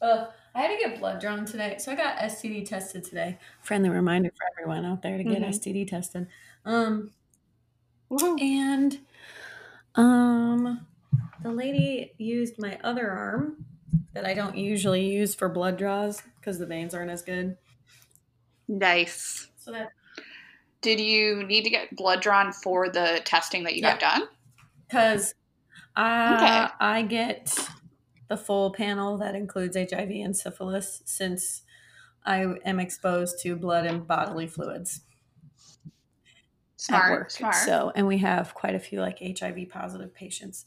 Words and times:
Uh, 0.00 0.26
I 0.54 0.62
had 0.62 0.68
to 0.76 0.78
get 0.78 0.98
blood 0.98 1.20
drawn 1.20 1.44
today, 1.44 1.76
so 1.78 1.92
I 1.92 1.94
got 1.94 2.16
STD 2.18 2.66
tested 2.66 3.04
today. 3.04 3.38
Friendly 3.62 3.90
reminder 3.90 4.30
for 4.30 4.46
everyone 4.52 4.84
out 4.84 5.02
there 5.02 5.16
to 5.18 5.24
get 5.24 5.42
Mhm. 5.42 5.48
STD 5.48 5.84
tested. 5.86 6.26
Um, 6.64 7.12
Woohoo. 8.10 8.40
and 8.40 8.98
um, 9.94 10.86
the 11.42 11.50
lady 11.50 12.12
used 12.18 12.58
my 12.58 12.78
other 12.82 13.10
arm 13.10 13.64
that 14.14 14.24
I 14.24 14.34
don't 14.34 14.56
usually 14.56 15.06
use 15.06 15.34
for 15.34 15.48
blood 15.48 15.76
draws 15.76 16.22
because 16.40 16.58
the 16.58 16.66
veins 16.66 16.94
aren't 16.94 17.10
as 17.10 17.22
good. 17.22 17.56
Nice. 18.68 19.48
So 19.56 19.72
that 19.72 19.92
Did 20.80 20.98
you 20.98 21.44
need 21.44 21.64
to 21.64 21.70
get 21.70 21.94
blood 21.94 22.22
drawn 22.22 22.52
for 22.52 22.88
the 22.88 23.20
testing 23.26 23.64
that 23.64 23.76
you 23.76 23.82
got 23.82 24.00
done? 24.00 24.22
because 24.88 25.34
I 25.94 26.34
Okay. 26.36 26.74
I 26.80 27.02
get 27.02 27.68
the 28.30 28.38
full 28.38 28.72
panel 28.72 29.18
that 29.18 29.36
includes 29.36 29.76
HIV 29.76 30.22
and 30.24 30.36
syphilis 30.36 31.02
since 31.06 31.64
I 32.24 32.42
am 32.64 32.80
exposed 32.80 33.40
to 33.42 33.56
blood 33.56 33.86
and 33.86 34.06
bodily 34.06 34.46
fluids. 34.48 35.02
at 36.90 37.10
work. 37.10 37.30
Smart. 37.30 37.54
So, 37.54 37.92
and 37.94 38.06
we 38.06 38.18
have 38.18 38.54
quite 38.54 38.74
a 38.74 38.78
few 38.80 39.00
like 39.00 39.20
HIV 39.22 39.66
positive 39.66 40.14
patients, 40.14 40.64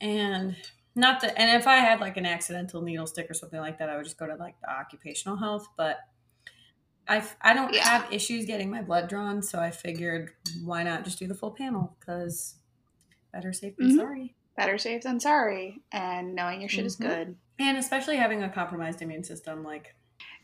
and 0.00 0.56
not 0.94 1.20
that. 1.22 1.38
And 1.38 1.58
if 1.60 1.66
I 1.66 1.76
had 1.76 2.00
like 2.00 2.16
an 2.16 2.26
accidental 2.26 2.82
needle 2.82 3.06
stick 3.06 3.30
or 3.30 3.34
something 3.34 3.60
like 3.60 3.78
that, 3.78 3.88
I 3.88 3.96
would 3.96 4.04
just 4.04 4.18
go 4.18 4.26
to 4.26 4.36
like 4.36 4.60
the 4.60 4.70
occupational 4.70 5.36
health. 5.36 5.66
But 5.76 6.00
I 7.06 7.26
I 7.40 7.54
don't 7.54 7.74
Yeah. 7.74 7.84
have 7.84 8.12
issues 8.12 8.46
getting 8.46 8.70
my 8.70 8.82
blood 8.82 9.08
drawn, 9.08 9.42
so 9.42 9.58
I 9.58 9.70
figured 9.70 10.32
why 10.62 10.82
not 10.82 11.04
just 11.04 11.18
do 11.18 11.26
the 11.26 11.34
full 11.34 11.52
panel 11.52 11.96
because 12.00 12.56
better 13.32 13.52
safe 13.52 13.78
than 13.78 13.90
Mhm. 13.90 13.96
sorry. 13.96 14.36
Better 14.56 14.78
safe 14.78 15.02
than 15.02 15.20
sorry. 15.20 15.82
And 15.92 16.34
knowing 16.34 16.60
your 16.60 16.68
shit 16.68 16.86
is 16.86 16.96
Mhm. 16.96 17.00
good. 17.08 17.36
And 17.58 17.76
especially 17.78 18.16
having 18.16 18.42
a 18.42 18.48
compromised 18.48 19.02
immune 19.02 19.24
system, 19.24 19.64
like 19.64 19.94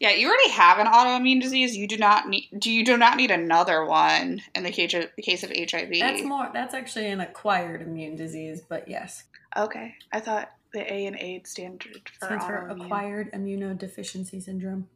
Yeah, 0.00 0.10
you 0.12 0.26
already 0.28 0.50
have 0.50 0.78
an 0.78 0.86
autoimmune 0.86 1.40
disease. 1.42 1.76
You 1.76 1.86
do 1.86 1.98
not 1.98 2.26
need. 2.28 2.48
Do 2.58 2.70
you 2.72 2.84
do 2.84 2.96
not 2.96 3.16
need 3.18 3.30
another 3.30 3.84
one 3.84 4.42
in 4.54 4.62
the 4.62 4.70
case 4.72 4.94
of, 4.94 5.10
the 5.14 5.22
case 5.22 5.42
of 5.44 5.50
HIV? 5.50 5.98
that's 6.00 6.22
more. 6.22 6.50
That's 6.52 6.74
actually 6.74 7.06
an 7.08 7.20
acquired 7.20 7.82
immune 7.82 8.16
disease, 8.16 8.62
but 8.66 8.88
yes, 8.88 9.24
okay. 9.56 9.94
I 10.12 10.20
thought 10.20 10.50
the 10.72 10.90
A 10.92 11.06
and 11.06 11.16
AIDS 11.18 11.50
stand 11.50 11.82
for 12.18 12.26
stands 12.26 12.46
for 12.46 12.66
acquired 12.68 13.30
immunodeficiency 13.32 14.42
syndrome. 14.42 14.88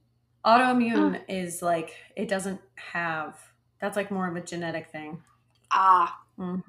Autoimmune 0.44 1.20
is 1.28 1.61
like 1.62 1.94
it 2.17 2.28
doesn't 2.28 2.61
have. 2.77 3.39
That's 3.80 3.96
like 3.96 4.11
more 4.11 4.27
of 4.28 4.36
a 4.36 4.41
genetic 4.41 4.91
thing. 4.91 5.22
Ah, 5.70 6.19
hmm 6.36 6.61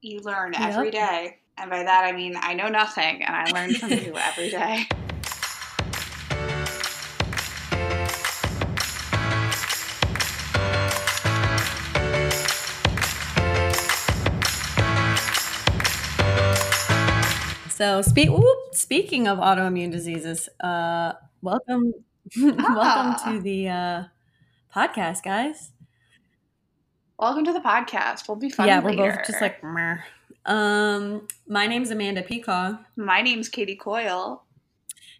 you 0.00 0.20
learn 0.20 0.52
Yep. 0.52 0.62
every 0.62 0.90
day, 0.90 1.38
and 1.58 1.70
by 1.70 1.82
that 1.82 2.04
I 2.04 2.12
mean 2.12 2.36
I 2.36 2.54
know 2.54 2.68
nothing, 2.68 3.22
and 3.22 3.34
I 3.34 3.44
learn 3.50 3.74
from 3.74 3.90
you 3.90 4.14
every 4.16 4.50
day. 4.50 4.86
So 17.68 18.00
speak. 18.00 18.30
Whoop, 18.30 18.58
speaking 18.74 19.28
of 19.28 19.36
autoimmune 19.38 19.90
diseases, 19.92 20.48
uh, 20.60 21.12
welcome, 21.42 21.92
welcome 22.40 22.64
Ah. 22.80 23.22
to 23.26 23.38
the 23.40 23.68
uh, 23.68 24.04
podcast, 24.74 25.22
guys. 25.22 25.72
Welcome 27.18 27.44
to 27.44 27.52
the 27.52 27.60
podcast. 27.60 28.28
We'll 28.28 28.36
be 28.38 28.48
fun. 28.48 28.66
yeah, 28.66 28.80
we're 28.80 28.96
both 28.96 29.26
just 29.26 29.42
like. 29.42 29.62
Meh. 29.62 29.98
Um, 30.46 31.26
my 31.48 31.66
name's 31.66 31.90
Amanda 31.90 32.22
Peacock. 32.22 32.80
My 32.96 33.20
name's 33.20 33.48
Katie 33.48 33.74
Coyle. 33.74 34.44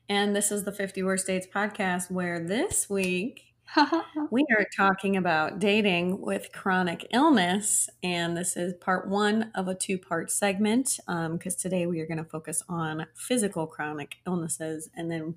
And 0.09 0.37
this 0.37 0.53
is 0.53 0.63
the 0.63 0.71
50 0.71 1.03
Worst 1.03 1.27
Dates 1.27 1.49
podcast, 1.53 2.13
where 2.13 2.39
this 2.39 2.89
week 2.89 3.43
we 4.31 4.47
are 4.57 4.65
talking 4.77 5.17
about 5.17 5.59
dating 5.59 6.21
with 6.21 6.53
chronic 6.53 7.09
illness. 7.13 7.89
And 8.05 8.37
this 8.37 8.57
is 8.57 8.75
part 8.75 9.09
one 9.09 9.51
of 9.57 9.67
a 9.67 9.75
two 9.75 9.99
part 9.99 10.31
segment 10.31 11.01
because 11.33 11.57
today 11.57 11.89
we 11.89 12.01
are 12.01 12.07
going 12.07 12.23
to 12.23 12.31
focus 12.31 12.63
on 12.69 13.07
physical 13.17 13.67
chronic 13.67 14.19
illnesses. 14.29 14.89
And 14.95 15.11
then 15.11 15.35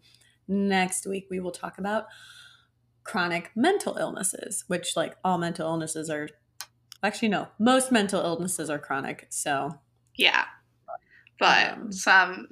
next 0.48 1.08
week 1.08 1.26
we 1.32 1.40
will 1.40 1.52
talk 1.52 1.80
about 1.80 2.06
chronic 3.04 3.50
mental 3.56 3.98
illnesses, 3.98 4.66
which, 4.68 4.96
like, 4.96 5.16
all 5.24 5.40
mental 5.40 5.66
illnesses 5.68 6.12
are 6.12 6.30
actually, 7.04 7.30
no, 7.30 7.48
most 7.60 7.92
mental 7.92 8.22
illnesses 8.22 8.70
are 8.70 8.80
chronic. 8.80 9.28
So, 9.30 9.80
yeah, 10.16 10.46
but 11.40 11.74
Um, 11.74 11.92
some, 11.92 12.48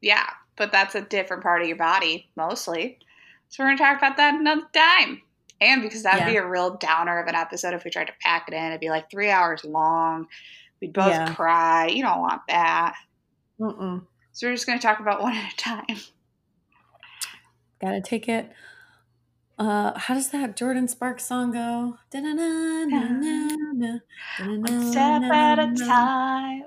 yeah, 0.00 0.28
but 0.56 0.72
that's 0.72 0.94
a 0.94 1.00
different 1.02 1.42
part 1.42 1.62
of 1.62 1.68
your 1.68 1.76
body 1.76 2.30
mostly. 2.36 2.98
So 3.48 3.62
we're 3.62 3.68
gonna 3.70 3.78
talk 3.78 3.98
about 3.98 4.16
that 4.16 4.34
another 4.34 4.66
time. 4.74 5.22
And 5.60 5.80
because 5.82 6.02
that'd 6.02 6.26
be 6.26 6.36
a 6.36 6.46
real 6.46 6.76
downer 6.76 7.20
of 7.20 7.28
an 7.28 7.36
episode 7.36 7.72
if 7.74 7.84
we 7.84 7.90
tried 7.90 8.08
to 8.08 8.14
pack 8.20 8.48
it 8.48 8.54
in, 8.54 8.64
it'd 8.64 8.80
be 8.80 8.90
like 8.90 9.08
three 9.10 9.30
hours 9.30 9.64
long. 9.64 10.26
We'd 10.80 10.92
both 10.92 11.06
Yeah. 11.10 11.34
cry. 11.34 11.86
You 11.86 12.02
don't 12.02 12.20
want 12.20 12.42
that. 12.48 12.96
mm-mm. 13.60 14.04
So 14.32 14.46
we're 14.48 14.54
just 14.54 14.66
gonna 14.66 14.80
talk 14.80 14.98
about 14.98 15.22
one 15.22 15.34
at 15.36 15.52
a 15.52 15.56
time. 15.56 15.98
Gotta 17.80 18.00
take 18.00 18.28
it. 18.28 18.50
Uh, 19.62 19.96
how 19.96 20.12
does 20.14 20.30
that 20.30 20.56
Jordin 20.56 20.90
Sparks 20.90 21.24
song 21.24 21.52
go? 21.52 21.96
One 24.40 24.90
step 24.90 25.22
at 25.22 25.58
a 25.60 25.72
time. 25.86 26.62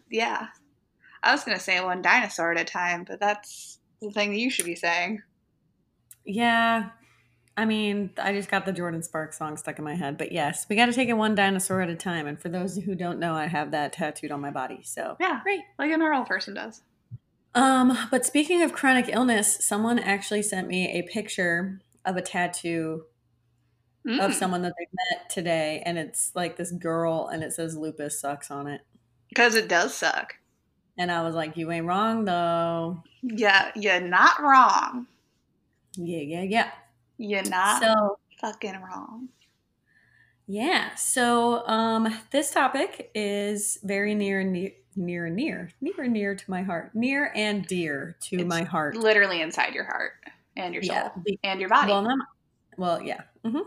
Yeah. 0.10 0.48
I 1.22 1.30
was 1.32 1.44
going 1.44 1.56
to 1.56 1.62
say 1.62 1.80
one 1.80 2.02
dinosaur 2.02 2.50
at 2.50 2.60
a 2.60 2.64
time, 2.64 3.04
but 3.06 3.20
that's 3.20 3.78
the 4.02 4.10
thing 4.10 4.30
that 4.32 4.38
you 4.38 4.50
should 4.50 4.66
be 4.66 4.74
saying. 4.74 5.22
Yeah, 6.24 6.90
I 7.56 7.64
mean, 7.66 8.10
I 8.18 8.32
just 8.32 8.50
got 8.50 8.66
the 8.66 8.72
Jordin 8.72 9.04
Sparks 9.04 9.38
song 9.38 9.56
stuck 9.56 9.78
in 9.78 9.84
my 9.84 9.94
head. 9.94 10.18
But 10.18 10.32
yes, 10.32 10.66
we 10.68 10.74
got 10.74 10.86
to 10.86 10.92
take 10.92 11.08
it 11.08 11.12
one 11.12 11.36
dinosaur 11.36 11.82
at 11.82 11.88
a 11.88 11.94
time. 11.94 12.26
And 12.26 12.40
for 12.40 12.48
those 12.48 12.76
who 12.76 12.96
don't 12.96 13.20
know, 13.20 13.34
I 13.34 13.46
have 13.46 13.70
that 13.70 13.92
tattooed 13.92 14.32
on 14.32 14.40
my 14.40 14.50
body. 14.50 14.80
So 14.82 15.16
Yeah, 15.20 15.38
great. 15.44 15.60
like 15.78 15.92
a 15.92 15.96
normal 15.96 16.24
person 16.24 16.54
does. 16.54 16.82
Um, 17.56 17.96
but 18.10 18.24
speaking 18.26 18.62
of 18.62 18.72
chronic 18.72 19.06
illness, 19.08 19.64
someone 19.64 19.98
actually 19.98 20.42
sent 20.42 20.68
me 20.68 20.88
a 20.98 21.02
picture 21.02 21.80
of 22.04 22.16
a 22.16 22.22
tattoo 22.22 23.04
of 24.20 24.30
Mm. 24.30 24.34
someone 24.34 24.62
that 24.62 24.74
they 24.78 24.86
met 24.92 25.28
today, 25.30 25.82
and 25.84 25.98
it's 25.98 26.30
like 26.36 26.56
this 26.56 26.70
girl, 26.72 27.28
and 27.28 27.42
it 27.42 27.52
says 27.52 27.76
"lupus 27.76 28.20
sucks" 28.20 28.50
on 28.52 28.68
it. 28.68 28.82
Because 29.28 29.54
it 29.56 29.68
does 29.68 29.94
suck. 29.94 30.36
And 30.98 31.10
I 31.12 31.22
was 31.22 31.34
like, 31.34 31.56
"You 31.56 31.70
ain't 31.72 31.86
wrong, 31.86 32.24
though." 32.24 33.02
Yeah, 33.22 33.72
you're 33.74 34.00
not 34.00 34.40
wrong. 34.40 35.08
Yeah, 35.96 36.20
yeah, 36.20 36.42
yeah. 36.42 36.72
You're 37.18 37.42
not 37.44 37.82
So 37.82 38.18
fucking 38.40 38.80
wrong. 38.82 39.30
yeah, 40.46 40.94
so 40.94 41.66
um, 41.66 42.16
this 42.30 42.50
topic 42.52 43.10
is 43.14 43.78
very 43.82 44.14
near 44.14 44.40
and 44.40 44.70
near, 44.96 45.26
and 45.26 45.36
near, 45.36 45.70
near 45.80 45.94
and 46.02 46.12
near 46.12 46.34
to 46.34 46.50
my 46.50 46.62
heart, 46.62 46.94
near 46.94 47.32
and 47.34 47.66
dear 47.66 48.16
to 48.22 48.36
It's 48.36 48.48
my 48.48 48.62
heart. 48.62 48.96
Literally 48.96 49.40
inside 49.40 49.74
your 49.74 49.84
heart 49.84 50.12
and 50.56 50.74
your 50.74 50.82
soul 50.82 51.12
Yeah, 51.26 51.34
and 51.44 51.60
your 51.60 51.68
body. 51.68 51.92
Well, 51.92 52.02
not, 52.02 52.18
well, 52.76 53.02
yeah, 53.02 53.22
hmm 53.44 53.58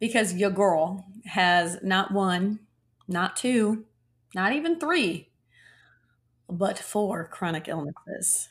because 0.00 0.34
your 0.34 0.50
girl 0.50 1.06
has 1.26 1.78
not 1.82 2.12
one, 2.12 2.60
not 3.08 3.36
two, 3.36 3.84
not 4.34 4.52
even 4.52 4.78
three, 4.78 5.30
but 6.48 6.78
four 6.78 7.28
chronic 7.28 7.68
illnesses. 7.68 8.48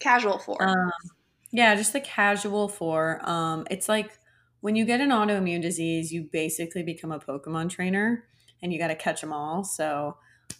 Casual 0.00 0.38
four. 0.38 0.62
Um, 0.62 0.92
yeah, 1.52 1.74
just 1.74 1.92
the 1.92 2.00
casual 2.00 2.68
four. 2.68 3.20
Um, 3.28 3.66
it's 3.70 3.88
like 3.88 4.18
when 4.60 4.76
you 4.76 4.84
get 4.84 5.00
an 5.00 5.10
autoimmune 5.10 5.62
disease, 5.62 6.12
you 6.12 6.28
basically 6.32 6.82
become 6.82 7.12
a 7.12 7.20
Pokemon 7.20 7.70
trainer, 7.70 8.24
and 8.62 8.72
you 8.72 8.78
got 8.78 8.88
to 8.88 8.94
catch 8.94 9.20
them 9.20 9.32
all. 9.32 9.62
So 9.62 10.16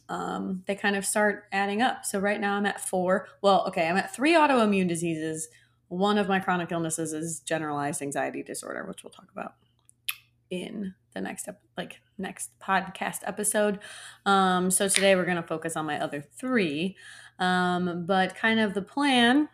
um, 0.08 0.62
they 0.66 0.74
kind 0.74 0.96
of 0.96 1.04
start 1.04 1.44
adding 1.52 1.82
up. 1.82 2.04
So 2.04 2.18
right 2.18 2.40
now 2.40 2.56
I'm 2.56 2.66
at 2.66 2.80
four. 2.80 3.28
Well, 3.42 3.64
okay, 3.68 3.88
I'm 3.88 3.96
at 3.96 4.14
three 4.14 4.32
autoimmune 4.32 4.88
diseases. 4.88 5.48
One 5.88 6.18
of 6.18 6.28
my 6.28 6.40
chronic 6.40 6.72
illnesses 6.72 7.12
is 7.12 7.40
generalized 7.40 8.02
anxiety 8.02 8.42
disorder, 8.42 8.84
which 8.86 9.02
we'll 9.04 9.12
talk 9.12 9.28
about 9.32 9.54
in 10.50 10.94
the 11.14 11.20
next 11.20 11.48
ep- 11.48 11.62
like 11.76 12.00
next 12.18 12.50
podcast 12.60 13.20
episode. 13.24 13.78
Um, 14.26 14.70
so 14.70 14.88
today 14.88 15.16
we're 15.16 15.24
going 15.24 15.36
to 15.36 15.42
focus 15.42 15.76
on 15.76 15.86
my 15.86 16.00
other 16.00 16.22
three. 16.36 16.96
Um, 17.38 18.04
but 18.06 18.34
kind 18.34 18.60
of 18.60 18.74
the 18.74 18.82
plan 18.82 19.48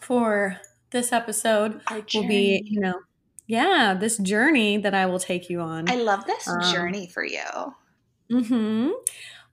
for 0.00 0.60
this 0.90 1.12
episode 1.12 1.80
will 2.14 2.28
be, 2.28 2.62
you 2.64 2.80
know, 2.80 3.00
yeah, 3.46 3.96
this 3.98 4.16
journey 4.18 4.78
that 4.78 4.94
I 4.94 5.06
will 5.06 5.18
take 5.20 5.48
you 5.48 5.60
on. 5.60 5.88
I 5.90 5.96
love 5.96 6.24
this 6.26 6.48
Um, 6.48 6.60
journey 6.72 7.08
for 7.08 7.24
you. 7.24 7.74
Mm 8.30 8.46
hmm 8.48 8.90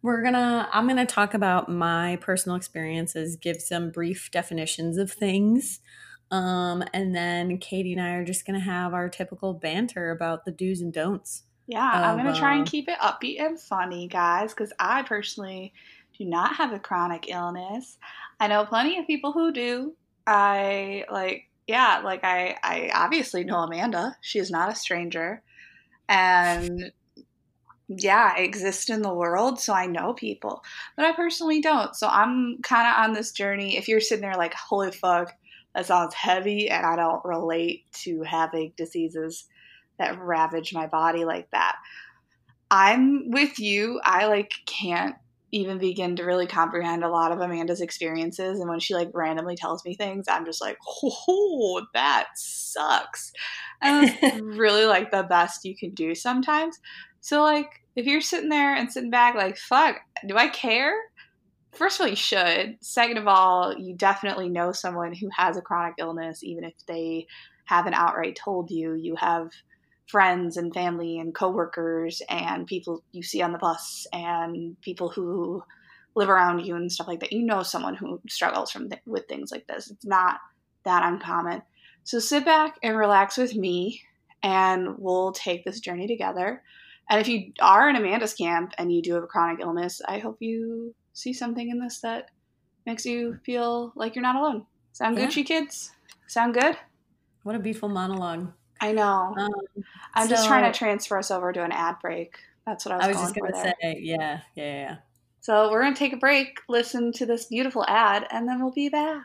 We're 0.04 0.22
gonna. 0.22 0.70
I'm 0.72 0.88
gonna 0.88 1.08
talk 1.08 1.34
about 1.34 1.70
my 1.70 2.18
personal 2.18 2.56
experiences, 2.56 3.36
give 3.36 3.60
some 3.62 3.90
brief 3.90 4.30
definitions 4.30 4.98
of 4.98 5.12
things, 5.12 5.80
um, 6.30 6.84
and 6.94 7.16
then 7.16 7.58
Katie 7.58 7.94
and 7.94 8.02
I 8.02 8.12
are 8.12 8.26
just 8.26 8.46
gonna 8.46 8.60
have 8.60 8.94
our 8.94 9.10
typical 9.10 9.56
banter 9.56 10.12
about 10.12 10.46
the 10.46 10.52
do's 10.52 10.82
and 10.82 10.94
don'ts. 10.94 11.44
Yeah, 11.68 11.90
I'm 11.90 12.20
going 12.20 12.34
to 12.34 12.38
try 12.38 12.56
and 12.56 12.68
uh, 12.68 12.70
keep 12.70 12.90
it 12.90 13.00
upbeat 13.00 13.42
and 13.42 13.60
funny, 13.60 14.08
guys, 14.08 14.54
because 14.54 14.74
I 14.80 15.04
personally 15.04 15.74
do 16.18 16.26
not 16.26 16.58
have 16.58 16.74
a 16.74 16.80
chronic 16.80 17.30
illness. 17.30 17.98
I 18.40 18.48
know 18.48 18.66
plenty 18.66 19.00
of 19.00 19.08
people 19.08 19.32
who 19.32 19.54
do, 19.54 19.96
I 20.28 21.06
like 21.10 21.50
yeah, 21.68 22.02
like 22.04 22.24
I 22.24 22.58
I 22.62 22.92
obviously 22.94 23.44
know 23.44 23.60
Amanda. 23.60 24.18
She 24.22 24.40
is 24.40 24.52
not 24.52 24.72
a 24.72 24.76
stranger. 24.76 25.42
And 26.10 26.92
yeah, 27.88 28.34
I 28.36 28.42
exist 28.42 28.90
in 28.90 29.02
the 29.02 29.14
world, 29.14 29.60
so 29.60 29.74
I 29.74 29.86
know 29.86 30.14
people. 30.14 30.64
But 30.96 31.06
I 31.06 31.14
personally 31.14 31.62
don't. 31.62 31.96
So 31.96 32.08
I'm 32.08 32.60
kind 32.64 32.88
of 32.88 33.04
on 33.04 33.14
this 33.14 33.32
journey. 33.32 33.78
If 33.78 33.88
you're 33.88 34.00
sitting 34.00 34.22
there 34.22 34.36
like, 34.36 34.54
holy 34.54 34.92
fuck, 34.92 35.34
that 35.76 35.86
sounds 35.86 36.14
heavy, 36.14 36.70
and 36.70 36.86
I 36.86 36.96
don't 36.96 37.24
relate 37.26 37.86
to 38.04 38.24
having 38.24 38.74
diseases 38.78 39.46
that 40.00 40.20
ravage 40.20 40.74
my 40.74 40.88
body 40.88 41.26
like 41.26 41.50
that. 41.52 41.78
I'm 42.72 43.30
with 43.30 43.60
you. 43.60 44.00
I 44.04 44.28
like 44.28 44.52
can't 44.66 45.16
even 45.52 45.78
begin 45.78 46.16
to 46.16 46.24
really 46.24 46.48
comprehend 46.48 47.04
a 47.04 47.10
lot 47.10 47.32
of 47.32 47.40
Amanda's 47.40 47.82
experiences. 47.82 48.60
And 48.60 48.68
when 48.68 48.80
she 48.80 48.96
like 48.96 49.10
randomly 49.14 49.56
tells 49.56 49.86
me 49.86 49.94
things, 49.94 50.26
I'm 50.28 50.46
just 50.46 50.60
like, 50.60 50.78
oh, 51.04 51.86
that 51.94 52.30
sucks. 52.36 53.32
And 53.80 54.10
it's 54.10 54.42
really 54.42 54.86
like 54.86 55.12
the 55.12 55.22
best 55.22 55.64
you 55.64 55.78
can 55.78 55.94
do 55.94 56.16
sometimes. 56.16 56.80
So, 57.24 57.42
like, 57.42 57.82
if 57.96 58.06
you're 58.06 58.20
sitting 58.20 58.50
there 58.50 58.76
and 58.76 58.92
sitting 58.92 59.10
back, 59.10 59.34
like, 59.34 59.58
fuck, 59.58 59.96
do 60.28 60.36
I 60.36 60.50
care? 60.50 60.94
First 61.72 61.98
of 61.98 62.04
all, 62.04 62.10
you 62.10 62.18
should. 62.18 62.78
Second 62.82 63.18
of 63.18 63.30
all, 63.30 63.74
you 63.78 63.96
definitely 63.96 64.50
know 64.50 64.74
someone 64.74 65.14
who 65.14 65.30
has 65.34 65.56
a 65.56 65.62
chronic 65.62 65.96
illness, 66.00 66.44
even 66.44 66.66
if 66.66 66.74
they 66.86 67.28
haven't 67.64 67.94
outright 67.94 68.36
told 68.36 68.70
you. 68.70 68.96
You 68.96 69.16
have 69.16 69.52
friends 70.06 70.58
and 70.58 70.74
family 70.74 71.18
and 71.18 71.34
coworkers 71.34 72.22
and 72.28 72.68
people 72.68 73.06
you 73.14 73.24
see 73.24 73.42
on 73.42 73.54
the 73.54 73.58
bus 73.58 74.06
and 74.12 74.76
people 74.82 75.08
who 75.08 75.64
live 76.16 76.28
around 76.28 76.60
you 76.66 76.76
and 76.76 76.92
stuff 76.92 77.08
like 77.08 77.22
that. 77.22 77.32
You 77.32 77.44
know 77.44 77.64
someone 77.64 77.96
who 77.96 78.20
struggles 78.28 78.70
from 78.70 78.90
th- 78.90 79.02
with 79.06 79.30
things 79.30 79.50
like 79.50 79.66
this. 79.68 79.90
It's 79.90 80.06
not 80.06 80.42
that 80.84 81.06
uncommon. 81.06 81.62
So 82.04 82.20
sit 82.20 82.44
back 82.44 82.76
and 82.84 82.98
relax 82.98 83.38
with 83.38 83.56
me 83.56 84.02
and 84.44 84.98
we'll 84.98 85.32
take 85.32 85.64
this 85.64 85.80
journey 85.80 86.06
together. 86.06 86.62
And 87.10 87.20
if 87.20 87.28
you 87.28 87.52
are 87.62 87.90
in 87.90 87.96
Amanda's 87.96 88.34
camp 88.34 88.74
and 88.78 88.92
you 88.92 89.02
do 89.02 89.14
have 89.14 89.24
a 89.24 89.28
chronic 89.28 89.60
illness, 89.62 90.02
I 90.08 90.20
hope 90.20 90.38
you 90.40 90.96
see 91.14 91.34
something 91.34 91.70
in 91.70 91.80
this 91.80 92.00
that 92.02 92.30
makes 92.86 93.06
you 93.06 93.40
feel 93.46 93.94
like 93.96 94.16
you're 94.16 94.24
not 94.24 94.36
alone. 94.36 94.66
Sound 94.94 95.18
yeah. 95.18 95.30
good, 95.30 95.46
kids? 95.46 95.92
Sound 96.28 96.54
good? 96.54 96.78
What 97.44 97.56
a 97.56 97.60
beautiful 97.60 97.90
monologue. 97.90 98.52
I 98.80 98.92
know. 98.92 99.34
Um, 99.38 99.50
I'm 100.14 100.28
so, 100.28 100.36
just 100.36 100.48
trying 100.48 100.72
to 100.72 100.78
transfer 100.78 101.18
us 101.18 101.32
over 101.32 101.52
to 101.54 101.64
an 101.64 101.72
ad 101.72 101.96
break. 102.02 102.36
That's 102.66 102.86
what 102.86 102.94
I 102.94 102.98
was. 102.98 103.06
I 103.06 103.10
was 103.10 103.18
just 103.22 103.36
going 103.36 103.52
to 103.52 103.60
say, 103.60 104.00
yeah, 104.00 104.42
yeah, 104.56 104.64
yeah. 104.64 104.96
So 105.42 105.70
we're 105.72 105.82
going 105.82 105.94
to 105.94 106.00
take 106.00 106.14
a 106.14 106.18
break, 106.18 106.60
listen 106.70 107.12
to 107.14 107.26
this 107.26 107.46
beautiful 107.46 107.86
ad, 107.88 108.26
and 108.32 108.48
then 108.48 108.62
we'll 108.62 108.72
be 108.72 108.90
back. 108.90 109.24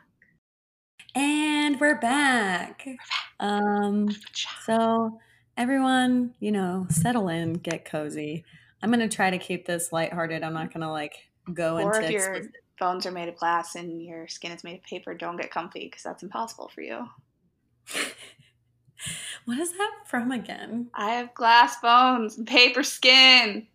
And 1.14 1.80
we're 1.80 2.00
back. 2.00 2.82
We're 2.86 2.96
back. 2.96 3.00
Um, 3.40 4.08
so 4.64 5.20
everyone, 5.58 6.34
you 6.40 6.52
know, 6.52 6.86
settle 6.88 7.28
in, 7.28 7.54
get 7.54 7.84
cozy. 7.84 8.44
I'm 8.82 8.90
going 8.90 9.06
to 9.06 9.14
try 9.14 9.28
to 9.28 9.38
keep 9.38 9.66
this 9.66 9.92
lighthearted. 9.92 10.42
I'm 10.42 10.54
not 10.54 10.72
going 10.72 10.82
to 10.82 10.90
like 10.90 11.16
go 11.52 11.78
or 11.78 12.00
into. 12.00 12.06
If 12.06 12.10
your 12.12 12.42
bones 12.78 13.04
are 13.04 13.10
made 13.10 13.28
of 13.28 13.36
glass 13.36 13.74
and 13.74 14.02
your 14.02 14.28
skin 14.28 14.52
is 14.52 14.64
made 14.64 14.78
of 14.78 14.84
paper, 14.84 15.12
don't 15.12 15.36
get 15.36 15.50
comfy 15.50 15.84
because 15.84 16.04
that's 16.04 16.22
impossible 16.22 16.70
for 16.74 16.80
you. 16.80 17.06
What 19.44 19.58
is 19.58 19.72
that 19.72 19.94
from 20.04 20.30
again? 20.30 20.90
I 20.94 21.10
have 21.12 21.32
glass 21.32 21.80
bones 21.80 22.36
and 22.36 22.46
paper 22.46 22.82
skin. 22.82 23.66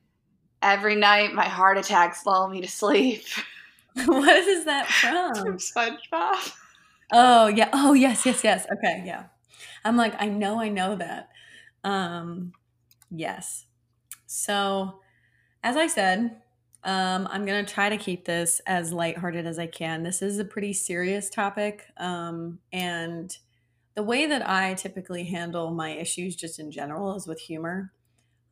Every 0.62 0.96
night, 0.96 1.34
my 1.34 1.48
heart 1.48 1.78
attacks 1.78 2.26
lull 2.26 2.48
me 2.48 2.62
to 2.62 2.68
sleep. 2.68 3.24
what 4.06 4.36
is 4.36 4.66
that 4.66 4.88
from? 4.92 5.34
from 5.34 5.58
SpongeBob. 5.58 6.52
Oh 7.12 7.48
yeah. 7.48 7.70
Oh 7.74 7.94
yes, 7.94 8.26
yes, 8.26 8.44
yes. 8.44 8.68
Okay, 8.72 9.04
yeah. 9.06 9.24
I'm 9.84 9.98
like, 9.98 10.14
I 10.20 10.28
know, 10.28 10.60
I 10.60 10.70
know 10.70 10.96
that. 10.96 11.30
Um, 11.84 12.54
yes. 13.12 13.66
So, 14.26 15.00
as 15.64 15.78
I 15.78 15.88
said, 15.88 16.42
um, 16.84 17.28
I'm 17.32 17.46
gonna 17.46 17.66
try 17.66 17.90
to 17.90 17.98
keep 17.98 18.26
this 18.26 18.62
as 18.66 18.92
lighthearted 18.92 19.46
as 19.46 19.60
I 19.60 19.68
can. 19.68 20.04
This 20.04 20.22
is 20.22 20.40
a 20.40 20.46
pretty 20.46 20.74
serious 20.74 21.30
topic, 21.30 21.86
um, 21.98 22.60
and 22.72 23.38
the 23.96 24.04
way 24.04 24.26
that 24.26 24.48
I 24.48 24.74
typically 24.74 25.24
handle 25.26 25.72
my 25.72 25.92
issues 25.92 26.36
just 26.36 26.60
in 26.60 26.72
general 26.72 27.16
is 27.16 27.28
with 27.28 27.40
humor. 27.40 27.92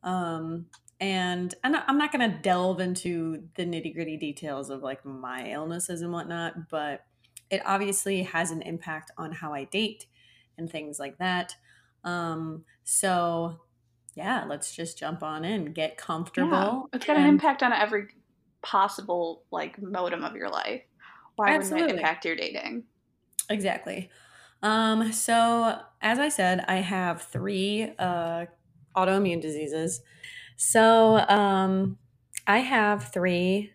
Um, 0.02 0.66
and 1.00 1.52
not, 1.64 1.84
I'm 1.88 1.98
not 1.98 2.12
going 2.12 2.30
to 2.30 2.38
delve 2.38 2.80
into 2.80 3.48
the 3.56 3.64
nitty 3.64 3.92
gritty 3.92 4.16
details 4.16 4.70
of 4.70 4.82
like 4.82 5.04
my 5.04 5.50
illnesses 5.50 6.00
and 6.00 6.12
whatnot, 6.12 6.70
but 6.70 7.04
it 7.50 7.60
obviously 7.66 8.22
has 8.22 8.52
an 8.52 8.62
impact 8.62 9.10
on 9.18 9.32
how 9.32 9.52
I 9.52 9.64
date 9.64 10.06
and 10.56 10.70
things 10.70 11.00
like 11.00 11.18
that. 11.18 11.56
Um, 12.04 12.64
so 12.84 13.60
yeah, 14.14 14.44
let's 14.48 14.74
just 14.74 14.98
jump 14.98 15.22
on 15.22 15.44
in, 15.44 15.72
get 15.72 15.96
comfortable. 15.96 16.50
Yeah, 16.50 16.96
it's 16.96 17.06
got 17.06 17.16
and, 17.16 17.24
an 17.24 17.30
impact 17.30 17.62
on 17.62 17.72
every 17.72 18.08
possible 18.62 19.42
like 19.50 19.80
modem 19.80 20.24
of 20.24 20.36
your 20.36 20.50
life. 20.50 20.82
Why 21.36 21.50
absolutely. 21.50 21.82
wouldn't 21.82 21.98
it 21.98 22.02
impact 22.02 22.24
your 22.24 22.36
dating? 22.36 22.84
Exactly. 23.48 24.10
Um, 24.62 25.12
so, 25.12 25.80
as 26.00 26.18
I 26.18 26.28
said, 26.28 26.64
I 26.68 26.76
have 26.76 27.22
three 27.22 27.92
uh, 27.98 28.46
autoimmune 28.96 29.40
diseases. 29.40 30.02
So, 30.56 31.18
um, 31.28 31.98
I 32.46 32.58
have 32.58 33.12
three 33.12 33.72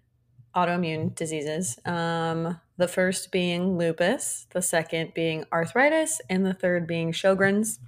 autoimmune 0.55 1.13
diseases. 1.15 1.77
Um, 1.85 2.59
the 2.77 2.87
first 2.87 3.31
being 3.31 3.77
lupus, 3.77 4.47
the 4.51 4.61
second 4.61 5.13
being 5.13 5.45
arthritis, 5.51 6.21
and 6.29 6.45
the 6.45 6.53
third 6.53 6.87
being 6.87 7.11
Sjogren's, 7.11 7.79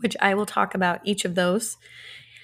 which 0.00 0.16
I 0.20 0.34
will 0.34 0.46
talk 0.46 0.74
about 0.74 1.00
each 1.04 1.24
of 1.24 1.34
those 1.34 1.76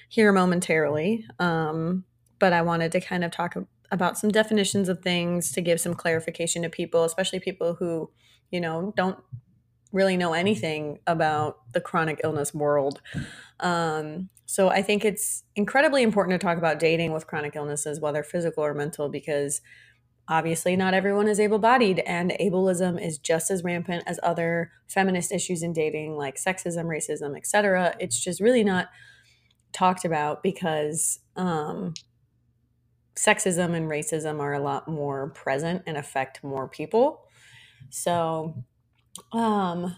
here 0.09 0.31
momentarily. 0.31 1.25
Um, 1.39 2.05
but 2.39 2.53
I 2.53 2.61
wanted 2.61 2.91
to 2.93 3.01
kind 3.01 3.23
of 3.23 3.31
talk 3.31 3.55
about 3.91 4.17
some 4.17 4.31
definitions 4.31 4.89
of 4.89 5.01
things 5.01 5.51
to 5.51 5.61
give 5.61 5.79
some 5.79 5.93
clarification 5.93 6.63
to 6.63 6.69
people, 6.69 7.03
especially 7.03 7.39
people 7.39 7.75
who, 7.75 8.09
you 8.51 8.59
know, 8.59 8.93
don't 8.97 9.19
really 9.91 10.17
know 10.17 10.33
anything 10.33 10.99
about 11.05 11.59
the 11.73 11.79
chronic 11.79 12.19
illness 12.23 12.53
world. 12.53 13.01
Um, 13.59 14.29
so 14.45 14.69
I 14.69 14.81
think 14.81 15.05
it's 15.05 15.43
incredibly 15.55 16.03
important 16.03 16.39
to 16.39 16.43
talk 16.45 16.57
about 16.57 16.79
dating 16.79 17.13
with 17.13 17.27
chronic 17.27 17.55
illnesses, 17.55 17.99
whether 17.99 18.23
physical 18.23 18.63
or 18.65 18.73
mental, 18.73 19.09
because 19.09 19.61
obviously 20.27 20.75
not 20.75 20.93
everyone 20.93 21.27
is 21.27 21.39
able-bodied 21.39 21.99
and 21.99 22.31
ableism 22.39 23.01
is 23.01 23.17
just 23.17 23.51
as 23.51 23.63
rampant 23.63 24.03
as 24.07 24.19
other 24.23 24.71
feminist 24.87 25.31
issues 25.31 25.61
in 25.61 25.73
dating 25.73 26.15
like 26.15 26.35
sexism 26.35 26.85
racism 26.85 27.35
etc 27.35 27.93
it's 27.99 28.23
just 28.23 28.39
really 28.39 28.63
not 28.63 28.87
talked 29.73 30.05
about 30.05 30.41
because 30.43 31.19
um, 31.35 31.93
sexism 33.15 33.73
and 33.73 33.89
racism 33.89 34.39
are 34.39 34.53
a 34.53 34.59
lot 34.59 34.87
more 34.87 35.29
present 35.29 35.83
and 35.85 35.97
affect 35.97 36.43
more 36.43 36.67
people. 36.67 37.23
So 37.89 38.63
um, 39.31 39.95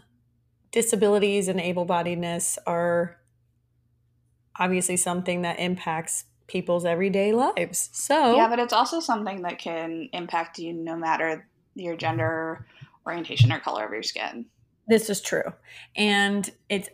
disabilities 0.72 1.48
and 1.48 1.60
able-bodiedness 1.60 2.58
are 2.66 3.18
obviously 4.58 4.98
something 4.98 5.44
that 5.44 5.60
impacts 5.60 6.26
people's 6.48 6.86
everyday 6.86 7.34
lives. 7.34 7.90
So 7.94 8.36
yeah, 8.36 8.48
but 8.48 8.60
it's 8.60 8.74
also 8.74 9.00
something 9.00 9.42
that 9.44 9.60
can 9.60 10.10
impact 10.14 10.60
you 10.60 10.74
no 10.74 10.96
matter 10.96 11.48
your 11.76 11.96
gender, 11.96 12.66
orientation, 13.06 13.52
or 13.52 13.60
color 13.60 13.86
of 13.86 13.92
your 13.92 14.04
skin. 14.04 14.46
This 14.88 15.10
is 15.10 15.22
true, 15.22 15.54
and 15.96 16.50
it's 16.70 16.90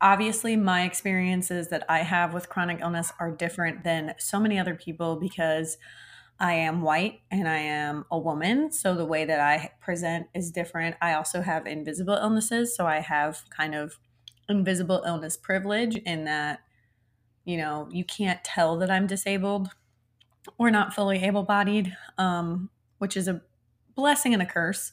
obviously 0.00 0.56
my 0.56 0.82
experiences 0.82 1.68
that 1.68 1.84
I 1.88 2.00
have 2.00 2.34
with 2.34 2.48
chronic 2.48 2.80
illness 2.80 3.12
are 3.20 3.30
different 3.30 3.84
than 3.84 4.14
so 4.18 4.40
many 4.40 4.58
other 4.58 4.74
people 4.74 5.16
because 5.16 5.78
I 6.40 6.54
am 6.54 6.82
white 6.82 7.20
and 7.30 7.48
I 7.48 7.58
am 7.58 8.04
a 8.10 8.18
woman. 8.18 8.72
So 8.72 8.96
the 8.96 9.06
way 9.06 9.24
that 9.24 9.38
I 9.38 9.70
present 9.80 10.26
is 10.34 10.50
different. 10.50 10.96
I 11.00 11.14
also 11.14 11.40
have 11.40 11.66
invisible 11.68 12.14
illnesses. 12.14 12.74
So 12.76 12.84
I 12.84 12.98
have 12.98 13.42
kind 13.56 13.76
of 13.76 14.00
invisible 14.48 15.04
illness 15.06 15.36
privilege 15.36 15.96
in 15.98 16.24
that, 16.24 16.58
you 17.44 17.56
know, 17.56 17.88
you 17.90 18.04
can't 18.04 18.42
tell 18.44 18.78
that 18.78 18.90
I'm 18.90 19.06
disabled 19.06 19.68
or 20.58 20.70
not 20.70 20.94
fully 20.94 21.22
able 21.22 21.42
bodied, 21.42 21.96
um, 22.18 22.70
which 22.98 23.16
is 23.16 23.28
a 23.28 23.42
blessing 23.94 24.32
and 24.32 24.42
a 24.42 24.46
curse. 24.46 24.92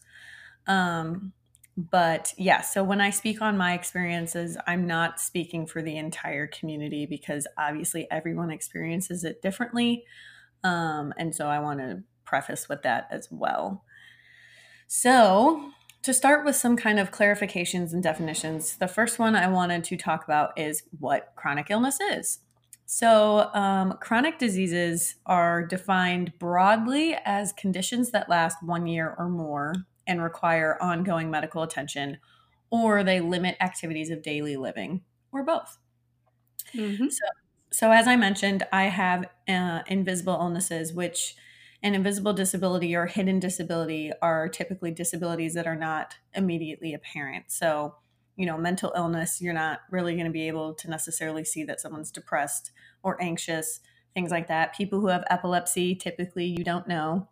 Um, 0.67 1.33
but 1.77 2.33
yeah, 2.37 2.61
so 2.61 2.83
when 2.83 2.99
I 2.99 3.09
speak 3.09 3.41
on 3.41 3.57
my 3.57 3.73
experiences, 3.73 4.57
I'm 4.67 4.85
not 4.85 5.19
speaking 5.19 5.65
for 5.65 5.81
the 5.81 5.97
entire 5.97 6.47
community 6.47 7.05
because 7.05 7.47
obviously 7.57 8.05
everyone 8.11 8.51
experiences 8.51 9.23
it 9.23 9.41
differently. 9.41 10.03
Um, 10.63 11.13
and 11.17 11.33
so 11.33 11.47
I 11.47 11.59
want 11.59 11.79
to 11.79 12.03
preface 12.25 12.67
with 12.67 12.81
that 12.83 13.07
as 13.11 13.29
well. 13.31 13.85
So, 14.87 15.71
to 16.03 16.13
start 16.13 16.45
with 16.45 16.55
some 16.55 16.77
kind 16.77 16.99
of 16.99 17.11
clarifications 17.11 17.93
and 17.93 18.01
definitions, 18.01 18.77
the 18.77 18.87
first 18.87 19.19
one 19.19 19.35
I 19.35 19.47
wanted 19.47 19.83
to 19.85 19.97
talk 19.97 20.23
about 20.23 20.57
is 20.57 20.83
what 20.99 21.33
chronic 21.35 21.67
illness 21.69 21.99
is. 21.99 22.39
So, 22.85 23.53
um, 23.53 23.97
chronic 24.01 24.39
diseases 24.39 25.15
are 25.25 25.63
defined 25.63 26.33
broadly 26.39 27.15
as 27.23 27.53
conditions 27.53 28.11
that 28.11 28.29
last 28.29 28.63
one 28.63 28.87
year 28.87 29.15
or 29.19 29.29
more 29.29 29.75
and 30.07 30.23
require 30.23 30.75
ongoing 30.81 31.29
medical 31.29 31.61
attention, 31.61 32.17
or 32.71 33.03
they 33.03 33.19
limit 33.19 33.57
activities 33.59 34.09
of 34.09 34.23
daily 34.23 34.57
living, 34.57 35.01
or 35.31 35.43
both. 35.43 35.77
Mm-hmm. 36.73 37.09
So, 37.09 37.25
so, 37.71 37.91
as 37.91 38.07
I 38.07 38.15
mentioned, 38.15 38.65
I 38.73 38.85
have 38.85 39.25
uh, 39.47 39.81
invisible 39.85 40.33
illnesses, 40.33 40.91
which 40.91 41.35
an 41.81 41.95
invisible 41.95 42.33
disability 42.33 42.95
or 42.95 43.05
hidden 43.05 43.39
disability 43.39 44.11
are 44.21 44.49
typically 44.49 44.91
disabilities 44.91 45.53
that 45.53 45.67
are 45.67 45.75
not 45.75 46.15
immediately 46.33 46.93
apparent. 46.93 47.45
So, 47.47 47.95
you 48.35 48.45
know, 48.45 48.57
mental 48.57 48.93
illness, 48.95 49.41
you're 49.41 49.53
not 49.53 49.79
really 49.89 50.13
going 50.13 50.25
to 50.25 50.31
be 50.31 50.47
able 50.47 50.73
to 50.75 50.89
necessarily 50.89 51.45
see 51.45 51.63
that 51.63 51.79
someone's 51.79 52.11
depressed 52.11 52.71
or 53.01 53.21
anxious, 53.21 53.79
things 54.13 54.31
like 54.31 54.47
that. 54.47 54.75
People 54.75 54.99
who 54.99 55.07
have 55.07 55.23
epilepsy, 55.29 55.95
typically 55.95 56.45
you 56.45 56.63
don't 56.63 56.87
know. 56.87 57.29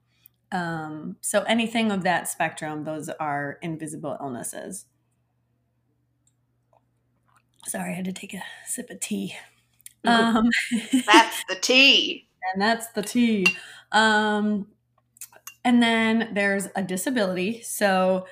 Um, 0.52 1.18
so 1.20 1.44
anything 1.44 1.92
of 1.92 2.04
that 2.04 2.30
spectrum, 2.30 2.86
those 2.86 3.10
are 3.10 3.58
invisible 3.62 4.18
illnesses. 4.20 4.86
Sorry, 7.66 7.92
I 7.92 7.96
had 7.96 8.06
to 8.06 8.14
take 8.14 8.34
a 8.34 8.44
sip 8.66 8.90
of 8.90 9.02
tea. 9.02 9.36
Um, 10.06 10.50
that's 11.06 11.44
the 11.50 11.58
tea. 11.60 12.27
And 12.54 12.62
that's 12.62 12.88
the 12.94 13.02
T. 13.02 13.46
Um, 13.92 14.68
and 15.64 15.82
then 15.84 16.32
there's 16.34 16.68
a 16.76 16.84
disability. 16.84 17.62
So 17.62 18.26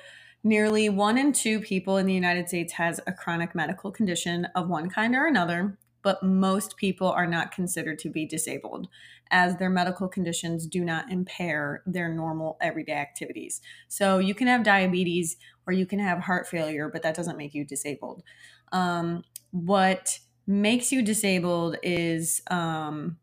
Nearly 0.46 0.88
one 0.88 1.18
in 1.18 1.32
two 1.32 1.58
people 1.58 1.96
in 1.96 2.06
the 2.06 2.14
United 2.14 2.46
States 2.46 2.74
has 2.74 3.00
a 3.04 3.12
chronic 3.12 3.52
medical 3.56 3.90
condition 3.90 4.44
of 4.54 4.68
one 4.68 4.88
kind 4.88 5.12
or 5.16 5.26
another, 5.26 5.76
but 6.02 6.22
most 6.22 6.76
people 6.76 7.08
are 7.10 7.26
not 7.26 7.50
considered 7.50 7.98
to 7.98 8.10
be 8.10 8.24
disabled 8.24 8.86
as 9.32 9.56
their 9.56 9.68
medical 9.68 10.06
conditions 10.06 10.68
do 10.68 10.84
not 10.84 11.10
impair 11.10 11.82
their 11.84 12.08
normal 12.08 12.58
everyday 12.60 12.92
activities. 12.92 13.60
So 13.88 14.18
you 14.18 14.36
can 14.36 14.46
have 14.46 14.62
diabetes 14.62 15.36
or 15.66 15.72
you 15.72 15.84
can 15.84 15.98
have 15.98 16.20
heart 16.20 16.46
failure, 16.46 16.88
but 16.92 17.02
that 17.02 17.16
doesn't 17.16 17.36
make 17.36 17.52
you 17.52 17.64
disabled. 17.64 18.22
Um, 18.70 19.24
what 19.50 20.20
makes 20.46 20.92
you 20.92 21.02
disabled 21.02 21.76
is 21.82 22.40
um, 22.52 23.16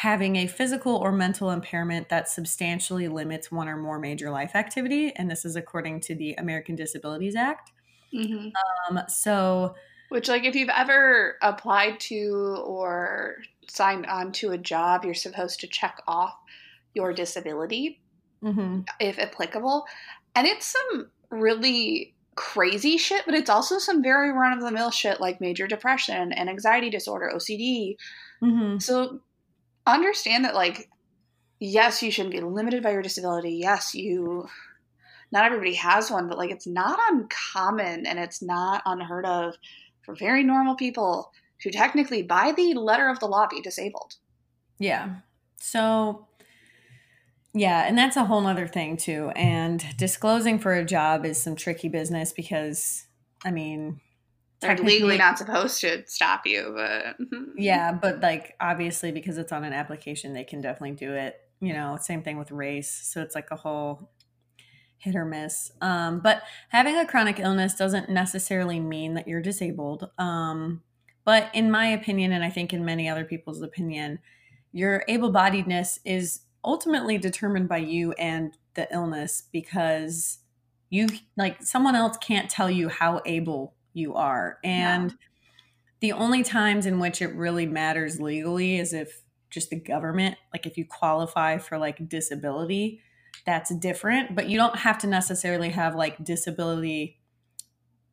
having 0.00 0.36
a 0.36 0.46
physical 0.46 0.96
or 0.96 1.12
mental 1.12 1.50
impairment 1.50 2.08
that 2.08 2.26
substantially 2.26 3.06
limits 3.06 3.52
one 3.52 3.68
or 3.68 3.76
more 3.76 3.98
major 3.98 4.30
life 4.30 4.54
activity. 4.54 5.12
And 5.14 5.30
this 5.30 5.44
is 5.44 5.56
according 5.56 6.00
to 6.00 6.14
the 6.14 6.32
American 6.38 6.74
Disabilities 6.74 7.36
Act. 7.36 7.70
Mm-hmm. 8.10 8.48
Um, 8.96 9.02
so, 9.08 9.74
which, 10.08 10.26
like, 10.26 10.44
if 10.44 10.54
you've 10.54 10.70
ever 10.70 11.36
applied 11.42 12.00
to 12.00 12.62
or 12.64 13.36
signed 13.68 14.06
on 14.06 14.32
to 14.32 14.52
a 14.52 14.58
job, 14.58 15.04
you're 15.04 15.12
supposed 15.12 15.60
to 15.60 15.66
check 15.66 16.00
off 16.08 16.34
your 16.94 17.12
disability, 17.12 18.00
mm-hmm. 18.42 18.80
if 19.00 19.18
applicable. 19.18 19.84
And 20.34 20.46
it's 20.46 20.64
some 20.64 21.10
really 21.28 22.14
crazy 22.36 22.96
shit, 22.96 23.26
but 23.26 23.34
it's 23.34 23.50
also 23.50 23.78
some 23.78 24.02
very 24.02 24.32
run 24.32 24.54
of 24.54 24.62
the 24.62 24.72
mill 24.72 24.90
shit 24.90 25.20
like 25.20 25.42
major 25.42 25.66
depression 25.66 26.32
and 26.32 26.48
anxiety 26.48 26.88
disorder, 26.88 27.30
OCD. 27.34 27.96
Mm-hmm. 28.42 28.78
So 28.78 29.20
understand 29.90 30.44
that 30.44 30.54
like 30.54 30.88
yes 31.58 32.02
you 32.02 32.10
shouldn't 32.10 32.34
be 32.34 32.40
limited 32.40 32.82
by 32.82 32.90
your 32.92 33.02
disability. 33.02 33.52
Yes 33.54 33.94
you 33.94 34.48
not 35.32 35.44
everybody 35.44 35.74
has 35.74 36.10
one 36.10 36.28
but 36.28 36.38
like 36.38 36.50
it's 36.50 36.66
not 36.66 36.98
uncommon 37.10 38.06
and 38.06 38.18
it's 38.18 38.42
not 38.42 38.82
unheard 38.86 39.26
of 39.26 39.54
for 40.02 40.14
very 40.14 40.42
normal 40.42 40.74
people 40.74 41.32
to 41.60 41.70
technically 41.70 42.22
by 42.22 42.52
the 42.52 42.74
letter 42.74 43.08
of 43.08 43.20
the 43.20 43.26
law 43.26 43.46
be 43.48 43.60
disabled. 43.60 44.16
Yeah. 44.78 45.16
So 45.60 46.26
yeah 47.52 47.84
and 47.86 47.98
that's 47.98 48.16
a 48.16 48.24
whole 48.24 48.40
nother 48.40 48.66
thing 48.66 48.96
too. 48.96 49.30
And 49.36 49.84
disclosing 49.96 50.58
for 50.58 50.74
a 50.74 50.84
job 50.84 51.24
is 51.24 51.40
some 51.40 51.56
tricky 51.56 51.88
business 51.88 52.32
because 52.32 53.06
i 53.44 53.50
mean 53.50 54.00
they're 54.60 54.76
legally 54.76 55.16
not 55.16 55.38
supposed 55.38 55.80
to 55.80 56.04
stop 56.06 56.46
you, 56.46 56.72
but 56.74 57.16
yeah, 57.56 57.92
but 57.92 58.20
like 58.20 58.54
obviously 58.60 59.10
because 59.12 59.38
it's 59.38 59.52
on 59.52 59.64
an 59.64 59.72
application, 59.72 60.32
they 60.32 60.44
can 60.44 60.60
definitely 60.60 60.96
do 60.96 61.14
it. 61.14 61.36
You 61.60 61.72
know, 61.72 61.98
same 62.00 62.22
thing 62.22 62.38
with 62.38 62.50
race. 62.50 62.90
So 62.90 63.22
it's 63.22 63.34
like 63.34 63.50
a 63.50 63.56
whole 63.56 64.10
hit 64.98 65.16
or 65.16 65.24
miss. 65.24 65.72
Um, 65.80 66.20
but 66.20 66.42
having 66.68 66.96
a 66.96 67.06
chronic 67.06 67.38
illness 67.38 67.74
doesn't 67.74 68.10
necessarily 68.10 68.80
mean 68.80 69.14
that 69.14 69.26
you're 69.26 69.40
disabled. 69.40 70.10
Um, 70.18 70.82
but 71.24 71.50
in 71.54 71.70
my 71.70 71.86
opinion, 71.86 72.32
and 72.32 72.44
I 72.44 72.50
think 72.50 72.72
in 72.72 72.84
many 72.84 73.08
other 73.08 73.24
people's 73.24 73.62
opinion, 73.62 74.18
your 74.72 75.04
able 75.08 75.32
bodiedness 75.32 75.98
is 76.04 76.40
ultimately 76.64 77.16
determined 77.18 77.68
by 77.68 77.78
you 77.78 78.12
and 78.12 78.56
the 78.74 78.86
illness 78.92 79.44
because 79.52 80.38
you 80.90 81.08
like 81.36 81.62
someone 81.62 81.96
else 81.96 82.16
can't 82.18 82.50
tell 82.50 82.70
you 82.70 82.88
how 82.88 83.22
able 83.24 83.74
you 83.92 84.14
are. 84.14 84.58
And 84.64 85.10
yeah. 85.10 85.16
the 86.00 86.12
only 86.12 86.42
times 86.42 86.86
in 86.86 86.98
which 86.98 87.22
it 87.22 87.34
really 87.34 87.66
matters 87.66 88.20
legally 88.20 88.78
is 88.78 88.92
if 88.92 89.22
just 89.50 89.70
the 89.70 89.80
government, 89.80 90.36
like 90.52 90.66
if 90.66 90.76
you 90.76 90.84
qualify 90.84 91.58
for 91.58 91.78
like 91.78 92.08
disability, 92.08 93.00
that's 93.46 93.74
different, 93.76 94.34
but 94.34 94.48
you 94.48 94.56
don't 94.56 94.76
have 94.76 94.98
to 94.98 95.06
necessarily 95.06 95.70
have 95.70 95.94
like 95.94 96.22
disability 96.24 97.18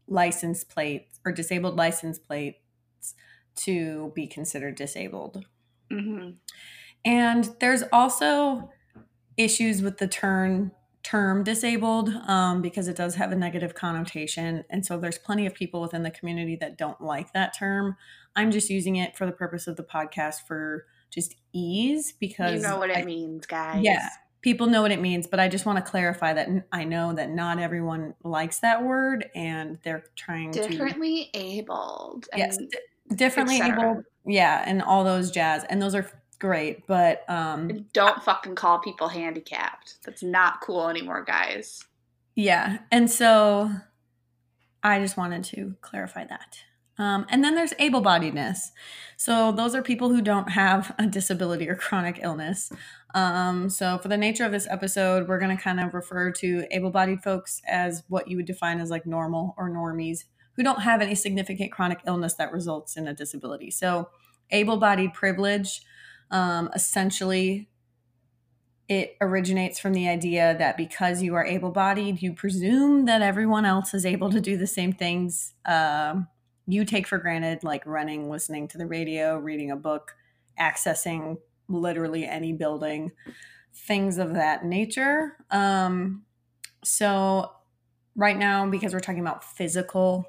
license 0.08 0.64
plates 0.64 1.20
or 1.26 1.32
disabled 1.32 1.76
license 1.76 2.18
plates 2.18 2.60
to 3.56 4.12
be 4.16 4.28
considered 4.28 4.76
disabled. 4.76 5.46
Mm-hmm. 5.92 6.32
And 7.06 7.50
there's 7.60 7.84
also 7.92 8.72
issues 9.36 9.82
with 9.82 9.98
the 9.98 10.08
term 10.08 10.72
term 11.08 11.42
disabled 11.42 12.10
um, 12.28 12.62
because 12.62 12.90
it 12.90 12.96
does 12.98 13.16
have 13.16 13.32
a 13.32 13.36
negative 13.36 13.74
connotation. 13.74 14.66
And 14.70 14.86
so 14.86 15.00
there's 15.00 15.18
plenty 15.18 15.46
of 15.46 15.54
people 15.54 15.80
within 15.80 16.04
the 16.04 16.12
community 16.12 16.58
that 16.58 16.78
don't 16.78 17.00
like 17.00 17.32
that 17.32 17.58
term. 17.58 17.96
I'm 18.36 18.52
just 18.52 18.70
using 18.70 18.98
it 18.98 19.16
for 19.16 19.26
the 19.26 19.32
purpose 19.32 19.68
of 19.68 19.78
the 19.78 19.84
podcast 19.84 20.46
for 20.46 20.86
just 21.10 21.36
ease 21.54 22.12
because 22.12 22.62
you 22.62 22.68
know 22.68 22.78
what 22.78 22.90
it 22.90 22.98
I, 22.98 23.06
means, 23.06 23.46
guys. 23.46 23.84
Yeah. 23.84 24.10
People 24.42 24.68
know 24.68 24.82
what 24.82 24.92
it 24.92 25.00
means, 25.00 25.28
but 25.28 25.40
I 25.40 25.48
just 25.48 25.66
want 25.66 25.84
to 25.84 25.90
clarify 25.90 26.34
that 26.34 26.50
I 26.74 26.84
know 26.84 27.14
that 27.14 27.30
not 27.30 27.58
everyone 27.58 28.14
likes 28.26 28.60
that 28.60 28.84
word 28.84 29.30
and 29.34 29.80
they're 29.84 30.04
trying 30.18 30.52
differently 30.52 31.30
to, 31.34 31.40
abled. 31.40 32.28
Yes, 32.36 32.58
d- 32.58 32.68
differently 33.16 33.62
able. 33.62 34.04
Yeah, 34.26 34.62
and 34.66 34.82
all 34.82 35.06
those 35.06 35.32
jazz. 35.32 35.64
And 35.70 35.82
those 35.82 35.96
are 35.96 36.10
great, 36.40 36.86
but 36.88 37.24
um 37.28 37.86
don't 37.94 38.24
fucking 38.24 38.56
call 38.56 38.80
people 38.80 39.08
handicapped. 39.08 39.96
That's 40.06 40.24
not 40.24 40.62
cool 40.62 40.90
anymore, 40.90 41.24
guys. 41.24 41.84
Yeah. 42.36 42.80
And 42.92 43.10
so 43.10 43.72
I 44.84 45.00
just 45.00 45.18
wanted 45.18 45.44
to 45.46 45.76
clarify 45.82 46.26
that. 46.26 46.60
Um, 47.00 47.26
and 47.30 47.44
then 47.44 47.56
there's 47.56 47.74
able 47.80 48.02
bodiedness. 48.02 48.72
So 49.18 49.52
those 49.52 49.76
are 49.76 49.82
people 49.82 50.10
who 50.10 50.22
don't 50.22 50.50
have 50.50 50.96
a 50.98 51.06
disability 51.06 51.70
or 51.70 51.76
chronic 51.76 52.20
illness. 52.22 52.72
Um, 53.14 53.70
so 53.70 53.98
for 53.98 54.08
the 54.08 54.18
nature 54.18 54.46
of 54.46 54.52
this 54.52 54.68
episode, 54.70 55.28
we're 55.28 55.40
going 55.40 55.56
to 55.56 55.62
kind 55.62 55.80
of 55.80 55.94
refer 55.94 56.32
to 56.34 56.66
able 56.72 56.90
bodied 56.90 57.22
folks 57.22 57.62
as 57.68 58.04
what 58.08 58.28
you 58.28 58.38
would 58.38 58.46
define 58.46 58.80
as 58.80 58.90
like 58.90 59.06
normal 59.06 59.54
or 59.58 59.70
normies 59.70 60.26
who 60.56 60.64
don't 60.64 60.82
have 60.82 61.02
any 61.02 61.16
significant 61.16 61.72
chronic 61.72 62.00
illness 62.08 62.34
that 62.36 62.52
results 62.52 62.98
in 62.98 63.08
a 63.08 63.14
disability. 63.14 63.70
So 63.70 64.10
able 64.50 64.78
bodied 64.78 65.14
privilege 65.14 65.82
um, 66.32 66.70
essentially, 66.74 67.70
it 68.88 69.18
originates 69.20 69.80
from 69.80 69.94
the 69.94 70.08
idea 70.08 70.56
that 70.58 70.78
because 70.78 71.22
you 71.22 71.36
are 71.36 71.46
able 71.46 71.72
bodied, 71.72 72.22
you 72.22 72.34
presume 72.34 73.06
that 73.06 73.22
everyone 73.22 73.66
else 73.66 73.94
is 73.94 74.06
able 74.06 74.30
to 74.32 74.40
do 74.40 74.58
the 74.58 74.68
same 74.68 74.94
things 74.94 75.54
um, 75.66 76.28
you 76.68 76.86
take 76.86 77.08
for 77.08 77.18
granted, 77.18 77.64
like 77.64 77.86
running, 77.86 78.30
listening 78.30 78.68
to 78.70 78.78
the 78.78 78.86
radio, 78.86 79.38
reading 79.38 79.72
a 79.72 79.76
book, 79.76 80.16
accessing 80.60 81.38
literally 81.70 82.26
any 82.26 82.54
building, 82.54 83.12
things 83.74 84.18
of 84.18 84.34
that 84.34 84.66
nature. 84.66 85.38
Um, 85.50 86.24
so, 86.84 87.52
right 88.16 88.38
now, 88.38 88.68
because 88.68 88.94
we're 88.94 89.00
talking 89.00 89.22
about 89.22 89.44
physical 89.44 90.26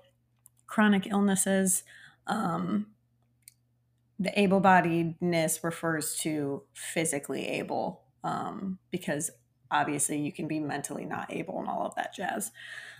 chronic 0.66 1.06
illnesses, 1.06 1.82
um, 2.26 2.86
the 4.18 4.38
able 4.38 4.60
bodiedness 4.60 5.62
refers 5.62 6.16
to 6.16 6.62
physically 6.74 7.46
able 7.46 8.02
um, 8.24 8.78
because 8.90 9.30
obviously 9.70 10.18
you 10.18 10.32
can 10.32 10.48
be 10.48 10.58
mentally 10.58 11.04
not 11.04 11.32
able 11.32 11.58
and 11.60 11.68
all 11.68 11.86
of 11.86 11.94
that 11.94 12.14
jazz. 12.14 12.50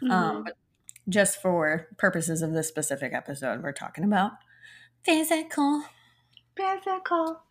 Um, 0.03 0.09
mm-hmm. 0.09 0.13
Um, 0.13 0.45
but 0.45 0.57
just 1.09 1.41
for 1.41 1.89
purposes 1.97 2.43
of 2.43 2.53
this 2.53 2.69
specific 2.69 3.13
episode, 3.13 3.63
we're 3.63 3.73
talking 3.73 4.05
about 4.05 4.33
physical. 5.05 5.83
Physical. 6.57 7.43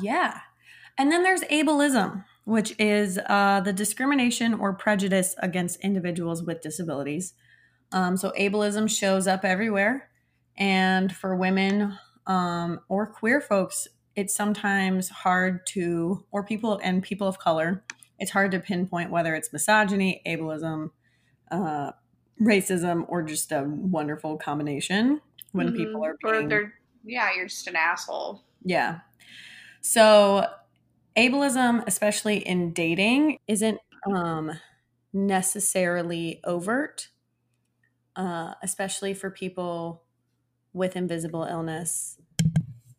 Yeah. 0.00 0.40
And 0.98 1.10
then 1.10 1.22
there's 1.22 1.42
ableism, 1.42 2.24
which 2.44 2.74
is 2.78 3.18
uh, 3.26 3.60
the 3.60 3.72
discrimination 3.72 4.54
or 4.54 4.72
prejudice 4.72 5.34
against 5.38 5.80
individuals 5.80 6.42
with 6.42 6.60
disabilities. 6.60 7.34
Um, 7.92 8.16
so 8.16 8.32
ableism 8.38 8.88
shows 8.88 9.26
up 9.26 9.44
everywhere. 9.44 10.08
And 10.56 11.14
for 11.14 11.34
women, 11.34 11.98
um, 12.26 12.80
or 12.88 13.06
queer 13.06 13.40
folks, 13.40 13.88
it's 14.14 14.34
sometimes 14.34 15.08
hard 15.08 15.66
to, 15.66 16.24
or 16.30 16.44
people 16.44 16.80
and 16.82 17.02
people 17.02 17.26
of 17.26 17.38
color, 17.38 17.82
it's 18.18 18.30
hard 18.30 18.52
to 18.52 18.60
pinpoint 18.60 19.10
whether 19.10 19.34
it's 19.34 19.52
misogyny, 19.52 20.22
ableism, 20.26 20.90
uh, 21.50 21.92
racism, 22.40 23.04
or 23.08 23.22
just 23.22 23.50
a 23.52 23.64
wonderful 23.66 24.36
combination 24.36 25.20
when 25.52 25.68
mm-hmm. 25.68 25.76
people 25.76 26.04
are 26.04 26.16
being. 26.22 26.52
Or 26.52 26.72
yeah, 27.04 27.30
you're 27.34 27.48
just 27.48 27.66
an 27.66 27.76
asshole. 27.76 28.42
Yeah. 28.64 29.00
So, 29.80 30.46
ableism, 31.16 31.82
especially 31.86 32.36
in 32.36 32.72
dating, 32.72 33.38
isn't 33.48 33.78
um, 34.06 34.52
necessarily 35.12 36.40
overt, 36.44 37.08
uh, 38.14 38.54
especially 38.62 39.14
for 39.14 39.30
people 39.30 40.04
with 40.72 40.96
invisible 40.96 41.44
illness. 41.44 42.18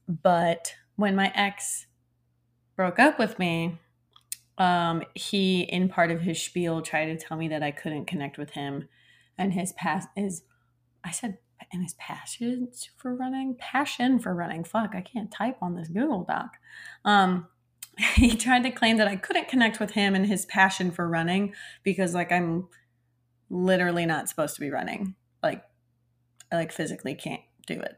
But 0.07 0.75
when 0.95 1.15
my 1.15 1.31
ex 1.35 1.87
broke 2.75 2.99
up 2.99 3.19
with 3.19 3.39
me, 3.39 3.79
um, 4.57 5.03
he, 5.15 5.61
in 5.61 5.89
part 5.89 6.11
of 6.11 6.21
his 6.21 6.41
spiel, 6.41 6.81
tried 6.81 7.05
to 7.05 7.17
tell 7.17 7.37
me 7.37 7.47
that 7.47 7.63
I 7.63 7.71
couldn't 7.71 8.05
connect 8.05 8.37
with 8.37 8.51
him 8.51 8.87
and 9.37 9.53
his 9.53 9.73
past, 9.73 10.09
his, 10.15 10.43
I 11.03 11.11
said, 11.11 11.37
and 11.71 11.81
his 11.81 11.95
passion 11.95 12.69
for 12.97 13.15
running, 13.15 13.55
passion 13.55 14.19
for 14.19 14.33
running. 14.33 14.63
Fuck, 14.63 14.93
I 14.95 15.01
can't 15.01 15.31
type 15.31 15.57
on 15.61 15.75
this 15.75 15.87
Google 15.87 16.23
Doc. 16.23 16.57
Um, 17.03 17.47
he 18.15 18.35
tried 18.35 18.63
to 18.63 18.71
claim 18.71 18.97
that 18.97 19.07
I 19.07 19.15
couldn't 19.15 19.47
connect 19.47 19.79
with 19.79 19.91
him 19.91 20.13
and 20.15 20.25
his 20.25 20.45
passion 20.45 20.91
for 20.91 21.07
running 21.07 21.53
because, 21.83 22.13
like, 22.13 22.31
I'm 22.31 22.67
literally 23.49 24.05
not 24.05 24.29
supposed 24.29 24.55
to 24.55 24.61
be 24.61 24.69
running. 24.69 25.15
Like, 25.41 25.63
I 26.51 26.55
like 26.55 26.71
physically 26.71 27.15
can't 27.15 27.41
do 27.67 27.79
it. 27.79 27.97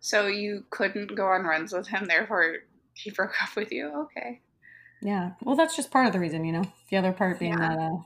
So 0.00 0.26
you 0.26 0.64
couldn't 0.70 1.14
go 1.14 1.26
on 1.26 1.44
runs 1.44 1.72
with 1.72 1.88
him, 1.88 2.06
therefore 2.06 2.58
he 2.94 3.10
broke 3.16 3.42
up 3.42 3.56
with 3.56 3.72
you. 3.72 3.90
Okay. 4.04 4.40
Yeah. 5.02 5.32
Well, 5.42 5.56
that's 5.56 5.76
just 5.76 5.90
part 5.90 6.06
of 6.06 6.12
the 6.12 6.20
reason, 6.20 6.44
you 6.44 6.52
know. 6.52 6.64
The 6.90 6.96
other 6.96 7.12
part 7.12 7.38
being 7.38 7.52
yeah. 7.52 7.68
that 7.68 7.78
uh, 7.78 7.98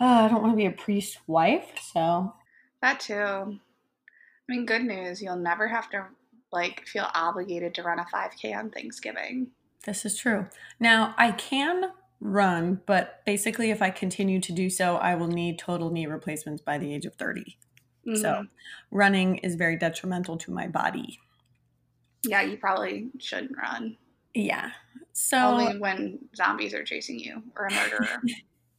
oh, 0.00 0.24
I 0.24 0.28
don't 0.28 0.42
want 0.42 0.52
to 0.52 0.56
be 0.56 0.66
a 0.66 0.70
priest 0.70 1.18
wife, 1.26 1.78
so 1.92 2.34
that 2.82 3.00
too. 3.00 3.14
I 3.14 4.52
mean, 4.52 4.66
good 4.66 4.84
news, 4.84 5.22
you'll 5.22 5.36
never 5.36 5.68
have 5.68 5.88
to 5.90 6.06
like 6.52 6.86
feel 6.86 7.06
obligated 7.14 7.74
to 7.74 7.82
run 7.82 7.98
a 7.98 8.04
5k 8.04 8.56
on 8.56 8.70
Thanksgiving. 8.70 9.48
This 9.86 10.04
is 10.04 10.16
true. 10.16 10.46
Now, 10.78 11.14
I 11.18 11.32
can 11.32 11.90
run, 12.20 12.80
but 12.86 13.24
basically 13.26 13.70
if 13.70 13.82
I 13.82 13.90
continue 13.90 14.40
to 14.40 14.52
do 14.52 14.70
so, 14.70 14.96
I 14.96 15.14
will 15.14 15.28
need 15.28 15.58
total 15.58 15.90
knee 15.90 16.06
replacements 16.06 16.62
by 16.62 16.78
the 16.78 16.94
age 16.94 17.04
of 17.04 17.14
30. 17.14 17.58
Mm-hmm. 18.06 18.20
So, 18.20 18.46
running 18.90 19.38
is 19.38 19.54
very 19.54 19.76
detrimental 19.76 20.36
to 20.38 20.50
my 20.50 20.68
body. 20.68 21.18
Yeah, 22.26 22.42
you 22.42 22.56
probably 22.56 23.08
shouldn't 23.18 23.56
run. 23.56 23.96
Yeah. 24.34 24.70
So 25.12 25.38
only 25.38 25.78
when 25.78 26.18
zombies 26.36 26.74
are 26.74 26.82
chasing 26.82 27.18
you 27.18 27.42
or 27.56 27.66
a 27.66 27.72
murderer. 27.72 28.22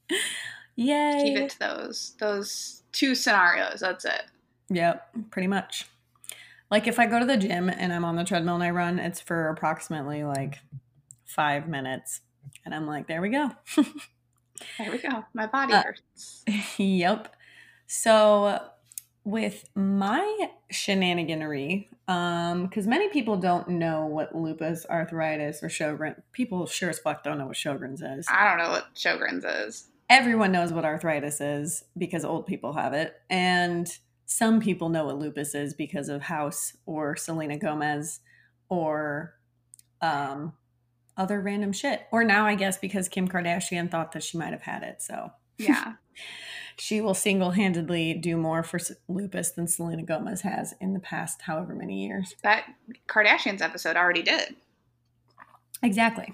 Yay. 0.76 1.22
Keep 1.24 1.38
it 1.38 1.50
to 1.52 1.60
those 1.60 2.16
those 2.20 2.84
two 2.92 3.16
scenarios. 3.16 3.80
That's 3.80 4.04
it. 4.04 4.24
Yep, 4.70 5.32
pretty 5.32 5.48
much. 5.48 5.88
Like 6.70 6.88
if 6.88 7.00
I 7.00 7.06
go 7.06 7.20
to 7.20 7.26
the 7.26 7.38
gym 7.38 7.70
and 7.70 7.94
I'm 7.94 8.04
on 8.04 8.18
the 8.18 8.26
treadmill 8.26 8.56
and 8.56 8.64
I 8.64 8.72
run, 8.72 9.00
it's 9.00 9.22
for 9.22 9.48
approximately 9.48 10.24
like 10.24 10.60
five 11.24 11.70
minutes. 11.70 12.22
And 12.66 12.76
I'm 12.76 12.86
like, 12.86 13.08
there 13.08 13.22
we 13.22 13.30
go. 13.30 13.52
there 14.78 14.92
we 14.92 14.98
go. 14.98 15.24
My 15.34 15.48
body 15.48 15.74
uh, 15.74 15.84
hurts. 15.84 16.44
yep. 16.78 17.34
So 17.88 18.60
with 19.26 19.66
my 19.76 20.50
shenaniganery, 20.72 21.88
um, 22.08 22.68
because 22.68 22.88
many 22.88 23.10
people 23.10 23.36
don't 23.36 23.68
know 23.68 24.06
what 24.06 24.36
lupus, 24.36 24.86
arthritis, 24.90 25.62
or 25.62 25.68
Sjogren. 25.68 26.22
People 26.32 26.66
sure 26.68 26.92
as 26.92 27.00
fuck 27.00 27.24
don't 27.24 27.40
know 27.40 27.48
what 27.48 27.58
Sjogren's 27.58 28.02
is. 28.02 28.28
I 28.30 28.48
don't 28.48 28.60
know 28.60 28.70
what 28.70 28.94
Sjogren's 28.96 29.44
is. 29.44 29.88
Everyone 30.10 30.52
knows 30.52 30.72
what 30.72 30.86
arthritis 30.86 31.42
is 31.42 31.84
because 31.98 32.24
old 32.24 32.46
people 32.46 32.74
have 32.74 32.94
it, 32.94 33.20
and 33.30 33.92
some 34.28 34.62
people 34.62 34.90
know 34.90 35.06
what 35.06 35.18
lupus 35.18 35.56
is 35.56 35.74
because 35.74 36.08
of 36.08 36.22
House 36.22 36.78
or 36.86 37.16
Selena 37.16 37.58
Gomez 37.58 38.20
or 38.70 39.34
um, 40.02 40.54
other 41.18 41.42
random 41.42 41.74
shit. 41.74 42.04
Or 42.12 42.24
now, 42.24 42.46
I 42.46 42.54
guess, 42.54 42.78
because 42.78 43.10
Kim 43.10 43.28
Kardashian 43.28 43.90
thought 43.90 44.12
that 44.12 44.24
she 44.24 44.38
might 44.38 44.52
have 44.52 44.62
had 44.62 44.84
it. 44.84 45.02
So 45.02 45.32
yeah. 45.58 45.94
she 46.78 47.02
will 47.02 47.14
single-handedly 47.14 48.16
do 48.16 48.38
more 48.38 48.64
for 48.64 48.80
lupus 49.08 49.52
than 49.52 49.68
Selena 49.68 50.04
Gomez 50.04 50.42
has 50.42 50.74
in 50.82 50.94
the 50.94 51.00
past 51.00 51.44
however 51.44 51.74
many 51.74 52.06
years. 52.06 52.36
That 52.44 52.66
Kardashians 53.08 53.62
episode 53.62 53.96
already 53.96 54.22
did. 54.22 54.56
Exactly. 55.82 56.34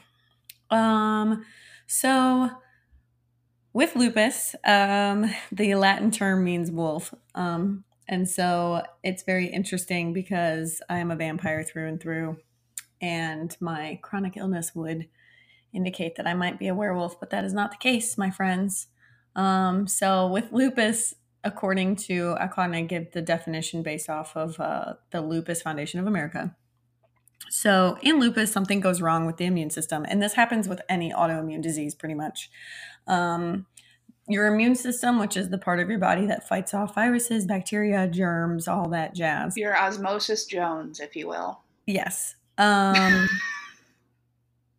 Um 0.70 1.46
so 1.88 2.50
with 3.74 3.96
lupus, 3.96 4.56
um 4.64 5.32
the 5.52 5.76
Latin 5.76 6.12
term 6.12 6.44
means 6.44 6.72
wolf. 6.72 7.14
Um 7.36 7.84
and 8.08 8.30
so 8.30 8.84
it's 9.04 9.24
very 9.24 9.48
interesting 9.48 10.12
because 10.12 10.82
I 10.90 10.98
am 10.98 11.12
a 11.12 11.16
vampire 11.16 11.64
through 11.64 11.88
and 11.88 12.02
through 12.02 12.38
and 13.02 13.56
my 13.60 14.00
chronic 14.02 14.38
illness 14.38 14.76
would 14.76 15.08
indicate 15.74 16.16
that 16.16 16.28
I 16.28 16.34
might 16.34 16.60
be 16.60 16.68
a 16.68 16.76
werewolf, 16.76 17.20
but 17.20 17.30
that 17.30 17.46
is 17.46 17.54
not 17.54 17.72
the 17.72 17.78
case, 17.78 18.18
my 18.18 18.30
friends. 18.30 18.88
Um, 19.36 19.88
so 19.88 20.28
with 20.28 20.52
lupus, 20.52 21.16
according 21.44 21.96
to, 21.96 22.36
I 22.40 22.48
kind 22.48 22.76
of 22.76 22.88
give 22.88 23.12
the 23.12 23.22
definition 23.22 23.84
based 23.84 24.10
off 24.10 24.36
of 24.36 24.60
uh, 24.60 24.94
the 25.12 25.22
Lupus 25.22 25.62
Foundation 25.62 26.00
of 26.00 26.08
America. 26.08 26.56
So 27.50 27.98
in 28.02 28.20
lupus, 28.20 28.52
something 28.52 28.80
goes 28.80 29.02
wrong 29.02 29.26
with 29.26 29.38
the 29.38 29.46
immune 29.46 29.72
system, 29.72 30.06
and 30.08 30.22
this 30.22 30.34
happens 30.34 30.68
with 30.68 30.82
any 30.88 31.12
autoimmune 31.12 31.62
disease, 31.62 31.96
pretty 31.96 32.16
much. 32.16 32.50
Um, 33.08 33.66
your 34.28 34.48
immune 34.48 34.76
system, 34.76 35.20
which 35.20 35.36
is 35.36 35.50
the 35.50 35.58
part 35.58 35.80
of 35.80 35.90
your 35.90 36.00
body 36.00 36.26
that 36.28 36.48
fights 36.48 36.74
off 36.74 36.96
viruses, 36.96 37.46
bacteria, 37.46 38.08
germs, 38.08 38.68
all 38.68 38.88
that 38.90 39.14
jazz. 39.16 39.58
Your 39.58 39.76
osmosis 39.76 40.46
Jones, 40.46 41.00
if 41.00 41.16
you 41.16 41.28
will. 41.28 41.60
Yes. 41.86 42.36
Um, 42.58 43.28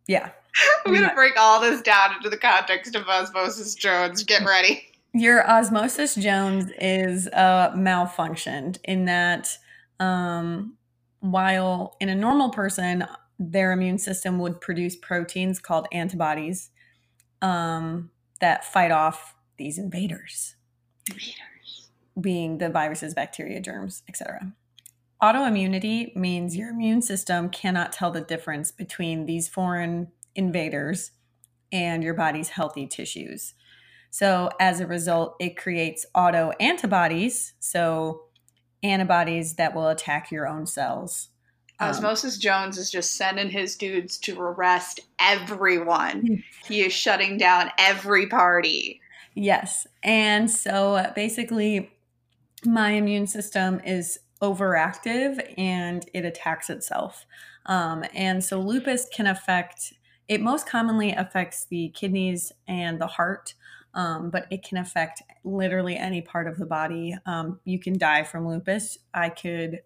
yeah. 0.07 0.29
I'm 0.85 0.93
going 0.93 1.07
to 1.07 1.15
break 1.15 1.33
all 1.37 1.59
this 1.59 1.81
down 1.81 2.15
into 2.15 2.29
the 2.29 2.37
context 2.37 2.95
of 2.95 3.07
Osmosis 3.07 3.75
Jones. 3.75 4.23
Get 4.23 4.45
ready. 4.45 4.87
Your 5.13 5.47
Osmosis 5.49 6.15
Jones 6.15 6.71
is 6.79 7.27
uh, 7.27 7.71
malfunctioned 7.75 8.79
in 8.83 9.05
that 9.05 9.57
um, 9.99 10.75
while 11.19 11.95
in 11.99 12.09
a 12.09 12.15
normal 12.15 12.49
person, 12.49 13.05
their 13.39 13.71
immune 13.71 13.97
system 13.97 14.39
would 14.39 14.59
produce 14.59 14.95
proteins 14.95 15.59
called 15.59 15.87
antibodies 15.91 16.69
um, 17.41 18.11
that 18.41 18.65
fight 18.65 18.91
off 18.91 19.35
these 19.57 19.77
invaders. 19.77 20.55
Invaders. 21.09 21.89
Being 22.19 22.57
the 22.57 22.69
viruses, 22.69 23.13
bacteria, 23.13 23.59
germs, 23.59 24.03
etc. 24.07 24.53
Autoimmunity 25.23 26.13
means 26.17 26.57
your 26.57 26.71
immune 26.71 27.01
system 27.01 27.47
cannot 27.47 27.93
tell 27.93 28.11
the 28.11 28.19
difference 28.19 28.71
between 28.71 29.25
these 29.25 29.47
foreign 29.47 30.09
invaders 30.35 31.11
and 31.71 32.03
your 32.03 32.13
body's 32.13 32.49
healthy 32.49 32.85
tissues. 32.85 33.53
So, 34.09 34.49
as 34.59 34.81
a 34.81 34.85
result, 34.85 35.37
it 35.39 35.55
creates 35.55 36.05
auto 36.13 36.51
antibodies. 36.59 37.53
So, 37.61 38.23
antibodies 38.83 39.55
that 39.55 39.73
will 39.73 39.87
attack 39.87 40.29
your 40.29 40.45
own 40.45 40.65
cells. 40.65 41.29
Um, 41.79 41.91
Osmosis 41.91 42.35
um, 42.35 42.41
Jones 42.41 42.77
is 42.77 42.91
just 42.91 43.13
sending 43.13 43.49
his 43.49 43.77
dudes 43.77 44.17
to 44.19 44.37
arrest 44.41 44.99
everyone. 45.19 46.27
Hmm. 46.27 46.35
he 46.67 46.81
is 46.81 46.91
shutting 46.91 47.37
down 47.37 47.71
every 47.77 48.27
party. 48.27 48.99
Yes. 49.35 49.87
And 50.03 50.51
so 50.51 51.13
basically, 51.15 51.93
my 52.65 52.91
immune 52.91 53.27
system 53.27 53.79
is 53.85 54.19
overactive 54.43 55.41
and 55.57 56.05
it 56.13 56.25
attacks 56.25 56.69
itself. 56.69 57.25
Um, 57.65 58.03
and 58.13 58.43
so 58.43 58.59
lupus 58.59 59.07
can 59.15 59.25
affect 59.25 59.93
it 60.27 60.41
most 60.41 60.67
commonly 60.67 61.11
affects 61.11 61.65
the 61.65 61.89
kidneys 61.89 62.51
and 62.67 62.99
the 62.99 63.07
heart, 63.07 63.53
um, 63.93 64.29
but 64.29 64.47
it 64.49 64.63
can 64.63 64.77
affect 64.77 65.21
literally 65.43 65.97
any 65.97 66.21
part 66.21 66.47
of 66.47 66.57
the 66.57 66.65
body. 66.65 67.15
Um, 67.25 67.59
you 67.65 67.77
can 67.77 67.97
die 67.97 68.23
from 68.23 68.47
lupus. 68.47 68.97
I 69.13 69.29
could 69.29 69.81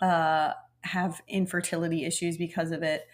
uh, 0.00 0.52
have 0.82 1.20
infertility 1.28 2.04
issues 2.04 2.38
because 2.38 2.70
of 2.70 2.82
it, 2.82 3.06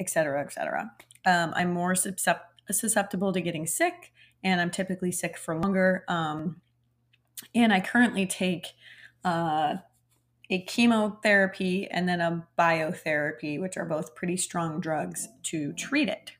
et 0.00 0.08
cetera, 0.08 0.40
et 0.40 0.52
cetera. 0.52 0.90
Um, 1.26 1.52
I'm 1.54 1.72
more 1.72 1.94
susceptible 1.94 3.32
to 3.32 3.40
getting 3.40 3.66
sick, 3.66 4.12
and 4.42 4.60
I'm 4.60 4.70
typically 4.70 5.12
sick 5.12 5.36
for 5.36 5.58
longer. 5.58 6.04
Um, 6.08 6.62
and 7.54 7.72
I 7.72 7.80
currently 7.80 8.26
take 8.26 8.68
uh, 9.22 9.76
a 10.50 10.62
chemotherapy 10.62 11.88
and 11.88 12.08
then 12.08 12.20
a 12.20 12.46
biotherapy, 12.58 13.60
which 13.60 13.76
are 13.76 13.84
both 13.84 14.14
pretty 14.14 14.36
strong 14.36 14.80
drugs 14.80 15.28
to 15.44 15.72
treat 15.72 16.08
it. 16.08 16.32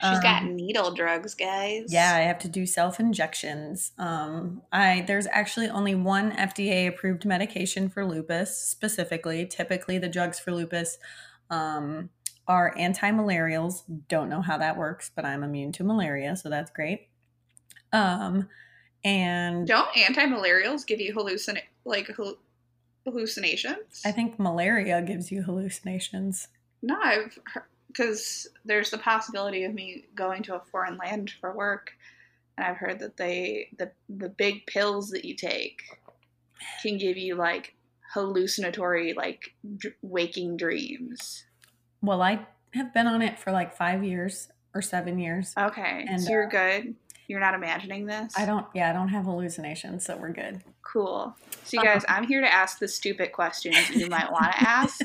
She's 0.00 0.16
um, 0.16 0.22
got 0.22 0.44
needle 0.44 0.92
drugs, 0.92 1.34
guys. 1.34 1.84
Yeah, 1.88 2.14
I 2.16 2.20
have 2.22 2.40
to 2.40 2.48
do 2.48 2.66
self 2.66 2.98
injections. 2.98 3.92
Um, 3.96 4.62
I 4.72 5.04
there's 5.06 5.28
actually 5.28 5.68
only 5.68 5.94
one 5.94 6.32
FDA 6.32 6.88
approved 6.88 7.24
medication 7.24 7.88
for 7.88 8.04
lupus 8.04 8.58
specifically. 8.58 9.46
Typically, 9.46 9.98
the 9.98 10.08
drugs 10.08 10.40
for 10.40 10.50
lupus 10.50 10.98
um, 11.48 12.10
are 12.48 12.74
anti-malarials. 12.76 13.82
Don't 14.08 14.28
know 14.28 14.42
how 14.42 14.58
that 14.58 14.76
works, 14.76 15.12
but 15.14 15.24
I'm 15.24 15.44
immune 15.44 15.70
to 15.72 15.84
malaria, 15.84 16.36
so 16.36 16.50
that's 16.50 16.72
great. 16.72 17.08
Um, 17.92 18.48
and 19.04 19.66
don't 19.66 19.96
anti-malarials 19.96 20.86
give 20.86 21.00
you 21.00 21.14
hallucin 21.14 21.60
like 21.84 22.10
hallucinations? 23.04 24.02
I 24.04 24.12
think 24.12 24.38
malaria 24.38 25.00
gives 25.02 25.30
you 25.30 25.42
hallucinations. 25.42 26.48
No, 26.82 26.98
I've 27.02 27.38
because 27.94 28.48
there's 28.64 28.90
the 28.90 28.98
possibility 28.98 29.64
of 29.64 29.72
me 29.72 30.04
going 30.14 30.42
to 30.42 30.56
a 30.56 30.60
foreign 30.72 30.96
land 30.96 31.32
for 31.40 31.52
work, 31.52 31.92
and 32.58 32.66
I've 32.66 32.76
heard 32.76 32.98
that 33.00 33.16
they 33.16 33.68
the 33.78 33.92
the 34.08 34.28
big 34.28 34.66
pills 34.66 35.10
that 35.10 35.24
you 35.24 35.34
take 35.36 35.82
can 36.82 36.98
give 36.98 37.16
you 37.16 37.36
like 37.36 37.74
hallucinatory 38.12 39.14
like 39.14 39.54
d- 39.78 39.90
waking 40.02 40.56
dreams. 40.56 41.44
Well, 42.02 42.20
I 42.20 42.46
have 42.74 42.92
been 42.92 43.06
on 43.06 43.22
it 43.22 43.38
for 43.38 43.52
like 43.52 43.76
five 43.76 44.04
years 44.04 44.48
or 44.74 44.82
seven 44.82 45.18
years. 45.18 45.54
Okay, 45.56 46.04
and 46.08 46.20
so 46.20 46.30
you're 46.30 46.46
uh, 46.46 46.50
good. 46.50 46.94
You're 47.34 47.40
not 47.40 47.54
imagining 47.54 48.06
this. 48.06 48.32
I 48.36 48.46
don't. 48.46 48.64
Yeah, 48.74 48.90
I 48.90 48.92
don't 48.92 49.08
have 49.08 49.24
hallucinations, 49.24 50.06
so 50.06 50.16
we're 50.16 50.30
good. 50.30 50.62
Cool. 50.82 51.36
So, 51.64 51.80
you 51.80 51.82
guys, 51.82 52.04
I'm 52.08 52.24
here 52.28 52.40
to 52.40 52.46
ask 52.46 52.78
the 52.78 52.86
stupid 52.86 53.32
questions 53.32 53.90
you 53.90 54.08
might 54.08 54.30
want 54.30 54.52
to 54.52 54.60
ask, 54.68 55.00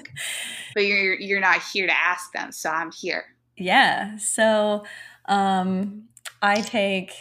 but 0.76 0.86
you're 0.86 1.16
you're 1.16 1.40
not 1.40 1.60
here 1.74 1.88
to 1.88 1.98
ask 1.98 2.32
them. 2.32 2.52
So 2.52 2.70
I'm 2.70 2.92
here. 2.92 3.26
Yeah. 3.58 4.16
So, 4.18 4.86
um, 5.26 6.04
I 6.40 6.62
take 6.62 7.14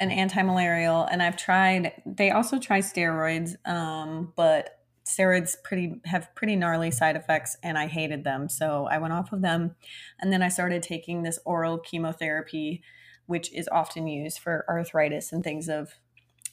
an 0.00 0.10
anti-malarial, 0.10 1.04
and 1.04 1.22
I've 1.22 1.36
tried. 1.36 1.92
They 2.06 2.30
also 2.30 2.58
try 2.58 2.78
steroids, 2.78 3.56
um, 3.68 4.32
but 4.34 4.78
steroids 5.06 5.56
pretty 5.62 6.00
have 6.06 6.34
pretty 6.34 6.56
gnarly 6.56 6.90
side 6.90 7.16
effects 7.16 7.58
and 7.62 7.76
I 7.76 7.88
hated 7.88 8.24
them. 8.24 8.48
So 8.48 8.88
I 8.90 8.96
went 8.96 9.12
off 9.12 9.34
of 9.34 9.42
them 9.42 9.76
and 10.18 10.32
then 10.32 10.42
I 10.42 10.48
started 10.48 10.82
taking 10.82 11.22
this 11.22 11.38
oral 11.44 11.76
chemotherapy 11.76 12.82
which 13.26 13.52
is 13.52 13.68
often 13.72 14.06
used 14.06 14.38
for 14.38 14.64
arthritis 14.68 15.32
and 15.32 15.42
things 15.42 15.68
of 15.68 15.94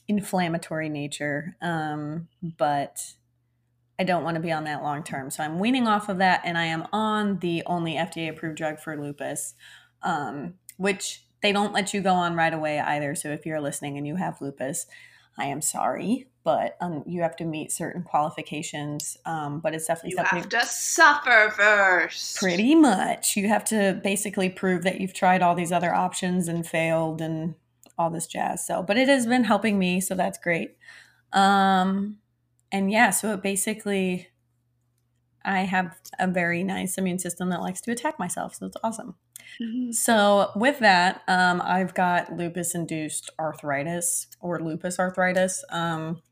inflammatory 0.08 0.88
nature. 0.88 1.56
Um, 1.60 2.28
but 2.42 2.98
I 3.98 4.04
don't 4.04 4.24
want 4.24 4.34
to 4.34 4.42
be 4.42 4.52
on 4.52 4.64
that 4.64 4.82
long 4.82 5.04
term. 5.04 5.30
So 5.30 5.42
I'm 5.42 5.58
weaning 5.58 5.86
off 5.86 6.08
of 6.08 6.18
that 6.18 6.42
and 6.44 6.58
I 6.58 6.64
am 6.64 6.86
on 6.92 7.38
the 7.38 7.62
only 7.66 7.94
FDA 7.94 8.30
approved 8.30 8.56
drug 8.56 8.80
for 8.80 9.00
lupus, 9.00 9.54
um, 10.02 10.54
which 10.76 11.24
they 11.42 11.52
don't 11.52 11.72
let 11.72 11.92
you 11.92 12.00
go 12.00 12.14
on 12.14 12.34
right 12.34 12.52
away 12.52 12.80
either. 12.80 13.14
So 13.14 13.30
if 13.30 13.44
you're 13.46 13.60
listening 13.60 13.98
and 13.98 14.06
you 14.06 14.16
have 14.16 14.40
lupus, 14.40 14.86
I 15.38 15.46
am 15.46 15.62
sorry, 15.62 16.28
but 16.44 16.76
um, 16.80 17.04
you 17.06 17.22
have 17.22 17.36
to 17.36 17.44
meet 17.44 17.72
certain 17.72 18.02
qualifications. 18.02 19.16
Um, 19.24 19.60
but 19.60 19.74
it's 19.74 19.86
definitely 19.86 20.10
you 20.10 20.16
something. 20.16 20.38
have 20.40 20.48
to 20.48 20.66
suffer 20.66 21.52
first. 21.56 22.38
Pretty 22.38 22.74
much, 22.74 23.36
you 23.36 23.48
have 23.48 23.64
to 23.66 24.00
basically 24.02 24.48
prove 24.48 24.82
that 24.82 25.00
you've 25.00 25.14
tried 25.14 25.42
all 25.42 25.54
these 25.54 25.72
other 25.72 25.94
options 25.94 26.48
and 26.48 26.66
failed 26.66 27.20
and 27.20 27.54
all 27.98 28.10
this 28.10 28.26
jazz. 28.26 28.66
So, 28.66 28.82
but 28.82 28.96
it 28.96 29.08
has 29.08 29.26
been 29.26 29.44
helping 29.44 29.78
me, 29.78 30.00
so 30.00 30.14
that's 30.14 30.38
great. 30.38 30.76
Um, 31.32 32.18
and 32.70 32.90
yeah, 32.90 33.10
so 33.10 33.32
it 33.34 33.42
basically, 33.42 34.28
I 35.44 35.60
have 35.60 35.96
a 36.18 36.26
very 36.26 36.62
nice 36.64 36.98
immune 36.98 37.18
system 37.18 37.50
that 37.50 37.60
likes 37.60 37.80
to 37.82 37.90
attack 37.90 38.18
myself, 38.18 38.54
so 38.54 38.66
it's 38.66 38.76
awesome. 38.82 39.14
Mm-hmm. 39.60 39.92
So, 39.92 40.50
with 40.56 40.78
that, 40.78 41.22
um, 41.28 41.60
I've 41.64 41.94
got 41.94 42.36
lupus 42.36 42.74
induced 42.74 43.30
arthritis 43.38 44.26
or 44.40 44.60
lupus 44.60 44.98
arthritis. 44.98 45.64
Um, 45.70 46.22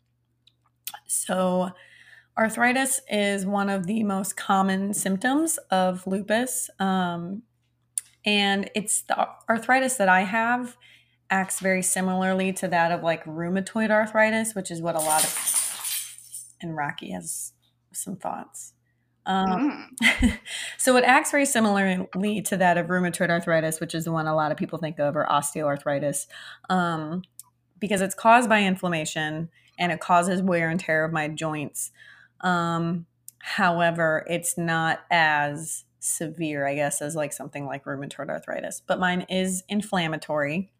so, 1.06 1.70
arthritis 2.38 3.00
is 3.10 3.44
one 3.44 3.68
of 3.68 3.86
the 3.86 4.02
most 4.04 4.36
common 4.36 4.94
symptoms 4.94 5.58
of 5.70 6.06
lupus. 6.06 6.70
Um, 6.78 7.42
and 8.24 8.70
it's 8.74 9.02
the 9.02 9.28
arthritis 9.48 9.96
that 9.96 10.08
I 10.08 10.22
have 10.22 10.76
acts 11.30 11.60
very 11.60 11.82
similarly 11.82 12.52
to 12.52 12.68
that 12.68 12.90
of 12.90 13.02
like 13.02 13.24
rheumatoid 13.24 13.90
arthritis, 13.90 14.54
which 14.54 14.70
is 14.70 14.82
what 14.82 14.94
a 14.94 14.98
lot 14.98 15.22
of, 15.22 16.56
and 16.60 16.76
Rocky 16.76 17.12
has 17.12 17.52
some 17.92 18.16
thoughts. 18.16 18.74
Um, 19.30 19.88
mm. 20.02 20.38
so 20.78 20.96
it 20.96 21.04
acts 21.04 21.30
very 21.30 21.46
similarly 21.46 22.42
to 22.42 22.56
that 22.56 22.76
of 22.76 22.88
rheumatoid 22.88 23.30
arthritis, 23.30 23.78
which 23.78 23.94
is 23.94 24.04
the 24.04 24.12
one 24.12 24.26
a 24.26 24.34
lot 24.34 24.50
of 24.50 24.58
people 24.58 24.78
think 24.78 24.98
of, 24.98 25.16
or 25.16 25.26
osteoarthritis, 25.30 26.26
um, 26.68 27.22
because 27.78 28.00
it's 28.00 28.14
caused 28.14 28.48
by 28.48 28.62
inflammation 28.62 29.48
and 29.78 29.92
it 29.92 30.00
causes 30.00 30.42
wear 30.42 30.68
and 30.68 30.80
tear 30.80 31.04
of 31.04 31.12
my 31.12 31.28
joints. 31.28 31.92
Um, 32.40 33.06
however, 33.38 34.26
it's 34.28 34.58
not 34.58 35.00
as 35.10 35.84
severe, 36.00 36.66
I 36.66 36.74
guess, 36.74 37.00
as 37.00 37.14
like 37.14 37.32
something 37.32 37.66
like 37.66 37.84
rheumatoid 37.84 38.30
arthritis, 38.30 38.82
but 38.84 38.98
mine 38.98 39.26
is 39.28 39.62
inflammatory. 39.68 40.72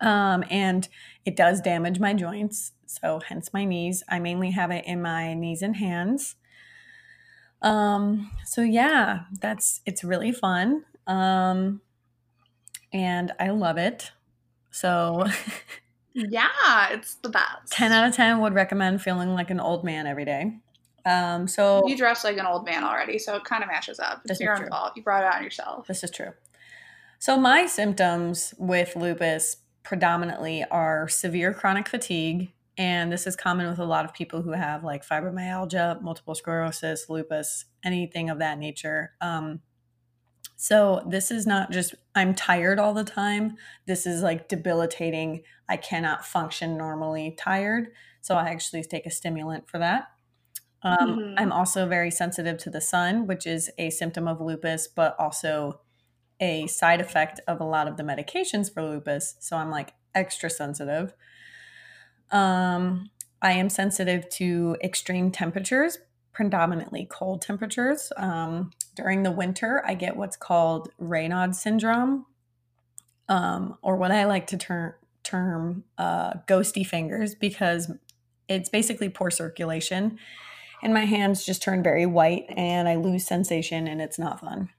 Um, 0.00 0.44
and 0.48 0.88
it 1.24 1.34
does 1.34 1.60
damage 1.60 1.98
my 1.98 2.14
joints. 2.14 2.70
So, 2.86 3.20
hence 3.26 3.52
my 3.52 3.64
knees. 3.64 4.04
I 4.08 4.20
mainly 4.20 4.52
have 4.52 4.70
it 4.70 4.84
in 4.86 5.02
my 5.02 5.34
knees 5.34 5.60
and 5.60 5.76
hands. 5.76 6.36
Um, 7.62 8.30
so 8.44 8.62
yeah, 8.62 9.20
that's 9.40 9.80
it's 9.86 10.04
really 10.04 10.32
fun. 10.32 10.84
Um, 11.06 11.80
and 12.92 13.32
I 13.38 13.50
love 13.50 13.78
it. 13.78 14.12
So 14.70 15.26
yeah, 16.14 16.90
it's 16.90 17.16
the 17.16 17.28
best. 17.28 17.72
10 17.72 17.92
out 17.92 18.08
of 18.08 18.14
10 18.14 18.40
would 18.40 18.54
recommend 18.54 19.02
feeling 19.02 19.34
like 19.34 19.50
an 19.50 19.60
old 19.60 19.84
man 19.84 20.06
every 20.06 20.24
day. 20.24 20.58
Um, 21.04 21.48
so 21.48 21.86
you 21.86 21.96
dress 21.96 22.22
like 22.22 22.36
an 22.36 22.46
old 22.46 22.66
man 22.66 22.84
already, 22.84 23.18
so 23.18 23.36
it 23.36 23.44
kind 23.44 23.62
of 23.62 23.68
matches 23.68 23.98
up. 23.98 24.20
It's 24.26 24.40
your 24.40 24.54
own 24.54 24.68
fault. 24.68 24.92
You 24.94 25.02
brought 25.02 25.24
it 25.24 25.34
on 25.34 25.42
yourself. 25.42 25.86
This 25.86 26.04
is 26.04 26.10
true. 26.10 26.32
So 27.18 27.38
my 27.38 27.66
symptoms 27.66 28.54
with 28.58 28.94
lupus 28.94 29.56
predominantly 29.82 30.64
are 30.70 31.08
severe 31.08 31.54
chronic 31.54 31.88
fatigue, 31.88 32.52
and 32.78 33.12
this 33.12 33.26
is 33.26 33.34
common 33.34 33.68
with 33.68 33.80
a 33.80 33.84
lot 33.84 34.04
of 34.04 34.14
people 34.14 34.40
who 34.40 34.52
have 34.52 34.84
like 34.84 35.04
fibromyalgia, 35.04 36.00
multiple 36.00 36.36
sclerosis, 36.36 37.10
lupus, 37.10 37.64
anything 37.84 38.30
of 38.30 38.38
that 38.38 38.56
nature. 38.56 39.12
Um, 39.20 39.60
so 40.54 41.04
this 41.08 41.32
is 41.32 41.44
not 41.46 41.72
just 41.72 41.96
I'm 42.14 42.34
tired 42.34 42.78
all 42.78 42.94
the 42.94 43.04
time. 43.04 43.56
This 43.86 44.06
is 44.06 44.22
like 44.22 44.48
debilitating. 44.48 45.42
I 45.68 45.76
cannot 45.76 46.24
function 46.24 46.78
normally 46.78 47.34
tired. 47.36 47.88
So 48.20 48.36
I 48.36 48.48
actually 48.48 48.84
take 48.84 49.06
a 49.06 49.10
stimulant 49.10 49.68
for 49.68 49.78
that. 49.78 50.08
Um, 50.82 50.98
mm-hmm. 50.98 51.34
I'm 51.36 51.52
also 51.52 51.88
very 51.88 52.12
sensitive 52.12 52.58
to 52.58 52.70
the 52.70 52.80
sun, 52.80 53.26
which 53.26 53.46
is 53.46 53.70
a 53.78 53.90
symptom 53.90 54.28
of 54.28 54.40
lupus, 54.40 54.86
but 54.86 55.16
also 55.18 55.80
a 56.40 56.68
side 56.68 57.00
effect 57.00 57.40
of 57.48 57.60
a 57.60 57.64
lot 57.64 57.88
of 57.88 57.96
the 57.96 58.04
medications 58.04 58.72
for 58.72 58.82
lupus. 58.82 59.34
So 59.40 59.56
I'm 59.56 59.70
like 59.70 59.94
extra 60.14 60.48
sensitive. 60.48 61.14
Um, 62.30 63.10
I 63.40 63.52
am 63.52 63.68
sensitive 63.68 64.28
to 64.30 64.76
extreme 64.82 65.30
temperatures, 65.30 65.98
predominantly 66.32 67.06
cold 67.10 67.42
temperatures. 67.42 68.12
Um, 68.16 68.70
during 68.96 69.22
the 69.22 69.30
winter, 69.30 69.82
I 69.86 69.94
get 69.94 70.16
what's 70.16 70.36
called 70.36 70.90
Raynaud 71.00 71.54
syndrome, 71.54 72.26
um, 73.28 73.76
or 73.82 73.96
what 73.96 74.10
I 74.10 74.24
like 74.24 74.46
to 74.48 74.56
term 74.56 74.94
term 75.22 75.84
uh, 75.98 76.34
ghosty 76.46 76.86
fingers 76.86 77.34
because 77.34 77.92
it's 78.48 78.70
basically 78.70 79.10
poor 79.10 79.30
circulation, 79.30 80.18
and 80.82 80.94
my 80.94 81.04
hands 81.04 81.44
just 81.44 81.62
turn 81.62 81.82
very 81.82 82.06
white, 82.06 82.46
and 82.56 82.88
I 82.88 82.96
lose 82.96 83.26
sensation, 83.26 83.86
and 83.86 84.00
it's 84.00 84.18
not 84.18 84.40
fun. 84.40 84.70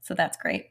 So 0.00 0.14
that's 0.14 0.36
great. 0.36 0.70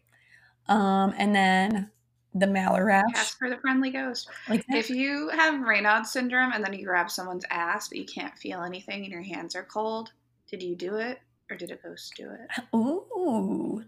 Um, 0.68 1.14
and 1.18 1.36
then 1.36 1.92
the 2.34 2.46
Malar 2.46 2.86
rash. 2.86 3.06
Ask 3.16 3.38
for 3.38 3.50
the 3.50 3.58
friendly 3.58 3.90
ghost. 3.90 4.30
Like 4.48 4.64
if 4.70 4.90
you 4.90 5.30
have 5.30 5.56
Raynaud 5.62 6.06
syndrome 6.06 6.52
and 6.54 6.64
then 6.64 6.74
you 6.74 6.86
grab 6.86 7.10
someone's 7.10 7.46
ass 7.50 7.88
but 7.88 7.98
you 7.98 8.06
can't 8.06 8.38
feel 8.38 8.62
anything 8.62 9.04
and 9.04 9.12
your 9.12 9.22
hands 9.22 9.56
are 9.56 9.64
cold, 9.64 10.12
did 10.50 10.62
you 10.62 10.76
do 10.76 10.96
it 10.96 11.20
or 11.50 11.58
did 11.58 11.72
a 11.72 11.76
ghost 11.76 12.14
do 12.16 12.30
it? 12.32 12.64
Ooh, 12.76 13.84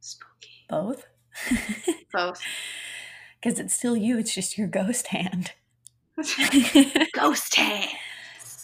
spooky. 0.00 0.66
Both. 0.68 1.06
Both. 2.12 2.40
Because 3.40 3.58
it's 3.58 3.74
still 3.74 3.96
you. 3.96 4.18
It's 4.18 4.34
just 4.34 4.56
your 4.56 4.68
ghost 4.68 5.08
hand. 5.08 5.52
ghost 7.14 7.54
hand. 7.56 7.90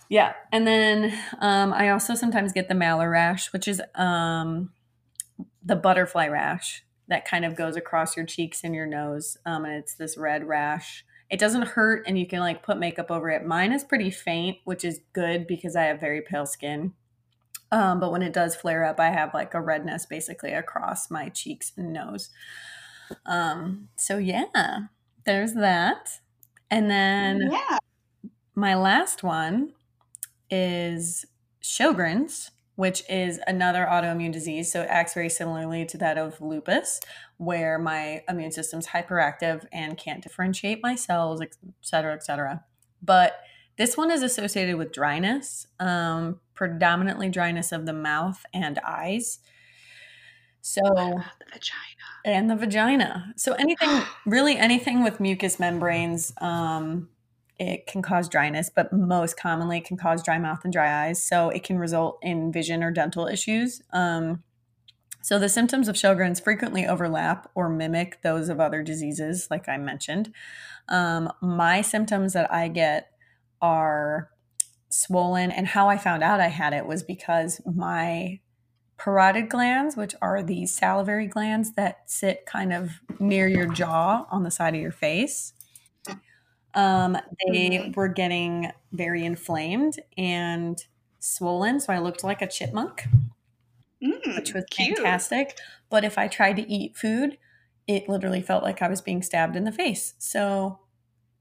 Yeah, 0.09 0.35
and 0.53 0.67
then 0.67 1.19
um, 1.41 1.73
I 1.73 1.91
also 1.91 2.15
sometimes 2.15 2.53
get 2.53 2.69
the 2.69 2.75
Malar 2.75 3.11
rash, 3.11 3.53
which 3.53 3.67
is 3.67 3.83
um, 3.97 4.71
the 5.65 5.75
butterfly 5.75 6.29
rash 6.29 6.85
that 7.09 7.25
kind 7.25 7.45
of 7.45 7.57
goes 7.57 7.77
across 7.77 8.16
your 8.16 8.27
cheeks 8.27 8.64
and 8.64 8.75
your 8.75 8.87
nose. 8.87 9.37
Um, 9.47 9.64
and 9.64 9.75
it's 9.75 9.95
this 9.95 10.16
red 10.16 10.47
rash. 10.47 11.05
It 11.29 11.40
doesn't 11.40 11.69
hurt, 11.69 12.05
and 12.07 12.19
you 12.19 12.27
can 12.27 12.40
like 12.40 12.62
put 12.62 12.79
makeup 12.79 13.11
over 13.11 13.31
it. 13.31 13.45
Mine 13.45 13.73
is 13.73 13.85
pretty 13.85 14.11
faint, 14.11 14.59
which 14.64 14.85
is 14.85 15.01
good 15.12 15.47
because 15.47 15.75
I 15.75 15.85
have 15.85 16.01
very 16.01 16.23
pale 16.23 16.47
skin. 16.47 16.92
Um, 17.73 17.99
but 17.99 18.12
when 18.12 18.23
it 18.23 18.33
does 18.33 18.55
flare 18.55 18.85
up, 18.85 19.01
I 19.01 19.11
have 19.11 19.35
like 19.35 19.55
a 19.55 19.61
redness 19.61 20.07
basically 20.07 20.53
across 20.53 21.11
my 21.11 21.29
cheeks 21.29 21.73
and 21.77 21.92
nose. 21.92 22.31
Um, 23.25 23.88
so 23.97 24.19
yeah, 24.19 24.79
there's 25.25 25.55
that. 25.55 26.21
And 26.71 26.90
then 26.90 27.51
yeah. 27.53 27.79
my 28.55 28.75
last 28.75 29.23
one 29.23 29.73
is 30.51 31.25
Sjogren's, 31.62 32.51
which 32.77 33.03
is 33.09 33.41
another 33.47 33.87
autoimmune 33.91 34.33
disease. 34.33 34.71
So 34.71 34.83
it 34.83 34.89
acts 34.89 35.15
very 35.15 35.29
similarly 35.29 35.85
to 35.87 35.99
that 35.99 36.19
of 36.19 36.41
lupus, 36.41 37.01
where 37.39 37.79
my 37.79 38.23
immune 38.29 38.53
system's 38.53 38.89
hyperactive 38.89 39.67
and 39.73 39.99
can't 39.99 40.23
differentiate 40.23 40.83
my 40.83 40.95
cells, 40.95 41.41
et 41.41 41.57
cetera, 41.81 42.15
et 42.15 42.23
cetera. 42.23 42.65
But 43.03 43.41
this 43.77 43.97
one 43.97 44.11
is 44.11 44.23
associated 44.23 44.77
with 44.77 44.93
dryness, 44.93 45.67
um, 45.81 46.41
predominantly 46.55 47.29
dryness 47.29 47.73
of 47.73 47.87
the 47.87 47.93
mouth 47.93 48.45
and 48.55 48.79
eyes. 48.79 49.41
So 50.61 50.83
the 50.83 51.47
vagina 51.53 52.07
and 52.25 52.51
the 52.51 52.57
vagina. 52.57 53.33
So 53.37 53.53
anything, 53.53 54.03
really 54.27 54.57
anything 54.57 55.03
with 55.03 55.21
mucous 55.21 55.59
membranes, 55.61 56.33
um, 56.41 57.09
it 57.59 57.87
can 57.87 58.03
cause 58.03 58.29
dryness, 58.29 58.71
but 58.75 58.92
most 58.92 59.38
commonly 59.38 59.79
it 59.79 59.85
can 59.85 59.97
cause 59.97 60.23
dry 60.23 60.38
mouth 60.38 60.61
and 60.64 60.73
dry 60.73 61.07
eyes. 61.07 61.23
So 61.27 61.49
it 61.51 61.62
can 61.62 61.79
result 61.79 62.19
in 62.23 62.53
vision 62.53 62.83
or 62.83 62.90
dental 62.90 63.27
issues. 63.27 63.83
Um, 63.92 64.42
so 65.23 65.38
the 65.38 65.49
symptoms 65.49 65.88
of 65.88 65.97
Sjogren's 65.97 66.38
frequently 66.38 66.87
overlap 66.87 67.51
or 67.55 67.69
mimic 67.69 68.23
those 68.23 68.49
of 68.49 68.61
other 68.61 68.83
diseases, 68.83 69.49
like 69.51 69.69
I 69.69 69.77
mentioned. 69.77 70.33
Um, 70.88 71.33
my 71.42 71.81
symptoms 71.81 72.33
that 72.35 72.53
I 72.53 72.69
get 72.69 73.11
are 73.61 74.31
swollen, 74.88 75.51
and 75.51 75.66
how 75.66 75.88
I 75.88 75.99
found 75.99 76.23
out 76.23 76.40
I 76.40 76.47
had 76.47 76.73
it 76.73 76.87
was 76.87 77.03
because 77.03 77.61
my 77.66 78.38
parotid 78.99 79.49
glands, 79.49 79.97
which 79.97 80.14
are 80.23 80.42
the 80.42 80.64
salivary 80.66 81.27
glands 81.27 81.73
that 81.73 82.09
sit 82.09 82.47
kind 82.47 82.73
of 82.73 82.92
near 83.19 83.49
your 83.49 83.66
jaw 83.66 84.27
on 84.31 84.42
the 84.45 84.51
side 84.51 84.75
of 84.75 84.81
your 84.81 84.92
face. 84.92 85.53
Um, 86.77 87.17
they 87.49 87.71
mm-hmm. 87.71 87.93
were 87.93 88.09
getting 88.09 88.71
very 88.93 89.25
inflamed 89.25 89.99
and 90.17 90.79
swollen, 91.19 91.81
so 91.81 91.93
I 91.93 91.99
looked 91.99 92.23
like 92.23 92.43
a 92.43 92.47
chipmunk, 92.47 93.09
mm, 94.05 94.37
which 94.37 94.53
was 94.53 94.65
cute. 94.71 94.99
fantastic. 94.99 95.59
But 95.89 96.05
if 96.05 96.19
I 96.19 96.29
tried 96.29 96.57
to 96.57 96.71
eat 96.71 96.97
food, 96.97 97.39
it 97.89 98.09
literally 98.09 98.43
felt 98.43 98.62
like 98.62 98.83
I 98.83 98.89
was 98.89 99.01
being 99.01 99.23
stabbed 99.23 99.57
in 99.57 99.65
the 99.65 99.73
face. 99.73 100.15
So 100.19 100.81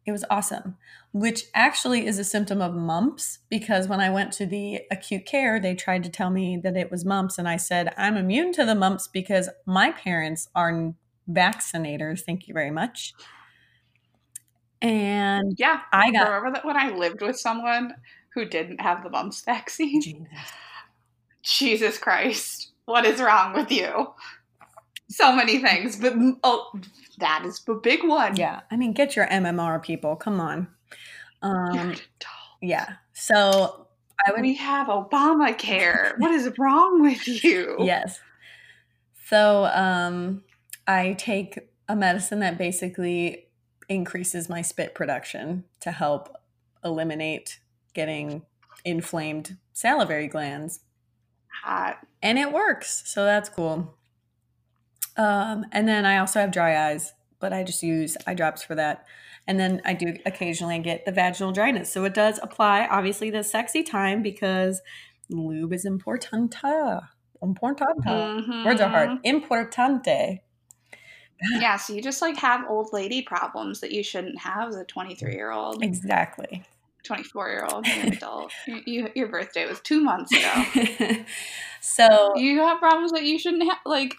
it 0.05 0.11
was 0.11 0.23
awesome, 0.29 0.77
which 1.11 1.45
actually 1.53 2.05
is 2.05 2.19
a 2.19 2.23
symptom 2.23 2.61
of 2.61 2.75
mumps 2.75 3.39
because 3.49 3.87
when 3.87 3.99
I 3.99 4.11
went 4.11 4.31
to 4.33 4.45
the 4.45 4.81
acute 4.91 5.25
care, 5.25 5.59
they 5.59 5.73
tried 5.73 6.03
to 6.03 6.09
tell 6.09 6.29
me 6.29 6.57
that 6.63 6.77
it 6.77 6.91
was 6.91 7.03
mumps. 7.03 7.37
And 7.37 7.47
I 7.47 7.57
said, 7.57 7.93
I'm 7.97 8.15
immune 8.15 8.53
to 8.53 8.65
the 8.65 8.75
mumps 8.75 9.07
because 9.07 9.49
my 9.65 9.91
parents 9.91 10.47
are 10.53 10.93
vaccinators. 11.29 12.21
Thank 12.21 12.47
you 12.47 12.53
very 12.53 12.71
much. 12.71 13.13
And 14.81 15.53
yeah, 15.57 15.81
I 15.91 16.11
got. 16.11 16.27
Remember 16.27 16.51
that 16.53 16.65
when 16.65 16.77
I 16.77 16.89
lived 16.89 17.21
with 17.21 17.39
someone 17.39 17.95
who 18.33 18.45
didn't 18.45 18.81
have 18.81 19.03
the 19.03 19.09
mumps 19.09 19.41
vaccine? 19.41 20.01
Jesus, 20.01 20.27
Jesus 21.43 21.97
Christ. 21.97 22.71
What 22.85 23.05
is 23.05 23.19
wrong 23.19 23.53
with 23.53 23.71
you? 23.71 24.13
So 25.09 25.35
many 25.35 25.59
things, 25.59 25.97
but 25.97 26.13
oh, 26.43 26.71
that 27.19 27.43
is 27.45 27.59
the 27.61 27.75
big 27.75 28.03
one. 28.03 28.35
Yeah. 28.35 28.61
I 28.71 28.75
mean, 28.75 28.93
get 28.93 29.15
your 29.15 29.27
MMR 29.27 29.81
people. 29.81 30.15
Come 30.15 30.39
on. 30.39 30.67
Um, 31.41 31.95
yeah. 32.61 32.95
So 33.13 33.87
I 34.25 34.31
would. 34.31 34.41
We 34.41 34.55
have 34.55 34.87
Obamacare. 34.87 36.13
what 36.17 36.31
is 36.31 36.51
wrong 36.57 37.01
with 37.01 37.27
you? 37.43 37.77
Yes. 37.79 38.19
So 39.27 39.65
um, 39.65 40.43
I 40.87 41.13
take 41.13 41.59
a 41.87 41.95
medicine 41.95 42.39
that 42.39 42.57
basically 42.57 43.44
increases 43.89 44.49
my 44.49 44.61
spit 44.61 44.95
production 44.95 45.65
to 45.81 45.91
help 45.91 46.35
eliminate 46.83 47.59
getting 47.93 48.43
inflamed 48.83 49.57
salivary 49.73 50.27
glands. 50.27 50.81
Hot. 51.63 51.97
And 52.21 52.37
it 52.37 52.51
works. 52.51 53.03
So 53.05 53.23
that's 53.23 53.49
cool. 53.49 53.95
Um, 55.17 55.65
and 55.71 55.87
then 55.87 56.05
I 56.05 56.17
also 56.17 56.39
have 56.41 56.51
dry 56.51 56.89
eyes, 56.89 57.13
but 57.39 57.53
I 57.53 57.63
just 57.63 57.81
use 57.83 58.17
eye 58.27 58.33
drops 58.33 58.63
for 58.63 58.75
that. 58.75 59.05
And 59.47 59.59
then 59.59 59.81
I 59.85 59.93
do 59.93 60.15
occasionally 60.25 60.79
get 60.79 61.05
the 61.05 61.11
vaginal 61.11 61.51
dryness. 61.51 61.91
So 61.91 62.03
it 62.03 62.13
does 62.13 62.39
apply, 62.41 62.87
obviously, 62.89 63.29
the 63.29 63.43
sexy 63.43 63.83
time 63.83 64.21
because 64.21 64.81
lube 65.29 65.73
is 65.73 65.85
importante. 65.85 67.01
Importante. 67.43 68.05
Mm-hmm. 68.05 68.65
Words 68.65 68.81
are 68.81 68.89
hard. 68.89 69.23
Importante. 69.23 70.39
yeah, 71.59 71.77
so 71.77 71.93
you 71.93 72.01
just 72.01 72.21
like 72.21 72.37
have 72.37 72.65
old 72.69 72.93
lady 72.93 73.21
problems 73.21 73.81
that 73.81 73.91
you 73.91 74.03
shouldn't 74.03 74.39
have 74.39 74.69
as 74.69 74.75
a 74.75 74.85
23 74.85 75.33
year 75.33 75.51
old. 75.51 75.83
Exactly. 75.83 76.63
24 77.03 77.49
year 77.49 77.67
old, 77.71 77.85
adult. 78.03 78.51
you, 78.67 78.81
you, 78.85 79.09
your 79.15 79.27
birthday 79.27 79.67
was 79.67 79.79
two 79.81 80.01
months 80.01 80.31
ago. 80.31 81.23
so 81.81 82.35
you 82.35 82.59
have 82.59 82.79
problems 82.79 83.11
that 83.11 83.23
you 83.23 83.37
shouldn't 83.37 83.63
have. 83.63 83.77
Like, 83.85 84.15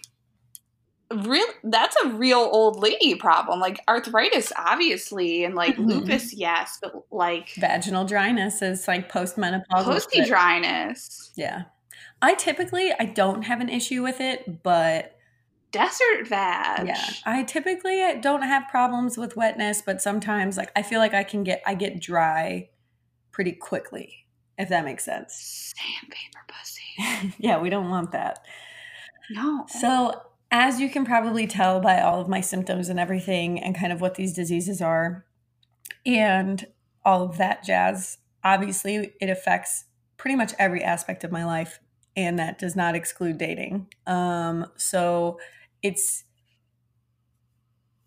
real 1.11 1.45
that's 1.63 1.95
a 2.03 2.09
real 2.09 2.39
old 2.39 2.81
lady 2.81 3.15
problem 3.15 3.61
like 3.61 3.79
arthritis 3.87 4.51
obviously 4.57 5.45
and 5.45 5.55
like 5.55 5.75
mm-hmm. 5.75 5.85
lupus 5.87 6.33
yes 6.33 6.79
but 6.81 7.05
like 7.11 7.53
vaginal 7.55 8.03
dryness 8.03 8.61
is 8.61 8.89
like 8.89 9.09
postmenopausal 9.09 9.85
posty 9.85 10.25
dryness 10.25 11.31
yeah 11.37 11.63
i 12.21 12.33
typically 12.33 12.91
i 12.99 13.05
don't 13.05 13.43
have 13.43 13.61
an 13.61 13.69
issue 13.69 14.03
with 14.03 14.19
it 14.19 14.61
but 14.63 15.16
desert 15.77 16.27
vag. 16.27 16.87
Yeah. 16.87 17.09
I 17.25 17.43
typically 17.43 18.01
don't 18.21 18.43
have 18.43 18.67
problems 18.69 19.17
with 19.17 19.35
wetness 19.35 19.81
but 19.81 20.01
sometimes 20.01 20.57
like 20.57 20.71
i 20.75 20.81
feel 20.81 20.99
like 20.99 21.13
i 21.13 21.23
can 21.23 21.43
get 21.43 21.61
i 21.65 21.73
get 21.73 21.99
dry 22.01 22.69
pretty 23.31 23.51
quickly 23.51 24.25
if 24.57 24.69
that 24.69 24.83
makes 24.83 25.05
sense. 25.05 25.73
Sandpaper 25.75 26.45
pussy. 26.47 27.35
Yeah 27.39 27.59
we 27.59 27.69
don't 27.69 27.89
want 27.89 28.11
that. 28.11 28.39
No. 29.29 29.65
So 29.67 30.21
as 30.51 30.79
you 30.79 30.89
can 30.89 31.05
probably 31.05 31.47
tell 31.47 31.79
by 31.79 31.99
all 32.01 32.21
of 32.21 32.29
my 32.29 32.41
symptoms 32.41 32.89
and 32.89 32.99
everything, 32.99 33.61
and 33.61 33.75
kind 33.77 33.91
of 33.91 34.01
what 34.01 34.15
these 34.15 34.33
diseases 34.33 34.81
are, 34.81 35.25
and 36.05 36.67
all 37.03 37.23
of 37.23 37.37
that 37.37 37.63
jazz, 37.63 38.17
obviously 38.43 39.13
it 39.19 39.29
affects 39.29 39.85
pretty 40.15 40.35
much 40.35 40.53
every 40.57 40.83
aspect 40.83 41.23
of 41.23 41.31
my 41.31 41.45
life, 41.45 41.79
and 42.15 42.39
that 42.39 42.57
does 42.57 42.75
not 42.75 42.95
exclude 42.95 43.37
dating. 43.37 43.87
Um, 44.05 44.67
so 44.77 45.39
it's, 45.81 46.23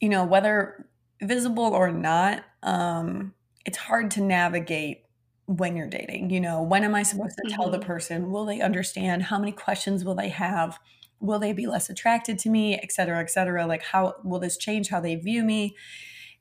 you 0.00 0.08
know, 0.08 0.24
whether 0.24 0.88
visible 1.22 1.64
or 1.64 1.92
not, 1.92 2.44
um, 2.62 3.34
it's 3.64 3.78
hard 3.78 4.10
to 4.12 4.20
navigate 4.20 5.02
when 5.46 5.76
you're 5.76 5.88
dating. 5.88 6.30
You 6.30 6.40
know, 6.40 6.62
when 6.62 6.84
am 6.84 6.94
I 6.94 7.02
supposed 7.02 7.38
to 7.44 7.50
tell 7.50 7.70
the 7.70 7.78
mm-hmm. 7.78 7.86
person? 7.86 8.30
Will 8.30 8.44
they 8.44 8.60
understand? 8.60 9.24
How 9.24 9.38
many 9.38 9.52
questions 9.52 10.04
will 10.04 10.14
they 10.14 10.30
have? 10.30 10.78
will 11.20 11.38
they 11.38 11.52
be 11.52 11.66
less 11.66 11.90
attracted 11.90 12.38
to 12.38 12.48
me 12.48 12.74
et 12.76 12.90
cetera 12.90 13.20
et 13.20 13.30
cetera 13.30 13.66
like 13.66 13.82
how 13.82 14.14
will 14.24 14.40
this 14.40 14.56
change 14.56 14.88
how 14.88 15.00
they 15.00 15.14
view 15.14 15.44
me 15.44 15.76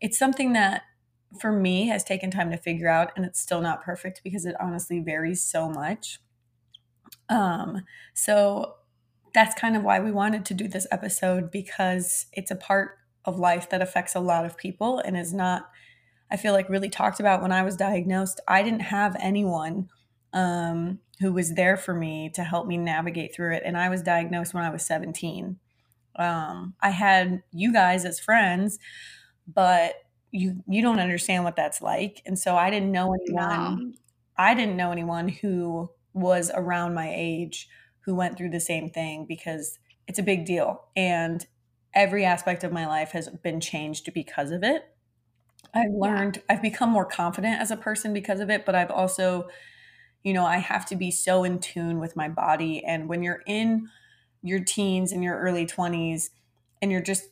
it's 0.01 0.17
something 0.17 0.53
that 0.53 0.83
for 1.39 1.51
me 1.51 1.87
has 1.87 2.03
taken 2.03 2.31
time 2.31 2.49
to 2.49 2.57
figure 2.57 2.87
out 2.87 3.11
and 3.15 3.25
it's 3.25 3.39
still 3.39 3.61
not 3.61 3.83
perfect 3.83 4.21
because 4.23 4.45
it 4.45 4.55
honestly 4.59 4.99
varies 4.99 5.43
so 5.43 5.69
much 5.69 6.19
um 7.27 7.83
so 8.13 8.75
that's 9.33 9.59
kind 9.59 9.75
of 9.75 9.83
why 9.83 9.99
we 9.99 10.11
wanted 10.11 10.45
to 10.45 10.53
do 10.53 10.67
this 10.67 10.87
episode 10.91 11.51
because 11.51 12.25
it's 12.33 12.51
a 12.51 12.55
part 12.55 12.97
of 13.25 13.39
life 13.39 13.69
that 13.69 13.81
affects 13.81 14.15
a 14.15 14.19
lot 14.19 14.45
of 14.45 14.57
people 14.57 14.99
and 14.99 15.17
is 15.17 15.33
not 15.33 15.69
i 16.31 16.37
feel 16.37 16.53
like 16.53 16.69
really 16.69 16.89
talked 16.89 17.19
about 17.19 17.41
when 17.41 17.51
i 17.51 17.63
was 17.63 17.75
diagnosed 17.75 18.39
i 18.47 18.63
didn't 18.63 18.81
have 18.81 19.15
anyone 19.19 19.89
um 20.33 20.99
who 21.19 21.33
was 21.33 21.53
there 21.53 21.75
for 21.77 21.93
me 21.93 22.29
to 22.33 22.43
help 22.43 22.65
me 22.65 22.77
navigate 22.77 23.35
through 23.35 23.53
it. 23.53 23.63
And 23.65 23.77
I 23.77 23.89
was 23.89 24.01
diagnosed 24.01 24.53
when 24.53 24.63
I 24.63 24.69
was 24.69 24.85
17. 24.85 25.57
Um, 26.15 26.73
I 26.81 26.89
had 26.89 27.43
you 27.51 27.73
guys 27.73 28.05
as 28.05 28.19
friends, 28.19 28.79
but 29.47 29.95
you 30.31 30.63
you 30.67 30.81
don't 30.81 30.99
understand 30.99 31.43
what 31.43 31.55
that's 31.55 31.81
like. 31.81 32.21
And 32.25 32.37
so 32.37 32.55
I 32.55 32.69
didn't 32.69 32.91
know 32.91 33.13
anyone. 33.13 33.95
I 34.37 34.53
didn't 34.53 34.77
know 34.77 34.91
anyone 34.91 35.27
who 35.27 35.89
was 36.13 36.51
around 36.53 36.93
my 36.93 37.11
age 37.13 37.67
who 38.10 38.15
went 38.15 38.36
through 38.38 38.50
the 38.50 38.60
same 38.60 38.89
thing 38.89 39.26
because 39.28 39.78
it's 40.08 40.17
a 40.17 40.24
big 40.24 40.43
deal. 40.43 40.86
And 40.95 41.45
every 41.93 42.26
aspect 42.26 42.63
of 42.63 42.72
my 42.72 42.88
life 42.88 43.12
has 43.12 43.30
been 43.30 43.60
changed 43.60 44.12
because 44.13 44.50
of 44.50 44.63
it. 44.63 44.84
I've 45.74 45.93
learned, 45.93 46.38
yeah. 46.38 46.56
I've 46.56 46.62
become 46.63 46.89
more 46.89 47.06
confident 47.06 47.62
as 47.62 47.69
a 47.69 47.78
person 47.78 48.13
because 48.13 48.39
of 48.39 48.50
it, 48.50 48.65
but 48.65 48.74
I've 48.74 48.89
also 48.89 49.48
you 50.24 50.34
know, 50.34 50.45
I 50.45 50.58
have 50.58 50.86
to 50.88 50.95
be 50.95 51.12
so 51.12 51.43
in 51.43 51.60
tune 51.60 52.00
with 52.00 52.15
my 52.15 52.28
body. 52.28 52.84
And 52.84 53.08
when 53.08 53.24
you're 53.24 53.41
in 53.45 53.89
your 54.41 54.60
teens 54.60 55.12
and 55.12 55.24
your 55.24 55.39
early 55.39 55.65
20s 55.65 56.30
and 56.82 56.91
you're 56.91 57.02
just 57.02 57.30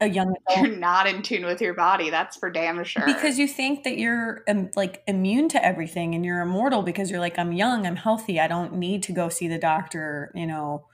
a 0.00 0.08
young 0.08 0.34
adult, 0.48 0.66
you're 0.66 0.76
not 0.76 1.06
in 1.06 1.22
tune 1.22 1.44
with 1.44 1.60
your 1.60 1.74
body. 1.74 2.10
That's 2.10 2.36
for 2.36 2.50
damn 2.50 2.82
sure. 2.84 3.06
Because 3.06 3.38
you 3.38 3.48
think 3.48 3.84
that 3.84 3.98
you're 3.98 4.42
um, 4.48 4.70
like 4.76 5.02
immune 5.06 5.48
to 5.50 5.64
everything 5.64 6.14
and 6.14 6.24
you're 6.24 6.40
immortal 6.40 6.82
because 6.82 7.10
you're 7.10 7.20
like, 7.20 7.38
I'm 7.38 7.52
young, 7.52 7.86
I'm 7.86 7.96
healthy, 7.96 8.40
I 8.40 8.48
don't 8.48 8.74
need 8.74 9.02
to 9.04 9.12
go 9.12 9.28
see 9.28 9.48
the 9.48 9.58
doctor, 9.58 10.30
you 10.34 10.46
know, 10.46 10.86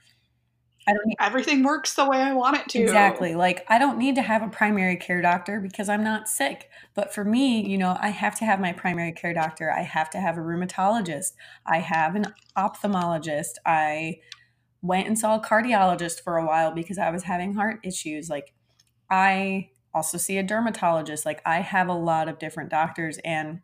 I 0.87 0.93
don't 0.93 1.05
need, 1.05 1.17
everything 1.19 1.63
works 1.63 1.93
the 1.93 2.05
way 2.05 2.17
I 2.17 2.33
want 2.33 2.57
it 2.57 2.67
to. 2.69 2.79
Exactly. 2.79 3.35
Like 3.35 3.65
I 3.69 3.79
don't 3.79 3.97
need 3.97 4.15
to 4.15 4.21
have 4.21 4.41
a 4.41 4.49
primary 4.49 4.97
care 4.97 5.21
doctor 5.21 5.59
because 5.61 5.87
I'm 5.87 6.03
not 6.03 6.27
sick. 6.27 6.69
But 6.93 7.13
for 7.13 7.23
me, 7.23 7.65
you 7.65 7.77
know, 7.77 7.97
I 7.99 8.09
have 8.09 8.35
to 8.39 8.45
have 8.45 8.59
my 8.59 8.73
primary 8.73 9.13
care 9.13 9.33
doctor. 9.33 9.71
I 9.71 9.83
have 9.83 10.09
to 10.11 10.19
have 10.19 10.37
a 10.37 10.41
rheumatologist. 10.41 11.33
I 11.65 11.79
have 11.79 12.15
an 12.15 12.33
ophthalmologist. 12.57 13.53
I 13.65 14.19
went 14.81 15.07
and 15.07 15.17
saw 15.17 15.35
a 15.35 15.41
cardiologist 15.41 16.21
for 16.21 16.37
a 16.37 16.45
while 16.45 16.71
because 16.71 16.97
I 16.97 17.09
was 17.11 17.23
having 17.23 17.53
heart 17.53 17.79
issues. 17.83 18.29
Like 18.29 18.53
I 19.13 19.69
also 19.93 20.17
see 20.17 20.39
a 20.39 20.43
dermatologist. 20.43 21.23
Like 21.23 21.39
I 21.45 21.59
have 21.59 21.87
a 21.87 21.93
lot 21.93 22.27
of 22.27 22.39
different 22.39 22.71
doctors 22.71 23.19
and 23.23 23.61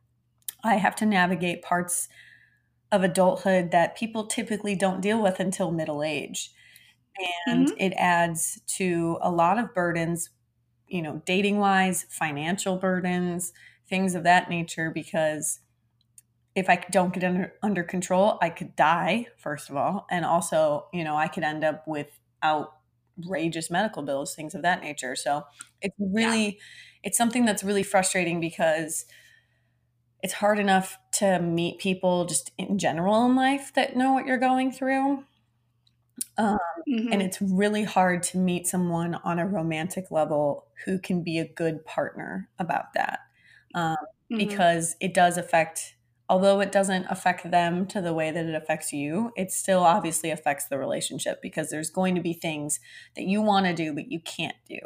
I 0.63 0.75
have 0.75 0.95
to 0.97 1.07
navigate 1.07 1.63
parts 1.63 2.07
of 2.91 3.01
adulthood 3.01 3.71
that 3.71 3.97
people 3.97 4.27
typically 4.27 4.75
don't 4.75 5.01
deal 5.01 5.21
with 5.21 5.39
until 5.39 5.71
middle 5.71 6.03
age. 6.03 6.51
And 7.47 7.67
mm-hmm. 7.67 7.77
it 7.79 7.93
adds 7.97 8.61
to 8.77 9.17
a 9.21 9.31
lot 9.31 9.57
of 9.57 9.73
burdens, 9.73 10.29
you 10.87 11.01
know, 11.01 11.23
dating 11.25 11.57
wise, 11.57 12.05
financial 12.09 12.77
burdens, 12.77 13.51
things 13.87 14.13
of 14.13 14.23
that 14.23 14.51
nature, 14.51 14.91
because 14.91 15.61
if 16.53 16.69
I 16.69 16.85
don't 16.91 17.11
get 17.11 17.23
under, 17.23 17.53
under 17.63 17.83
control, 17.83 18.37
I 18.39 18.51
could 18.51 18.75
die, 18.75 19.27
first 19.37 19.71
of 19.71 19.77
all. 19.77 20.05
And 20.11 20.25
also, 20.25 20.85
you 20.93 21.03
know, 21.03 21.15
I 21.15 21.27
could 21.27 21.43
end 21.43 21.63
up 21.63 21.87
with 21.87 22.07
outrageous 23.19 23.69
medical 23.69 24.03
bills, 24.03 24.35
things 24.35 24.55
of 24.55 24.61
that 24.61 24.81
nature. 24.81 25.15
So 25.15 25.45
it's 25.81 25.95
really, 25.99 26.45
yeah. 26.45 26.51
it's 27.03 27.17
something 27.17 27.45
that's 27.45 27.63
really 27.63 27.83
frustrating 27.83 28.39
because 28.39 29.05
it's 30.21 30.33
hard 30.33 30.59
enough 30.59 30.97
to 31.13 31.39
meet 31.39 31.79
people 31.79 32.25
just 32.25 32.51
in 32.57 32.77
general 32.77 33.25
in 33.25 33.35
life 33.35 33.73
that 33.75 33.95
know 33.95 34.13
what 34.13 34.25
you're 34.25 34.37
going 34.37 34.71
through. 34.71 35.23
Um, 36.37 36.57
mm-hmm. 36.87 37.11
And 37.11 37.21
it's 37.21 37.41
really 37.41 37.83
hard 37.83 38.23
to 38.23 38.37
meet 38.37 38.67
someone 38.67 39.15
on 39.15 39.39
a 39.39 39.47
romantic 39.47 40.11
level 40.11 40.65
who 40.85 40.99
can 40.99 41.23
be 41.23 41.39
a 41.39 41.47
good 41.47 41.85
partner 41.85 42.49
about 42.59 42.93
that 42.93 43.19
um, 43.75 43.95
mm-hmm. 44.31 44.37
because 44.37 44.95
it 44.99 45.13
does 45.13 45.37
affect, 45.37 45.95
although 46.29 46.59
it 46.61 46.71
doesn't 46.71 47.07
affect 47.09 47.49
them 47.49 47.87
to 47.87 47.99
the 47.99 48.13
way 48.13 48.29
that 48.31 48.45
it 48.45 48.55
affects 48.55 48.93
you, 48.93 49.31
it 49.35 49.51
still 49.51 49.81
obviously 49.81 50.29
affects 50.29 50.65
the 50.67 50.77
relationship 50.77 51.41
because 51.41 51.69
there's 51.69 51.89
going 51.89 52.15
to 52.15 52.21
be 52.21 52.33
things 52.33 52.79
that 53.15 53.23
you 53.23 53.41
want 53.41 53.65
to 53.65 53.73
do 53.73 53.93
but 53.93 54.11
you 54.11 54.19
can't 54.19 54.55
do. 54.67 54.79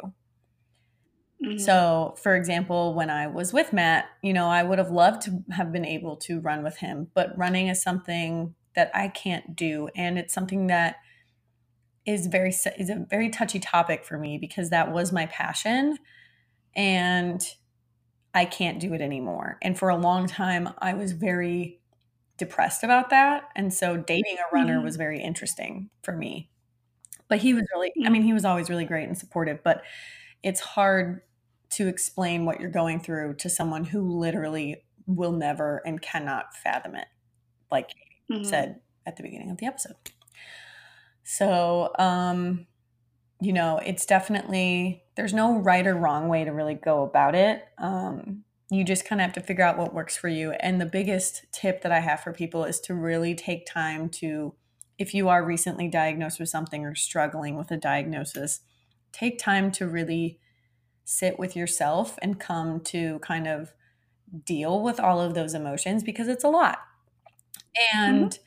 Mm-hmm. 1.44 1.58
So, 1.58 2.14
for 2.22 2.34
example, 2.34 2.94
when 2.94 3.10
I 3.10 3.26
was 3.26 3.52
with 3.52 3.72
Matt, 3.72 4.06
you 4.22 4.32
know, 4.32 4.46
I 4.48 4.62
would 4.62 4.78
have 4.78 4.90
loved 4.90 5.22
to 5.22 5.42
have 5.50 5.72
been 5.72 5.84
able 5.84 6.16
to 6.16 6.40
run 6.40 6.64
with 6.64 6.78
him, 6.78 7.08
but 7.14 7.36
running 7.36 7.68
is 7.68 7.82
something 7.82 8.54
that 8.74 8.90
I 8.94 9.08
can't 9.08 9.54
do. 9.54 9.88
And 9.94 10.18
it's 10.18 10.32
something 10.32 10.68
that 10.68 10.96
is 12.06 12.26
very 12.26 12.50
is 12.50 12.90
a 12.90 13.06
very 13.08 13.30
touchy 13.30 13.58
topic 13.58 14.04
for 14.04 14.18
me 14.18 14.38
because 14.38 14.70
that 14.70 14.92
was 14.92 15.12
my 15.12 15.26
passion 15.26 15.96
and 16.76 17.42
I 18.34 18.44
can't 18.44 18.80
do 18.80 18.92
it 18.92 19.00
anymore. 19.00 19.58
And 19.62 19.78
for 19.78 19.88
a 19.88 19.96
long 19.96 20.26
time 20.26 20.70
I 20.78 20.94
was 20.94 21.12
very 21.12 21.80
depressed 22.36 22.82
about 22.82 23.10
that 23.10 23.44
and 23.54 23.72
so 23.72 23.96
dating 23.96 24.36
a 24.38 24.54
runner 24.54 24.76
mm-hmm. 24.76 24.84
was 24.84 24.96
very 24.96 25.22
interesting 25.22 25.88
for 26.02 26.16
me. 26.16 26.50
But 27.28 27.38
he 27.38 27.54
was 27.54 27.64
really 27.74 27.92
I 28.04 28.10
mean 28.10 28.22
he 28.22 28.32
was 28.32 28.44
always 28.44 28.68
really 28.68 28.84
great 28.84 29.08
and 29.08 29.16
supportive, 29.16 29.62
but 29.62 29.82
it's 30.42 30.60
hard 30.60 31.22
to 31.70 31.88
explain 31.88 32.44
what 32.44 32.60
you're 32.60 32.70
going 32.70 33.00
through 33.00 33.34
to 33.34 33.48
someone 33.48 33.84
who 33.84 34.18
literally 34.18 34.84
will 35.06 35.32
never 35.32 35.82
and 35.84 36.00
cannot 36.00 36.54
fathom 36.54 36.94
it 36.94 37.06
like 37.70 37.90
mm-hmm. 38.30 38.44
said 38.44 38.80
at 39.06 39.16
the 39.16 39.22
beginning 39.22 39.50
of 39.50 39.58
the 39.58 39.66
episode. 39.66 39.96
So, 41.24 41.90
um, 41.98 42.66
you 43.40 43.52
know, 43.52 43.80
it's 43.84 44.06
definitely, 44.06 45.02
there's 45.16 45.32
no 45.32 45.58
right 45.58 45.86
or 45.86 45.94
wrong 45.94 46.28
way 46.28 46.44
to 46.44 46.50
really 46.50 46.74
go 46.74 47.02
about 47.02 47.34
it. 47.34 47.64
Um, 47.78 48.44
you 48.70 48.84
just 48.84 49.04
kind 49.04 49.20
of 49.20 49.26
have 49.26 49.34
to 49.34 49.40
figure 49.40 49.64
out 49.64 49.76
what 49.76 49.94
works 49.94 50.16
for 50.16 50.28
you. 50.28 50.52
And 50.52 50.80
the 50.80 50.86
biggest 50.86 51.44
tip 51.52 51.82
that 51.82 51.92
I 51.92 52.00
have 52.00 52.20
for 52.20 52.32
people 52.32 52.64
is 52.64 52.80
to 52.80 52.94
really 52.94 53.34
take 53.34 53.66
time 53.66 54.08
to, 54.10 54.54
if 54.98 55.12
you 55.14 55.28
are 55.28 55.44
recently 55.44 55.88
diagnosed 55.88 56.40
with 56.40 56.48
something 56.48 56.84
or 56.84 56.94
struggling 56.94 57.56
with 57.56 57.70
a 57.70 57.76
diagnosis, 57.76 58.60
take 59.12 59.38
time 59.38 59.70
to 59.72 59.86
really 59.86 60.40
sit 61.04 61.38
with 61.38 61.54
yourself 61.54 62.18
and 62.22 62.40
come 62.40 62.80
to 62.80 63.18
kind 63.18 63.46
of 63.46 63.74
deal 64.44 64.82
with 64.82 64.98
all 64.98 65.20
of 65.20 65.34
those 65.34 65.54
emotions 65.54 66.02
because 66.02 66.28
it's 66.28 66.44
a 66.44 66.48
lot. 66.48 66.78
And, 67.92 68.30
mm-hmm. 68.30 68.42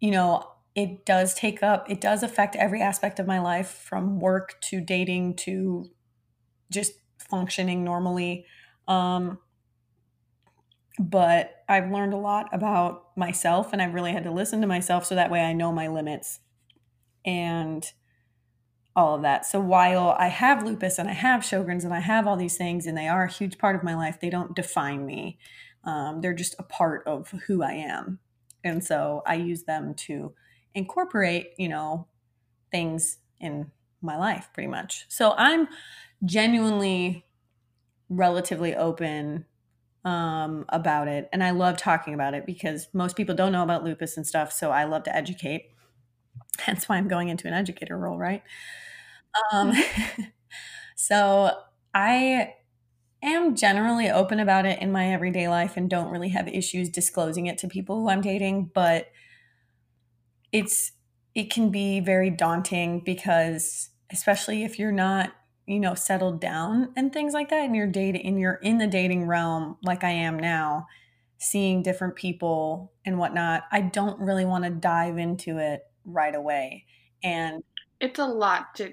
you 0.00 0.10
know, 0.10 0.46
it 0.76 1.04
does 1.04 1.34
take 1.34 1.62
up 1.62 1.90
it 1.90 2.00
does 2.00 2.22
affect 2.22 2.54
every 2.54 2.80
aspect 2.80 3.18
of 3.18 3.26
my 3.26 3.40
life 3.40 3.68
from 3.68 4.20
work 4.20 4.60
to 4.60 4.80
dating 4.80 5.34
to 5.34 5.90
just 6.70 6.92
functioning 7.18 7.82
normally. 7.82 8.44
Um, 8.86 9.38
but 10.98 11.62
i've 11.68 11.90
learned 11.90 12.14
a 12.14 12.16
lot 12.16 12.48
about 12.52 13.14
myself 13.18 13.74
and 13.74 13.82
i've 13.82 13.92
really 13.92 14.12
had 14.12 14.24
to 14.24 14.30
listen 14.30 14.62
to 14.62 14.66
myself 14.66 15.04
so 15.04 15.14
that 15.14 15.30
way 15.30 15.42
i 15.42 15.52
know 15.52 15.70
my 15.70 15.88
limits 15.88 16.40
and 17.26 17.92
all 18.96 19.14
of 19.14 19.22
that. 19.22 19.44
So 19.44 19.60
while 19.60 20.16
i 20.18 20.28
have 20.28 20.64
lupus 20.64 20.98
and 20.98 21.08
i 21.08 21.12
have 21.12 21.42
sjogren's 21.42 21.84
and 21.84 21.92
i 21.92 22.00
have 22.00 22.26
all 22.26 22.36
these 22.36 22.56
things 22.56 22.86
and 22.86 22.96
they 22.96 23.08
are 23.08 23.24
a 23.24 23.30
huge 23.30 23.58
part 23.58 23.76
of 23.76 23.82
my 23.82 23.94
life 23.94 24.18
they 24.18 24.30
don't 24.30 24.56
define 24.56 25.04
me. 25.04 25.38
Um, 25.84 26.20
they're 26.22 26.32
just 26.32 26.56
a 26.58 26.62
part 26.62 27.06
of 27.06 27.30
who 27.46 27.62
i 27.62 27.72
am. 27.72 28.20
And 28.64 28.82
so 28.82 29.22
i 29.26 29.34
use 29.34 29.64
them 29.64 29.92
to 30.06 30.34
incorporate, 30.76 31.52
you 31.58 31.68
know, 31.68 32.06
things 32.70 33.18
in 33.40 33.70
my 34.02 34.16
life 34.16 34.50
pretty 34.54 34.68
much. 34.68 35.06
So 35.08 35.34
I'm 35.36 35.68
genuinely 36.24 37.24
relatively 38.08 38.74
open 38.76 39.46
um, 40.04 40.64
about 40.68 41.08
it. 41.08 41.28
And 41.32 41.42
I 41.42 41.50
love 41.50 41.76
talking 41.76 42.14
about 42.14 42.34
it 42.34 42.46
because 42.46 42.88
most 42.92 43.16
people 43.16 43.34
don't 43.34 43.52
know 43.52 43.64
about 43.64 43.84
lupus 43.84 44.16
and 44.16 44.26
stuff. 44.26 44.52
So 44.52 44.70
I 44.70 44.84
love 44.84 45.02
to 45.04 45.16
educate. 45.16 45.70
That's 46.66 46.88
why 46.88 46.96
I'm 46.96 47.08
going 47.08 47.28
into 47.28 47.48
an 47.48 47.54
educator 47.54 47.98
role, 47.98 48.18
right? 48.18 48.42
Um, 49.52 49.72
so 50.96 51.50
I 51.94 52.54
am 53.22 53.56
generally 53.56 54.10
open 54.10 54.40
about 54.40 54.66
it 54.66 54.80
in 54.80 54.92
my 54.92 55.12
everyday 55.12 55.48
life 55.48 55.76
and 55.76 55.90
don't 55.90 56.10
really 56.10 56.30
have 56.30 56.48
issues 56.48 56.88
disclosing 56.88 57.46
it 57.46 57.58
to 57.58 57.68
people 57.68 58.00
who 58.00 58.08
I'm 58.08 58.20
dating. 58.20 58.70
But 58.74 59.10
it's 60.52 60.92
it 61.34 61.50
can 61.50 61.70
be 61.70 62.00
very 62.00 62.30
daunting 62.30 63.00
because 63.00 63.90
especially 64.10 64.64
if 64.64 64.78
you're 64.78 64.92
not 64.92 65.32
you 65.66 65.80
know 65.80 65.94
settled 65.94 66.40
down 66.40 66.92
and 66.96 67.12
things 67.12 67.34
like 67.34 67.48
that 67.50 67.64
and 67.64 67.74
you're 67.74 67.86
dating 67.86 68.24
and 68.24 68.38
you're 68.38 68.60
in 68.62 68.78
the 68.78 68.86
dating 68.86 69.26
realm 69.26 69.76
like 69.82 70.04
i 70.04 70.10
am 70.10 70.38
now 70.38 70.86
seeing 71.38 71.82
different 71.82 72.14
people 72.14 72.92
and 73.04 73.18
whatnot 73.18 73.64
i 73.72 73.80
don't 73.80 74.18
really 74.20 74.44
want 74.44 74.64
to 74.64 74.70
dive 74.70 75.18
into 75.18 75.58
it 75.58 75.82
right 76.06 76.34
away. 76.34 76.86
And 77.22 77.62
it's 78.00 78.18
a 78.18 78.24
lot 78.24 78.74
to 78.76 78.92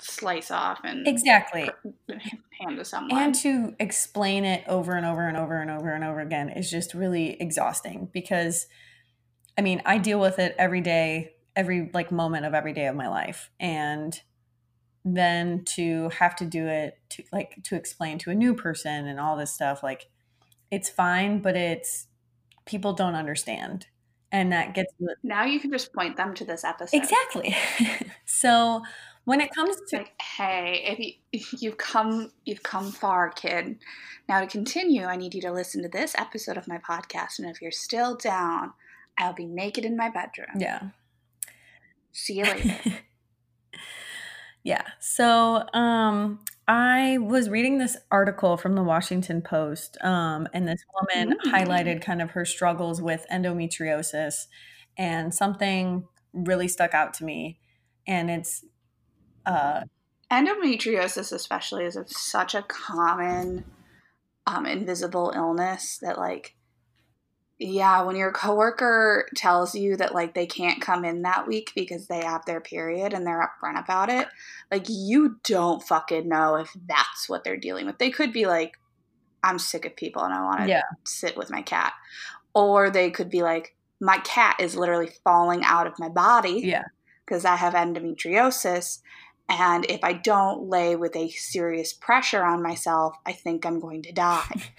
slice 0.00 0.50
off 0.50 0.80
and 0.84 1.06
exactly. 1.06 1.70
hand 2.60 2.78
to 2.78 2.84
someone. 2.84 3.20
And 3.20 3.34
to 3.36 3.74
explain 3.78 4.44
it 4.44 4.64
over 4.66 4.92
and 4.92 5.06
over 5.06 5.26
and 5.26 5.36
over 5.36 5.60
and 5.60 5.70
over 5.70 5.92
and 5.92 6.04
over 6.04 6.20
again 6.20 6.48
is 6.48 6.70
just 6.70 6.94
really 6.94 7.40
exhausting 7.40 8.08
because 8.12 8.66
I 9.58 9.62
mean, 9.62 9.82
I 9.84 9.98
deal 9.98 10.20
with 10.20 10.38
it 10.38 10.54
every 10.58 10.80
day, 10.80 11.34
every 11.54 11.90
like 11.94 12.12
moment 12.12 12.46
of 12.46 12.54
every 12.54 12.72
day 12.72 12.86
of 12.86 12.96
my 12.96 13.08
life. 13.08 13.50
And 13.58 14.20
then 15.04 15.64
to 15.64 16.08
have 16.10 16.34
to 16.36 16.44
do 16.44 16.66
it 16.66 16.98
to 17.10 17.22
like 17.32 17.62
to 17.62 17.76
explain 17.76 18.18
to 18.18 18.30
a 18.30 18.34
new 18.34 18.54
person 18.54 19.06
and 19.06 19.20
all 19.20 19.36
this 19.36 19.52
stuff, 19.52 19.82
like 19.82 20.08
it's 20.70 20.90
fine, 20.90 21.40
but 21.40 21.56
it's 21.56 22.08
people 22.66 22.92
don't 22.92 23.14
understand. 23.14 23.86
And 24.32 24.52
that 24.52 24.74
gets 24.74 24.92
now 25.22 25.44
you 25.44 25.60
can 25.60 25.70
just 25.70 25.92
point 25.94 26.16
them 26.16 26.34
to 26.34 26.44
this 26.44 26.64
episode. 26.64 26.96
Exactly. 26.96 27.56
so 28.24 28.82
when 29.24 29.40
it 29.40 29.50
comes 29.54 29.76
to 29.88 29.98
like, 29.98 30.20
hey, 30.20 30.84
if, 30.86 30.98
you, 30.98 31.12
if 31.32 31.62
you've 31.62 31.78
come 31.78 32.32
you've 32.44 32.62
come 32.62 32.90
far, 32.90 33.30
kid. 33.30 33.78
Now 34.28 34.40
to 34.40 34.46
continue, 34.46 35.04
I 35.04 35.16
need 35.16 35.34
you 35.34 35.40
to 35.42 35.52
listen 35.52 35.82
to 35.82 35.88
this 35.88 36.14
episode 36.18 36.56
of 36.56 36.68
my 36.68 36.78
podcast. 36.78 37.38
And 37.38 37.48
if 37.48 37.62
you're 37.62 37.70
still 37.70 38.16
down, 38.16 38.72
I'll 39.18 39.32
be 39.32 39.46
naked 39.46 39.84
in 39.84 39.96
my 39.96 40.10
bedroom. 40.10 40.58
Yeah. 40.58 40.80
See 42.12 42.38
you 42.38 42.44
later. 42.44 42.78
yeah. 44.64 44.82
So, 45.00 45.64
um, 45.72 46.40
I 46.68 47.18
was 47.18 47.48
reading 47.48 47.78
this 47.78 47.96
article 48.10 48.56
from 48.56 48.74
the 48.74 48.82
Washington 48.82 49.40
Post, 49.40 49.96
um, 50.02 50.48
and 50.52 50.66
this 50.66 50.84
woman 50.94 51.36
mm-hmm. 51.36 51.54
highlighted 51.54 52.02
kind 52.02 52.20
of 52.20 52.32
her 52.32 52.44
struggles 52.44 53.00
with 53.00 53.24
endometriosis, 53.32 54.46
and 54.98 55.32
something 55.32 56.08
really 56.32 56.66
stuck 56.66 56.92
out 56.92 57.14
to 57.14 57.24
me. 57.24 57.60
And 58.08 58.30
it's 58.30 58.64
uh, 59.44 59.82
endometriosis, 60.30 61.32
especially, 61.32 61.84
is 61.84 61.96
such 62.08 62.56
a 62.56 62.62
common, 62.62 63.64
um, 64.48 64.66
invisible 64.66 65.32
illness 65.36 65.98
that, 66.02 66.18
like, 66.18 66.55
Yeah, 67.58 68.02
when 68.02 68.16
your 68.16 68.32
coworker 68.32 69.26
tells 69.34 69.74
you 69.74 69.96
that 69.96 70.14
like 70.14 70.34
they 70.34 70.46
can't 70.46 70.80
come 70.82 71.04
in 71.06 71.22
that 71.22 71.46
week 71.46 71.72
because 71.74 72.06
they 72.06 72.22
have 72.22 72.44
their 72.44 72.60
period 72.60 73.14
and 73.14 73.26
they're 73.26 73.48
upfront 73.48 73.82
about 73.82 74.10
it, 74.10 74.28
like 74.70 74.86
you 74.88 75.38
don't 75.44 75.82
fucking 75.82 76.28
know 76.28 76.56
if 76.56 76.70
that's 76.86 77.28
what 77.28 77.44
they're 77.44 77.56
dealing 77.56 77.86
with. 77.86 77.96
They 77.96 78.10
could 78.10 78.32
be 78.32 78.44
like, 78.46 78.74
I'm 79.42 79.58
sick 79.58 79.86
of 79.86 79.96
people 79.96 80.22
and 80.22 80.34
I 80.34 80.42
want 80.44 80.60
to 80.60 80.68
Yeah. 80.68 80.82
sit 81.04 81.34
with 81.36 81.50
my 81.50 81.62
cat. 81.62 81.94
Or 82.54 82.90
they 82.90 83.10
could 83.10 83.30
be 83.30 83.42
like, 83.42 83.74
my 84.00 84.18
cat 84.18 84.56
is 84.60 84.76
literally 84.76 85.10
falling 85.24 85.64
out 85.64 85.86
of 85.86 85.98
my 85.98 86.10
body 86.10 86.60
Yeah. 86.62 86.82
because 87.24 87.46
I 87.46 87.56
have 87.56 87.72
endometriosis. 87.72 89.00
And 89.48 89.86
if 89.88 90.00
I 90.02 90.12
don't 90.12 90.68
lay 90.68 90.96
with 90.96 91.16
a 91.16 91.30
serious 91.30 91.92
pressure 91.94 92.42
on 92.44 92.62
myself, 92.62 93.16
I 93.24 93.32
think 93.32 93.64
I'm 93.64 93.80
going 93.80 94.02
to 94.02 94.12
die. 94.12 94.44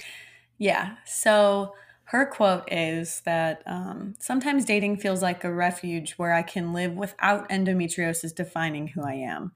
Yeah. 0.59 0.95
So 1.05 1.73
her 2.07 2.25
quote 2.25 2.71
is 2.71 3.21
that 3.25 3.61
um, 3.65 4.13
sometimes 4.17 4.63
dating 4.63 4.95
feels 4.95 5.21
like 5.21 5.43
a 5.43 5.53
refuge 5.53 6.13
where 6.13 6.33
I 6.33 6.41
can 6.41 6.71
live 6.71 6.93
without 6.93 7.49
endometriosis 7.49 8.33
defining 8.33 8.87
who 8.87 9.03
I 9.03 9.15
am, 9.15 9.51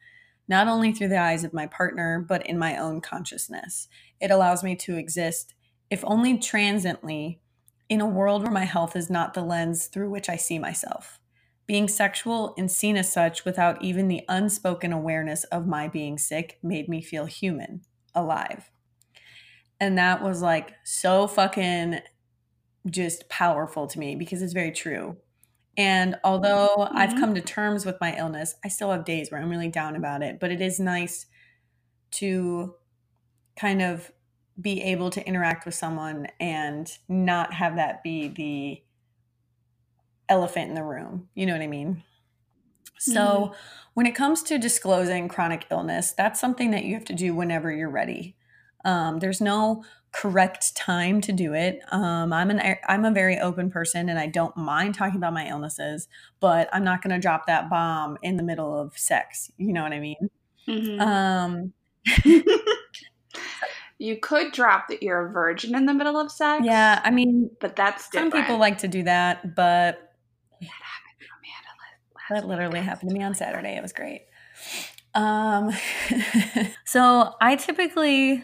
not 0.50 0.68
only 0.68 0.92
through 0.92 1.08
the 1.08 1.22
eyes 1.22 1.46
of 1.46 1.54
my 1.54 1.66
partner, 1.66 2.20
but 2.28 2.46
in 2.46 2.60
my 2.60 2.76
own 2.76 3.00
consciousness. 3.00 3.88
It 4.20 4.32
allows 4.32 4.66
me 4.66 4.76
to 4.76 4.98
exist, 4.98 5.54
if 5.90 6.04
only 6.04 6.38
transiently, 6.38 7.40
in 7.88 8.02
a 8.02 8.06
world 8.06 8.44
where 8.44 8.52
my 8.52 8.66
health 8.66 8.98
is 8.98 9.10
not 9.10 9.34
the 9.34 9.44
lens 9.44 9.86
through 9.86 10.10
which 10.10 10.28
I 10.28 10.36
see 10.36 10.60
myself. 10.60 11.22
Being 11.68 11.88
sexual 11.88 12.54
and 12.58 12.70
seen 12.70 12.98
as 12.98 13.10
such 13.10 13.46
without 13.46 13.82
even 13.82 14.10
the 14.10 14.26
unspoken 14.28 14.92
awareness 14.92 15.46
of 15.46 15.68
my 15.68 15.88
being 15.88 16.18
sick 16.18 16.60
made 16.62 16.90
me 16.90 17.02
feel 17.02 17.28
human, 17.28 17.84
alive. 18.14 18.70
And 19.80 19.98
that 19.98 20.22
was 20.22 20.42
like 20.42 20.74
so 20.84 21.28
fucking 21.28 22.02
just 22.90 23.30
powerful 23.30 23.88
to 23.88 24.00
me 24.00 24.16
because 24.16 24.42
it's 24.42 24.54
very 24.54 24.72
true. 24.72 25.18
And 25.78 26.20
although 26.24 26.92
I've 26.96 27.16
Mhm. 27.16 27.16
come 27.16 27.36
to 27.36 27.42
terms 27.42 27.86
with 27.86 27.98
my 28.02 28.16
illness, 28.18 28.56
I 28.66 28.70
still 28.70 28.92
have 28.92 29.06
days 29.06 29.32
where 29.32 29.42
I'm 29.42 29.50
really 29.50 29.70
down 29.70 29.96
about 29.96 30.24
it. 30.24 30.40
But 30.40 30.52
it 30.52 30.62
is 30.62 30.80
nice 30.80 31.28
to 32.14 32.76
kind 33.58 33.82
of 33.82 34.12
be 34.62 34.82
able 34.84 35.10
to 35.12 35.26
interact 35.28 35.66
with 35.66 35.76
someone 35.76 36.28
and 36.40 36.92
not 37.10 37.54
have 37.54 37.78
that 37.78 38.04
be 38.04 38.28
the 38.30 38.84
elephant 40.30 40.70
in 40.70 40.76
the 40.76 40.84
room. 40.84 41.30
You 41.36 41.46
know 41.46 41.54
what 41.54 41.62
I 41.62 41.68
mean? 41.68 42.04
So, 43.00 43.56
when 43.96 44.06
it 44.06 44.16
comes 44.16 44.44
to 44.44 44.58
disclosing 44.60 45.28
chronic 45.28 45.68
illness, 45.72 46.14
that's 46.14 46.40
something 46.40 46.72
that 46.72 46.86
you 46.86 46.94
have 46.96 47.06
to 47.06 47.14
do 47.14 47.36
whenever 47.36 47.72
you're 47.72 47.90
ready. 47.90 48.38
Um, 48.86 49.20
there's 49.20 49.42
no 49.42 49.84
correct 50.12 50.76
time 50.76 51.22
to 51.22 51.32
do 51.32 51.54
it. 51.54 51.80
Um, 51.92 52.34
I'm 52.34 52.50
an 52.50 52.76
I'm 52.88 53.06
a 53.06 53.12
very 53.12 53.40
open 53.40 53.70
person, 53.72 54.10
and 54.10 54.20
I 54.20 54.28
don't 54.28 54.56
mind 54.58 54.96
talking 54.96 55.16
about 55.18 55.34
my 55.34 55.48
illnesses, 55.48 56.08
but 56.40 56.70
I'm 56.74 56.84
not 56.84 57.02
going 57.02 57.14
to 57.16 57.20
drop 57.20 57.46
that 57.48 57.70
bomb 57.70 58.18
in 58.22 58.36
the 58.38 58.44
middle 58.44 58.78
of 58.80 58.98
sex. 58.98 59.52
You 59.58 59.74
know 59.74 59.84
what 59.84 59.94
I 59.94 60.00
mean? 60.00 60.30
Mhm. 60.68 61.02
Um, 61.02 61.74
you 63.98 64.18
could 64.18 64.52
drop 64.52 64.88
that 64.90 65.04
you're 65.04 65.28
a 65.28 65.32
virgin 65.32 65.76
in 65.76 65.86
the 65.86 65.94
middle 65.94 66.18
of 66.18 66.32
sex. 66.32 66.66
yeah, 66.66 67.00
I 67.04 67.12
mean, 67.12 67.52
But 67.60 67.76
that's 67.76 68.12
some 68.12 68.32
people 68.32 68.58
like 68.58 68.80
to 68.80 68.88
do 68.88 69.04
that, 69.04 69.56
but 69.56 70.12
Amanda, 70.60 70.74
last 72.16 72.30
That 72.30 72.44
week. 72.44 72.50
literally 72.50 72.80
happened 72.80 73.10
to 73.12 73.16
me 73.16 73.24
on 73.24 73.34
Saturday. 73.36 73.76
It 73.78 73.82
was 73.82 73.94
great. 73.94 74.24
Um, 75.14 75.72
so 76.86 77.34
I 77.42 77.56
typically, 77.58 78.44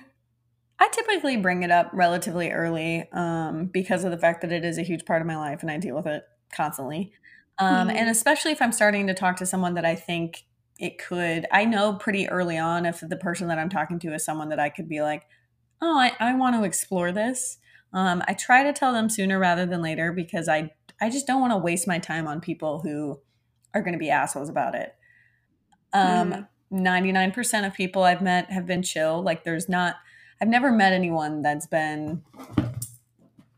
I 0.79 0.89
typically 0.89 1.37
bring 1.37 1.63
it 1.63 1.71
up 1.71 1.89
relatively 1.93 2.51
early, 2.51 3.09
um, 3.11 3.65
because 3.67 4.03
of 4.03 4.11
the 4.11 4.17
fact 4.17 4.41
that 4.41 4.51
it 4.51 4.63
is 4.63 4.77
a 4.77 4.83
huge 4.83 5.05
part 5.05 5.21
of 5.21 5.27
my 5.27 5.35
life 5.37 5.61
and 5.61 5.71
I 5.71 5.77
deal 5.77 5.95
with 5.95 6.05
it 6.07 6.23
constantly. 6.53 7.13
Um, 7.59 7.89
and 7.89 8.07
Mhm. 8.07 8.09
especially 8.09 8.51
if 8.51 8.61
I'm 8.61 8.71
starting 8.71 9.07
to 9.07 9.15
talk 9.15 9.37
to 9.37 9.45
someone 9.47 9.73
that 9.73 9.85
I 9.85 9.95
think 9.95 10.45
it 10.77 10.99
could, 10.99 11.47
I 11.51 11.65
know 11.65 11.95
pretty 11.95 12.29
early 12.29 12.57
on 12.57 12.85
if 12.85 12.99
the 13.01 13.17
person 13.17 13.47
that 13.47 13.57
I'm 13.57 13.69
talking 13.69 13.97
to 13.99 14.13
is 14.13 14.23
someone 14.23 14.49
that 14.49 14.59
I 14.59 14.69
could 14.69 14.87
be 14.87 15.01
like, 15.01 15.23
oh, 15.81 15.99
I, 15.99 16.13
I 16.19 16.35
want 16.35 16.55
to 16.55 16.63
explore 16.63 17.11
this. 17.11 17.57
Um, 17.93 18.21
I 18.27 18.33
try 18.35 18.61
to 18.63 18.73
tell 18.73 18.93
them 18.93 19.09
sooner 19.09 19.39
rather 19.39 19.65
than 19.65 19.81
later 19.81 20.11
because 20.11 20.47
I, 20.47 20.71
I 21.01 21.09
just 21.09 21.25
don't 21.25 21.41
want 21.41 21.53
to 21.53 21.57
waste 21.57 21.87
my 21.87 21.97
time 21.97 22.27
on 22.27 22.41
people 22.41 22.81
who 22.81 23.19
are 23.73 23.81
going 23.81 23.93
to 23.93 23.99
be 23.99 24.11
assholes 24.11 24.49
about 24.49 24.75
it. 24.75 24.95
Um, 25.93 26.35
Mhm. 26.35 26.47
99% 26.69 27.65
of 27.65 27.73
people 27.73 28.03
I've 28.03 28.21
met 28.21 28.51
have 28.51 28.65
been 28.65 28.83
chill. 28.83 29.21
Like, 29.21 29.43
there's 29.43 29.69
not, 29.69 29.95
I've 30.41 30.47
never 30.47 30.71
met 30.71 30.93
anyone 30.93 31.41
that's 31.41 31.67
been, 31.67 32.23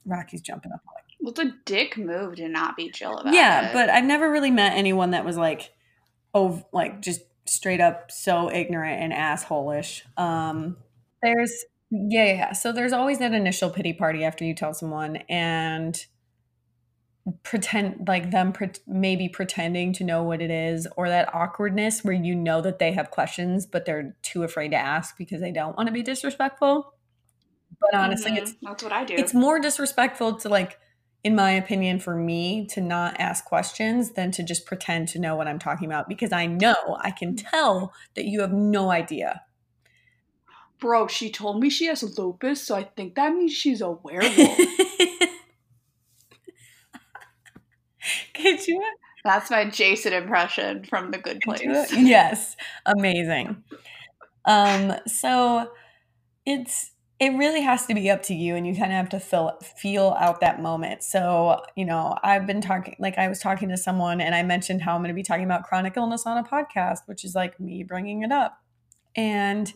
Rocky's 0.05 0.41
jumping 0.41 0.71
up. 0.71 0.81
Well, 1.19 1.31
it's 1.31 1.39
a 1.39 1.53
dick 1.65 1.97
move 1.97 2.35
to 2.37 2.47
not 2.47 2.77
be 2.77 2.89
chill 2.89 3.17
about 3.17 3.33
Yeah, 3.33 3.69
it. 3.69 3.73
but 3.73 3.89
I've 3.89 4.05
never 4.05 4.31
really 4.31 4.51
met 4.51 4.73
anyone 4.77 5.11
that 5.11 5.25
was 5.25 5.37
like, 5.37 5.73
oh, 6.33 6.63
like 6.71 7.01
just 7.01 7.21
straight 7.45 7.81
up 7.81 8.09
so 8.11 8.49
ignorant 8.51 9.01
and 9.01 9.11
assholish. 9.11 10.03
Um, 10.17 10.77
there's, 11.21 11.65
yeah, 11.91 12.23
yeah. 12.25 12.53
So 12.53 12.71
there's 12.71 12.93
always 12.93 13.19
that 13.19 13.33
initial 13.33 13.69
pity 13.69 13.91
party 13.91 14.23
after 14.23 14.45
you 14.45 14.53
tell 14.53 14.73
someone 14.73 15.17
and 15.27 16.05
pretend 17.43 18.07
like 18.07 18.31
them 18.31 18.51
pre- 18.51 18.71
maybe 18.87 19.29
pretending 19.29 19.93
to 19.93 20.03
know 20.03 20.23
what 20.23 20.41
it 20.41 20.49
is 20.49 20.87
or 20.97 21.09
that 21.09 21.33
awkwardness 21.33 22.03
where 22.03 22.13
you 22.13 22.33
know 22.33 22.61
that 22.61 22.79
they 22.79 22.91
have 22.91 23.11
questions 23.11 23.65
but 23.65 23.85
they're 23.85 24.15
too 24.23 24.43
afraid 24.43 24.69
to 24.69 24.77
ask 24.77 25.17
because 25.17 25.39
they 25.41 25.51
don't 25.51 25.77
want 25.77 25.87
to 25.87 25.93
be 25.93 26.01
disrespectful 26.01 26.93
but 27.79 27.93
honestly 27.93 28.31
Mhm. 28.31 28.37
it's 28.37 28.53
that's 28.61 28.83
what 28.83 28.91
I 28.93 29.03
do. 29.05 29.13
it's 29.15 29.33
more 29.33 29.59
disrespectful 29.59 30.35
to 30.37 30.49
like 30.49 30.79
in 31.23 31.35
my 31.35 31.51
opinion 31.51 31.99
for 31.99 32.15
me 32.15 32.65
to 32.67 32.81
not 32.81 33.19
ask 33.19 33.45
questions 33.45 34.11
than 34.13 34.31
to 34.31 34.41
just 34.41 34.65
pretend 34.65 35.07
to 35.09 35.19
know 35.19 35.35
what 35.35 35.47
i'm 35.47 35.59
talking 35.59 35.85
about 35.87 36.07
because 36.07 36.31
i 36.31 36.45
know 36.47 36.97
i 37.01 37.11
can 37.11 37.35
tell 37.35 37.93
that 38.15 38.25
you 38.25 38.41
have 38.41 38.53
no 38.53 38.89
idea 38.89 39.43
Bro, 40.79 41.07
she 41.07 41.29
told 41.29 41.59
me 41.59 41.69
she 41.69 41.87
has 41.87 42.03
lupus, 42.17 42.65
so 42.65 42.73
I 42.73 42.83
think 42.85 43.15
that 43.15 43.33
means 43.33 43.51
she's 43.51 43.81
a 43.89 43.91
werewolf. 43.91 44.57
could 48.33 48.67
you 48.67 48.83
That's 49.23 49.49
my 49.51 49.69
Jason 49.69 50.13
impression 50.13 50.83
from 50.85 51.11
The 51.11 51.17
Good 51.17 51.41
Place. 51.41 51.91
yes. 51.93 52.55
Amazing. 52.85 53.63
Um 54.45 54.93
so 55.07 55.71
it's 56.45 56.91
it 57.19 57.31
really 57.31 57.59
has 57.61 57.85
to 57.85 57.93
be 57.93 58.09
up 58.09 58.23
to 58.23 58.33
you 58.33 58.55
and 58.55 58.65
you 58.65 58.73
kind 58.73 58.93
of 58.93 58.97
have 58.97 59.09
to 59.09 59.19
feel 59.19 59.59
feel 59.77 60.15
out 60.19 60.39
that 60.39 60.61
moment. 60.61 61.03
So 61.03 61.61
you 61.75 61.85
know 61.85 62.15
i've 62.23 62.47
been 62.47 62.61
talking 62.61 62.95
like 62.99 63.17
i 63.17 63.27
was 63.27 63.39
talking 63.39 63.67
to 63.69 63.77
someone 63.77 64.21
and 64.21 64.33
i 64.33 64.41
mentioned 64.41 64.81
how 64.81 64.95
i'm 64.95 65.01
going 65.01 65.09
to 65.09 65.13
be 65.13 65.23
talking 65.23 65.43
about 65.43 65.63
chronic 65.63 65.97
illness 65.97 66.25
on 66.25 66.37
a 66.37 66.43
podcast 66.43 66.99
which 67.07 67.25
is 67.25 67.35
like 67.35 67.59
me 67.59 67.83
bringing 67.83 68.23
it 68.23 68.31
up. 68.31 68.57
And 69.15 69.71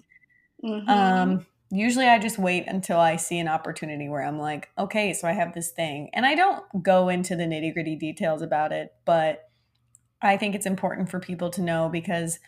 Mhm. 0.63 0.89
um 0.89 1.45
usually 1.73 2.07
i 2.07 2.19
just 2.19 2.37
wait 2.37 2.67
until 2.67 2.99
i 2.99 3.15
see 3.15 3.39
an 3.39 3.47
opportunity 3.47 4.07
where 4.07 4.23
i'm 4.23 4.39
like 4.39 4.69
okay 4.77 5.13
so 5.13 5.27
i 5.27 5.31
have 5.31 5.53
this 5.53 5.71
thing. 5.71 6.09
And 6.13 6.25
i 6.25 6.35
don't 6.35 6.63
go 6.83 7.09
into 7.09 7.35
the 7.35 7.43
nitty 7.43 7.73
gritty 7.73 7.95
details 7.95 8.41
about 8.41 8.71
it 8.71 8.93
but 9.05 9.49
i 10.21 10.37
think 10.37 10.55
it's 10.55 10.65
important 10.65 11.09
for 11.09 11.19
people 11.19 11.49
to 11.49 11.61
know 11.61 11.89
because 11.89 12.39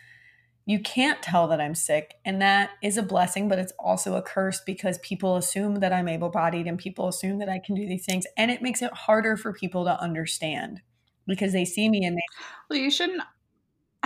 you 0.64 0.80
can't 0.80 1.22
tell 1.22 1.48
that 1.48 1.60
i'm 1.60 1.74
sick 1.74 2.14
and 2.24 2.40
that 2.40 2.70
is 2.82 2.96
a 2.96 3.02
blessing 3.02 3.48
but 3.48 3.58
it's 3.58 3.72
also 3.78 4.14
a 4.14 4.22
curse 4.22 4.60
because 4.64 4.98
people 4.98 5.36
assume 5.36 5.76
that 5.76 5.92
i'm 5.92 6.08
able-bodied 6.08 6.66
and 6.66 6.78
people 6.78 7.08
assume 7.08 7.38
that 7.38 7.48
i 7.48 7.58
can 7.58 7.74
do 7.74 7.86
these 7.86 8.04
things 8.04 8.26
and 8.36 8.50
it 8.50 8.62
makes 8.62 8.80
it 8.80 8.92
harder 8.92 9.36
for 9.36 9.52
people 9.52 9.84
to 9.84 10.00
understand 10.00 10.80
because 11.26 11.52
they 11.52 11.64
see 11.64 11.88
me 11.88 12.04
and 12.04 12.16
they 12.16 12.22
well, 12.70 12.78
you 12.78 12.90
shouldn't 12.90 13.22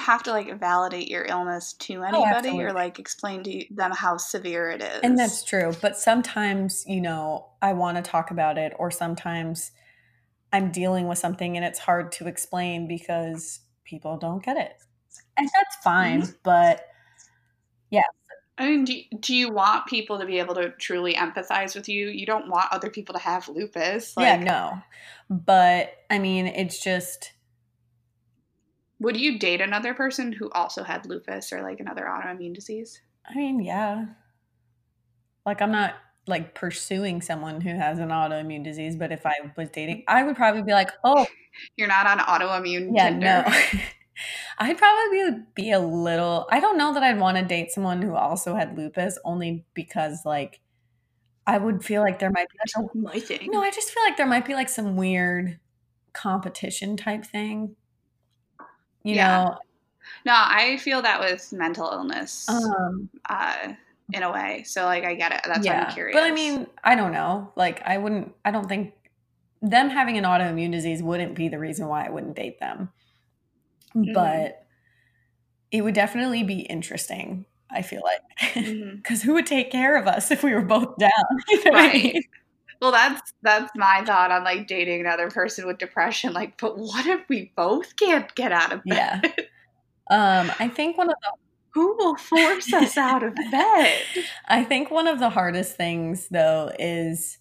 have 0.00 0.22
to 0.24 0.30
like 0.30 0.58
validate 0.58 1.08
your 1.08 1.24
illness 1.24 1.74
to 1.74 2.00
oh, 2.00 2.02
anybody 2.02 2.50
Oh, 2.50 2.58
or 2.60 2.72
like 2.72 2.98
explain 2.98 3.42
to 3.44 3.64
them 3.70 3.92
how 3.92 4.16
severe 4.16 4.70
it 4.70 4.82
is. 4.82 5.00
And 5.02 5.18
that's 5.18 5.44
true. 5.44 5.72
But 5.80 5.96
sometimes, 5.96 6.84
you 6.86 7.00
know, 7.00 7.46
I 7.62 7.72
want 7.74 7.96
to 7.96 8.02
talk 8.02 8.30
about 8.30 8.58
it, 8.58 8.72
or 8.78 8.90
sometimes 8.90 9.72
I'm 10.52 10.72
dealing 10.72 11.06
with 11.06 11.18
something 11.18 11.56
and 11.56 11.64
it's 11.64 11.78
hard 11.78 12.12
to 12.12 12.26
explain 12.26 12.88
because 12.88 13.60
people 13.84 14.16
don't 14.18 14.42
get 14.42 14.56
it. 14.56 14.72
And 15.36 15.48
that's 15.54 15.76
fine. 15.84 16.22
Mm-hmm. 16.22 16.32
But 16.42 16.86
yeah. 17.90 18.02
I 18.58 18.66
mean, 18.66 18.84
do, 18.84 18.94
do 19.20 19.34
you 19.34 19.50
want 19.50 19.86
people 19.86 20.18
to 20.18 20.26
be 20.26 20.38
able 20.38 20.54
to 20.56 20.70
truly 20.70 21.14
empathize 21.14 21.74
with 21.74 21.88
you? 21.88 22.08
You 22.08 22.26
don't 22.26 22.50
want 22.50 22.66
other 22.72 22.90
people 22.90 23.14
to 23.14 23.20
have 23.20 23.48
lupus. 23.48 24.16
Like, 24.16 24.26
yeah, 24.26 24.36
no. 24.44 24.82
But 25.30 25.94
I 26.10 26.18
mean, 26.18 26.46
it's 26.46 26.82
just, 26.82 27.32
Would 29.00 29.16
you 29.16 29.38
date 29.38 29.60
another 29.60 29.94
person 29.94 30.32
who 30.32 30.50
also 30.50 30.82
had 30.84 31.06
lupus 31.06 31.52
or 31.52 31.62
like 31.62 31.80
another 31.80 32.04
autoimmune 32.04 32.54
disease? 32.54 33.00
I 33.28 33.34
mean, 33.34 33.60
yeah. 33.60 34.06
Like, 35.46 35.62
I'm 35.62 35.72
not 35.72 35.94
like 36.26 36.54
pursuing 36.54 37.22
someone 37.22 37.60
who 37.60 37.70
has 37.74 37.98
an 37.98 38.10
autoimmune 38.10 38.62
disease, 38.62 38.94
but 38.96 39.10
if 39.10 39.24
I 39.26 39.34
was 39.56 39.70
dating, 39.70 40.04
I 40.06 40.22
would 40.22 40.36
probably 40.36 40.62
be 40.62 40.72
like, 40.72 40.90
oh, 41.02 41.26
You're 41.76 41.88
not 41.88 42.06
on 42.06 42.18
autoimmune 42.18 42.90
Yeah, 42.94 43.08
Tinder. 43.10 43.26
no. 43.26 43.80
I'd 44.58 44.76
probably 44.78 45.44
be 45.54 45.70
a 45.72 45.80
little. 45.80 46.46
I 46.52 46.60
don't 46.60 46.76
know 46.76 46.92
that 46.94 47.02
I'd 47.02 47.18
want 47.18 47.38
to 47.38 47.44
date 47.44 47.70
someone 47.72 48.02
who 48.02 48.14
also 48.14 48.54
had 48.54 48.76
lupus, 48.76 49.18
only 49.24 49.64
because 49.74 50.20
like 50.26 50.60
I 51.46 51.56
would 51.58 51.82
feel 51.82 52.02
like 52.02 52.18
there 52.18 52.30
might 52.30 52.46
be 52.50 52.58
like 52.82 52.90
a, 52.94 52.98
my 52.98 53.18
thing. 53.18 53.48
no, 53.50 53.62
I 53.62 53.70
just 53.70 53.90
feel 53.90 54.02
like 54.02 54.16
there 54.18 54.26
might 54.26 54.46
be 54.46 54.54
like 54.54 54.68
some 54.68 54.96
weird 54.96 55.58
competition 56.12 56.96
type 56.98 57.24
thing. 57.24 57.76
You 59.04 59.16
Yeah. 59.16 59.44
know, 59.44 59.58
No, 60.26 60.32
I 60.34 60.76
feel 60.78 61.02
that 61.02 61.20
with 61.20 61.52
mental 61.52 61.90
illness 61.90 62.48
um, 62.48 63.08
uh, 63.28 63.72
in 64.12 64.22
a 64.22 64.32
way. 64.32 64.64
So, 64.64 64.84
like, 64.84 65.04
I 65.04 65.14
get 65.14 65.32
it. 65.32 65.40
That's 65.46 65.66
why 65.66 65.74
I'm 65.74 65.90
curious. 65.92 66.14
But 66.16 66.24
I 66.24 66.32
mean, 66.32 66.66
I 66.84 66.94
don't 66.94 67.12
know. 67.12 67.52
Like, 67.56 67.82
I 67.84 67.98
wouldn't. 67.98 68.34
I 68.44 68.50
don't 68.50 68.68
think 68.68 68.94
them 69.62 69.90
having 69.90 70.16
an 70.18 70.24
autoimmune 70.24 70.72
disease 70.72 71.02
wouldn't 71.02 71.34
be 71.34 71.48
the 71.48 71.58
reason 71.58 71.86
why 71.86 72.06
I 72.06 72.10
wouldn't 72.10 72.36
date 72.36 72.58
them. 72.60 72.90
Mhm. 73.94 74.12
But 74.14 74.66
it 75.70 75.82
would 75.82 75.94
definitely 75.94 76.42
be 76.42 76.60
interesting. 76.60 77.46
I 77.70 77.82
feel 77.82 78.02
like 78.02 78.20
Mhm. 78.54 78.96
because 78.96 79.22
who 79.22 79.34
would 79.34 79.46
take 79.46 79.70
care 79.70 79.96
of 79.96 80.06
us 80.08 80.30
if 80.30 80.42
we 80.42 80.52
were 80.54 80.62
both 80.62 80.96
down? 80.98 81.10
You 81.48 81.64
know 81.64 81.70
what 81.72 81.90
I 81.90 81.92
mean? 81.92 82.22
Well, 82.80 82.92
that's 82.92 83.32
that's 83.42 83.70
my 83.74 84.02
thought 84.06 84.30
on 84.30 84.44
like 84.44 84.66
dating 84.66 85.00
another 85.00 85.30
person 85.30 85.66
with 85.66 85.78
depression. 85.78 86.32
Like, 86.32 86.58
but 86.58 86.78
what 86.78 87.06
if 87.06 87.28
we 87.28 87.52
both 87.56 87.96
can't 87.96 88.34
get 88.34 88.52
out 88.52 88.72
of 88.72 88.86
bed? 88.86 89.20
Yeah. 89.24 89.32
Um, 90.10 90.50
I 90.58 90.66
think 90.66 90.98
one 90.98 91.08
of 91.08 91.14
the 91.22 91.30
Who 91.74 91.96
will 91.96 92.16
force 92.16 92.72
us 92.72 92.96
out 92.96 93.22
of 93.22 93.32
bed? 93.52 94.02
I 94.48 94.64
think 94.64 94.90
one 94.90 95.06
of 95.06 95.20
the 95.20 95.30
hardest 95.30 95.76
things 95.76 96.26
though 96.30 96.72
is 96.80 97.38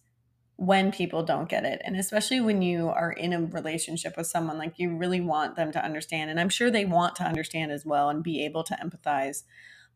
when 0.55 0.91
people 0.91 1.23
don't 1.23 1.49
get 1.49 1.65
it 1.65 1.81
and 1.83 1.95
especially 1.95 2.41
when 2.41 2.61
you 2.61 2.89
are 2.89 3.11
in 3.11 3.33
a 3.33 3.41
relationship 3.41 4.15
with 4.17 4.27
someone 4.27 4.59
like 4.59 4.77
you 4.77 4.95
really 4.95 5.21
want 5.21 5.55
them 5.55 5.71
to 5.71 5.83
understand 5.83 6.29
and 6.29 6.39
I'm 6.39 6.49
sure 6.49 6.69
they 6.69 6.85
want 6.85 7.15
to 7.15 7.23
understand 7.23 7.71
as 7.71 7.85
well 7.85 8.09
and 8.09 8.21
be 8.21 8.45
able 8.45 8.63
to 8.65 8.75
empathize. 8.75 9.43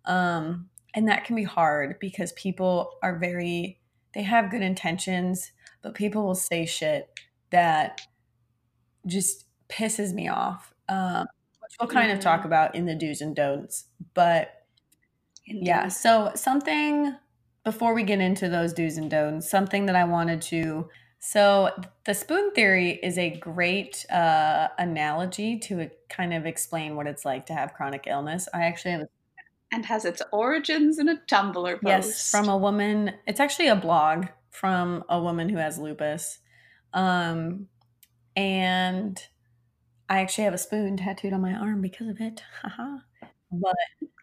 Um 0.05 0.69
and 0.95 1.07
that 1.09 1.25
can 1.25 1.35
be 1.35 1.43
hard 1.43 1.99
because 1.99 2.31
people 2.33 2.93
are 3.03 3.19
very 3.19 3.79
they 4.13 4.23
have 4.23 4.51
good 4.51 4.61
intentions 4.61 5.51
but 5.81 5.93
people 5.93 6.23
will 6.23 6.35
say 6.35 6.65
shit 6.65 7.09
that 7.49 8.01
just 9.05 9.45
pisses 9.69 10.13
me 10.13 10.27
off. 10.27 10.73
Um 10.89 11.27
which 11.61 11.75
we'll 11.79 11.89
kind 11.89 12.11
of 12.11 12.19
talk 12.19 12.45
about 12.45 12.75
in 12.75 12.85
the 12.85 12.95
do's 12.95 13.21
and 13.21 13.35
don'ts. 13.35 13.85
But 14.13 14.63
yeah. 15.45 15.87
So 15.87 16.31
something 16.35 17.15
before 17.63 17.93
we 17.93 18.03
get 18.03 18.19
into 18.19 18.49
those 18.49 18.73
do's 18.73 18.97
and 18.97 19.09
don'ts, 19.09 19.49
something 19.49 19.85
that 19.85 19.95
I 19.95 20.03
wanted 20.03 20.41
to. 20.43 20.89
So 21.19 21.69
the 22.05 22.13
spoon 22.13 22.51
theory 22.51 22.99
is 23.01 23.17
a 23.17 23.29
great 23.29 24.05
uh, 24.11 24.67
analogy 24.77 25.57
to 25.59 25.89
kind 26.09 26.33
of 26.33 26.45
explain 26.45 26.95
what 26.95 27.07
it's 27.07 27.23
like 27.23 27.45
to 27.45 27.53
have 27.53 27.73
chronic 27.73 28.05
illness. 28.07 28.49
I 28.53 28.63
actually 28.63 28.91
have 28.91 29.07
and 29.73 29.85
has 29.87 30.05
its 30.05 30.21
origins 30.31 30.99
in 30.99 31.09
a 31.09 31.15
Tumblr 31.27 31.73
post. 31.81 31.83
yes 31.83 32.31
from 32.31 32.47
a 32.47 32.55
woman. 32.55 33.11
It's 33.25 33.39
actually 33.39 33.67
a 33.67 33.75
blog 33.75 34.27
from 34.51 35.03
a 35.09 35.19
woman 35.19 35.49
who 35.49 35.57
has 35.57 35.79
lupus, 35.79 36.37
um, 36.93 37.67
and 38.35 39.19
I 40.07 40.21
actually 40.21 40.43
have 40.43 40.53
a 40.53 40.59
spoon 40.59 40.95
tattooed 40.95 41.33
on 41.33 41.41
my 41.41 41.53
arm 41.53 41.81
because 41.81 42.07
of 42.07 42.21
it. 42.21 42.43
Haha. 42.61 42.99
but 43.51 43.75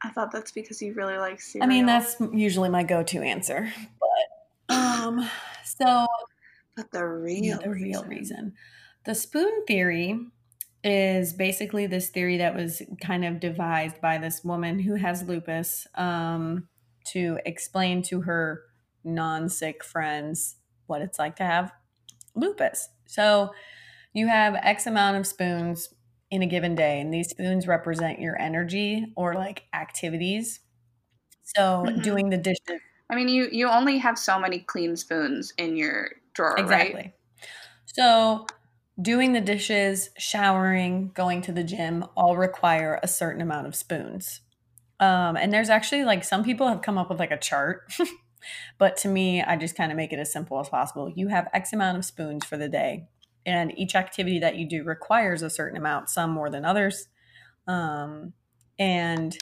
I 0.03 0.11
thought 0.11 0.31
that's 0.31 0.53
because 0.53 0.81
you 0.81 0.95
really 0.95 1.19
like 1.19 1.41
cereal. 1.41 1.65
I 1.65 1.69
mean, 1.69 1.85
that's 1.85 2.17
usually 2.33 2.69
my 2.69 2.85
go-to 2.85 3.21
answer. 3.21 3.73
But 4.69 4.75
um, 4.75 5.29
so 5.65 6.07
but 6.77 6.93
the 6.93 7.05
real 7.05 7.59
the 7.59 7.71
real 7.71 8.05
reason, 8.05 8.55
the 9.05 9.17
spoon 9.17 9.65
theory 9.67 10.27
is 10.83 11.33
basically 11.33 11.87
this 11.87 12.11
theory 12.11 12.39
that 12.39 12.55
was 12.55 12.83
kind 13.03 13.25
of 13.25 13.41
devised 13.41 14.01
by 14.01 14.19
this 14.19 14.43
woman 14.45 14.79
who 14.79 14.95
has 14.95 15.23
lupus 15.25 15.87
um, 15.95 16.69
to 17.07 17.39
explain 17.45 18.03
to 18.03 18.23
her 18.23 18.65
non-sick 19.05 19.85
friends 19.85 20.57
what 20.87 21.03
it's 21.03 21.19
like 21.19 21.37
to 21.37 21.45
have 21.45 21.73
lupus. 22.35 22.89
So 23.07 23.53
you 24.15 24.29
have 24.29 24.55
X 24.57 24.87
amount 24.87 25.19
of 25.19 25.27
spoons 25.27 25.95
in 26.31 26.43
a 26.43 26.47
given 26.47 26.75
day, 26.77 27.01
and 27.01 27.13
these 27.15 27.31
spoons 27.31 27.67
represent 27.69 28.21
your 28.21 28.41
energy 28.41 29.13
or 29.17 29.35
like 29.35 29.65
activities. 29.75 30.61
So 31.43 31.91
Mhm. 31.97 32.01
doing 32.01 32.31
the 32.31 32.39
dishes 32.39 32.81
I 33.11 33.17
mean, 33.17 33.29
you 33.29 33.49
you 33.51 33.69
only 33.69 33.99
have 33.99 34.19
so 34.19 34.39
many 34.39 34.61
clean 34.61 34.97
spoons 34.97 35.53
in 35.59 35.77
your 35.77 36.11
drawer, 36.35 36.57
exactly. 36.57 37.13
right? 37.13 37.15
So 37.87 38.47
doing 39.01 39.33
the 39.33 39.41
dishes, 39.41 40.11
showering, 40.19 41.11
going 41.15 41.43
to 41.43 41.53
the 41.53 41.65
gym 41.65 42.05
all 42.17 42.37
require 42.37 42.99
a 43.03 43.09
certain 43.09 43.41
amount 43.41 43.67
of 43.67 43.75
spoons. 43.75 44.41
Um, 44.99 45.37
and 45.37 45.53
there's 45.53 45.71
actually 45.71 46.05
like 46.05 46.25
some 46.25 46.45
people 46.45 46.69
have 46.69 46.83
come 46.83 46.99
up 46.99 47.09
with 47.09 47.19
like 47.19 47.31
a 47.31 47.39
chart, 47.39 47.93
but 48.79 48.97
to 48.99 49.09
me, 49.09 49.43
I 49.43 49.57
just 49.57 49.77
kind 49.77 49.91
of 49.91 49.97
make 49.97 50.13
it 50.13 50.19
as 50.19 50.33
simple 50.33 50.61
as 50.61 50.69
possible. 50.69 51.11
You 51.15 51.29
have 51.29 51.49
X 51.53 51.73
amount 51.73 51.99
of 51.99 52.05
spoons 52.05 52.45
for 52.45 52.57
the 52.57 52.69
day, 52.69 53.09
and 53.47 53.77
each 53.79 53.95
activity 53.95 54.39
that 54.41 54.57
you 54.57 54.69
do 54.69 54.85
requires 54.85 55.43
a 55.43 55.51
certain 55.51 55.79
amount, 55.79 56.11
some 56.11 56.31
more 56.31 56.51
than 56.51 56.65
others. 56.65 57.09
Um, 57.67 58.35
and 58.79 59.37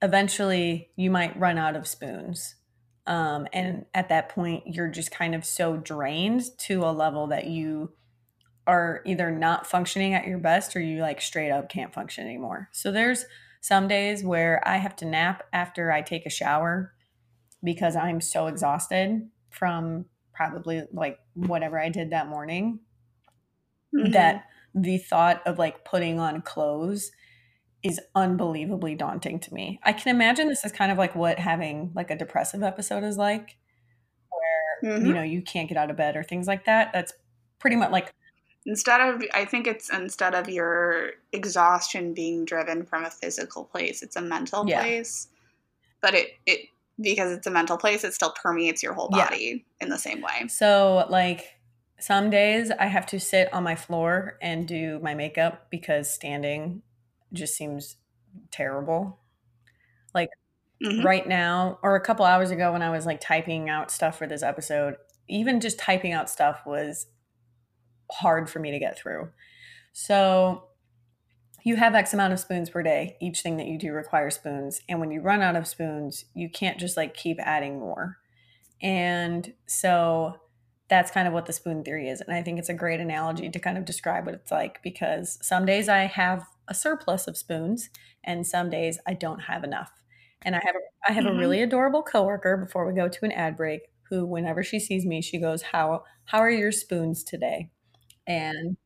eventually, 0.00 0.90
you 0.94 1.10
might 1.10 1.38
run 1.38 1.58
out 1.58 1.74
of 1.74 1.88
spoons. 1.88 2.54
Um, 3.08 3.48
and 3.52 3.86
at 3.94 4.10
that 4.10 4.28
point, 4.28 4.64
you're 4.66 4.90
just 4.90 5.10
kind 5.10 5.34
of 5.34 5.44
so 5.44 5.78
drained 5.78 6.42
to 6.58 6.84
a 6.84 6.92
level 6.92 7.28
that 7.28 7.46
you 7.46 7.92
are 8.68 9.00
either 9.06 9.30
not 9.30 9.66
functioning 9.66 10.12
at 10.14 10.26
your 10.26 10.38
best 10.38 10.76
or 10.76 10.80
you 10.80 11.00
like 11.00 11.20
straight 11.20 11.50
up 11.50 11.68
can't 11.70 11.92
function 11.94 12.24
anymore. 12.26 12.68
So 12.72 12.92
there's 12.92 13.24
some 13.62 13.88
days 13.88 14.22
where 14.22 14.62
I 14.68 14.76
have 14.76 14.94
to 14.96 15.06
nap 15.06 15.42
after 15.52 15.90
I 15.90 16.02
take 16.02 16.26
a 16.26 16.30
shower 16.30 16.94
because 17.64 17.96
I'm 17.96 18.20
so 18.20 18.46
exhausted 18.46 19.28
from 19.50 20.04
probably 20.34 20.82
like 20.92 21.18
whatever 21.34 21.80
I 21.80 21.88
did 21.88 22.10
that 22.10 22.28
morning 22.28 22.80
Mhm. 23.94 24.12
that 24.12 24.44
the 24.74 24.98
thought 24.98 25.44
of 25.46 25.58
like 25.58 25.84
putting 25.84 26.20
on 26.20 26.42
clothes 26.42 27.10
is 27.82 27.98
unbelievably 28.14 28.96
daunting 28.96 29.40
to 29.40 29.54
me. 29.54 29.80
I 29.82 29.92
can 29.94 30.14
imagine 30.14 30.48
this 30.48 30.64
is 30.64 30.72
kind 30.72 30.92
of 30.92 30.98
like 30.98 31.14
what 31.14 31.38
having 31.38 31.90
like 31.94 32.10
a 32.10 32.16
depressive 32.16 32.62
episode 32.62 33.02
is 33.02 33.16
like 33.16 33.56
where 34.30 34.98
Mhm. 34.98 35.06
you 35.06 35.14
know 35.14 35.22
you 35.22 35.40
can't 35.42 35.68
get 35.68 35.78
out 35.78 35.90
of 35.90 35.96
bed 35.96 36.16
or 36.16 36.22
things 36.22 36.46
like 36.46 36.66
that. 36.66 36.92
That's 36.92 37.12
pretty 37.58 37.76
much 37.76 37.90
like 37.90 38.12
instead 38.68 39.00
of 39.00 39.22
I 39.34 39.44
think 39.46 39.66
it's 39.66 39.90
instead 39.90 40.34
of 40.34 40.48
your 40.48 41.12
exhaustion 41.32 42.14
being 42.14 42.44
driven 42.44 42.84
from 42.84 43.04
a 43.04 43.10
physical 43.10 43.64
place, 43.64 44.02
it's 44.02 44.16
a 44.16 44.22
mental 44.22 44.64
Yeah. 44.64 44.82
place. 44.82 45.28
But 46.02 46.14
it 46.14 46.28
it 46.46 46.68
because 47.00 47.32
it's 47.32 47.46
a 47.46 47.50
mental 47.50 47.78
place, 47.78 48.04
it 48.04 48.14
still 48.14 48.32
permeates 48.32 48.82
your 48.82 48.92
whole 48.94 49.08
Yeah. 49.10 49.28
body 49.28 49.64
in 49.80 49.88
the 49.88 49.98
same 49.98 50.20
way. 50.20 50.48
So, 50.48 51.06
like, 51.08 51.60
some 52.00 52.30
days 52.30 52.70
I 52.70 52.86
have 52.86 53.06
to 53.06 53.20
sit 53.20 53.52
on 53.52 53.62
my 53.64 53.76
floor 53.76 54.38
and 54.42 54.66
do 54.68 54.98
my 55.00 55.14
makeup 55.14 55.70
because 55.70 56.12
standing 56.12 56.82
just 57.32 57.56
seems 57.56 57.96
terrible. 58.50 59.20
Like, 60.14 60.30
Mhm. 60.82 61.04
right 61.04 61.26
now, 61.26 61.78
or 61.82 61.96
a 61.96 62.00
couple 62.00 62.24
hours 62.24 62.50
ago, 62.50 62.72
when 62.72 62.82
I 62.82 62.90
was 62.90 63.06
like 63.06 63.20
typing 63.20 63.68
out 63.68 63.90
stuff 63.90 64.18
for 64.18 64.26
this 64.26 64.42
episode, 64.42 64.96
even 65.28 65.60
just 65.60 65.78
typing 65.78 66.12
out 66.12 66.30
stuff 66.30 66.62
was 66.66 67.06
hard 68.12 68.50
for 68.50 68.58
me 68.60 68.70
to 68.70 68.78
get 68.78 68.98
through. 68.98 69.30
So, 69.92 70.64
you 71.64 71.76
have 71.76 71.94
X 71.94 72.14
amount 72.14 72.32
of 72.32 72.40
spoons 72.40 72.70
per 72.70 72.82
day. 72.82 73.16
Each 73.20 73.42
thing 73.42 73.56
that 73.56 73.66
you 73.66 73.78
do 73.78 73.92
requires 73.92 74.36
spoons. 74.36 74.80
And 74.88 75.00
when 75.00 75.10
you 75.10 75.20
run 75.20 75.42
out 75.42 75.56
of 75.56 75.66
spoons, 75.66 76.24
you 76.34 76.48
can't 76.48 76.78
just 76.78 76.96
like 76.96 77.14
keep 77.14 77.38
adding 77.40 77.78
more. 77.80 78.18
And 78.82 79.52
so 79.66 80.36
that's 80.88 81.10
kind 81.10 81.28
of 81.28 81.34
what 81.34 81.46
the 81.46 81.52
spoon 81.52 81.84
theory 81.84 82.08
is. 82.08 82.20
And 82.20 82.34
I 82.34 82.42
think 82.42 82.58
it's 82.58 82.68
a 82.68 82.74
great 82.74 83.00
analogy 83.00 83.50
to 83.50 83.58
kind 83.58 83.78
of 83.78 83.84
describe 83.84 84.26
what 84.26 84.34
it's 84.34 84.50
like 84.52 84.82
because 84.82 85.38
some 85.46 85.66
days 85.66 85.88
I 85.88 86.00
have 86.00 86.44
a 86.68 86.74
surplus 86.74 87.26
of 87.28 87.36
spoons 87.36 87.90
and 88.24 88.46
some 88.46 88.70
days 88.70 88.98
I 89.06 89.14
don't 89.14 89.40
have 89.40 89.64
enough. 89.64 89.90
And 90.42 90.56
I 90.56 90.60
have 90.64 90.76
a, 90.76 91.10
I 91.10 91.12
have 91.12 91.26
Mhm. 91.26 91.32
a 91.32 91.34
really 91.34 91.62
adorable 91.62 92.02
coworker 92.02 92.56
before 92.56 92.86
we 92.86 92.94
go 92.94 93.08
to 93.08 93.24
an 93.24 93.32
ad 93.32 93.56
break 93.56 93.82
who 94.10 94.24
whenever 94.26 94.62
she 94.62 94.80
sees 94.80 95.04
me 95.04 95.20
she 95.22 95.38
goes 95.38 95.62
how 95.62 96.04
how 96.26 96.38
are 96.38 96.50
your 96.50 96.72
spoons 96.72 97.24
today? 97.24 97.70
And 98.28 98.76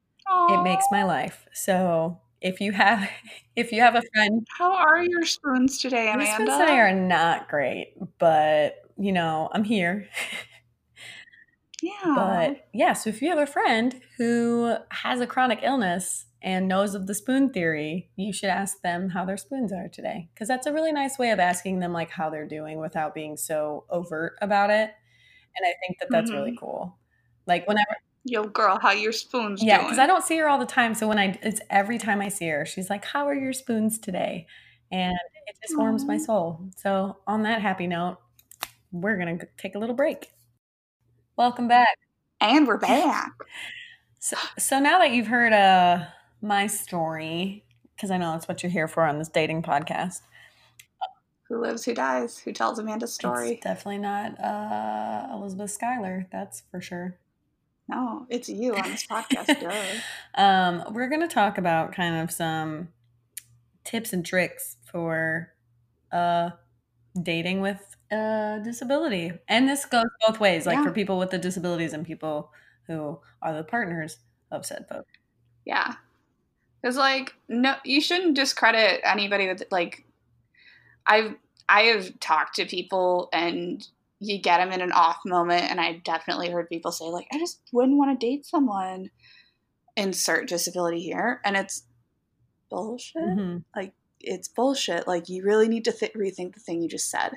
it 0.48 0.62
makes 0.62 0.86
my 0.90 1.04
life. 1.04 1.46
So 1.52 2.18
if 2.40 2.60
you 2.60 2.72
have 2.72 3.08
if 3.56 3.72
you 3.72 3.80
have 3.80 3.94
a 3.94 4.02
friend 4.14 4.46
How 4.58 4.74
are 4.74 5.02
your 5.02 5.24
spoons 5.24 5.78
today, 5.78 6.06
my 6.06 6.24
Amanda? 6.24 6.34
spoons 6.34 6.58
today 6.58 6.78
are 6.78 6.94
not 6.94 7.48
great, 7.48 7.94
but 8.18 8.76
you 8.98 9.12
know, 9.12 9.48
I'm 9.52 9.64
here. 9.64 10.08
yeah. 11.82 12.14
But 12.14 12.68
yeah, 12.72 12.92
so 12.92 13.10
if 13.10 13.22
you 13.22 13.30
have 13.30 13.38
a 13.38 13.46
friend 13.46 14.00
who 14.18 14.76
has 14.90 15.20
a 15.20 15.26
chronic 15.26 15.60
illness 15.62 16.26
and 16.42 16.68
knows 16.68 16.94
of 16.94 17.06
the 17.06 17.14
spoon 17.14 17.50
theory, 17.50 18.10
you 18.16 18.32
should 18.32 18.50
ask 18.50 18.80
them 18.82 19.10
how 19.10 19.24
their 19.24 19.36
spoons 19.36 19.72
are 19.72 19.88
today. 19.88 20.28
Because 20.34 20.48
that's 20.48 20.66
a 20.66 20.72
really 20.72 20.92
nice 20.92 21.18
way 21.18 21.30
of 21.30 21.38
asking 21.38 21.80
them 21.80 21.92
like 21.92 22.10
how 22.10 22.30
they're 22.30 22.48
doing 22.48 22.78
without 22.78 23.14
being 23.14 23.36
so 23.36 23.84
overt 23.90 24.34
about 24.42 24.70
it. 24.70 24.90
And 25.56 25.66
I 25.66 25.74
think 25.80 25.98
that 26.00 26.08
that's 26.10 26.30
really 26.30 26.50
mm-hmm. 26.50 26.64
cool. 26.64 26.98
Like 27.46 27.66
whenever, 27.66 27.96
Yo, 28.24 28.44
girl, 28.44 28.78
how 28.80 28.92
your 28.92 29.10
spoons 29.10 29.62
yeah, 29.62 29.82
because 29.82 29.98
I 29.98 30.06
don't 30.06 30.22
see 30.22 30.38
her 30.38 30.48
all 30.48 30.58
the 30.58 30.64
time. 30.66 30.94
So 30.94 31.08
when 31.08 31.18
I, 31.18 31.38
it's 31.42 31.60
every 31.70 31.98
time 31.98 32.20
I 32.20 32.28
see 32.28 32.48
her, 32.48 32.64
she's 32.64 32.88
like, 32.88 33.04
"How 33.04 33.26
are 33.26 33.34
your 33.34 33.52
spoons 33.52 33.98
today?" 33.98 34.46
And 34.92 35.18
it 35.46 35.56
just 35.60 35.76
warms 35.76 36.04
my 36.04 36.18
soul. 36.18 36.60
So 36.76 37.16
on 37.26 37.42
that 37.42 37.62
happy 37.62 37.86
note, 37.86 38.18
we're 38.92 39.16
going 39.16 39.38
to 39.38 39.48
take 39.56 39.74
a 39.74 39.78
little 39.78 39.96
break. 39.96 40.30
Welcome 41.36 41.66
back. 41.66 41.98
And 42.40 42.68
we're 42.68 42.76
back. 42.78 43.32
so, 44.20 44.36
so 44.58 44.78
now 44.78 44.98
that 44.98 45.12
you've 45.12 45.26
heard 45.26 45.52
uh, 45.52 46.04
my 46.42 46.66
story, 46.66 47.64
because 47.96 48.10
I 48.10 48.18
know 48.18 48.32
that's 48.32 48.46
what 48.46 48.62
you're 48.62 48.70
here 48.70 48.86
for 48.86 49.04
on 49.04 49.18
this 49.18 49.28
dating 49.28 49.62
podcast. 49.62 50.20
Who 51.48 51.60
lives, 51.60 51.84
who 51.84 51.94
dies, 51.94 52.38
who 52.38 52.52
tells 52.52 52.78
Amanda's 52.78 53.14
story? 53.14 53.52
It's 53.52 53.64
definitely 53.64 53.98
not 53.98 54.38
uh, 54.38 55.28
Elizabeth 55.32 55.70
Schuyler, 55.70 56.26
that's 56.30 56.62
for 56.70 56.80
sure. 56.80 57.18
No, 57.88 58.26
it's 58.28 58.48
you 58.48 58.74
on 58.74 58.90
this 58.90 59.06
podcast. 59.06 60.02
um, 60.34 60.84
we're 60.94 61.08
going 61.08 61.20
to 61.20 61.28
talk 61.28 61.58
about 61.58 61.92
kind 61.92 62.16
of 62.16 62.30
some 62.30 62.88
tips 63.84 64.12
and 64.12 64.24
tricks 64.24 64.76
for 64.84 65.52
uh, 66.12 66.50
dating 67.20 67.60
with 67.60 67.96
a 68.10 68.60
disability. 68.62 69.32
And 69.48 69.68
this 69.68 69.84
goes 69.84 70.06
both 70.26 70.40
ways, 70.40 70.66
like 70.66 70.76
yeah. 70.76 70.84
for 70.84 70.92
people 70.92 71.18
with 71.18 71.30
the 71.30 71.38
disabilities 71.38 71.92
and 71.92 72.06
people 72.06 72.52
who 72.86 73.18
are 73.40 73.54
the 73.54 73.64
partners 73.64 74.18
of 74.50 74.64
said 74.64 74.86
folks. 74.88 75.12
Yeah. 75.64 75.94
Because, 76.80 76.96
like, 76.96 77.34
no, 77.48 77.76
you 77.84 78.00
shouldn't 78.00 78.34
discredit 78.34 79.00
anybody 79.04 79.46
with, 79.46 79.62
like, 79.70 80.04
I've, 81.06 81.34
I 81.68 81.82
have 81.82 82.18
talked 82.20 82.56
to 82.56 82.64
people 82.64 83.28
and 83.32 83.86
you 84.22 84.38
get 84.38 84.58
them 84.58 84.72
in 84.72 84.80
an 84.80 84.92
off 84.92 85.18
moment. 85.26 85.70
And 85.70 85.80
I've 85.80 86.04
definitely 86.04 86.50
heard 86.50 86.68
people 86.68 86.92
say, 86.92 87.06
like, 87.06 87.26
I 87.32 87.38
just 87.38 87.60
wouldn't 87.72 87.98
want 87.98 88.18
to 88.18 88.26
date 88.26 88.46
someone, 88.46 89.10
insert 89.96 90.48
disability 90.48 91.00
here. 91.00 91.40
And 91.44 91.56
it's 91.56 91.82
bullshit. 92.70 93.22
Mm-hmm. 93.22 93.58
Like, 93.74 93.92
it's 94.20 94.48
bullshit. 94.48 95.08
Like 95.08 95.28
you 95.28 95.42
really 95.42 95.68
need 95.68 95.84
to 95.84 95.92
th- 95.92 96.14
rethink 96.14 96.54
the 96.54 96.60
thing 96.60 96.80
you 96.80 96.88
just 96.88 97.10
said. 97.10 97.32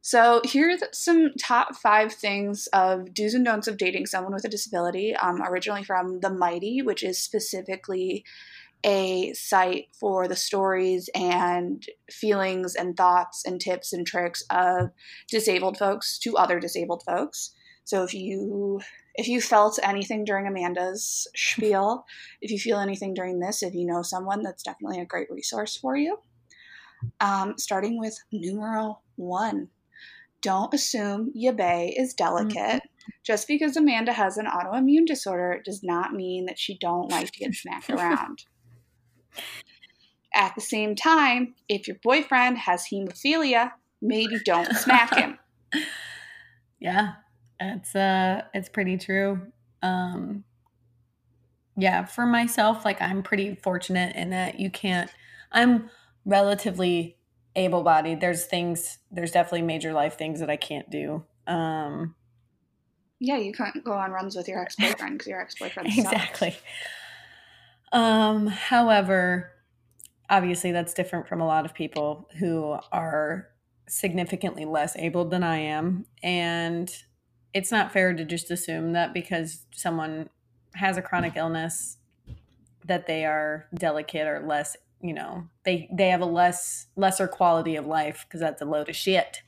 So 0.00 0.42
here's 0.44 0.82
some 0.92 1.32
top 1.40 1.76
five 1.76 2.12
things 2.12 2.66
of 2.68 3.14
do's 3.14 3.34
and 3.34 3.44
don'ts 3.44 3.66
of 3.66 3.78
dating 3.78 4.06
someone 4.06 4.34
with 4.34 4.44
a 4.44 4.50
disability. 4.50 5.16
Um, 5.16 5.42
originally 5.42 5.82
from 5.82 6.20
the 6.20 6.30
Mighty, 6.30 6.82
which 6.82 7.02
is 7.02 7.18
specifically 7.18 8.24
a 8.84 9.32
site 9.32 9.86
for 9.98 10.28
the 10.28 10.36
stories 10.36 11.08
and 11.14 11.84
feelings 12.10 12.74
and 12.74 12.96
thoughts 12.96 13.42
and 13.46 13.60
tips 13.60 13.92
and 13.92 14.06
tricks 14.06 14.42
of 14.50 14.90
disabled 15.30 15.78
folks 15.78 16.18
to 16.18 16.36
other 16.36 16.60
disabled 16.60 17.02
folks. 17.06 17.52
So 17.84 18.02
if 18.02 18.14
you 18.14 18.80
if 19.14 19.28
you 19.28 19.40
felt 19.40 19.78
anything 19.82 20.24
during 20.24 20.46
Amanda's 20.46 21.28
spiel, 21.36 22.04
if 22.40 22.50
you 22.50 22.58
feel 22.58 22.78
anything 22.78 23.14
during 23.14 23.40
this, 23.40 23.62
if 23.62 23.74
you 23.74 23.86
know 23.86 24.02
someone, 24.02 24.42
that's 24.42 24.62
definitely 24.62 25.00
a 25.00 25.06
great 25.06 25.28
resource 25.30 25.76
for 25.76 25.96
you. 25.96 26.18
Um, 27.20 27.54
starting 27.58 27.98
with 27.98 28.18
numero 28.32 29.00
one. 29.16 29.68
Don't 30.40 30.74
assume 30.74 31.32
Yabe 31.34 31.94
is 31.96 32.12
delicate. 32.12 32.56
Mm-hmm. 32.56 33.10
Just 33.22 33.48
because 33.48 33.76
Amanda 33.76 34.12
has 34.12 34.36
an 34.36 34.46
autoimmune 34.46 35.06
disorder 35.06 35.60
does 35.64 35.82
not 35.82 36.12
mean 36.12 36.46
that 36.46 36.58
she 36.58 36.76
don't 36.78 37.10
like 37.10 37.30
to 37.32 37.38
get 37.38 37.54
smacked 37.54 37.90
around. 37.90 38.44
At 40.34 40.54
the 40.54 40.60
same 40.60 40.96
time, 40.96 41.54
if 41.68 41.86
your 41.86 41.96
boyfriend 42.02 42.58
has 42.58 42.86
hemophilia, 42.92 43.72
maybe 44.02 44.38
don't 44.44 44.74
smack 44.76 45.14
him. 45.14 45.38
Yeah, 46.80 47.14
it's 47.58 47.96
uh 47.96 48.42
it's 48.52 48.68
pretty 48.68 48.98
true. 48.98 49.40
Um 49.82 50.44
yeah, 51.78 52.04
for 52.04 52.26
myself, 52.26 52.84
like 52.84 53.00
I'm 53.00 53.22
pretty 53.22 53.54
fortunate 53.54 54.14
in 54.14 54.30
that 54.30 54.60
you 54.60 54.68
can't 54.68 55.10
I'm 55.50 55.88
relatively 56.26 57.16
able 57.56 57.82
bodied. 57.82 58.20
There's 58.20 58.44
things 58.44 58.98
there's 59.10 59.30
definitely 59.30 59.62
major 59.62 59.94
life 59.94 60.18
things 60.18 60.40
that 60.40 60.50
I 60.50 60.56
can't 60.56 60.90
do. 60.90 61.24
Um 61.46 62.14
yeah, 63.18 63.38
you 63.38 63.52
can't 63.52 63.82
go 63.82 63.92
on 63.92 64.10
runs 64.10 64.36
with 64.36 64.46
your 64.46 64.60
ex 64.60 64.76
boyfriend 64.76 65.14
because 65.14 65.28
your 65.28 65.40
ex 65.40 65.54
boyfriend 65.54 65.88
exactly. 65.96 66.54
Um, 67.94 68.48
however, 68.48 69.52
obviously 70.28 70.72
that's 70.72 70.92
different 70.92 71.28
from 71.28 71.40
a 71.40 71.46
lot 71.46 71.64
of 71.64 71.74
people 71.74 72.28
who 72.38 72.76
are 72.90 73.48
significantly 73.86 74.64
less 74.64 74.96
able 74.96 75.24
than 75.26 75.44
I 75.44 75.58
am, 75.58 76.04
and 76.22 76.92
it's 77.54 77.70
not 77.70 77.92
fair 77.92 78.12
to 78.12 78.24
just 78.24 78.50
assume 78.50 78.92
that 78.92 79.14
because 79.14 79.64
someone 79.72 80.28
has 80.74 80.96
a 80.96 81.02
chronic 81.02 81.36
illness 81.36 81.98
that 82.84 83.06
they 83.06 83.24
are 83.24 83.66
delicate 83.74 84.26
or 84.26 84.44
less 84.44 84.76
you 85.00 85.14
know 85.14 85.46
they 85.64 85.88
they 85.92 86.08
have 86.08 86.20
a 86.20 86.26
less 86.26 86.88
lesser 86.96 87.28
quality 87.28 87.76
of 87.76 87.86
life 87.86 88.26
because 88.26 88.40
that's 88.40 88.60
a 88.60 88.64
load 88.64 88.88
of 88.88 88.96
shit. 88.96 89.42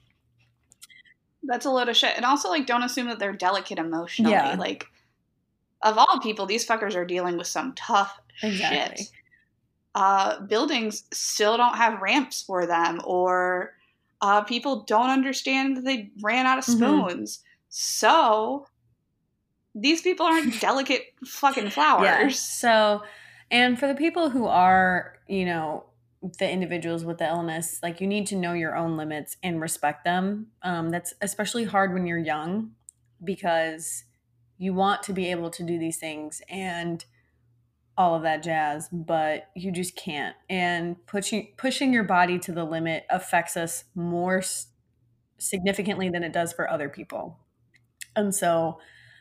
That's 1.43 1.67
a 1.67 1.71
load 1.71 1.89
of 1.89 1.97
shit. 1.97 2.13
And 2.15 2.25
also 2.25 2.49
like 2.49 2.67
don't 2.67 2.85
assume 2.85 3.09
that 3.09 3.19
they're 3.19 3.33
delicate 3.33 3.79
emotionally. 3.79 4.33
Yeah. 4.33 4.55
like 4.57 4.87
of 5.83 5.99
all 5.99 6.21
people 6.23 6.47
these 6.47 6.67
fuckers 6.67 6.95
are 6.95 7.05
dealing 7.05 7.37
with 7.37 7.49
some 7.49 7.73
tough 7.75 8.21
exactly. 8.43 9.05
shit 9.05 9.11
uh, 9.95 10.41
buildings 10.41 11.05
still 11.11 11.57
don't 11.57 11.77
have 11.77 12.03
ramps 12.03 12.43
for 12.43 12.67
them 12.67 13.01
or 13.05 13.73
uh, 14.21 14.43
people 14.43 14.85
don't 14.85 15.09
understand 15.09 15.77
that 15.77 15.85
they 15.85 16.11
ran 16.23 16.47
out 16.47 16.59
of 16.59 16.65
mm-hmm. 16.65 16.85
spoons 16.85 17.39
mm-hmm. 17.39 17.47
So 17.79 18.67
these 19.75 20.01
people 20.01 20.25
aren't 20.25 20.59
delicate 20.61 21.13
fucking 21.27 21.71
flowers. 21.71 22.09
Yeah. 22.09 22.29
So, 22.31 23.03
and 23.51 23.79
for 23.79 23.87
the 23.87 23.95
people 23.95 24.31
who 24.31 24.47
are, 24.47 25.19
you 25.29 25.45
know, 25.45 25.85
the 26.39 26.51
individuals 26.51 27.05
with 27.05 27.19
the 27.19 27.29
illness, 27.29 27.81
like 27.83 28.01
you 28.01 28.07
need 28.07 28.27
to 28.29 28.37
know 28.37 28.55
your 28.55 28.75
own 28.75 28.97
limits 28.97 29.37
and 29.43 29.61
respect 29.61 30.05
them. 30.05 30.47
Um, 30.63 30.89
that's 30.89 31.13
especially 31.21 31.65
hard 31.65 31.93
when 31.93 32.07
you're 32.07 32.19
young 32.19 32.71
because 33.23 34.05
you 34.57 34.73
want 34.73 35.03
to 35.03 35.13
be 35.13 35.31
able 35.31 35.51
to 35.51 35.63
do 35.63 35.79
these 35.79 35.99
things 35.99 36.41
and 36.49 37.05
all 37.99 38.15
of 38.15 38.23
that 38.23 38.43
jazz, 38.43 38.89
but 38.93 39.49
you 39.55 39.73
just 39.73 39.97
can't. 39.97 40.37
And 40.51 40.97
pushing 41.07 41.55
pushing 41.57 41.93
your 41.93 42.05
body 42.05 42.39
to 42.41 42.53
the 42.53 42.65
limit 42.65 43.05
affects 43.11 43.57
us 43.57 43.85
more 43.95 44.43
significantly 45.39 46.09
than 46.09 46.23
it 46.23 46.33
does 46.33 46.53
for 46.53 46.71
other 46.71 46.89
people. 46.89 47.39
And 48.15 48.35
so, 48.35 48.79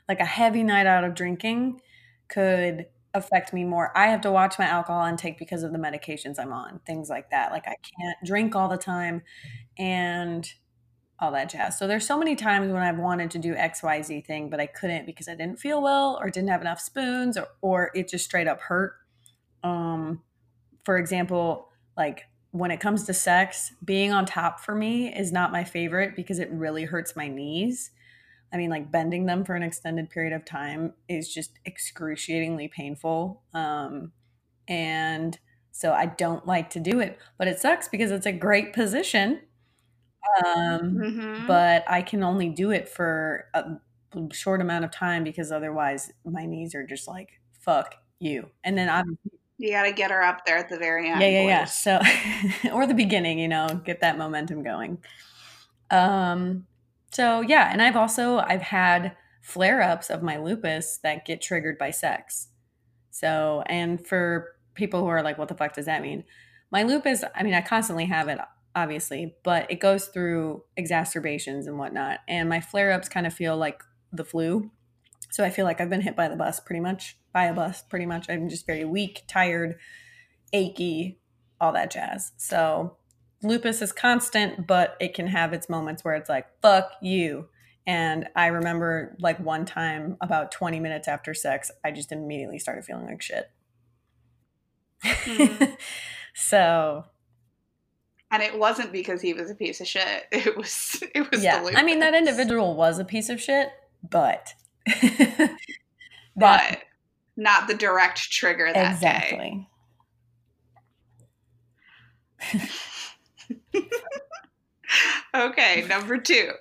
like 0.07 0.19
a 0.19 0.25
heavy 0.25 0.63
night 0.63 0.87
out 0.87 1.03
of 1.03 1.15
drinking 1.15 1.81
could 2.27 2.87
affect 3.13 3.53
me 3.53 3.63
more. 3.63 3.97
I 3.97 4.07
have 4.07 4.21
to 4.21 4.31
watch 4.31 4.59
my 4.59 4.65
alcohol 4.65 5.05
intake 5.05 5.37
because 5.37 5.63
of 5.63 5.71
the 5.71 5.77
medications 5.77 6.37
I'm 6.37 6.51
on, 6.51 6.81
things 6.85 7.09
like 7.09 7.29
that. 7.31 7.51
Like 7.51 7.65
I 7.65 7.75
can't 7.75 8.17
drink 8.25 8.55
all 8.55 8.67
the 8.67 8.77
time 8.77 9.23
and 9.77 10.47
all 11.19 11.31
that 11.31 11.49
jazz. 11.49 11.79
So 11.79 11.87
there's 11.87 12.05
so 12.05 12.17
many 12.17 12.35
times 12.35 12.71
when 12.71 12.81
I've 12.81 12.97
wanted 12.97 13.31
to 13.31 13.39
do 13.39 13.55
XYZ 13.55 14.25
thing, 14.25 14.49
but 14.49 14.59
I 14.59 14.65
couldn't 14.65 15.05
because 15.05 15.27
I 15.27 15.35
didn't 15.35 15.59
feel 15.59 15.81
well 15.81 16.17
or 16.21 16.29
didn't 16.29 16.49
have 16.49 16.61
enough 16.61 16.79
spoons 16.79 17.37
or, 17.37 17.47
or 17.61 17.91
it 17.95 18.09
just 18.09 18.25
straight 18.25 18.47
up 18.47 18.59
hurt. 18.59 18.95
Um, 19.63 20.21
for 20.83 20.97
example, 20.97 21.69
like 21.95 22.25
when 22.51 22.71
it 22.71 22.79
comes 22.79 23.03
to 23.05 23.13
sex, 23.13 23.73
being 23.83 24.11
on 24.11 24.25
top 24.25 24.59
for 24.59 24.75
me 24.75 25.13
is 25.13 25.31
not 25.31 25.51
my 25.51 25.63
favorite 25.63 26.15
because 26.15 26.39
it 26.39 26.51
really 26.51 26.83
hurts 26.83 27.15
my 27.15 27.27
knees. 27.27 27.91
I 28.53 28.57
mean, 28.57 28.69
like 28.69 28.91
bending 28.91 29.25
them 29.25 29.43
for 29.43 29.55
an 29.55 29.63
extended 29.63 30.09
period 30.09 30.33
of 30.33 30.45
time 30.45 30.93
is 31.09 31.33
just 31.33 31.59
excruciatingly 31.65 32.67
painful. 32.67 33.41
Um, 33.53 34.11
and 34.67 35.37
so 35.71 35.91
I 35.91 36.05
don't 36.05 36.47
like 36.47 36.69
to 36.71 36.79
do 36.79 36.99
it, 36.99 37.19
but 37.37 37.47
it 37.47 37.59
sucks 37.59 37.89
because 37.89 38.11
it's 38.11 38.25
a 38.25 38.31
great 38.31 38.73
position. 38.73 39.41
Um, 40.45 40.95
mm-hmm. 40.95 41.47
But 41.47 41.83
I 41.87 42.01
can 42.01 42.23
only 42.23 42.49
do 42.49 42.71
it 42.71 42.89
for 42.89 43.45
a 43.53 43.77
short 44.31 44.61
amount 44.61 44.85
of 44.85 44.91
time 44.91 45.23
because 45.23 45.51
otherwise 45.51 46.11
my 46.25 46.45
knees 46.45 46.75
are 46.75 46.85
just 46.85 47.07
like, 47.07 47.39
fuck 47.59 47.95
you. 48.19 48.49
And 48.63 48.77
then 48.77 48.89
I'm. 48.89 49.17
You 49.57 49.71
got 49.71 49.83
to 49.83 49.93
get 49.93 50.11
her 50.11 50.21
up 50.21 50.45
there 50.45 50.57
at 50.57 50.67
the 50.67 50.77
very 50.77 51.09
end. 51.09 51.21
Yeah, 51.21 51.29
yeah, 51.29 51.47
yeah. 51.47 51.65
So, 51.65 52.01
or 52.73 52.85
the 52.85 52.93
beginning, 52.93 53.39
you 53.39 53.47
know, 53.47 53.81
get 53.85 54.01
that 54.01 54.17
momentum 54.17 54.63
going. 54.63 54.97
Um, 55.91 56.65
so 57.11 57.39
yeah, 57.41 57.69
and 57.71 57.81
I've 57.81 57.95
also 57.95 58.39
I've 58.39 58.61
had 58.61 59.15
flare-ups 59.41 60.09
of 60.09 60.23
my 60.23 60.37
lupus 60.37 60.97
that 61.03 61.25
get 61.25 61.41
triggered 61.41 61.77
by 61.77 61.91
sex. 61.91 62.47
So, 63.11 63.63
and 63.67 64.05
for 64.05 64.55
people 64.73 64.99
who 64.99 65.07
are 65.07 65.23
like 65.23 65.37
what 65.37 65.47
the 65.47 65.55
fuck 65.55 65.73
does 65.73 65.85
that 65.85 66.01
mean? 66.01 66.25
My 66.71 66.83
lupus, 66.83 67.23
I 67.33 67.43
mean 67.43 67.53
I 67.53 67.61
constantly 67.61 68.05
have 68.05 68.27
it 68.27 68.39
obviously, 68.75 69.35
but 69.43 69.71
it 69.71 69.79
goes 69.79 70.07
through 70.07 70.63
exacerbations 70.75 71.65
and 71.65 71.79
whatnot. 71.79 72.19
And 72.27 72.49
my 72.49 72.59
flare-ups 72.59 73.09
kind 73.09 73.25
of 73.25 73.33
feel 73.33 73.57
like 73.57 73.81
the 74.11 74.25
flu. 74.25 74.69
So 75.31 75.43
I 75.43 75.49
feel 75.49 75.65
like 75.65 75.81
I've 75.81 75.89
been 75.89 76.01
hit 76.01 76.15
by 76.15 76.27
the 76.27 76.35
bus 76.35 76.59
pretty 76.59 76.81
much, 76.81 77.17
by 77.33 77.45
a 77.45 77.53
bus 77.53 77.81
pretty 77.81 78.05
much. 78.05 78.29
I'm 78.29 78.49
just 78.49 78.67
very 78.67 78.85
weak, 78.85 79.23
tired, 79.27 79.77
achy, 80.53 81.19
all 81.59 81.71
that 81.73 81.91
jazz. 81.91 82.33
So 82.37 82.97
lupus 83.41 83.81
is 83.81 83.91
constant, 83.91 84.67
but 84.67 84.95
it 84.99 85.13
can 85.13 85.27
have 85.27 85.53
its 85.53 85.69
moments 85.69 86.03
where 86.03 86.15
it's 86.15 86.29
like, 86.29 86.47
fuck 86.61 86.91
you. 87.01 87.47
And 87.87 88.27
I 88.35 88.47
remember 88.47 89.15
like 89.19 89.39
one 89.39 89.65
time 89.65 90.17
about 90.19 90.51
20 90.51 90.79
minutes 90.79 91.07
after 91.07 91.33
sex, 91.33 91.71
I 91.83 91.91
just 91.91 92.11
immediately 92.11 92.59
started 92.59 92.83
feeling 92.83 93.05
like 93.05 93.21
shit. 93.21 93.49
Mm-hmm. 95.03 95.73
so. 96.33 97.05
And 98.35 98.43
it 98.43 98.59
wasn't 98.59 98.91
because 98.91 99.21
he 99.21 99.33
was 99.33 99.49
a 99.49 99.55
piece 99.55 99.79
of 99.79 99.87
shit. 99.87 100.25
It 100.31 100.57
was 100.57 101.01
it 101.15 101.31
was 101.31 101.41
yeah. 101.41 101.65
I 101.75 101.83
mean, 101.83 101.99
that 101.99 102.13
individual 102.13 102.75
was 102.75 102.99
a 102.99 103.05
piece 103.05 103.29
of 103.29 103.39
shit, 103.41 103.69
but 104.09 104.53
but 106.35 106.79
not 107.37 107.67
the 107.67 107.73
direct 107.73 108.19
trigger 108.31 108.71
that 108.73 108.93
exactly. 108.93 109.67
day. 112.53 112.69
okay, 115.35 115.85
number 115.87 116.17
two. 116.17 116.51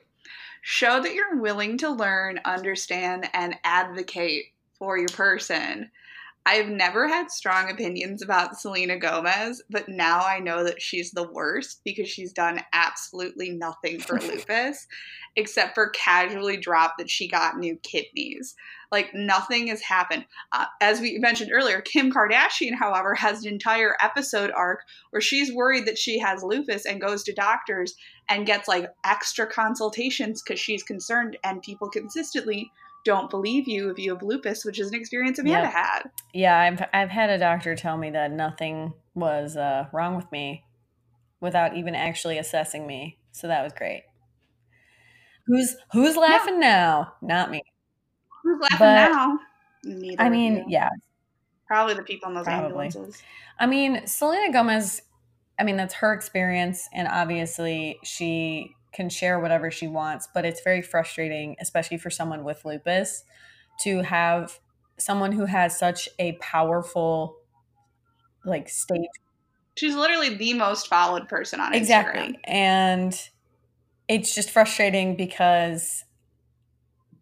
Show 0.62 1.02
that 1.02 1.12
you're 1.12 1.40
willing 1.40 1.76
to 1.78 1.90
learn, 1.90 2.40
understand, 2.44 3.28
and 3.34 3.56
advocate 3.64 4.44
for 4.78 4.96
your 4.96 5.08
person. 5.08 5.90
I've 6.46 6.68
never 6.68 7.08
had 7.08 7.30
strong 7.30 7.70
opinions 7.70 8.20
about 8.20 8.60
Selena 8.60 8.98
Gomez, 8.98 9.62
but 9.70 9.88
now 9.88 10.20
I 10.20 10.40
know 10.40 10.62
that 10.64 10.82
she's 10.82 11.10
the 11.10 11.26
worst 11.26 11.80
because 11.84 12.08
she's 12.08 12.34
done 12.34 12.60
absolutely 12.74 13.50
nothing 13.50 13.98
for 13.98 14.20
lupus 14.20 14.86
except 15.36 15.74
for 15.74 15.88
casually 15.88 16.56
drop 16.58 16.94
that 16.98 17.10
she 17.10 17.26
got 17.26 17.56
new 17.56 17.76
kidneys. 17.76 18.54
Like 18.92 19.14
nothing 19.14 19.68
has 19.68 19.80
happened. 19.80 20.26
Uh, 20.52 20.66
as 20.80 21.00
we 21.00 21.18
mentioned 21.18 21.50
earlier, 21.52 21.80
Kim 21.80 22.12
Kardashian, 22.12 22.74
however, 22.78 23.14
has 23.14 23.42
an 23.42 23.52
entire 23.52 23.96
episode 24.00 24.52
arc 24.52 24.80
where 25.10 25.22
she's 25.22 25.52
worried 25.52 25.86
that 25.86 25.98
she 25.98 26.18
has 26.18 26.42
lupus 26.42 26.84
and 26.84 27.00
goes 27.00 27.24
to 27.24 27.32
doctors 27.32 27.94
and 28.28 28.46
gets 28.46 28.68
like 28.68 28.90
extra 29.04 29.46
consultations 29.46 30.42
because 30.42 30.60
she's 30.60 30.82
concerned, 30.82 31.36
and 31.42 31.62
people 31.62 31.88
consistently 31.88 32.70
don't 33.04 33.30
believe 33.30 33.68
you 33.68 33.90
if 33.90 33.98
you 33.98 34.12
have 34.12 34.22
lupus, 34.22 34.64
which 34.64 34.80
is 34.80 34.88
an 34.88 34.94
experience 34.94 35.38
Amanda 35.38 35.66
yep. 35.66 35.72
had. 35.72 36.02
Yeah, 36.32 36.58
I've 36.58 36.84
I've 36.92 37.10
had 37.10 37.30
a 37.30 37.38
doctor 37.38 37.76
tell 37.76 37.96
me 37.96 38.10
that 38.10 38.32
nothing 38.32 38.94
was 39.14 39.56
uh, 39.56 39.86
wrong 39.92 40.16
with 40.16 40.30
me 40.32 40.64
without 41.40 41.76
even 41.76 41.94
actually 41.94 42.38
assessing 42.38 42.86
me. 42.86 43.18
So 43.32 43.48
that 43.48 43.62
was 43.62 43.72
great. 43.72 44.04
Who's 45.46 45.76
who's 45.92 46.16
laughing 46.16 46.54
yeah. 46.54 46.70
now? 46.70 47.12
Not 47.20 47.50
me. 47.50 47.62
Who's 48.42 48.60
laughing 48.60 48.78
but, 48.78 49.08
now? 49.10 49.38
Neither 49.84 50.22
I 50.22 50.30
mean, 50.30 50.64
yeah. 50.68 50.88
Probably 51.66 51.94
the 51.94 52.02
people 52.02 52.28
in 52.28 52.34
those 52.34 52.44
Probably. 52.44 52.66
ambulances. 52.66 53.22
I 53.58 53.66
mean, 53.66 54.06
Selena 54.06 54.52
Gomez, 54.52 55.02
I 55.58 55.64
mean, 55.64 55.76
that's 55.76 55.94
her 55.94 56.12
experience. 56.12 56.88
And 56.92 57.08
obviously, 57.08 57.98
she 58.02 58.74
can 58.94 59.08
share 59.08 59.40
whatever 59.40 59.70
she 59.70 59.86
wants, 59.86 60.28
but 60.32 60.44
it's 60.44 60.62
very 60.62 60.82
frustrating, 60.82 61.56
especially 61.60 61.98
for 61.98 62.10
someone 62.10 62.44
with 62.44 62.64
lupus, 62.64 63.24
to 63.80 64.02
have 64.02 64.58
someone 64.98 65.32
who 65.32 65.46
has 65.46 65.78
such 65.78 66.08
a 66.18 66.32
powerful 66.40 67.36
like 68.44 68.68
state. 68.68 69.08
She's 69.76 69.96
literally 69.96 70.36
the 70.36 70.54
most 70.54 70.86
followed 70.86 71.28
person 71.28 71.60
on 71.60 71.74
exactly. 71.74 72.20
Instagram. 72.20 72.36
And 72.44 73.28
it's 74.06 74.34
just 74.34 74.50
frustrating 74.50 75.16
because 75.16 76.04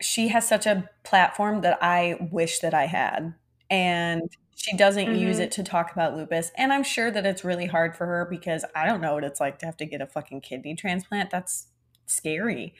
she 0.01 0.29
has 0.29 0.47
such 0.47 0.67
a 0.67 0.89
platform 1.05 1.63
that 1.63 1.79
I 1.81 2.29
wish 2.31 2.59
that 2.59 2.75
I 2.75 2.87
had. 2.87 3.35
And 3.71 4.31
she 4.63 4.77
doesn't 4.77 5.07
mm-hmm. 5.07 5.17
use 5.17 5.41
it 5.41 5.51
to 5.51 5.65
talk 5.65 5.91
about 5.91 6.17
lupus. 6.17 6.53
And 6.57 6.73
I'm 6.73 6.85
sure 6.85 7.11
that 7.11 7.27
it's 7.27 7.43
really 7.43 7.67
hard 7.67 7.97
for 7.97 8.07
her 8.07 8.29
because 8.31 8.65
I 8.77 8.87
don't 8.87 9.01
know 9.01 9.15
what 9.15 9.25
it's 9.25 9.41
like 9.41 9.59
to 9.59 9.67
have 9.67 9.77
to 9.79 9.85
get 9.85 10.01
a 10.01 10.07
fucking 10.07 10.41
kidney 10.41 10.77
transplant. 10.77 11.31
That's 11.31 11.67
scary. 12.07 12.73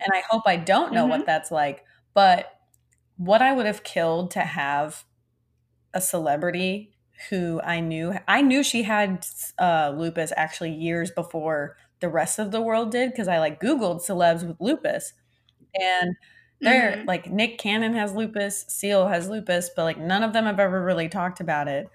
And 0.00 0.10
I 0.12 0.24
hope 0.28 0.42
I 0.46 0.56
don't 0.56 0.92
know 0.92 1.02
mm-hmm. 1.02 1.10
what 1.10 1.26
that's 1.26 1.52
like. 1.52 1.84
But 2.14 2.52
what 3.16 3.42
I 3.42 3.52
would 3.52 3.66
have 3.66 3.84
killed 3.84 4.32
to 4.32 4.40
have 4.40 5.04
a 5.94 6.00
celebrity 6.00 6.94
who 7.28 7.60
I 7.62 7.78
knew, 7.78 8.14
I 8.26 8.42
knew 8.42 8.64
she 8.64 8.82
had 8.82 9.24
uh, 9.56 9.94
lupus 9.96 10.32
actually 10.36 10.72
years 10.72 11.12
before 11.12 11.76
the 12.00 12.08
rest 12.08 12.40
of 12.40 12.50
the 12.50 12.60
world 12.60 12.90
did 12.90 13.12
because 13.12 13.28
I 13.28 13.38
like 13.38 13.60
Googled 13.60 14.04
celebs 14.04 14.44
with 14.44 14.56
lupus. 14.60 15.12
And 15.80 16.16
they're 16.60 16.92
mm-hmm. 16.92 17.08
like 17.08 17.30
Nick 17.30 17.58
Cannon 17.58 17.94
has 17.94 18.14
lupus, 18.14 18.64
Seal 18.68 19.08
has 19.08 19.28
lupus, 19.28 19.70
but 19.74 19.84
like 19.84 19.98
none 19.98 20.22
of 20.22 20.32
them 20.32 20.44
have 20.44 20.60
ever 20.60 20.82
really 20.82 21.08
talked 21.08 21.40
about 21.40 21.68
it. 21.68 21.88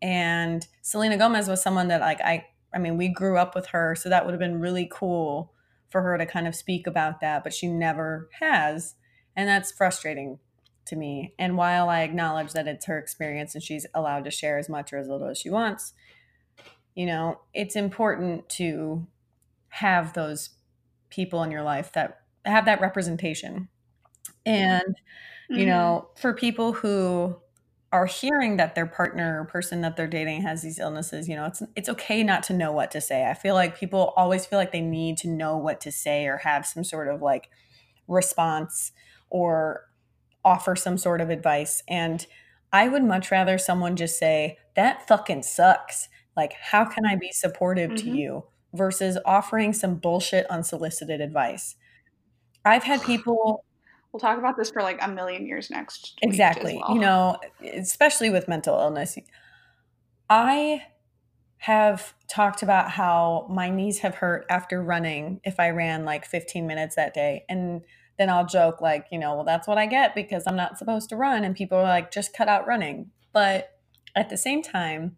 And 0.00 0.66
Selena 0.82 1.16
Gomez 1.16 1.48
was 1.48 1.62
someone 1.62 1.88
that 1.88 2.00
like 2.00 2.20
I 2.20 2.46
I 2.74 2.78
mean, 2.78 2.96
we 2.96 3.08
grew 3.08 3.38
up 3.38 3.54
with 3.54 3.66
her, 3.66 3.94
so 3.94 4.08
that 4.08 4.24
would 4.24 4.32
have 4.32 4.40
been 4.40 4.60
really 4.60 4.88
cool 4.90 5.52
for 5.88 6.02
her 6.02 6.18
to 6.18 6.26
kind 6.26 6.48
of 6.48 6.56
speak 6.56 6.86
about 6.86 7.20
that, 7.20 7.44
but 7.44 7.54
she 7.54 7.68
never 7.68 8.28
has. 8.40 8.96
And 9.36 9.48
that's 9.48 9.70
frustrating 9.70 10.40
to 10.86 10.96
me. 10.96 11.34
And 11.38 11.56
while 11.56 11.88
I 11.88 12.02
acknowledge 12.02 12.52
that 12.52 12.66
it's 12.66 12.86
her 12.86 12.98
experience 12.98 13.54
and 13.54 13.62
she's 13.62 13.86
allowed 13.94 14.24
to 14.24 14.30
share 14.30 14.58
as 14.58 14.68
much 14.68 14.92
or 14.92 14.98
as 14.98 15.08
little 15.08 15.28
as 15.28 15.38
she 15.38 15.50
wants, 15.50 15.92
you 16.94 17.06
know, 17.06 17.40
it's 17.52 17.76
important 17.76 18.48
to 18.50 19.06
have 19.68 20.12
those 20.12 20.50
people 21.10 21.42
in 21.42 21.50
your 21.50 21.62
life 21.62 21.92
that 21.92 22.20
have 22.44 22.64
that 22.66 22.80
representation. 22.80 23.68
And, 24.46 24.96
mm-hmm. 25.50 25.58
you 25.58 25.66
know, 25.66 26.08
for 26.16 26.34
people 26.34 26.72
who 26.72 27.36
are 27.92 28.06
hearing 28.06 28.56
that 28.56 28.74
their 28.74 28.86
partner 28.86 29.40
or 29.40 29.44
person 29.44 29.80
that 29.82 29.96
they're 29.96 30.06
dating 30.06 30.42
has 30.42 30.62
these 30.62 30.78
illnesses, 30.78 31.28
you 31.28 31.36
know, 31.36 31.46
it's 31.46 31.62
it's 31.76 31.88
okay 31.88 32.22
not 32.24 32.42
to 32.44 32.52
know 32.52 32.72
what 32.72 32.90
to 32.90 33.00
say. 33.00 33.28
I 33.28 33.34
feel 33.34 33.54
like 33.54 33.78
people 33.78 34.12
always 34.16 34.46
feel 34.46 34.58
like 34.58 34.72
they 34.72 34.80
need 34.80 35.16
to 35.18 35.28
know 35.28 35.56
what 35.56 35.80
to 35.82 35.92
say 35.92 36.26
or 36.26 36.38
have 36.38 36.66
some 36.66 36.82
sort 36.82 37.08
of 37.08 37.22
like 37.22 37.48
response 38.08 38.92
or 39.30 39.88
offer 40.44 40.74
some 40.76 40.98
sort 40.98 41.20
of 41.20 41.30
advice. 41.30 41.82
And 41.88 42.26
I 42.72 42.88
would 42.88 43.04
much 43.04 43.30
rather 43.30 43.58
someone 43.58 43.94
just 43.94 44.18
say, 44.18 44.58
"That 44.74 45.06
fucking 45.06 45.44
sucks." 45.44 46.08
Like, 46.36 46.54
how 46.54 46.84
can 46.84 47.06
I 47.06 47.14
be 47.14 47.30
supportive 47.30 47.92
mm-hmm. 47.92 48.10
to 48.10 48.16
you? 48.16 48.44
versus 48.74 49.16
offering 49.24 49.72
some 49.72 49.94
bullshit 49.94 50.46
unsolicited 50.50 51.20
advice. 51.20 51.76
I've 52.64 52.82
had 52.82 53.02
people 53.06 53.64
we'll 54.14 54.20
talk 54.20 54.38
about 54.38 54.56
this 54.56 54.70
for 54.70 54.80
like 54.80 54.98
a 55.02 55.08
million 55.08 55.44
years 55.44 55.70
next. 55.70 56.16
Exactly. 56.22 56.80
Well. 56.80 56.94
You 56.94 57.00
know, 57.00 57.36
especially 57.74 58.30
with 58.30 58.46
mental 58.46 58.78
illness. 58.78 59.18
I 60.30 60.82
have 61.58 62.14
talked 62.28 62.62
about 62.62 62.92
how 62.92 63.48
my 63.50 63.70
knees 63.70 63.98
have 63.98 64.14
hurt 64.14 64.46
after 64.48 64.80
running 64.80 65.40
if 65.42 65.58
I 65.58 65.70
ran 65.70 66.04
like 66.04 66.26
15 66.26 66.64
minutes 66.64 66.94
that 66.94 67.12
day. 67.12 67.44
And 67.48 67.82
then 68.16 68.30
I'll 68.30 68.46
joke, 68.46 68.80
like, 68.80 69.06
you 69.10 69.18
know, 69.18 69.34
well, 69.34 69.44
that's 69.44 69.66
what 69.66 69.78
I 69.78 69.86
get 69.86 70.14
because 70.14 70.44
I'm 70.46 70.54
not 70.54 70.78
supposed 70.78 71.08
to 71.08 71.16
run. 71.16 71.42
And 71.42 71.56
people 71.56 71.76
are 71.76 71.82
like, 71.82 72.12
just 72.12 72.32
cut 72.32 72.46
out 72.48 72.68
running. 72.68 73.10
But 73.32 73.80
at 74.14 74.30
the 74.30 74.36
same 74.36 74.62
time, 74.62 75.16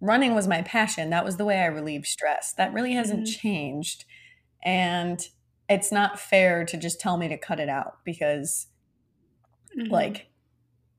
running 0.00 0.34
was 0.34 0.48
my 0.48 0.62
passion. 0.62 1.10
That 1.10 1.24
was 1.24 1.36
the 1.36 1.44
way 1.44 1.60
I 1.60 1.66
relieved 1.66 2.06
stress. 2.06 2.52
That 2.54 2.72
really 2.72 2.94
hasn't 2.94 3.28
mm-hmm. 3.28 3.40
changed. 3.40 4.04
And 4.64 5.20
it's 5.72 5.92
not 5.92 6.18
fair 6.18 6.64
to 6.64 6.76
just 6.76 7.00
tell 7.00 7.16
me 7.16 7.28
to 7.28 7.38
cut 7.38 7.60
it 7.60 7.68
out 7.68 7.98
because, 8.04 8.66
mm-hmm. 9.76 9.90
like, 9.90 10.28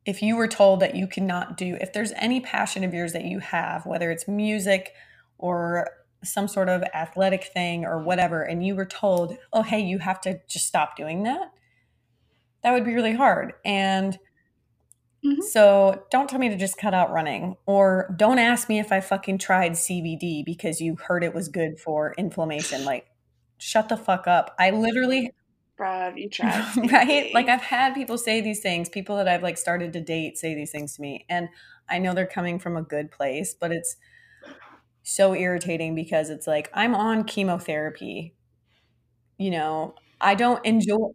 if 0.05 0.21
you 0.21 0.35
were 0.35 0.47
told 0.47 0.81
that 0.81 0.95
you 0.95 1.07
cannot 1.07 1.55
do, 1.57 1.77
if 1.79 1.93
there's 1.93 2.11
any 2.13 2.41
passion 2.41 2.83
of 2.83 2.93
yours 2.93 3.13
that 3.13 3.23
you 3.23 3.39
have, 3.39 3.85
whether 3.85 4.11
it's 4.11 4.27
music 4.27 4.93
or 5.37 5.89
some 6.23 6.47
sort 6.47 6.69
of 6.69 6.83
athletic 6.93 7.45
thing 7.45 7.85
or 7.85 8.01
whatever, 8.01 8.43
and 8.43 8.65
you 8.65 8.75
were 8.75 8.85
told, 8.85 9.37
oh, 9.53 9.61
hey, 9.61 9.79
you 9.79 9.99
have 9.99 10.19
to 10.21 10.39
just 10.49 10.67
stop 10.67 10.97
doing 10.97 11.23
that, 11.23 11.51
that 12.63 12.73
would 12.73 12.85
be 12.85 12.93
really 12.93 13.15
hard. 13.15 13.53
And 13.63 14.17
Mm-hmm. 15.25 15.41
So 15.41 16.03
don't 16.11 16.29
tell 16.29 16.39
me 16.39 16.49
to 16.49 16.57
just 16.57 16.77
cut 16.77 16.93
out 16.93 17.11
running 17.11 17.55
or 17.65 18.13
don't 18.17 18.39
ask 18.39 18.67
me 18.67 18.79
if 18.79 18.91
I 18.91 18.99
fucking 18.99 19.37
tried 19.37 19.71
CBD 19.71 20.43
because 20.43 20.81
you 20.81 20.97
heard 20.97 21.23
it 21.23 21.33
was 21.33 21.47
good 21.47 21.79
for 21.79 22.13
inflammation. 22.17 22.83
Like, 22.83 23.07
shut 23.63 23.89
the 23.89 23.97
fuck 23.97 24.27
up. 24.27 24.55
I 24.59 24.71
literally. 24.71 25.31
Bruh, 25.79 26.17
you 26.17 26.29
tried. 26.31 26.91
right? 26.91 27.33
Like, 27.33 27.47
I've 27.47 27.61
had 27.61 27.93
people 27.93 28.17
say 28.17 28.41
these 28.41 28.59
things, 28.59 28.89
people 28.89 29.15
that 29.17 29.27
I've 29.27 29.43
like 29.43 29.57
started 29.57 29.93
to 29.93 30.01
date 30.01 30.37
say 30.37 30.53
these 30.53 30.71
things 30.71 30.95
to 30.95 31.01
me. 31.01 31.25
And 31.29 31.49
I 31.89 31.99
know 31.99 32.13
they're 32.13 32.25
coming 32.25 32.59
from 32.59 32.75
a 32.75 32.81
good 32.81 33.11
place, 33.11 33.55
but 33.57 33.71
it's 33.71 33.95
so 35.01 35.33
irritating 35.33 35.95
because 35.95 36.29
it's 36.29 36.47
like, 36.47 36.69
I'm 36.73 36.93
on 36.93 37.23
chemotherapy. 37.23 38.35
You 39.37 39.51
know, 39.51 39.95
I 40.21 40.35
don't 40.35 40.63
enjoy 40.65 41.11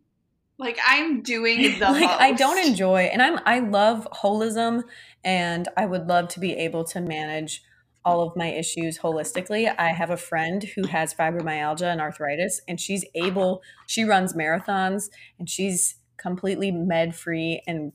like 0.58 0.78
I'm 0.84 1.22
doing 1.22 1.62
the 1.78 1.86
like 1.86 2.02
most. 2.02 2.20
I 2.20 2.32
don't 2.32 2.58
enjoy 2.66 3.02
and 3.02 3.22
I'm 3.22 3.38
I 3.46 3.60
love 3.60 4.08
holism 4.12 4.82
and 5.24 5.68
I 5.76 5.86
would 5.86 6.08
love 6.08 6.28
to 6.30 6.40
be 6.40 6.54
able 6.54 6.84
to 6.86 7.00
manage 7.00 7.62
all 8.08 8.22
of 8.22 8.36
my 8.36 8.48
issues 8.48 8.98
holistically. 8.98 9.72
I 9.78 9.88
have 9.88 10.08
a 10.08 10.16
friend 10.16 10.64
who 10.64 10.86
has 10.86 11.12
fibromyalgia 11.12 11.92
and 11.92 12.00
arthritis 12.00 12.62
and 12.66 12.80
she's 12.80 13.04
able 13.14 13.62
she 13.86 14.04
runs 14.04 14.32
marathons 14.32 15.10
and 15.38 15.48
she's 15.48 15.96
completely 16.16 16.70
med 16.70 17.14
free 17.14 17.62
and 17.66 17.92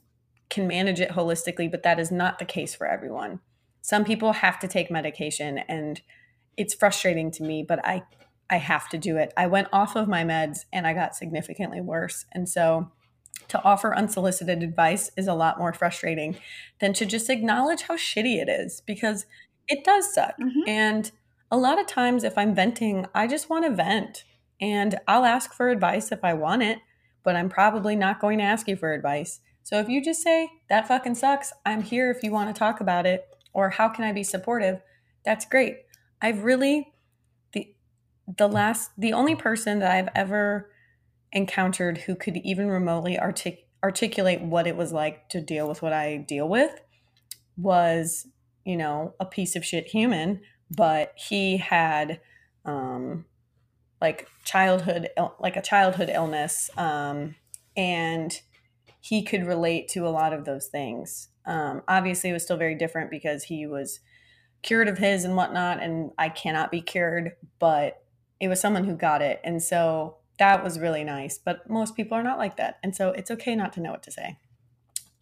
can 0.50 0.68
manage 0.68 1.00
it 1.00 1.10
holistically, 1.10 1.70
but 1.70 1.82
that 1.82 2.00
is 2.00 2.12
not 2.12 2.38
the 2.38 2.46
case 2.46 2.76
for 2.76 2.86
everyone. 2.86 3.40
Some 3.82 4.06
people 4.06 4.34
have 4.34 4.60
to 4.60 4.68
take 4.68 4.92
medication 4.92 5.58
and 5.58 6.00
it's 6.58 6.76
frustrating 6.76 7.32
to 7.32 7.44
me, 7.44 7.66
but 7.68 7.84
I 7.84 8.04
I 8.50 8.58
have 8.58 8.88
to 8.90 9.00
do 9.00 9.18
it. 9.18 9.34
I 9.36 9.48
went 9.48 9.70
off 9.74 9.96
of 9.96 10.08
my 10.08 10.24
meds 10.24 10.60
and 10.72 10.86
I 10.86 10.94
got 10.94 11.16
significantly 11.16 11.82
worse. 11.82 12.26
And 12.34 12.48
so 12.48 12.92
to 13.48 13.64
offer 13.64 13.96
unsolicited 13.96 14.62
advice 14.62 15.10
is 15.18 15.28
a 15.28 15.34
lot 15.34 15.58
more 15.58 15.74
frustrating 15.74 16.38
than 16.80 16.94
to 16.94 17.06
just 17.06 17.30
acknowledge 17.30 17.84
how 17.84 17.98
shitty 17.98 18.42
it 18.42 18.50
is 18.50 18.82
because 18.86 19.26
it 19.68 19.84
does 19.84 20.14
suck. 20.14 20.36
Mm-hmm. 20.40 20.68
And 20.68 21.12
a 21.52 21.58
lot 21.58 21.80
of 21.80 21.88
times 21.88 22.24
if 22.24 22.38
I'm 22.38 22.56
venting, 22.56 23.06
I 23.14 23.28
just 23.28 23.50
want 23.50 23.66
to 23.66 23.72
vent 23.72 24.24
and 24.60 25.00
I'll 25.08 25.26
ask 25.26 25.54
for 25.54 25.70
advice 25.70 26.12
if 26.12 26.24
I 26.24 26.34
want 26.34 26.64
it, 26.64 26.80
but 27.24 27.36
I'm 27.36 27.50
probably 27.50 27.96
not 27.96 28.20
going 28.20 28.40
to 28.40 28.44
ask 28.44 28.68
you 28.68 28.76
for 28.76 28.94
advice. 28.94 29.40
So 29.62 29.80
if 29.80 29.88
you 29.88 30.04
just 30.04 30.22
say, 30.22 30.50
that 30.70 30.88
fucking 30.88 31.16
sucks, 31.16 31.54
I'm 31.66 31.84
here 31.84 32.12
if 32.12 32.24
you 32.24 32.32
want 32.32 32.54
to 32.54 32.58
talk 32.58 32.82
about 32.82 33.06
it, 33.06 33.26
or 33.54 33.70
how 33.70 33.88
can 33.88 34.04
I 34.04 34.12
be 34.12 34.24
supportive, 34.24 34.82
that's 35.24 35.46
great. 35.46 35.78
I've 36.22 36.44
really, 36.44 36.92
the, 37.54 37.74
the 38.38 38.48
last, 38.48 38.92
the 38.98 39.14
only 39.14 39.36
person 39.36 39.80
that 39.80 39.92
I've 39.92 40.10
ever 40.16 40.70
encountered 41.32 42.00
who 42.00 42.16
could 42.16 42.38
even 42.38 42.70
remotely 42.70 43.18
artic- 43.18 43.68
articulate 43.84 44.42
what 44.42 44.68
it 44.68 44.76
was 44.76 44.92
like 44.92 45.30
to 45.30 45.40
deal 45.40 45.68
with 45.68 45.82
what 45.82 45.94
I 45.94 46.18
deal 46.18 46.50
with 46.50 46.72
was, 47.56 48.28
you 48.66 48.78
know, 48.78 49.14
a 49.20 49.26
piece 49.26 49.56
of 49.56 49.66
shit 49.66 49.88
human, 49.88 50.42
but 50.76 51.14
he 51.16 51.58
had, 51.58 52.20
um, 52.66 53.26
like 54.02 54.28
childhood, 54.44 55.10
like 55.40 55.56
a 55.56 55.62
childhood 55.62 56.10
illness, 56.12 56.70
um, 56.78 57.36
and 57.76 58.42
he 59.00 59.24
could 59.24 59.46
relate 59.46 59.88
to 59.90 60.08
a 60.08 60.10
lot 60.10 60.34
of 60.34 60.46
those 60.46 60.68
things. 60.68 61.30
Um, 61.46 61.82
obviously, 61.88 62.30
it 62.30 62.34
was 62.34 62.44
still 62.44 62.58
very 62.58 62.76
different 62.76 63.12
because 63.12 63.44
he 63.44 63.66
was 63.66 64.00
cured 64.62 64.88
of 64.88 64.98
his 64.98 65.24
and 65.24 65.36
whatnot, 65.36 65.82
and 65.82 66.12
I 66.18 66.30
cannot 66.30 66.72
be 66.72 66.82
cured, 66.82 67.34
but 67.60 68.04
it 68.40 68.48
was 68.48 68.60
someone 68.60 68.86
who 68.86 68.96
got 68.96 69.22
it. 69.22 69.40
And 69.44 69.62
so 69.62 70.18
that 70.40 70.64
was 70.64 70.80
really 70.80 71.04
nice. 71.04 71.38
But 71.38 71.70
most 71.70 71.96
people 71.96 72.18
are 72.18 72.24
not 72.24 72.38
like 72.38 72.58
that. 72.58 72.80
And 72.84 72.96
so 72.96 73.10
it's 73.10 73.32
okay 73.32 73.56
not 73.56 73.74
to 73.74 73.82
know 73.82 73.92
what 73.92 74.04
to 74.04 74.12
say. 74.12 74.38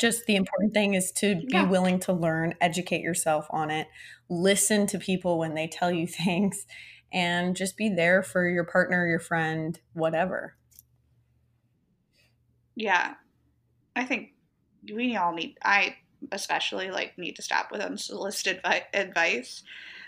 Just 0.01 0.25
the 0.25 0.35
important 0.35 0.73
thing 0.73 0.95
is 0.95 1.11
to 1.17 1.35
be 1.35 1.45
yeah. 1.49 1.69
willing 1.69 1.99
to 2.01 2.11
learn, 2.11 2.55
educate 2.59 3.01
yourself 3.01 3.45
on 3.51 3.69
it, 3.69 3.87
listen 4.29 4.87
to 4.87 4.97
people 4.97 5.37
when 5.37 5.53
they 5.53 5.67
tell 5.67 5.91
you 5.91 6.07
things, 6.25 6.65
and 7.13 7.55
just 7.55 7.77
be 7.77 7.87
there 7.87 8.23
for 8.23 8.49
your 8.49 8.63
partner, 8.63 9.07
your 9.07 9.19
friend, 9.19 9.79
whatever. 9.93 10.55
Yeah. 12.75 13.13
I 13.95 14.05
think 14.05 14.29
we 14.91 15.15
all 15.15 15.33
need, 15.33 15.57
I 15.63 15.97
especially 16.31 16.89
like 16.89 17.15
need 17.19 17.35
to 17.35 17.43
stop 17.43 17.71
with 17.71 17.81
unsolicited 17.81 18.59
advice, 18.95 19.61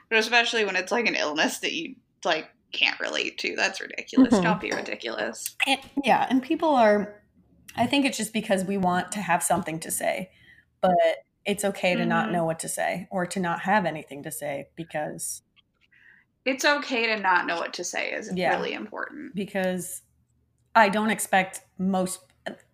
but 0.09 0.17
especially 0.17 0.65
when 0.65 0.75
it's 0.75 0.91
like 0.91 1.05
an 1.05 1.15
illness 1.15 1.59
that 1.59 1.73
you 1.73 1.97
like 2.25 2.49
can't 2.71 2.99
relate 2.99 3.37
to. 3.39 3.55
That's 3.55 3.79
ridiculous. 3.79 4.33
Mm-hmm. 4.33 4.43
Don't 4.43 4.61
be 4.61 4.71
ridiculous. 4.71 5.55
And, 5.67 5.79
yeah. 6.03 6.25
And 6.29 6.41
people 6.41 6.69
are, 6.69 7.21
I 7.76 7.88
think 7.88 8.05
it's 8.05 8.17
just 8.17 8.34
because 8.34 8.63
we 8.63 8.78
want 8.78 9.11
to 9.13 9.19
have 9.19 9.41
something 9.43 9.80
to 9.82 9.91
say, 9.91 10.32
but 10.82 10.91
it's 11.45 11.65
okay 11.65 11.93
to 11.93 12.01
mm-hmm. 12.01 12.09
not 12.09 12.32
know 12.32 12.45
what 12.45 12.59
to 12.59 12.69
say 12.69 13.07
or 13.11 13.26
to 13.26 13.39
not 13.39 13.61
have 13.61 13.86
anything 13.86 14.24
to 14.24 14.32
say 14.32 14.67
because 14.76 15.41
it's 16.45 16.65
okay 16.65 17.07
to 17.07 17.19
not 17.19 17.47
know 17.47 17.57
what 17.57 17.74
to 17.74 17.84
say 17.84 18.11
is 18.11 18.32
yeah, 18.34 18.55
really 18.55 18.74
important 18.74 19.34
because 19.36 20.01
I 20.76 20.89
don't 20.89 21.09
expect 21.09 21.61
most 21.78 22.19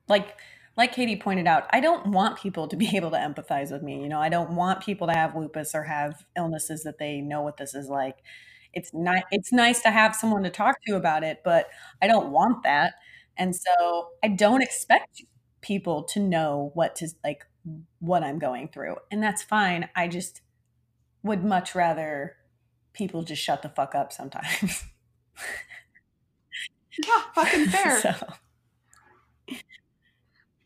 like 0.08 0.38
like 0.78 0.94
Katie 0.94 1.18
pointed 1.18 1.46
out, 1.46 1.66
I 1.72 1.82
don't 1.82 2.08
want 2.08 2.40
people 2.40 2.68
to 2.70 2.78
be 2.78 2.90
able 2.96 3.12
to 3.12 3.18
empathize 3.18 3.72
with 3.72 3.84
me. 3.84 4.02
You 4.02 4.10
know, 4.10 4.20
I 4.20 4.30
don't 4.30 4.52
want 4.52 4.82
people 4.82 5.08
to 5.08 5.14
have 5.14 5.36
lupus 5.36 5.76
or 5.76 5.84
have 5.84 6.26
illnesses 6.38 6.84
that 6.84 6.98
they 7.00 7.22
know 7.22 7.42
what 7.42 7.58
this 7.58 7.76
is 7.76 7.90
like. 7.90 8.18
It's 8.74 8.92
not 8.94 9.24
it's 9.32 9.52
nice 9.52 9.82
to 9.82 9.90
have 9.90 10.16
someone 10.16 10.44
to 10.44 10.50
talk 10.50 10.78
to 10.88 10.96
about 10.96 11.24
it, 11.24 11.42
but 11.44 11.68
I 12.02 12.08
don't 12.08 12.32
want 12.32 12.64
that. 12.64 12.94
And 13.40 13.56
so 13.56 14.10
I 14.24 14.28
don't 14.28 14.62
expect 14.62 15.24
people 15.62 16.04
to 16.04 16.20
know 16.20 16.72
what 16.76 16.96
to 16.98 17.10
like 17.24 17.46
what 18.00 18.24
I'm 18.24 18.38
going 18.38 18.68
through. 18.68 18.98
And 19.10 19.24
that's 19.24 19.42
fine. 19.42 19.90
I 19.96 20.08
just 20.08 20.42
would 21.24 21.44
much 21.44 21.74
rather 21.74 22.36
people 22.94 23.24
just 23.24 23.42
shut 23.42 23.62
the 23.62 23.70
fuck 23.70 23.96
up 23.96 24.12
sometimes. 24.12 24.84
yeah, 27.04 27.22
fucking 27.36 27.66
fair. 27.70 28.02
so 28.02 28.14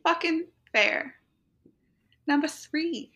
fucking 0.04 0.46
fair. 0.72 1.14
Number 2.26 2.48
three, 2.48 3.12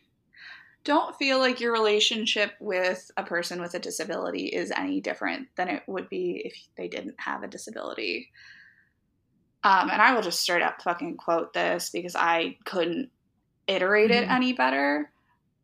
don't 0.85 1.17
feel 1.17 1.39
like 1.39 1.61
your 1.61 1.73
relationship 1.73 2.53
with 2.61 3.11
a 3.17 3.25
person 3.25 3.61
with 3.61 3.75
a 3.75 3.79
disability 3.79 4.47
is 4.47 4.71
any 4.71 5.01
different 5.01 5.49
than 5.57 5.69
it 5.69 5.83
would 5.87 6.09
be 6.09 6.43
if 6.45 6.55
they 6.77 6.89
didn't 6.89 7.17
have 7.19 7.43
a 7.43 7.49
disability. 7.49 8.31
Um, 9.69 9.91
and 9.91 10.01
I 10.01 10.15
will 10.15 10.23
just 10.23 10.41
straight 10.41 10.63
up 10.63 10.81
fucking 10.81 11.19
quote 11.19 11.53
this 11.53 11.91
because 11.91 12.17
I 12.17 12.57
couldn't 12.65 13.11
iterate 13.67 14.11
mm-hmm. 14.11 14.25
it 14.25 14.35
any 14.35 14.55
better. 14.55 15.13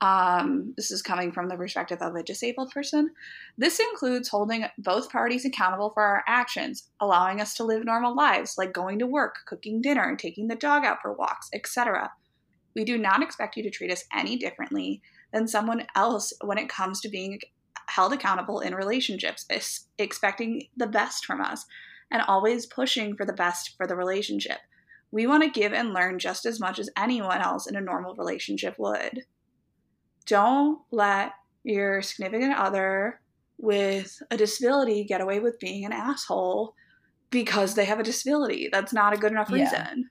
Um, 0.03 0.75
this 0.77 0.91
is 0.91 1.01
coming 1.01 1.33
from 1.33 1.49
the 1.49 1.57
perspective 1.57 2.03
of 2.03 2.15
a 2.15 2.23
disabled 2.23 2.71
person. 2.71 3.13
This 3.57 3.81
includes 3.81 4.29
holding 4.29 4.67
both 4.77 5.11
parties 5.11 5.47
accountable 5.47 5.89
for 5.89 6.03
our 6.03 6.23
actions, 6.27 6.91
allowing 7.01 7.41
us 7.41 7.55
to 7.55 7.65
live 7.65 7.87
normal 7.87 8.15
lives 8.15 8.57
like 8.59 8.75
going 8.75 8.99
to 8.99 9.07
work, 9.07 9.37
cooking 9.47 9.81
dinner, 9.81 10.15
taking 10.17 10.49
the 10.49 10.55
dog 10.55 10.85
out 10.85 11.01
for 11.01 11.15
walks, 11.15 11.49
etc. 11.55 12.13
We 12.77 12.85
do 12.85 12.99
not 12.99 13.23
expect 13.23 13.57
you 13.57 13.63
to 13.63 13.71
treat 13.71 13.91
us 13.91 14.05
any 14.15 14.37
differently 14.37 15.01
than 15.33 15.49
someone 15.49 15.87
else 15.97 16.35
when 16.43 16.59
it 16.59 16.69
comes 16.69 17.01
to 17.01 17.09
being 17.09 17.39
held 17.89 18.13
accountable 18.13 18.61
in 18.61 18.75
relationships, 18.75 19.47
expecting 19.99 20.69
the 20.77 20.87
best 20.87 21.25
from 21.25 21.41
us 21.41 21.65
and 22.15 22.23
always 22.29 22.65
pushing 22.65 23.17
for 23.17 23.27
the 23.27 23.33
best 23.33 23.77
for 23.77 23.89
the 23.89 23.97
relationship. 23.97 24.59
We 25.11 25.27
want 25.27 25.43
to 25.43 25.51
give 25.51 25.73
and 25.73 25.93
learn 25.93 26.21
just 26.21 26.47
as 26.47 26.61
much 26.61 26.79
as 26.79 26.89
anyone 26.97 27.43
else 27.43 27.67
in 27.67 27.77
a 27.77 27.81
normal 27.81 28.15
relationship 28.15 28.77
would 28.79 29.25
don't 30.27 30.81
let 30.91 31.33
your 31.65 32.01
significant 32.03 32.57
other 32.57 33.21
with 33.59 34.23
a 34.31 34.37
disability 34.37 35.05
get 35.05 35.21
away 35.21 35.41
with 35.41 35.59
being 35.59 35.85
an 35.85 35.93
asshole 35.93 36.75
because 37.31 37.75
they 37.75 37.85
have 37.85 37.99
a 37.99 38.05
disability. 38.05 38.69
That's 38.73 38.93
not 38.93 39.13
a 39.13 39.19
good 39.19 39.33
enough 39.33 39.51
reason. 39.51 39.75
Yeah. 39.75 40.05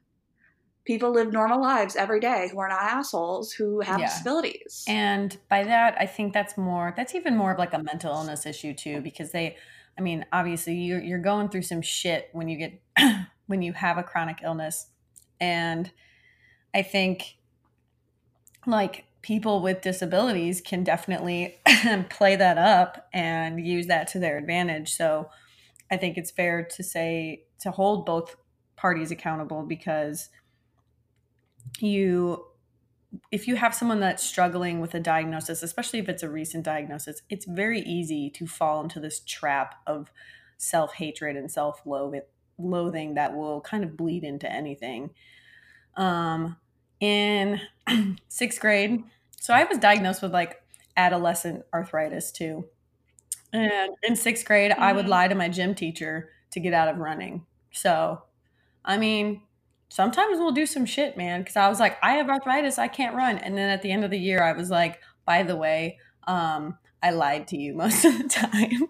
People 0.85 1.13
live 1.13 1.31
normal 1.31 1.61
lives 1.61 1.95
every 1.95 2.19
day 2.19 2.49
who 2.51 2.59
are 2.59 2.67
not 2.67 2.83
assholes 2.83 3.53
who 3.53 3.79
have 3.79 4.01
yeah. 4.01 4.07
disabilities. 4.07 4.83
And 4.87 5.35
by 5.49 5.63
that, 5.63 5.95
I 5.97 6.05
think 6.05 6.33
that's 6.33 6.57
more, 6.57 6.93
that's 6.97 7.15
even 7.15 7.37
more 7.37 7.53
of 7.53 7.59
like 7.59 7.73
a 7.73 7.81
mental 7.81 8.13
illness 8.13 8.45
issue 8.45 8.73
too, 8.73 8.99
because 8.99 9.31
they, 9.31 9.55
I 9.97 10.01
mean, 10.01 10.25
obviously 10.31 10.75
you're, 10.75 11.01
you're 11.01 11.19
going 11.19 11.49
through 11.49 11.61
some 11.63 11.81
shit 11.81 12.29
when 12.33 12.47
you 12.47 12.57
get, 12.57 12.81
when 13.47 13.61
you 13.61 13.73
have 13.73 13.97
a 13.97 14.03
chronic 14.03 14.39
illness. 14.43 14.87
And 15.39 15.91
I 16.73 16.81
think 16.81 17.37
like 18.65 19.05
people 19.21 19.61
with 19.61 19.81
disabilities 19.81 20.61
can 20.61 20.83
definitely 20.83 21.59
play 22.09 22.35
that 22.35 22.57
up 22.57 23.07
and 23.13 23.65
use 23.65 23.87
that 23.87 24.07
to 24.09 24.19
their 24.19 24.37
advantage. 24.37 24.95
So 24.95 25.29
I 25.91 25.97
think 25.97 26.17
it's 26.17 26.31
fair 26.31 26.63
to 26.75 26.83
say 26.83 27.43
to 27.59 27.71
hold 27.71 28.05
both 28.05 28.35
parties 28.75 29.11
accountable 29.11 29.63
because 29.63 30.29
you 31.79 32.45
if 33.31 33.47
you 33.47 33.55
have 33.55 33.75
someone 33.75 33.99
that's 33.99 34.23
struggling 34.23 34.79
with 34.79 34.93
a 34.93 34.99
diagnosis, 34.99 35.63
especially 35.63 35.99
if 35.99 36.09
it's 36.09 36.23
a 36.23 36.29
recent 36.29 36.63
diagnosis, 36.63 37.21
it's 37.29 37.45
very 37.45 37.81
easy 37.81 38.29
to 38.31 38.47
fall 38.47 38.81
into 38.81 38.99
this 38.99 39.19
trap 39.19 39.75
of 39.85 40.11
self 40.57 40.95
hatred 40.95 41.35
and 41.35 41.51
self 41.51 41.81
loathing 41.85 43.13
that 43.13 43.35
will 43.35 43.61
kind 43.61 43.83
of 43.83 43.97
bleed 43.97 44.23
into 44.23 44.51
anything. 44.51 45.11
Um, 45.95 46.57
in 46.99 47.59
sixth 48.29 48.59
grade. 48.59 49.03
So 49.39 49.53
I 49.53 49.65
was 49.65 49.77
diagnosed 49.77 50.21
with 50.21 50.31
like 50.31 50.61
adolescent 50.95 51.65
arthritis 51.73 52.31
too. 52.31 52.65
And 53.51 53.91
in 54.01 54.15
sixth 54.15 54.45
grade, 54.45 54.71
mm-hmm. 54.71 54.81
I 54.81 54.93
would 54.93 55.03
mm-hmm. 55.03 55.11
lie 55.11 55.27
to 55.27 55.35
my 55.35 55.49
gym 55.49 55.75
teacher 55.75 56.29
to 56.51 56.59
get 56.59 56.73
out 56.73 56.87
of 56.87 56.97
running. 56.97 57.45
So, 57.71 58.23
I 58.85 58.97
mean, 58.97 59.41
sometimes 59.93 60.39
we'll 60.39 60.51
do 60.51 60.65
some 60.65 60.85
shit, 60.85 61.17
man. 61.17 61.41
Because 61.41 61.55
I 61.55 61.69
was 61.69 61.79
like, 61.79 61.97
I 62.01 62.13
have 62.13 62.29
arthritis, 62.29 62.79
I 62.79 62.87
can't 62.87 63.15
run. 63.15 63.37
And 63.37 63.57
then 63.57 63.69
at 63.69 63.81
the 63.81 63.91
end 63.91 64.03
of 64.03 64.11
the 64.11 64.19
year, 64.19 64.41
I 64.43 64.53
was 64.53 64.69
like, 64.69 64.99
by 65.25 65.43
the 65.43 65.55
way, 65.55 65.99
um, 66.27 66.77
I 67.01 67.11
lied 67.11 67.47
to 67.49 67.57
you 67.57 67.73
most 67.75 68.05
of 68.05 68.17
the 68.17 68.27
time. 68.29 68.87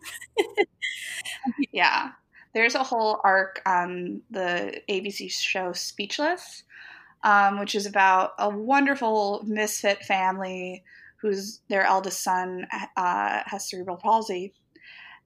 yeah. 1.71 2.11
There's 2.53 2.75
a 2.75 2.83
whole 2.83 3.19
arc 3.23 3.61
on 3.65 4.21
the 4.29 4.79
ABC 4.87 5.31
show 5.31 5.73
Speechless 5.73 6.63
um, 7.23 7.59
which 7.59 7.75
is 7.75 7.85
about 7.85 8.33
a 8.37 8.49
wonderful 8.49 9.43
misfit 9.45 10.03
family 10.03 10.83
whose 11.21 11.61
their 11.69 11.83
eldest 11.83 12.21
son 12.21 12.67
uh, 12.97 13.41
has 13.45 13.69
cerebral 13.69 13.95
palsy, 13.95 14.53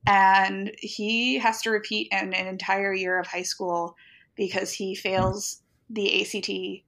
and 0.05 0.71
he 0.77 1.39
has 1.39 1.61
to 1.63 1.71
repeat 1.71 2.07
an, 2.11 2.33
an 2.33 2.45
entire 2.45 2.93
year 2.93 3.19
of 3.19 3.25
high 3.25 3.41
school 3.43 3.95
because 4.35 4.71
he 4.71 4.93
fails 4.93 5.63
the 5.89 6.21
ACT 6.21 6.83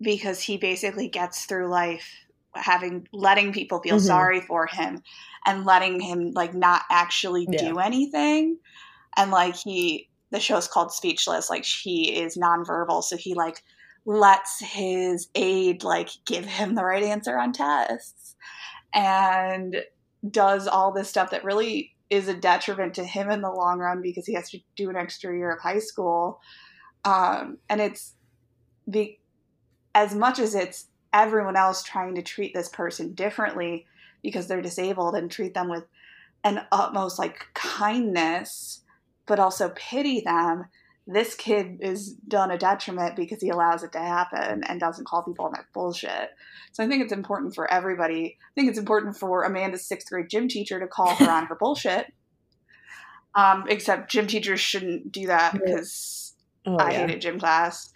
because 0.00 0.40
he 0.40 0.56
basically 0.56 1.08
gets 1.08 1.44
through 1.44 1.68
life 1.68 2.08
having 2.54 3.06
letting 3.12 3.52
people 3.52 3.80
feel 3.80 3.96
mm-hmm. 3.96 4.06
sorry 4.06 4.40
for 4.40 4.66
him 4.66 5.02
and 5.46 5.64
letting 5.64 6.00
him 6.00 6.32
like 6.32 6.54
not 6.54 6.82
actually 6.90 7.46
yeah. 7.50 7.68
do 7.68 7.78
anything 7.78 8.58
and 9.16 9.30
like 9.30 9.54
he 9.54 10.08
the 10.30 10.40
show's 10.40 10.66
called 10.66 10.92
speechless 10.92 11.48
like 11.48 11.64
he 11.64 12.20
is 12.20 12.36
nonverbal 12.36 13.04
so 13.04 13.16
he 13.16 13.34
like 13.34 13.62
lets 14.04 14.58
his 14.60 15.28
aide 15.36 15.84
like 15.84 16.08
give 16.26 16.44
him 16.44 16.74
the 16.74 16.84
right 16.84 17.04
answer 17.04 17.38
on 17.38 17.52
tests 17.52 18.34
and 18.92 19.76
does 20.28 20.66
all 20.66 20.92
this 20.92 21.08
stuff 21.08 21.30
that 21.30 21.44
really 21.44 21.94
is 22.10 22.26
a 22.28 22.34
detriment 22.34 22.94
to 22.94 23.04
him 23.04 23.30
in 23.30 23.40
the 23.40 23.50
long 23.50 23.78
run 23.78 24.02
because 24.02 24.26
he 24.26 24.34
has 24.34 24.50
to 24.50 24.58
do 24.76 24.90
an 24.90 24.96
extra 24.96 25.34
year 25.34 25.52
of 25.52 25.60
high 25.60 25.78
school. 25.78 26.40
Um, 27.04 27.58
and 27.68 27.80
it's 27.80 28.14
as 29.94 30.14
much 30.14 30.38
as 30.38 30.54
it's 30.54 30.86
everyone 31.12 31.56
else 31.56 31.82
trying 31.82 32.14
to 32.14 32.22
treat 32.22 32.54
this 32.54 32.68
person 32.68 33.14
differently 33.14 33.86
because 34.22 34.46
they're 34.46 34.62
disabled 34.62 35.14
and 35.14 35.30
treat 35.30 35.54
them 35.54 35.68
with 35.68 35.84
an 36.44 36.62
utmost 36.72 37.18
like 37.18 37.46
kindness, 37.54 38.82
but 39.26 39.38
also 39.38 39.72
pity 39.74 40.20
them. 40.20 40.66
This 41.06 41.34
kid 41.34 41.78
is 41.80 42.12
done 42.12 42.50
a 42.50 42.58
detriment 42.58 43.16
because 43.16 43.40
he 43.40 43.48
allows 43.48 43.82
it 43.82 43.92
to 43.92 43.98
happen 43.98 44.62
and 44.64 44.78
doesn't 44.78 45.06
call 45.06 45.22
people 45.22 45.46
on 45.46 45.52
their 45.52 45.66
bullshit. 45.74 46.30
So 46.72 46.84
I 46.84 46.88
think 46.88 47.02
it's 47.02 47.12
important 47.12 47.54
for 47.54 47.70
everybody. 47.72 48.36
I 48.40 48.52
think 48.54 48.68
it's 48.68 48.78
important 48.78 49.16
for 49.16 49.42
Amanda's 49.42 49.86
sixth 49.86 50.08
grade 50.08 50.30
gym 50.30 50.46
teacher 50.46 50.78
to 50.78 50.86
call 50.86 51.14
her 51.16 51.30
on 51.30 51.46
her 51.46 51.54
bullshit. 51.60 52.12
Um, 53.34 53.64
except 53.68 54.10
gym 54.10 54.26
teachers 54.26 54.60
shouldn't 54.60 55.12
do 55.12 55.28
that 55.28 55.52
because 55.52 56.34
oh, 56.66 56.76
I 56.76 56.92
yeah. 56.92 56.98
hated 56.98 57.20
gym 57.20 57.38
class. 57.38 57.92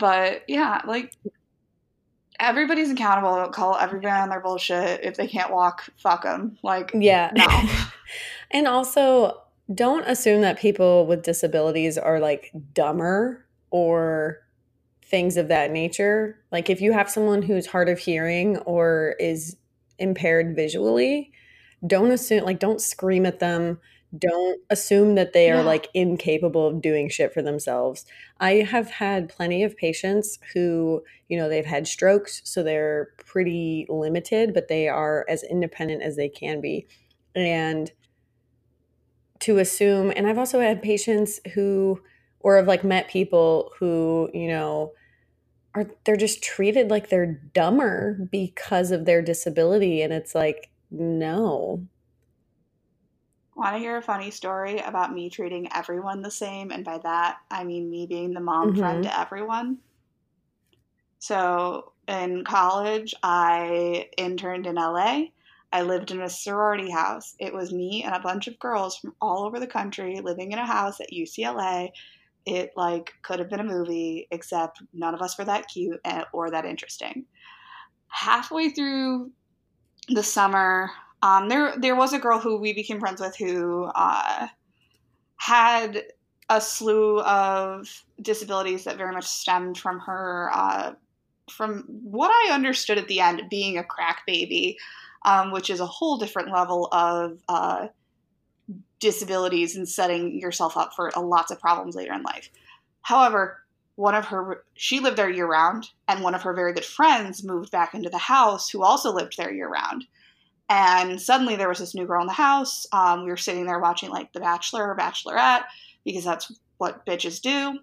But 0.00 0.42
yeah, 0.48 0.80
like 0.86 1.14
everybody's 2.40 2.90
accountable. 2.90 3.36
Don't 3.36 3.52
Call 3.52 3.76
everybody 3.76 4.10
on 4.10 4.30
their 4.30 4.40
bullshit. 4.40 5.04
If 5.04 5.16
they 5.16 5.28
can't 5.28 5.52
walk, 5.52 5.88
fuck 5.98 6.24
them. 6.24 6.58
Like, 6.62 6.90
yeah. 6.94 7.30
No. 7.36 7.46
and 8.50 8.66
also, 8.66 9.42
don't 9.72 10.04
assume 10.08 10.40
that 10.40 10.58
people 10.58 11.06
with 11.06 11.22
disabilities 11.22 11.96
are 11.96 12.18
like 12.18 12.50
dumber 12.74 13.44
or 13.70 14.38
things 15.04 15.36
of 15.36 15.48
that 15.48 15.70
nature. 15.70 16.40
Like, 16.50 16.70
if 16.70 16.80
you 16.80 16.92
have 16.92 17.10
someone 17.10 17.42
who's 17.42 17.66
hard 17.66 17.88
of 17.88 17.98
hearing 17.98 18.56
or 18.58 19.14
is 19.20 19.56
impaired 19.98 20.56
visually, 20.56 21.30
don't 21.86 22.10
assume, 22.10 22.44
like, 22.44 22.58
don't 22.58 22.80
scream 22.80 23.26
at 23.26 23.38
them 23.38 23.78
don't 24.18 24.60
assume 24.70 25.14
that 25.14 25.32
they 25.32 25.50
are 25.50 25.62
like 25.62 25.88
incapable 25.94 26.66
of 26.66 26.82
doing 26.82 27.08
shit 27.08 27.32
for 27.32 27.42
themselves. 27.42 28.04
I 28.40 28.54
have 28.54 28.90
had 28.90 29.28
plenty 29.28 29.62
of 29.62 29.76
patients 29.76 30.38
who, 30.52 31.02
you 31.28 31.38
know, 31.38 31.48
they've 31.48 31.64
had 31.64 31.86
strokes, 31.86 32.42
so 32.44 32.62
they're 32.62 33.10
pretty 33.18 33.86
limited, 33.88 34.52
but 34.52 34.68
they 34.68 34.88
are 34.88 35.24
as 35.28 35.44
independent 35.44 36.02
as 36.02 36.16
they 36.16 36.28
can 36.28 36.60
be. 36.60 36.86
And 37.36 37.90
to 39.40 39.58
assume, 39.58 40.12
and 40.16 40.26
I've 40.26 40.38
also 40.38 40.60
had 40.60 40.82
patients 40.82 41.40
who, 41.54 42.02
or 42.40 42.56
have 42.56 42.66
like 42.66 42.84
met 42.84 43.08
people 43.08 43.72
who, 43.78 44.28
you 44.34 44.48
know, 44.48 44.92
are 45.74 45.86
they're 46.04 46.16
just 46.16 46.42
treated 46.42 46.90
like 46.90 47.08
they're 47.10 47.40
dumber 47.54 48.18
because 48.30 48.90
of 48.90 49.04
their 49.04 49.22
disability. 49.22 50.02
And 50.02 50.12
it's 50.12 50.34
like, 50.34 50.70
no, 50.90 51.86
Want 53.60 53.74
to 53.74 53.78
hear 53.78 53.98
a 53.98 54.02
funny 54.02 54.30
story 54.30 54.78
about 54.78 55.12
me 55.12 55.28
treating 55.28 55.68
everyone 55.74 56.22
the 56.22 56.30
same? 56.30 56.70
And 56.70 56.82
by 56.82 56.96
that, 56.96 57.40
I 57.50 57.62
mean 57.62 57.90
me 57.90 58.06
being 58.06 58.32
the 58.32 58.40
mom 58.40 58.70
mm-hmm. 58.70 58.78
friend 58.78 59.02
to 59.02 59.20
everyone. 59.20 59.76
So 61.18 61.92
in 62.08 62.42
college, 62.44 63.14
I 63.22 64.08
interned 64.16 64.66
in 64.66 64.76
LA. 64.76 65.24
I 65.74 65.82
lived 65.82 66.10
in 66.10 66.22
a 66.22 66.30
sorority 66.30 66.90
house. 66.90 67.34
It 67.38 67.52
was 67.52 67.70
me 67.70 68.02
and 68.02 68.14
a 68.14 68.20
bunch 68.20 68.48
of 68.48 68.58
girls 68.58 68.96
from 68.96 69.14
all 69.20 69.44
over 69.44 69.60
the 69.60 69.66
country 69.66 70.22
living 70.24 70.52
in 70.52 70.58
a 70.58 70.64
house 70.64 70.98
at 70.98 71.12
UCLA. 71.12 71.90
It 72.46 72.70
like 72.76 73.12
could 73.20 73.40
have 73.40 73.50
been 73.50 73.60
a 73.60 73.64
movie, 73.64 74.26
except 74.30 74.82
none 74.94 75.12
of 75.12 75.20
us 75.20 75.36
were 75.36 75.44
that 75.44 75.68
cute 75.68 76.00
or 76.32 76.50
that 76.50 76.64
interesting. 76.64 77.26
Halfway 78.08 78.70
through 78.70 79.32
the 80.08 80.22
summer, 80.22 80.90
um, 81.22 81.48
there 81.48 81.74
there 81.76 81.96
was 81.96 82.12
a 82.12 82.18
girl 82.18 82.38
who 82.38 82.56
we 82.56 82.72
became 82.72 83.00
friends 83.00 83.20
with 83.20 83.36
who 83.36 83.84
uh, 83.94 84.48
had 85.36 86.04
a 86.48 86.60
slew 86.60 87.20
of 87.20 88.04
disabilities 88.20 88.84
that 88.84 88.96
very 88.96 89.12
much 89.12 89.26
stemmed 89.26 89.78
from 89.78 90.00
her 90.00 90.50
uh, 90.52 90.92
from 91.50 91.84
what 91.88 92.30
I 92.30 92.54
understood 92.54 92.98
at 92.98 93.08
the 93.08 93.20
end 93.20 93.42
being 93.50 93.76
a 93.76 93.84
crack 93.84 94.22
baby, 94.26 94.78
um, 95.24 95.52
which 95.52 95.70
is 95.70 95.80
a 95.80 95.86
whole 95.86 96.16
different 96.16 96.52
level 96.52 96.88
of 96.92 97.38
uh, 97.48 97.88
disabilities 98.98 99.76
and 99.76 99.88
setting 99.88 100.40
yourself 100.40 100.76
up 100.76 100.94
for 100.94 101.10
lots 101.16 101.50
of 101.50 101.60
problems 101.60 101.94
later 101.96 102.12
in 102.12 102.22
life. 102.22 102.50
However, 103.02 103.58
one 103.96 104.14
of 104.14 104.26
her 104.26 104.64
she 104.74 105.00
lived 105.00 105.18
there 105.18 105.28
year 105.28 105.46
round, 105.46 105.90
and 106.08 106.22
one 106.22 106.34
of 106.34 106.42
her 106.42 106.54
very 106.54 106.72
good 106.72 106.84
friends 106.84 107.44
moved 107.44 107.70
back 107.70 107.94
into 107.94 108.08
the 108.08 108.18
house 108.18 108.70
who 108.70 108.82
also 108.82 109.12
lived 109.12 109.36
there 109.36 109.52
year 109.52 109.68
round. 109.68 110.06
And 110.70 111.20
suddenly 111.20 111.56
there 111.56 111.68
was 111.68 111.80
this 111.80 111.96
new 111.96 112.06
girl 112.06 112.20
in 112.20 112.28
the 112.28 112.32
house. 112.32 112.86
Um, 112.92 113.24
we 113.24 113.30
were 113.30 113.36
sitting 113.36 113.66
there 113.66 113.80
watching 113.80 114.08
like 114.08 114.32
The 114.32 114.38
Bachelor 114.38 114.88
or 114.88 114.96
Bachelorette 114.96 115.64
because 116.04 116.24
that's 116.24 116.52
what 116.78 117.04
bitches 117.04 117.42
do. 117.42 117.80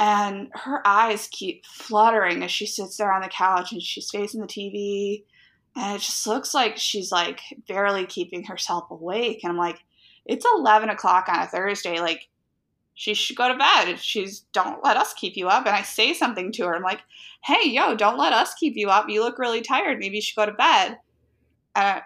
And 0.00 0.48
her 0.54 0.80
eyes 0.86 1.28
keep 1.30 1.66
fluttering 1.66 2.42
as 2.42 2.50
she 2.50 2.66
sits 2.66 2.96
there 2.96 3.12
on 3.12 3.20
the 3.20 3.28
couch 3.28 3.70
and 3.72 3.82
she's 3.82 4.10
facing 4.10 4.40
the 4.40 4.46
TV. 4.46 5.24
And 5.76 5.96
it 5.96 6.00
just 6.00 6.26
looks 6.26 6.54
like 6.54 6.78
she's 6.78 7.12
like 7.12 7.40
barely 7.68 8.06
keeping 8.06 8.44
herself 8.44 8.90
awake. 8.90 9.40
And 9.42 9.52
I'm 9.52 9.58
like, 9.58 9.80
it's 10.24 10.46
11 10.56 10.88
o'clock 10.88 11.28
on 11.28 11.42
a 11.42 11.46
Thursday. 11.46 12.00
Like, 12.00 12.28
she 12.94 13.12
should 13.12 13.36
go 13.36 13.48
to 13.48 13.58
bed. 13.58 14.00
She's 14.00 14.40
don't 14.54 14.82
let 14.82 14.96
us 14.96 15.12
keep 15.12 15.36
you 15.36 15.48
up. 15.48 15.66
And 15.66 15.76
I 15.76 15.82
say 15.82 16.14
something 16.14 16.50
to 16.52 16.64
her. 16.64 16.76
I'm 16.76 16.82
like, 16.82 17.02
hey, 17.44 17.68
yo, 17.68 17.94
don't 17.94 18.18
let 18.18 18.32
us 18.32 18.54
keep 18.54 18.74
you 18.74 18.88
up. 18.88 19.10
You 19.10 19.22
look 19.22 19.38
really 19.38 19.60
tired. 19.60 19.98
Maybe 19.98 20.16
you 20.16 20.22
should 20.22 20.36
go 20.36 20.46
to 20.46 20.52
bed. 20.52 20.96
Uh, 21.76 22.00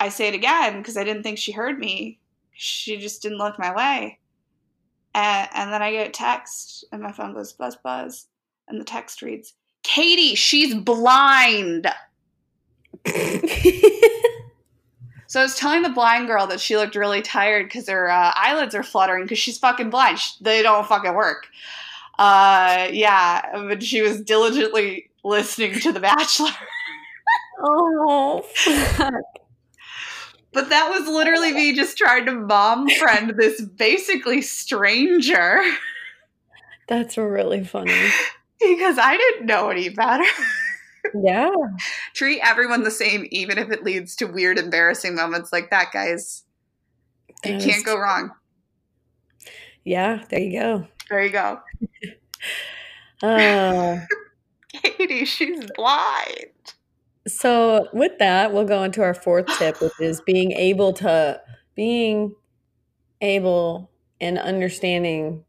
I 0.00 0.08
say 0.08 0.26
it 0.26 0.34
again 0.34 0.78
because 0.78 0.96
I 0.96 1.04
didn't 1.04 1.22
think 1.22 1.38
she 1.38 1.52
heard 1.52 1.78
me. 1.78 2.18
She 2.52 2.96
just 2.96 3.22
didn't 3.22 3.38
look 3.38 3.58
my 3.58 3.74
way. 3.74 4.18
And, 5.14 5.48
and 5.54 5.72
then 5.72 5.82
I 5.82 5.92
get 5.92 6.08
a 6.08 6.10
text, 6.10 6.84
and 6.90 7.02
my 7.02 7.12
phone 7.12 7.34
goes 7.34 7.52
buzz 7.52 7.76
buzz, 7.76 8.26
and 8.68 8.80
the 8.80 8.84
text 8.84 9.20
reads, 9.22 9.52
"Katie, 9.82 10.34
she's 10.34 10.74
blind." 10.74 11.86
so 15.26 15.40
I 15.40 15.42
was 15.42 15.56
telling 15.56 15.82
the 15.82 15.90
blind 15.90 16.26
girl 16.26 16.46
that 16.46 16.60
she 16.60 16.76
looked 16.76 16.96
really 16.96 17.22
tired 17.22 17.66
because 17.66 17.88
her 17.88 18.10
uh, 18.10 18.32
eyelids 18.34 18.74
are 18.74 18.82
fluttering 18.82 19.24
because 19.24 19.38
she's 19.38 19.58
fucking 19.58 19.90
blind. 19.90 20.20
They 20.40 20.62
don't 20.62 20.86
fucking 20.86 21.14
work. 21.14 21.48
Uh, 22.18 22.88
yeah, 22.92 23.42
but 23.68 23.82
she 23.82 24.00
was 24.00 24.20
diligently 24.20 25.10
listening 25.24 25.80
to 25.80 25.92
The 25.92 26.00
Bachelor. 26.00 26.50
oh, 27.62 28.42
fuck. 28.54 29.14
But 30.52 30.68
that 30.70 30.90
was 30.90 31.08
literally 31.08 31.52
me 31.52 31.74
just 31.74 31.96
trying 31.96 32.26
to 32.26 32.32
mom 32.32 32.88
friend 32.98 33.34
this 33.38 33.60
basically 33.60 34.42
stranger. 34.42 35.60
That's 36.88 37.16
really 37.16 37.64
funny. 37.64 37.94
because 38.60 38.98
I 38.98 39.16
didn't 39.16 39.46
know 39.46 39.70
any 39.70 39.88
better. 39.88 40.24
Yeah. 41.14 41.50
Treat 42.14 42.40
everyone 42.42 42.82
the 42.82 42.90
same, 42.90 43.26
even 43.30 43.58
if 43.58 43.70
it 43.70 43.84
leads 43.84 44.16
to 44.16 44.26
weird, 44.26 44.58
embarrassing 44.58 45.14
moments 45.14 45.52
like 45.52 45.70
that, 45.70 45.92
guys. 45.92 46.44
You 47.44 47.58
can't 47.58 47.84
go 47.84 47.98
wrong. 47.98 48.32
Yeah, 49.84 50.24
there 50.28 50.40
you 50.40 50.60
go. 50.60 50.86
There 51.08 51.24
you 51.24 51.30
go. 51.30 51.60
uh, 53.22 53.98
Katie, 54.82 55.24
she's 55.24 55.64
blind. 55.74 56.74
So 57.28 57.88
with 57.92 58.18
that, 58.18 58.52
we'll 58.52 58.64
go 58.64 58.82
into 58.82 59.02
our 59.02 59.14
fourth 59.14 59.46
tip, 59.58 59.80
which 59.80 59.92
is 60.00 60.20
being 60.20 60.52
able 60.52 60.92
to 60.94 61.40
being 61.74 62.34
able 63.20 63.90
and 64.20 64.38
understanding 64.38 65.44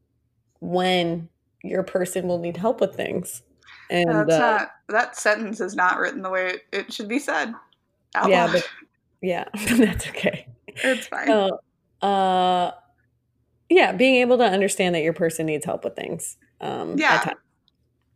when 0.59 1.29
your 1.63 1.83
person 1.83 2.27
will 2.27 2.39
need 2.39 2.57
help 2.57 2.81
with 2.81 2.95
things. 2.95 3.43
And 3.89 4.09
That's 4.09 4.33
uh, 4.33 4.39
not, 4.39 4.71
that 4.89 5.17
sentence 5.17 5.59
is 5.59 5.75
not 5.75 5.99
written 5.99 6.21
the 6.21 6.29
way 6.29 6.47
it, 6.47 6.61
it 6.71 6.93
should 6.93 7.09
be 7.09 7.19
said. 7.19 7.53
yeah, 8.27 8.49
but, 8.51 8.67
yeah, 9.21 9.45
that's 9.53 10.07
okay. 10.07 10.47
It's 10.67 11.07
fine. 11.07 11.27
So, 11.27 11.59
uh, 12.01 12.71
yeah, 13.69 13.91
being 13.91 14.15
able 14.15 14.37
to 14.37 14.45
understand 14.45 14.95
that 14.95 15.01
your 15.01 15.13
person 15.13 15.45
needs 15.45 15.65
help 15.65 15.83
with 15.83 15.95
things. 15.95 16.37
Um, 16.61 16.97
yeah, 16.97 17.33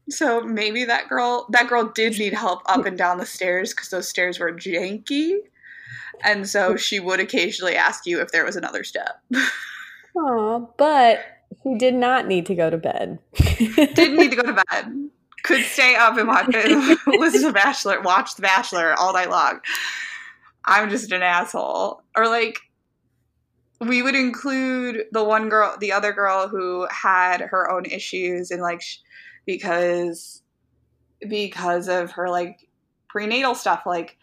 so 0.10 0.42
maybe 0.42 0.86
that 0.86 1.10
girl 1.10 1.48
that 1.50 1.68
girl 1.68 1.86
did 1.86 2.18
need 2.20 2.34
help 2.34 2.62
up 2.68 2.86
and 2.86 2.98
down 2.98 3.18
the 3.18 3.26
stairs 3.26 3.74
because 3.74 3.90
those 3.90 4.08
stairs 4.08 4.40
were 4.40 4.52
janky. 4.52 5.38
And 6.24 6.48
so 6.48 6.76
she 6.76 7.00
would 7.00 7.20
occasionally 7.20 7.76
ask 7.76 8.06
you 8.06 8.22
if 8.22 8.32
there 8.32 8.46
was 8.46 8.56
another 8.56 8.84
step. 8.84 9.22
Oh, 10.18 10.70
but 10.78 11.20
she 11.64 11.76
did 11.78 11.96
not 11.96 12.28
need 12.28 12.46
to 12.48 12.56
go 12.56 12.70
to 12.70 12.78
bed. 12.78 13.20
Didn't 13.36 14.18
need 14.18 14.32
to 14.32 14.38
go 14.38 14.44
to 14.44 14.64
bed. 14.72 15.10
Could 15.44 15.64
stay 15.64 15.96
up 15.96 16.18
and 16.18 16.28
watch 16.28 16.48
listen 17.08 17.44
to 17.44 17.54
Bachelor, 17.54 18.02
watch 18.02 18.36
The 18.36 18.42
Bachelor 18.42 18.96
all 18.98 19.14
night 19.14 19.30
long. 19.30 19.60
I'm 20.66 20.90
just 20.90 21.12
an 21.12 21.22
asshole. 21.22 22.02
Or 22.16 22.28
like 22.28 22.60
we 23.80 24.02
would 24.02 24.16
include 24.16 25.06
the 25.12 25.24
one 25.24 25.50
girl, 25.50 25.76
the 25.80 25.92
other 25.92 26.14
girl 26.14 26.48
who 26.48 26.88
had 26.90 27.42
her 27.42 27.70
own 27.70 27.86
issues 27.86 28.50
and 28.50 28.62
like 28.62 28.82
because 29.46 30.42
because 31.28 31.88
of 31.88 32.12
her 32.12 32.30
like 32.30 32.68
prenatal 33.08 33.56
stuff 33.56 33.84
like 33.86 34.18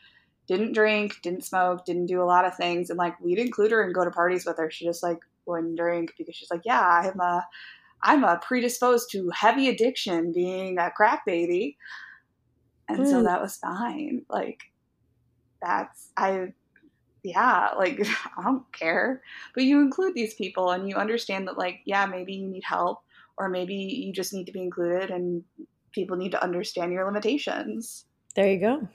didn't 0.47 0.73
drink, 0.73 1.17
didn't 1.23 1.45
smoke, 1.45 1.85
didn't 1.85 2.07
do 2.07 2.23
a 2.23 2.25
lot 2.25 2.45
of 2.45 2.57
things, 2.57 2.91
and 2.91 2.99
like 2.99 3.19
we'd 3.21 3.39
include 3.39 3.71
her 3.71 3.83
and 3.83 3.95
go 3.95 4.05
to 4.05 4.11
parties 4.11 4.45
with 4.45 4.59
her. 4.59 4.71
She 4.71 4.85
just 4.85 5.03
like 5.03 5.21
wouldn't 5.47 5.77
drink 5.77 6.13
because 6.19 6.35
she's 6.35 6.51
like, 6.51 6.63
yeah, 6.65 6.81
I'm 6.81 7.21
a 7.21 7.47
I'm 8.03 8.25
a 8.25 8.41
predisposed 8.43 9.11
to 9.13 9.31
heavy 9.31 9.69
addiction, 9.69 10.33
being 10.33 10.79
a 10.79 10.91
crack 10.91 11.25
baby, 11.25 11.77
and 12.89 12.99
mm. 12.99 13.07
so 13.07 13.19
hmm. 13.19 13.25
that 13.25 13.41
was 13.41 13.57
fine. 13.57 14.25
Like 14.29 14.61
that's 15.63 16.09
I 16.17 16.53
yeah, 17.23 17.71
like 17.79 18.01
I 18.37 18.43
don't 18.43 18.71
care. 18.73 19.23
But 19.55 19.65
you 19.65 19.81
include 19.81 20.15
these 20.15 20.35
people 20.35 20.71
and 20.71 20.89
you 20.89 20.97
understand 20.97 21.49
that 21.49 21.59
like, 21.59 21.81
yeah, 21.85 22.07
maybe 22.07 22.35
you 22.35 22.49
need 22.49 22.65
help 22.65 23.03
or 23.39 23.49
maybe 23.49 23.75
you 23.75 24.13
just 24.13 24.33
need 24.33 24.47
to 24.47 24.53
be 24.53 24.63
included 24.63 25.11
and 25.11 25.43
people 25.93 26.17
need 26.17 26.33
to 26.33 26.43
understand 26.43 26.93
your 26.93 27.05
limitations. 27.05 28.05
There 28.35 28.51
you 28.51 28.61
go. 28.61 28.89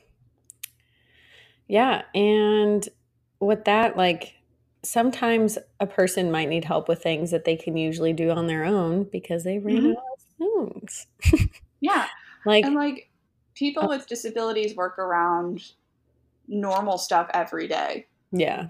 Yeah, 1.68 2.04
and 2.16 2.88
with 3.40 3.66
that 3.66 3.98
like 3.98 4.34
sometimes 4.84 5.58
a 5.80 5.86
person 5.86 6.32
might 6.32 6.50
need 6.50 6.64
help 6.64 6.88
with 6.88 7.04
things 7.04 7.32
that 7.32 7.46
they 7.46 7.56
can 7.56 7.76
usually 7.76 8.14
do 8.14 8.32
on 8.32 8.48
their 8.48 8.64
own 8.64 9.04
because 9.04 9.44
they 9.44 9.60
ran 9.60 9.78
mm-hmm. 9.78 9.92
out 9.92 10.68
of 10.68 10.72
things. 10.80 11.08
yeah. 11.82 12.08
Like 12.46 12.66
and 12.66 12.76
like 12.76 13.10
people 13.54 13.84
uh, 13.84 13.90
with 13.90 14.08
disabilities 14.08 14.76
work 14.76 14.98
around 14.98 15.62
normal 16.48 16.98
stuff 16.98 17.30
every 17.34 17.68
day. 17.68 18.08
Yeah. 18.32 18.68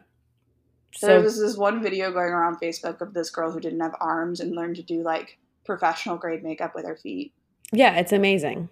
So 0.96 1.08
there 1.08 1.22
was 1.22 1.40
this 1.40 1.56
one 1.56 1.84
video 1.84 2.12
going 2.12 2.32
around 2.32 2.60
Facebook 2.60 3.02
of 3.02 3.14
this 3.14 3.30
girl 3.30 3.52
who 3.52 3.60
didn't 3.60 3.82
have 3.82 3.96
arms 4.00 4.40
and 4.40 4.56
learned 4.56 4.78
to 4.78 4.84
do 4.84 5.04
like 5.04 5.38
professional 5.68 6.18
grade 6.18 6.44
makeup 6.44 6.74
with 6.74 6.86
her 6.86 6.96
feet. 6.96 7.32
Yeah, 7.72 7.96
it's 7.98 8.12
amazing. 8.12 8.70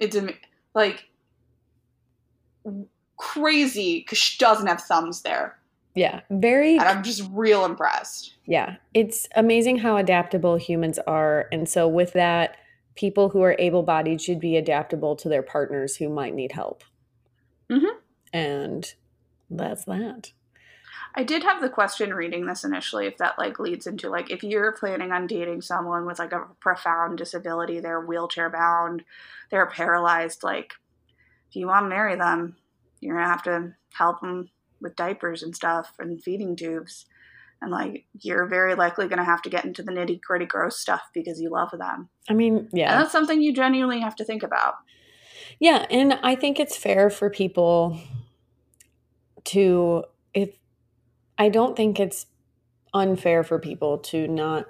It's 0.00 0.16
am- 0.16 0.30
like 0.74 1.08
crazy 3.16 4.00
because 4.00 4.18
she 4.18 4.36
doesn't 4.38 4.66
have 4.66 4.82
thumbs 4.82 5.22
there. 5.22 5.58
Yeah, 5.94 6.20
very. 6.30 6.72
And 6.78 6.88
I'm 6.88 7.02
just 7.02 7.22
real 7.30 7.64
impressed. 7.64 8.34
Yeah, 8.46 8.76
it's 8.94 9.28
amazing 9.36 9.78
how 9.78 9.96
adaptable 9.96 10.56
humans 10.56 10.98
are. 11.06 11.48
And 11.52 11.68
so, 11.68 11.86
with 11.86 12.14
that, 12.14 12.56
people 12.94 13.28
who 13.28 13.42
are 13.42 13.56
able 13.58 13.82
bodied 13.82 14.20
should 14.20 14.40
be 14.40 14.56
adaptable 14.56 15.16
to 15.16 15.28
their 15.28 15.42
partners 15.42 15.96
who 15.96 16.08
might 16.08 16.34
need 16.34 16.52
help. 16.52 16.82
Mm-hmm. 17.70 17.98
And 18.32 18.94
that's 19.50 19.84
that. 19.84 20.32
I 21.14 21.24
did 21.24 21.42
have 21.42 21.60
the 21.60 21.68
question 21.68 22.14
reading 22.14 22.46
this 22.46 22.64
initially 22.64 23.06
if 23.06 23.18
that 23.18 23.38
like 23.38 23.58
leads 23.58 23.86
into 23.86 24.08
like 24.08 24.30
if 24.30 24.42
you're 24.42 24.72
planning 24.72 25.12
on 25.12 25.26
dating 25.26 25.60
someone 25.60 26.06
with 26.06 26.18
like 26.18 26.32
a 26.32 26.46
profound 26.60 27.18
disability, 27.18 27.80
they're 27.80 28.00
wheelchair 28.00 28.48
bound, 28.48 29.04
they're 29.50 29.66
paralyzed, 29.66 30.42
like 30.42 30.72
if 31.50 31.56
you 31.56 31.66
want 31.66 31.84
to 31.84 31.90
marry 31.90 32.16
them, 32.16 32.56
you're 33.00 33.16
gonna 33.16 33.28
have 33.28 33.42
to 33.42 33.74
help 33.92 34.20
them 34.20 34.48
with 34.80 34.96
diapers 34.96 35.42
and 35.42 35.54
stuff 35.54 35.92
and 35.98 36.22
feeding 36.22 36.56
tubes. 36.56 37.06
And 37.60 37.70
like 37.70 38.06
you're 38.20 38.46
very 38.46 38.74
likely 38.74 39.06
gonna 39.06 39.24
have 39.24 39.42
to 39.42 39.50
get 39.50 39.66
into 39.66 39.82
the 39.82 39.92
nitty 39.92 40.20
gritty 40.22 40.46
gross 40.46 40.80
stuff 40.80 41.02
because 41.12 41.40
you 41.40 41.50
love 41.50 41.70
them. 41.72 42.08
I 42.30 42.32
mean, 42.32 42.68
yeah. 42.72 42.92
And 42.92 43.02
that's 43.02 43.12
something 43.12 43.42
you 43.42 43.52
genuinely 43.52 44.00
have 44.00 44.16
to 44.16 44.24
think 44.24 44.42
about. 44.42 44.76
Yeah, 45.60 45.86
and 45.90 46.14
I 46.22 46.34
think 46.34 46.58
it's 46.58 46.76
fair 46.76 47.10
for 47.10 47.28
people 47.28 48.00
to 49.44 50.04
if 50.34 50.50
I 51.42 51.48
don't 51.48 51.76
think 51.76 51.98
it's 51.98 52.26
unfair 52.94 53.42
for 53.42 53.58
people 53.58 53.98
to 53.98 54.28
not 54.28 54.66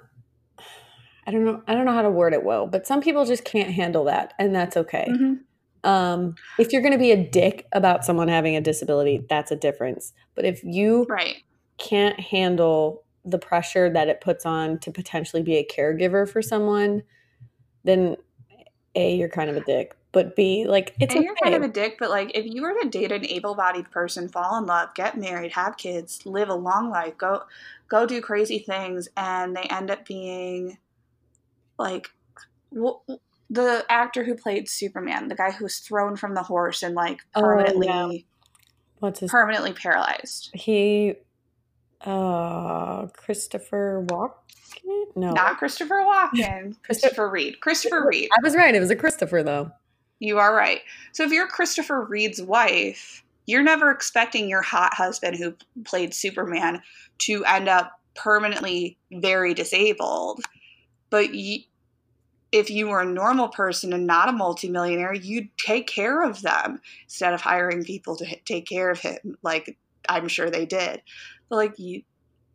I 1.27 1.29
don't 1.29 1.45
know 1.45 1.61
I 1.67 1.75
don't 1.75 1.85
know 1.85 1.93
how 1.93 2.01
to 2.01 2.09
word 2.09 2.33
it 2.33 2.43
well, 2.43 2.65
but 2.65 2.87
some 2.87 2.99
people 2.99 3.25
just 3.25 3.45
can't 3.45 3.69
handle 3.69 4.05
that 4.05 4.33
and 4.39 4.55
that's 4.55 4.75
okay. 4.75 5.05
Mm-hmm. 5.07 5.87
Um, 5.87 6.33
if 6.57 6.73
you're 6.73 6.81
going 6.81 6.93
to 6.93 6.97
be 6.97 7.11
a 7.11 7.29
dick 7.29 7.67
about 7.73 8.03
someone 8.03 8.27
having 8.27 8.55
a 8.55 8.61
disability, 8.61 9.23
that's 9.29 9.51
a 9.51 9.55
difference. 9.55 10.13
But 10.33 10.45
if 10.45 10.63
you 10.63 11.05
right. 11.09 11.35
can't 11.77 12.19
handle 12.19 13.03
the 13.23 13.37
pressure 13.37 13.91
that 13.91 14.07
it 14.07 14.19
puts 14.19 14.43
on 14.43 14.79
to 14.79 14.91
potentially 14.91 15.43
be 15.43 15.57
a 15.57 15.67
caregiver 15.67 16.27
for 16.27 16.41
someone, 16.41 17.03
then 17.83 18.15
A, 18.95 19.15
you're 19.15 19.29
kind 19.29 19.51
of 19.51 19.57
a 19.57 19.61
dick 19.61 19.95
but 20.13 20.35
be 20.35 20.65
like 20.65 20.95
it's 21.01 21.13
and 21.13 21.25
you're 21.25 21.35
kind 21.43 21.55
of 21.55 21.63
a 21.63 21.67
dick 21.67 21.97
but 21.99 22.09
like 22.09 22.31
if 22.35 22.45
you 22.45 22.61
were 22.61 22.73
to 22.81 22.87
date 22.87 23.11
an 23.11 23.25
able-bodied 23.25 23.91
person 23.91 24.29
fall 24.29 24.57
in 24.57 24.65
love 24.65 24.93
get 24.95 25.17
married 25.17 25.51
have 25.51 25.75
kids 25.75 26.25
live 26.25 26.47
a 26.47 26.55
long 26.55 26.89
life 26.89 27.17
go 27.17 27.43
go 27.89 28.05
do 28.05 28.21
crazy 28.21 28.59
things 28.59 29.09
and 29.17 29.55
they 29.57 29.63
end 29.63 29.91
up 29.91 30.05
being 30.05 30.77
like 31.77 32.11
the 32.71 33.85
actor 33.89 34.23
who 34.23 34.35
played 34.35 34.69
superman 34.69 35.27
the 35.27 35.35
guy 35.35 35.51
who 35.51 35.65
was 35.65 35.79
thrown 35.79 36.15
from 36.15 36.33
the 36.35 36.43
horse 36.43 36.83
and 36.83 36.95
like 36.95 37.19
permanently 37.33 37.89
oh, 37.89 38.13
what's 38.99 39.19
his 39.19 39.29
permanently 39.31 39.73
paralyzed. 39.73 40.51
He 40.53 41.15
uh 42.01 43.07
christopher 43.07 44.05
walk 44.09 44.39
no. 45.15 45.31
Not 45.31 45.57
christopher 45.57 46.03
walken. 46.05 46.75
Christopher 46.83 47.29
Reed. 47.29 47.61
christopher 47.61 48.05
Reed. 48.09 48.29
i 48.37 48.41
was 48.43 48.55
right. 48.55 48.75
It 48.75 48.79
was 48.79 48.89
a 48.89 48.95
christopher 48.95 49.41
though 49.41 49.71
you 50.23 50.39
are 50.39 50.55
right. 50.55 50.79
So 51.11 51.23
if 51.23 51.31
you're 51.31 51.47
Christopher 51.47 52.01
Reed's 52.01 52.41
wife, 52.41 53.25
you're 53.45 53.61
never 53.61 53.91
expecting 53.91 54.47
your 54.47 54.61
hot 54.61 54.93
husband 54.93 55.35
who 55.35 55.53
played 55.83 56.13
Superman 56.13 56.81
to 57.19 57.43
end 57.43 57.67
up 57.67 57.99
permanently 58.15 58.97
very 59.11 59.53
disabled. 59.53 60.39
But 61.09 61.31
if 62.53 62.69
you 62.69 62.87
were 62.87 63.01
a 63.01 63.05
normal 63.05 63.49
person 63.49 63.91
and 63.91 64.07
not 64.07 64.29
a 64.29 64.31
multimillionaire, 64.31 65.13
you'd 65.13 65.49
take 65.57 65.87
care 65.87 66.23
of 66.23 66.41
them 66.41 66.79
instead 67.03 67.33
of 67.33 67.41
hiring 67.41 67.83
people 67.83 68.15
to 68.15 68.35
take 68.45 68.65
care 68.65 68.89
of 68.89 68.99
him, 69.01 69.37
like 69.43 69.77
I'm 70.07 70.29
sure 70.29 70.49
they 70.49 70.65
did. 70.65 71.01
But 71.49 71.57
like 71.57 71.77
you, 71.77 72.03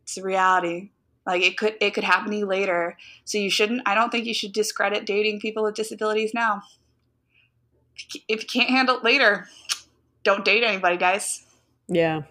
it's 0.03 0.17
reality. 0.17 0.89
Like 1.23 1.43
it 1.43 1.55
could 1.55 1.75
it 1.79 1.93
could 1.93 2.03
happen 2.03 2.31
to 2.31 2.37
you 2.37 2.47
later. 2.47 2.97
So 3.25 3.37
you 3.37 3.51
shouldn't. 3.51 3.83
I 3.85 3.93
don't 3.93 4.09
think 4.09 4.25
you 4.25 4.33
should 4.33 4.53
discredit 4.53 5.05
dating 5.05 5.39
people 5.39 5.61
with 5.61 5.75
disabilities 5.75 6.33
now 6.33 6.63
if 8.27 8.41
you 8.41 8.47
can't 8.47 8.69
handle 8.69 8.97
it 8.97 9.03
later, 9.03 9.47
don't 10.23 10.45
date 10.45 10.63
anybody, 10.63 10.97
guys. 10.97 11.45
Yeah. 11.87 12.23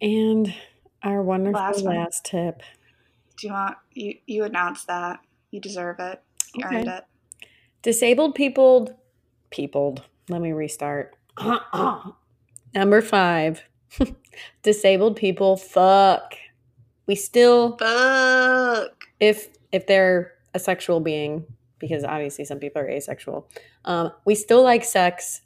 And 0.00 0.54
our 1.02 1.22
wonderful 1.22 1.60
last, 1.60 1.82
last 1.82 2.24
tip. 2.24 2.62
Do 3.38 3.46
you 3.46 3.52
want 3.52 3.76
you 3.92 4.16
you 4.26 4.44
announce 4.44 4.84
that? 4.84 5.20
You 5.50 5.60
deserve 5.60 5.96
it. 5.98 6.22
You 6.54 6.66
okay. 6.66 6.76
earned 6.76 6.88
it. 6.88 7.04
Disabled 7.82 8.34
peopled 8.34 8.94
peopled. 9.50 10.04
Let 10.28 10.40
me 10.40 10.52
restart. 10.52 11.16
Number 12.74 13.02
five. 13.02 13.62
Disabled 14.62 15.16
people 15.16 15.56
fuck. 15.56 16.34
We 17.06 17.14
still 17.14 17.76
fuck. 17.76 19.04
If 19.18 19.48
if 19.72 19.86
they're 19.86 20.32
a 20.54 20.58
sexual 20.58 21.00
being, 21.00 21.44
because 21.80 22.04
obviously 22.04 22.44
some 22.44 22.58
people 22.58 22.82
are 22.82 22.88
asexual. 22.88 23.48
Um, 23.84 24.12
we 24.24 24.34
still 24.34 24.62
like 24.62 24.84
sex, 24.84 25.40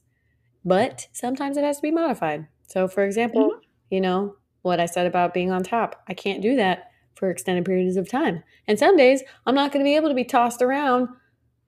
but 0.65 1.09
sometimes 1.13 1.57
it 1.57 1.65
has 1.65 1.77
to 1.77 1.83
be 1.83 1.91
modified. 1.91 2.49
So, 2.67 2.89
for 2.89 3.05
example, 3.05 3.51
mm-hmm. 3.51 3.61
you 3.91 4.01
know, 4.01 4.37
what 4.63 4.81
I 4.81 4.87
said 4.87 5.07
about 5.07 5.33
being 5.33 5.53
on 5.53 5.63
top, 5.63 6.03
I 6.09 6.15
can't 6.15 6.43
do 6.43 6.57
that 6.57 6.91
for 7.15 7.31
extended 7.31 7.65
periods 7.65 7.97
of 7.97 8.09
time. 8.09 8.43
And 8.67 8.79
some 8.79 8.97
days 8.97 9.23
I'm 9.47 9.55
not 9.55 9.73
going 9.73 9.85
to 9.85 9.89
be 9.89 9.97
able 9.97 10.09
to 10.09 10.15
be 10.15 10.25
tossed 10.25 10.61
around 10.61 11.09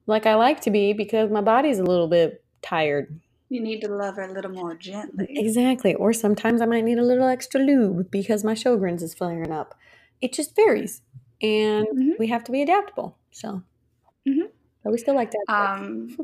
like 0.05 0.25
I 0.25 0.35
like 0.35 0.61
to 0.61 0.71
be 0.71 0.93
because 0.93 1.31
my 1.31 1.41
body's 1.41 1.79
a 1.79 1.83
little 1.83 2.07
bit 2.07 2.43
tired. 2.61 3.19
You 3.49 3.61
need 3.61 3.79
to 3.81 3.87
love 3.87 4.15
her 4.15 4.23
a 4.23 4.33
little 4.33 4.51
more 4.51 4.75
gently. 4.75 5.27
Exactly. 5.29 5.95
Or 5.95 6.11
sometimes 6.11 6.61
I 6.61 6.65
might 6.65 6.83
need 6.83 6.97
a 6.97 7.05
little 7.05 7.27
extra 7.27 7.61
lube 7.61 8.11
because 8.11 8.43
my 8.43 8.53
Sjogren's 8.53 9.03
is 9.03 9.13
flaring 9.13 9.51
up. 9.51 9.75
It 10.21 10.33
just 10.33 10.55
varies. 10.55 11.01
And 11.41 11.87
mm-hmm. 11.87 12.11
we 12.19 12.27
have 12.27 12.43
to 12.45 12.51
be 12.51 12.61
adaptable. 12.61 13.17
So. 13.31 13.63
Mm-hmm. 14.27 14.47
But 14.87 14.93
we 14.93 14.99
still 14.99 15.15
like 15.15 15.31
that. 15.31 15.53
Um, 15.53 16.17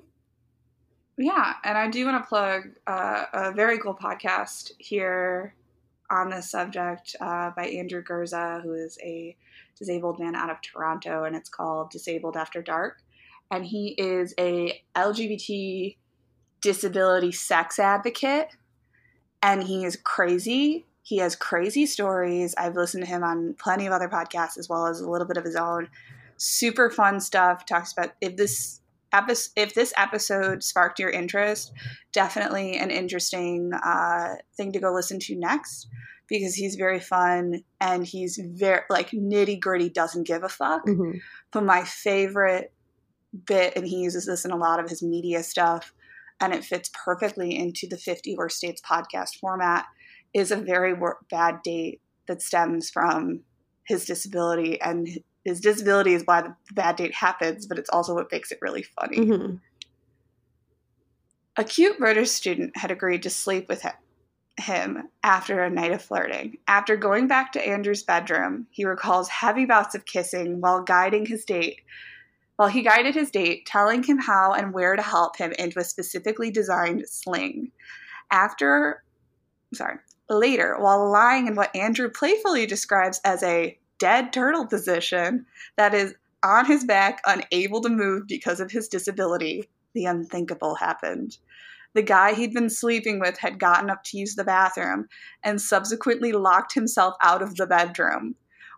yeah, 1.18 1.56
and 1.66 1.78
I 1.78 1.90
do 1.90 2.06
want 2.06 2.24
to 2.24 2.30
plug 2.30 2.70
uh, 2.88 3.26
a 3.34 3.52
very 3.52 3.78
cool 3.78 3.94
podcast 3.94 4.72
here 4.78 5.54
on 6.10 6.30
this 6.30 6.50
subject 6.50 7.14
uh, 7.20 7.52
by 7.58 7.66
Andrew 7.66 8.02
Gurza, 8.02 8.64
who 8.64 8.72
is 8.72 8.98
a 9.04 9.36
disabled 9.78 10.18
man 10.18 10.34
out 10.34 10.50
of 10.50 10.62
Toronto, 10.62 11.26
and 11.26 11.36
it's 11.36 11.50
called 11.50 11.90
Disabled 11.90 12.38
After 12.38 12.62
Dark. 12.62 13.02
And 13.52 13.66
he 13.66 13.96
is 13.98 14.34
a 14.40 14.82
LGBT 14.96 15.98
disability 16.62 17.34
sex 17.34 17.80
advocate, 17.80 18.48
and 19.42 19.64
he 19.64 19.84
is 19.84 19.98
crazy. 19.98 20.86
He 21.02 21.18
has 21.18 21.36
crazy 21.36 21.86
stories. 21.86 22.56
I've 22.58 22.78
listened 22.78 23.04
to 23.04 23.10
him 23.10 23.26
on 23.26 23.56
plenty 23.56 23.88
of 23.88 23.92
other 23.92 24.08
podcasts 24.08 24.58
as 24.58 24.70
well 24.70 24.88
as 24.88 25.02
a 25.02 25.10
little 25.10 25.28
bit 25.28 25.36
of 25.36 25.44
his 25.44 25.58
own 25.58 25.90
super 26.44 26.90
fun 26.90 27.20
stuff. 27.20 27.66
Talks 27.66 27.94
about 27.94 28.12
if 28.20 28.36
this 28.36 28.82
episode, 29.14 29.52
if 29.56 29.74
this 29.74 29.94
episode 29.98 30.64
sparked 30.64 31.00
your 31.00 31.10
interest, 31.10 31.72
definitely 32.12 32.76
an 32.78 32.92
interesting 32.92 33.72
uh, 33.74 34.36
thing 34.58 34.74
to 34.74 34.80
go 34.80 34.94
listen 34.94 35.20
to 35.20 35.36
next 35.36 35.88
because 36.28 36.56
he's 36.56 36.76
very 36.76 37.00
fun 37.00 37.64
and 37.80 38.06
he's 38.06 38.40
very 38.44 38.82
like 38.90 39.12
nitty 39.12 39.60
gritty. 39.60 39.90
Doesn't 39.90 40.28
give 40.28 40.44
a 40.44 40.50
fuck. 40.50 40.86
Mm-hmm. 40.86 41.20
But 41.52 41.64
my 41.64 41.84
favorite 41.84 42.74
bit, 43.46 43.74
and 43.76 43.88
he 43.88 43.98
uses 43.98 44.26
this 44.26 44.44
in 44.44 44.52
a 44.52 44.58
lot 44.58 44.80
of 44.80 44.90
his 44.90 45.02
media 45.02 45.44
stuff, 45.44 45.94
and 46.42 46.54
it 46.54 46.66
fits 46.66 46.90
perfectly 47.06 47.58
into 47.58 47.88
the 47.88 47.98
50 47.98 48.36
Worst 48.36 48.62
Dates 48.62 48.82
podcast 48.82 49.40
format, 49.40 49.86
is 50.34 50.52
a 50.52 50.58
very 50.58 50.94
bad 51.30 51.62
date 51.64 52.02
that 52.28 52.42
stems 52.42 52.90
from 52.90 53.42
his 53.86 54.06
disability. 54.06 54.82
And 54.82 55.08
his 55.44 55.60
disability 55.60 56.14
is 56.14 56.24
why 56.26 56.42
the 56.42 56.56
bad 56.74 56.96
date 56.96 57.14
happens, 57.14 57.66
but 57.66 57.78
it's 57.78 57.90
also 57.90 58.16
what 58.16 58.32
makes 58.32 58.52
it 58.52 58.60
really 58.62 58.84
funny. 58.84 59.18
Mm-hmm. 59.18 59.56
A 61.58 61.64
cute 61.64 62.00
British 62.00 62.32
student 62.32 62.76
had 62.78 62.92
agreed 62.92 63.24
to 63.24 63.30
sleep 63.30 63.68
with 63.68 63.82
him, 63.82 63.94
him 64.58 65.10
after 65.22 65.62
a 65.62 65.70
night 65.70 65.92
of 65.92 66.02
flirting. 66.02 66.58
After 66.68 66.96
going 66.96 67.28
back 67.28 67.52
to 67.52 67.68
Andrew's 67.68 68.04
bedroom, 68.04 68.68
he 68.72 68.86
recalls 68.86 69.30
heavy 69.30 69.66
bouts 69.66 69.94
of 69.96 70.06
kissing 70.06 70.62
while 70.62 70.82
guiding 70.82 71.26
his 71.26 71.46
date. 71.46 71.82
While 72.56 72.70
he 72.70 72.82
guided 72.82 73.16
his 73.16 73.32
date, 73.32 73.66
telling 73.66 74.04
him 74.04 74.20
how 74.20 74.54
and 74.54 74.74
where 74.74 74.96
to 74.96 75.02
help 75.02 75.38
him 75.38 75.54
into 75.60 75.80
a 75.80 75.84
specifically 75.84 76.52
designed 76.52 77.04
sling. 77.08 77.72
After, 78.32 79.04
sorry, 79.74 79.98
later, 80.30 80.78
while 80.80 81.12
lying 81.12 81.48
in 81.48 81.56
what 81.56 81.76
Andrew 81.76 82.10
playfully 82.10 82.66
describes 82.66 83.20
as 83.26 83.44
a 83.44 83.78
dead 84.04 84.34
turtle 84.34 84.68
position 84.68 85.46
that 85.78 85.94
is 85.94 86.14
on 86.44 86.66
his 86.66 86.84
back, 86.84 87.22
unable 87.26 87.80
to 87.80 87.88
move 87.88 88.28
because 88.28 88.60
of 88.60 88.70
his 88.70 88.90
disability, 88.90 89.70
the 89.94 90.04
unthinkable 90.04 90.76
happened. 90.76 91.38
The 91.94 92.02
guy 92.02 92.34
he'd 92.34 92.54
been 92.54 92.70
sleeping 92.70 93.22
with 93.22 93.38
had 93.38 93.62
gotten 93.62 93.90
up 93.90 94.04
to 94.04 94.18
use 94.18 94.36
the 94.36 94.44
bathroom 94.44 95.08
and 95.42 95.62
subsequently 95.62 96.34
locked 96.34 96.74
himself 96.74 97.16
out 97.24 97.42
of 97.42 97.56
the 97.56 97.66
bedroom. 97.66 98.36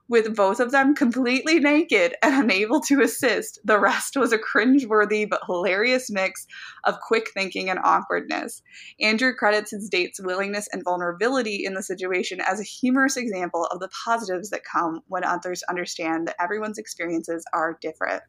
With 0.07 0.36
both 0.36 0.60
of 0.60 0.72
them 0.72 0.94
completely 0.94 1.60
naked 1.60 2.14
and 2.22 2.44
unable 2.44 2.80
to 2.82 3.02
assist, 3.02 3.60
the 3.64 3.80
rest 3.80 4.15
was 4.15 4.32
a 4.32 4.38
cringeworthy 4.38 5.27
but 5.27 5.41
hilarious 5.48 6.11
mix 6.11 6.45
of 6.84 6.99
quick 6.99 7.32
thinking 7.34 7.72
and 7.72 7.80
awkwardness. 7.84 8.61
Andrew 8.99 9.34
credits 9.34 9.72
his 9.72 9.90
date's 9.90 10.22
willingness 10.22 10.68
and 10.72 10.84
vulnerability 10.84 11.65
in 11.65 11.73
the 11.73 11.82
situation 11.82 12.40
as 12.40 12.60
a 12.60 12.64
humorous 12.64 13.18
example 13.18 13.65
of 13.65 13.80
the 13.80 13.90
positives 14.06 14.52
that 14.52 14.61
come 14.64 15.02
when 15.07 15.23
others 15.23 15.64
understand 15.69 16.27
that 16.27 16.36
everyone's 16.40 16.77
experiences 16.77 17.44
are 17.52 17.80
different. 17.82 18.22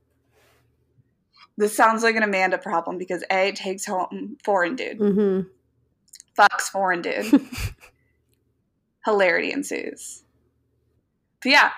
This 1.58 1.76
sounds 1.76 2.02
like 2.02 2.16
an 2.16 2.22
Amanda 2.22 2.58
problem 2.58 2.96
because 2.96 3.24
A 3.30 3.52
takes 3.52 3.86
home 3.86 4.36
foreign 4.44 4.76
dude. 4.76 4.98
Mm-hmm. 4.98 5.48
Fucks 6.38 6.70
foreign 6.70 7.02
dude. 7.02 7.40
Hilarity 9.04 9.52
ensues. 9.52 10.22
Yeah, 11.44 11.70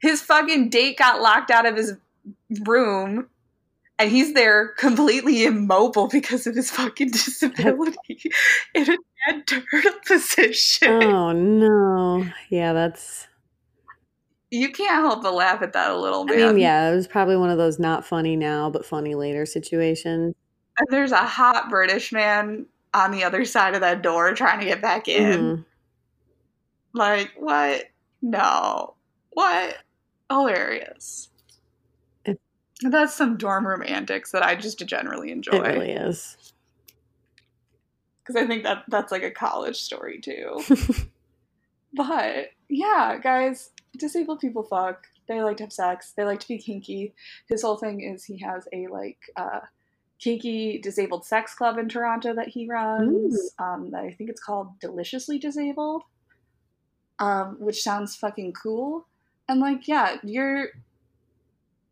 his 0.00 0.22
fucking 0.22 0.70
date 0.70 0.98
got 0.98 1.20
locked 1.20 1.50
out 1.50 1.66
of 1.66 1.76
his 1.76 1.94
room 2.66 3.28
and 3.98 4.10
he's 4.10 4.34
there 4.34 4.68
completely 4.78 5.44
immobile 5.44 6.08
because 6.08 6.46
of 6.46 6.56
his 6.56 6.70
fucking 6.70 7.10
disability 7.12 8.22
in 8.74 8.82
a 8.82 8.96
dead 9.26 9.46
turtle 9.46 9.92
position. 10.06 11.02
Oh 11.02 11.32
no. 11.32 12.26
Yeah, 12.50 12.72
that's 12.72 13.28
you 14.50 14.70
can't 14.70 15.06
help 15.06 15.22
but 15.22 15.32
laugh 15.32 15.62
at 15.62 15.72
that 15.72 15.90
a 15.90 15.96
little 15.96 16.26
bit. 16.26 16.42
I 16.42 16.48
mean, 16.48 16.58
yeah, 16.58 16.90
it 16.90 16.94
was 16.94 17.06
probably 17.06 17.36
one 17.36 17.48
of 17.48 17.58
those 17.58 17.78
not 17.78 18.04
funny 18.04 18.36
now 18.36 18.68
but 18.68 18.84
funny 18.84 19.14
later 19.14 19.46
situations. 19.46 20.34
And 20.78 20.88
there's 20.90 21.12
a 21.12 21.18
hot 21.18 21.70
British 21.70 22.12
man 22.12 22.66
on 22.94 23.12
the 23.12 23.24
other 23.24 23.44
side 23.44 23.74
of 23.74 23.80
that 23.82 24.02
door 24.02 24.34
trying 24.34 24.60
to 24.60 24.66
get 24.66 24.82
back 24.82 25.06
in. 25.08 25.40
Mm-hmm. 25.40 25.62
Like, 26.94 27.32
what? 27.38 27.84
No. 28.22 28.94
What? 29.32 29.78
Hilarious. 30.30 31.28
It, 32.24 32.40
That's 32.80 33.14
some 33.14 33.36
dorm 33.36 33.66
room 33.66 33.82
antics 33.84 34.30
that 34.32 34.44
I 34.44 34.54
just 34.54 34.78
generally 34.86 35.30
enjoy. 35.30 35.56
It 35.56 35.62
really 35.62 35.90
is. 35.90 36.54
Because 38.22 38.40
I 38.40 38.46
think 38.46 38.62
that 38.62 38.84
that's 38.88 39.10
like 39.10 39.24
a 39.24 39.30
college 39.30 39.76
story 39.76 40.20
too. 40.20 40.62
but 41.92 42.50
yeah, 42.68 43.18
guys, 43.20 43.70
disabled 43.98 44.40
people 44.40 44.62
fuck. 44.62 45.06
They 45.28 45.42
like 45.42 45.56
to 45.58 45.64
have 45.64 45.72
sex. 45.72 46.12
They 46.16 46.24
like 46.24 46.40
to 46.40 46.48
be 46.48 46.58
kinky. 46.58 47.14
His 47.48 47.62
whole 47.62 47.76
thing 47.76 48.00
is 48.00 48.24
he 48.24 48.38
has 48.38 48.68
a 48.72 48.86
like 48.88 49.18
uh, 49.36 49.60
kinky 50.18 50.78
disabled 50.78 51.24
sex 51.26 51.54
club 51.54 51.78
in 51.78 51.88
Toronto 51.88 52.34
that 52.34 52.48
he 52.48 52.68
runs. 52.68 53.52
Um, 53.58 53.92
I 53.94 54.12
think 54.12 54.30
it's 54.30 54.42
called 54.42 54.78
Deliciously 54.80 55.38
Disabled, 55.38 56.02
um, 57.22 57.56
which 57.60 57.82
sounds 57.82 58.16
fucking 58.16 58.52
cool. 58.52 59.06
And 59.48 59.60
like, 59.60 59.86
yeah, 59.86 60.16
you're 60.24 60.70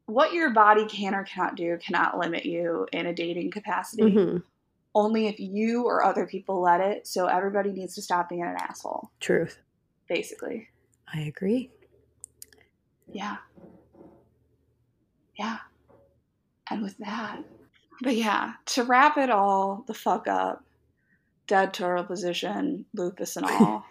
what 0.06 0.32
your 0.32 0.50
body 0.50 0.86
can 0.86 1.14
or 1.14 1.22
cannot 1.22 1.54
do 1.54 1.78
cannot 1.78 2.18
limit 2.18 2.44
you 2.44 2.88
in 2.92 3.06
a 3.06 3.14
dating 3.14 3.52
capacity. 3.52 4.02
Mm-hmm. 4.02 4.38
Only 4.92 5.28
if 5.28 5.38
you 5.38 5.84
or 5.84 6.04
other 6.04 6.26
people 6.26 6.60
let 6.60 6.80
it. 6.80 7.06
So 7.06 7.26
everybody 7.26 7.70
needs 7.70 7.94
to 7.94 8.02
stop 8.02 8.28
being 8.28 8.42
an 8.42 8.56
asshole. 8.58 9.08
Truth. 9.20 9.58
Basically. 10.08 10.68
I 11.14 11.20
agree. 11.20 11.70
Yeah. 13.12 13.36
Yeah. 15.38 15.58
And 16.68 16.82
with 16.82 16.98
that, 16.98 17.38
but 18.02 18.16
yeah, 18.16 18.54
to 18.66 18.82
wrap 18.82 19.16
it 19.16 19.30
all 19.30 19.84
the 19.86 19.94
fuck 19.94 20.26
up, 20.26 20.64
dead 21.46 21.72
turtle 21.72 22.04
position, 22.04 22.84
lupus 22.94 23.36
and 23.36 23.46
all. 23.48 23.84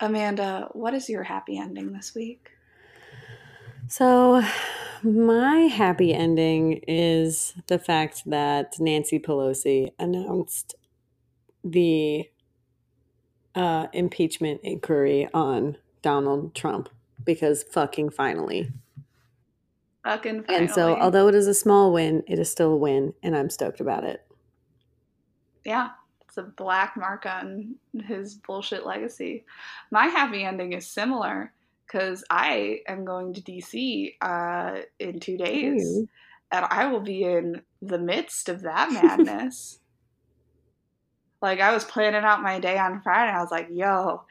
Amanda, 0.00 0.68
what 0.72 0.94
is 0.94 1.08
your 1.08 1.22
happy 1.22 1.58
ending 1.58 1.92
this 1.92 2.14
week? 2.14 2.50
So, 3.88 4.42
my 5.02 5.60
happy 5.62 6.12
ending 6.12 6.82
is 6.86 7.54
the 7.68 7.78
fact 7.78 8.22
that 8.26 8.78
Nancy 8.78 9.18
Pelosi 9.18 9.92
announced 9.98 10.74
the 11.64 12.28
uh, 13.54 13.86
impeachment 13.92 14.60
inquiry 14.62 15.28
on 15.32 15.78
Donald 16.02 16.54
Trump 16.54 16.88
because 17.24 17.62
fucking 17.62 18.10
finally. 18.10 18.70
Fucking 20.04 20.44
finally. 20.44 20.64
And 20.64 20.70
so, 20.70 20.96
although 20.96 21.28
it 21.28 21.34
is 21.34 21.46
a 21.46 21.54
small 21.54 21.92
win, 21.92 22.22
it 22.26 22.38
is 22.38 22.50
still 22.50 22.72
a 22.72 22.76
win, 22.76 23.14
and 23.22 23.36
I'm 23.36 23.50
stoked 23.50 23.80
about 23.80 24.04
it. 24.04 24.24
Yeah, 25.64 25.90
a 26.38 26.42
black 26.42 26.96
mark 26.96 27.26
on 27.26 27.76
his 28.06 28.34
bullshit 28.34 28.86
legacy. 28.86 29.44
My 29.90 30.06
happy 30.06 30.44
ending 30.44 30.72
is 30.72 30.90
similar 30.90 31.52
because 31.86 32.24
I 32.30 32.80
am 32.88 33.04
going 33.04 33.34
to 33.34 33.40
DC 33.40 34.14
uh, 34.20 34.80
in 34.98 35.20
two 35.20 35.36
days, 35.36 35.82
Ooh. 35.84 36.08
and 36.50 36.66
I 36.68 36.86
will 36.86 37.00
be 37.00 37.22
in 37.22 37.62
the 37.80 37.98
midst 37.98 38.48
of 38.48 38.62
that 38.62 38.92
madness. 38.92 39.78
like 41.42 41.60
I 41.60 41.72
was 41.72 41.84
planning 41.84 42.24
out 42.24 42.42
my 42.42 42.58
day 42.58 42.78
on 42.78 43.02
Friday, 43.02 43.32
I 43.32 43.40
was 43.40 43.50
like, 43.50 43.68
"Yo, 43.70 44.22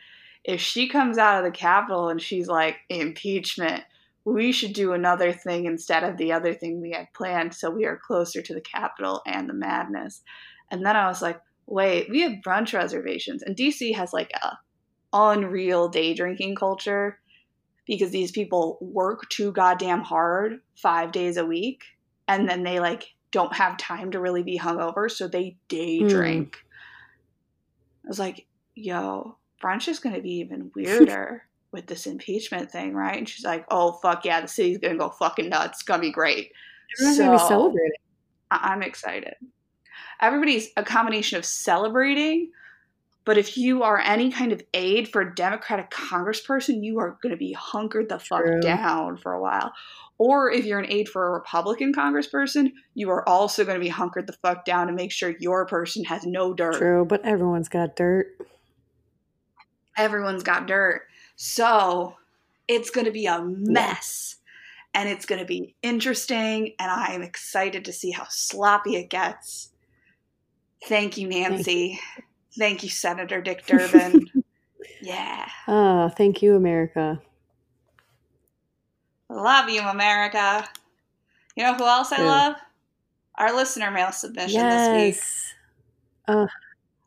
if 0.44 0.60
she 0.60 0.90
comes 0.90 1.18
out 1.18 1.40
of 1.40 1.45
the 1.45 1.57
Capitol 1.57 2.10
and 2.10 2.22
she's 2.22 2.48
like 2.48 2.77
impeachment." 2.90 3.84
We 4.27 4.53
should 4.53 4.73
do 4.73 4.94
another 4.94 5.32
thing 5.32 5.65
instead 5.65 6.03
of 6.03 6.18
the 6.18 6.32
other 6.32 6.56
thing 6.56 6.82
we 6.82 6.94
had 6.94 7.14
planned 7.14 7.53
so 7.53 7.69
we 7.69 7.86
are 7.86 8.02
closer 8.07 8.41
to 8.41 8.56
the 8.56 8.60
Capitol 8.60 9.22
and 9.27 9.48
the 9.48 9.53
madness. 9.53 10.23
And 10.72 10.84
then 10.84 10.95
I 10.95 11.06
was 11.06 11.22
like, 11.22 11.40
wait, 11.67 12.09
we 12.09 12.21
have 12.21 12.33
brunch 12.45 12.73
reservations. 12.73 13.43
And 13.43 13.55
DC 13.55 13.95
has 13.95 14.13
like 14.13 14.31
a 14.41 14.57
unreal 15.13 15.87
day 15.87 16.13
drinking 16.13 16.55
culture 16.55 17.19
because 17.85 18.11
these 18.11 18.31
people 18.31 18.77
work 18.81 19.29
too 19.29 19.51
goddamn 19.51 20.01
hard 20.01 20.59
five 20.75 21.11
days 21.11 21.37
a 21.37 21.45
week 21.45 21.83
and 22.27 22.49
then 22.49 22.63
they 22.63 22.79
like 22.79 23.13
don't 23.31 23.55
have 23.55 23.77
time 23.77 24.11
to 24.11 24.19
really 24.19 24.43
be 24.43 24.57
hungover, 24.57 25.11
so 25.11 25.27
they 25.27 25.57
day 25.67 25.99
hmm. 25.99 26.07
drink. 26.07 26.55
Mm. 26.55 28.05
I 28.05 28.07
was 28.07 28.19
like, 28.19 28.45
yo, 28.75 29.37
brunch 29.61 29.87
is 29.87 29.99
gonna 29.99 30.21
be 30.21 30.35
even 30.35 30.71
weirder 30.75 31.43
with 31.71 31.87
this 31.87 32.07
impeachment 32.07 32.71
thing, 32.71 32.93
right? 32.93 33.17
And 33.17 33.27
she's 33.27 33.45
like, 33.45 33.65
oh 33.69 33.93
fuck 33.93 34.25
yeah, 34.25 34.41
the 34.41 34.47
city's 34.47 34.77
gonna 34.77 34.97
go 34.97 35.09
fucking 35.09 35.49
nuts. 35.49 35.79
It's 35.79 35.83
gonna 35.83 36.01
be 36.01 36.11
great. 36.11 36.51
Everyone's 36.97 37.17
so, 37.17 37.25
gonna 37.25 37.37
be 37.37 37.47
celebrating. 37.47 37.91
I- 38.51 38.69
I'm 38.71 38.83
excited 38.83 39.35
everybody's 40.21 40.69
a 40.77 40.83
combination 40.83 41.37
of 41.37 41.45
celebrating 41.45 42.51
but 43.25 43.39
if 43.39 43.57
you 43.57 43.81
are 43.81 43.99
any 43.99 44.31
kind 44.31 44.51
of 44.51 44.61
aide 44.75 45.07
for 45.07 45.21
a 45.21 45.35
democratic 45.35 45.89
congressperson 45.91 46.83
you 46.83 46.99
are 46.99 47.17
going 47.21 47.31
to 47.31 47.37
be 47.37 47.53
hunkered 47.53 48.09
the 48.09 48.19
fuck 48.19 48.43
True. 48.43 48.61
down 48.61 49.17
for 49.17 49.33
a 49.33 49.41
while 49.41 49.73
or 50.17 50.51
if 50.51 50.65
you're 50.65 50.79
an 50.79 50.91
aide 50.91 51.09
for 51.09 51.27
a 51.27 51.31
republican 51.31 51.93
congressperson 51.93 52.71
you 52.93 53.09
are 53.09 53.27
also 53.27 53.65
going 53.65 53.77
to 53.77 53.83
be 53.83 53.89
hunkered 53.89 54.27
the 54.27 54.33
fuck 54.33 54.65
down 54.65 54.87
to 54.87 54.93
make 54.93 55.11
sure 55.11 55.35
your 55.39 55.65
person 55.65 56.03
has 56.03 56.25
no 56.25 56.53
dirt 56.53 56.77
True, 56.77 57.05
but 57.05 57.25
everyone's 57.25 57.69
got 57.69 57.95
dirt. 57.95 58.27
Everyone's 59.97 60.43
got 60.43 60.67
dirt. 60.67 61.07
So 61.35 62.15
it's 62.67 62.89
going 62.89 63.05
to 63.05 63.11
be 63.11 63.25
a 63.25 63.41
mess. 63.41 64.37
And 64.93 65.09
it's 65.09 65.25
going 65.25 65.39
to 65.39 65.45
be 65.45 65.75
interesting. 65.81 66.73
And 66.79 66.91
I 66.91 67.13
am 67.13 67.21
excited 67.21 67.85
to 67.85 67.93
see 67.93 68.11
how 68.11 68.25
sloppy 68.29 68.95
it 68.95 69.09
gets. 69.09 69.71
Thank 70.86 71.18
you, 71.18 71.28
Nancy. 71.28 71.64
Thank 71.64 72.18
you, 72.18 72.24
thank 72.57 72.84
you 72.84 72.90
Senator 72.90 73.41
Dick 73.41 73.66
Durbin. 73.68 74.28
yeah. 75.02 75.48
Oh, 75.68 76.10
thank 76.10 76.41
you, 76.41 76.56
America. 76.56 77.22
Love 79.30 79.70
you, 79.70 79.82
America. 79.82 80.68
You 81.56 81.64
know 81.64 81.74
who 81.74 81.86
else 81.86 82.12
I 82.12 82.24
love? 82.24 82.56
Our 83.36 83.56
listener 83.56 83.91
mail 83.91 84.12
submission 84.12 84.60
yes. 84.60 84.88
this 84.88 85.16
week. 85.16 85.24
Oh. 86.28 86.48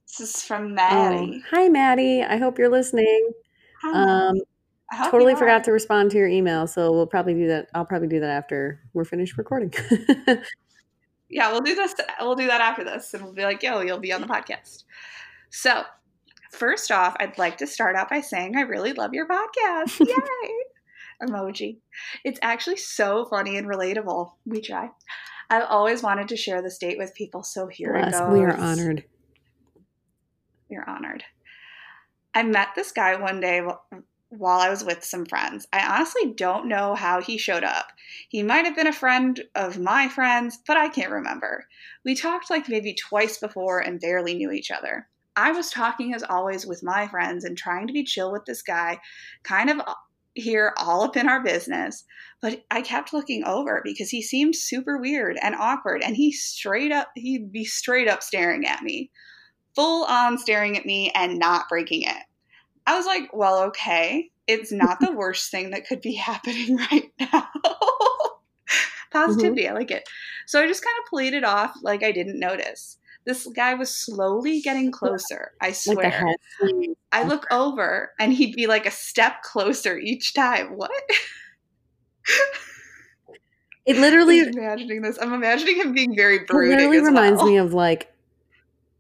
This 0.07 0.35
is 0.35 0.43
from 0.43 0.75
Maddie. 0.75 1.43
Oh. 1.45 1.49
Hi, 1.51 1.69
Maddie. 1.69 2.23
I 2.23 2.37
hope 2.39 2.59
you're 2.59 2.71
listening. 2.71 3.31
Hi, 3.83 4.29
um, 4.29 4.41
totally 5.11 5.35
forgot 5.37 5.65
to 5.65 5.73
respond 5.73 6.11
to 6.11 6.19
your 6.19 6.27
email, 6.27 6.67
so 6.67 6.93
we'll 6.93 7.07
probably 7.07 7.35
do 7.35 7.47
that. 7.49 7.69
I'll 7.75 7.85
probably 7.85 8.09
do 8.09 8.21
that 8.21 8.31
after 8.31 8.81
we're 8.95 9.05
finished 9.05 9.39
recording. 9.39 9.73
yeah, 11.29 11.51
we'll 11.51 11.61
do 11.61 11.75
this. 11.75 11.95
We'll 12.21 12.35
do 12.35 12.47
that 12.47 12.61
after 12.61 12.85
this, 12.85 13.13
and 13.15 13.23
we'll 13.23 13.33
be 13.33 13.45
like, 13.45 13.63
"Yo, 13.63 13.81
you'll 13.81 13.99
be 13.99 14.13
on 14.13 14.21
the 14.21 14.27
podcast." 14.27 14.85
So, 15.51 15.83
first 16.53 16.91
off, 16.91 17.17
I'd 17.21 17.39
like 17.39 17.59
to 17.59 17.67
start 17.67 17.97
out 17.97 18.11
by 18.11 18.21
saying 18.21 18.57
I 18.57 18.63
really 18.63 18.93
love 18.93 19.15
your 19.15 19.27
podcast. 19.27 20.01
Yay! 20.07 20.53
Emoji. 21.23 21.79
It's 22.25 22.39
actually 22.43 22.77
so 22.77 23.25
funny 23.25 23.57
and 23.57 23.67
relatable. 23.67 24.33
We 24.47 24.61
try. 24.61 24.91
I've 25.51 25.65
always 25.65 26.03
wanted 26.03 26.29
to 26.29 26.37
share 26.37 26.63
this 26.63 26.79
date 26.79 26.99
with 26.99 27.15
people, 27.15 27.43
so 27.43 27.67
here 27.67 27.93
Bless, 27.93 28.15
it 28.15 28.19
goes. 28.19 28.33
We 28.33 28.41
are 28.45 28.57
honored. 28.57 29.05
We're 30.71 30.85
honored. 30.87 31.25
I 32.35 32.43
met 32.43 32.69
this 32.77 32.93
guy 32.93 33.17
one 33.17 33.41
day 33.41 33.63
while 34.31 34.61
I 34.61 34.69
was 34.69 34.85
with 34.85 35.05
some 35.05 35.25
friends. 35.25 35.67
I 35.73 35.87
honestly 35.87 36.33
don't 36.35 36.69
know 36.69 36.95
how 36.95 37.21
he 37.21 37.39
showed 37.39 37.65
up. 37.65 37.87
He 38.29 38.43
might 38.43 38.67
have 38.67 38.77
been 38.77 38.87
a 38.87 38.93
friend 38.93 39.41
of 39.55 39.79
my 39.79 40.09
friends, 40.09 40.59
but 40.67 40.77
I 40.77 40.89
can't 40.89 41.11
remember. 41.11 41.67
We 42.05 42.15
talked 42.15 42.51
like 42.51 42.69
maybe 42.69 42.95
twice 42.95 43.39
before 43.39 43.81
and 43.81 44.01
barely 44.01 44.35
knew 44.35 44.51
each 44.51 44.71
other. 44.71 45.09
I 45.37 45.53
was 45.53 45.71
talking 45.71 46.15
as 46.15 46.25
always 46.25 46.67
with 46.67 46.83
my 46.83 47.07
friends 47.07 47.45
and 47.45 47.57
trying 47.57 47.87
to 47.87 47.93
be 47.93 48.05
chill 48.05 48.33
with 48.33 48.45
this 48.45 48.61
guy, 48.61 48.99
kind 49.45 49.71
of 49.71 49.79
uh, 49.81 49.95
here 50.35 50.75
all 50.77 51.03
up 51.03 51.17
in 51.17 51.29
our 51.29 51.43
business. 51.43 52.05
But 52.43 52.65
I 52.71 52.83
kept 52.83 53.13
looking 53.13 53.45
over 53.45 53.81
because 53.85 54.11
he 54.11 54.21
seemed 54.21 54.57
super 54.57 54.99
weird 54.99 55.39
and 55.43 55.55
awkward 55.55 56.03
and 56.03 56.17
he 56.17 56.33
straight 56.33 56.93
up 56.93 57.09
he'd 57.15 57.53
be 57.53 57.65
straight 57.65 58.09
up 58.09 58.23
staring 58.23 58.67
at 58.67 58.83
me. 58.83 59.11
Full 59.75 60.05
on 60.05 60.39
staring 60.39 60.77
at 60.77 60.87
me 60.87 61.13
and 61.15 61.39
not 61.39 61.69
breaking 61.69 62.03
it. 62.03 62.25
I 62.89 62.97
was 62.97 63.05
like, 63.05 63.29
well, 63.35 63.65
okay. 63.65 64.31
It's 64.47 64.73
not 64.73 64.99
the 64.99 65.13
worst 65.17 65.51
thing 65.51 65.71
that 65.71 65.87
could 65.87 66.01
be 66.01 66.15
happening 66.15 66.77
right 66.91 67.13
now. 67.21 67.49
Positivity, 69.13 69.65
mm-hmm. 69.65 69.75
I 69.75 69.79
like 69.79 69.91
it. 69.91 70.09
So 70.47 70.63
I 70.63 70.67
just 70.67 70.83
kind 70.83 70.97
of 70.99 71.11
played 71.11 71.35
it 71.35 71.45
off 71.45 71.75
like 71.83 72.03
I 72.03 72.13
didn't 72.13 72.41
notice. 72.41 72.97
This 73.27 73.47
guy 73.55 73.75
was 73.75 73.95
slowly 73.95 74.63
getting 74.63 74.91
closer. 74.91 75.53
I 75.61 75.73
swear. 75.73 76.35
Like 76.63 76.91
I 77.13 77.25
look 77.25 77.47
over 77.51 78.13
and 78.19 78.33
he'd 78.33 78.55
be 78.55 78.67
like 78.67 78.87
a 78.87 78.91
step 78.91 79.43
closer 79.43 79.99
each 79.99 80.33
time. 80.33 80.77
What? 80.79 80.91
It 83.85 83.97
literally 83.97 84.41
I'm 84.41 84.49
imagining 84.49 85.03
this. 85.03 85.19
I'm 85.21 85.35
imagining 85.35 85.77
him 85.77 85.93
being 85.93 86.17
very 86.17 86.41
brooding. 86.41 86.73
It 86.73 86.77
literally 86.77 87.01
reminds 87.01 87.39
well. 87.39 87.49
me 87.49 87.57
of 87.59 87.75
like 87.75 88.11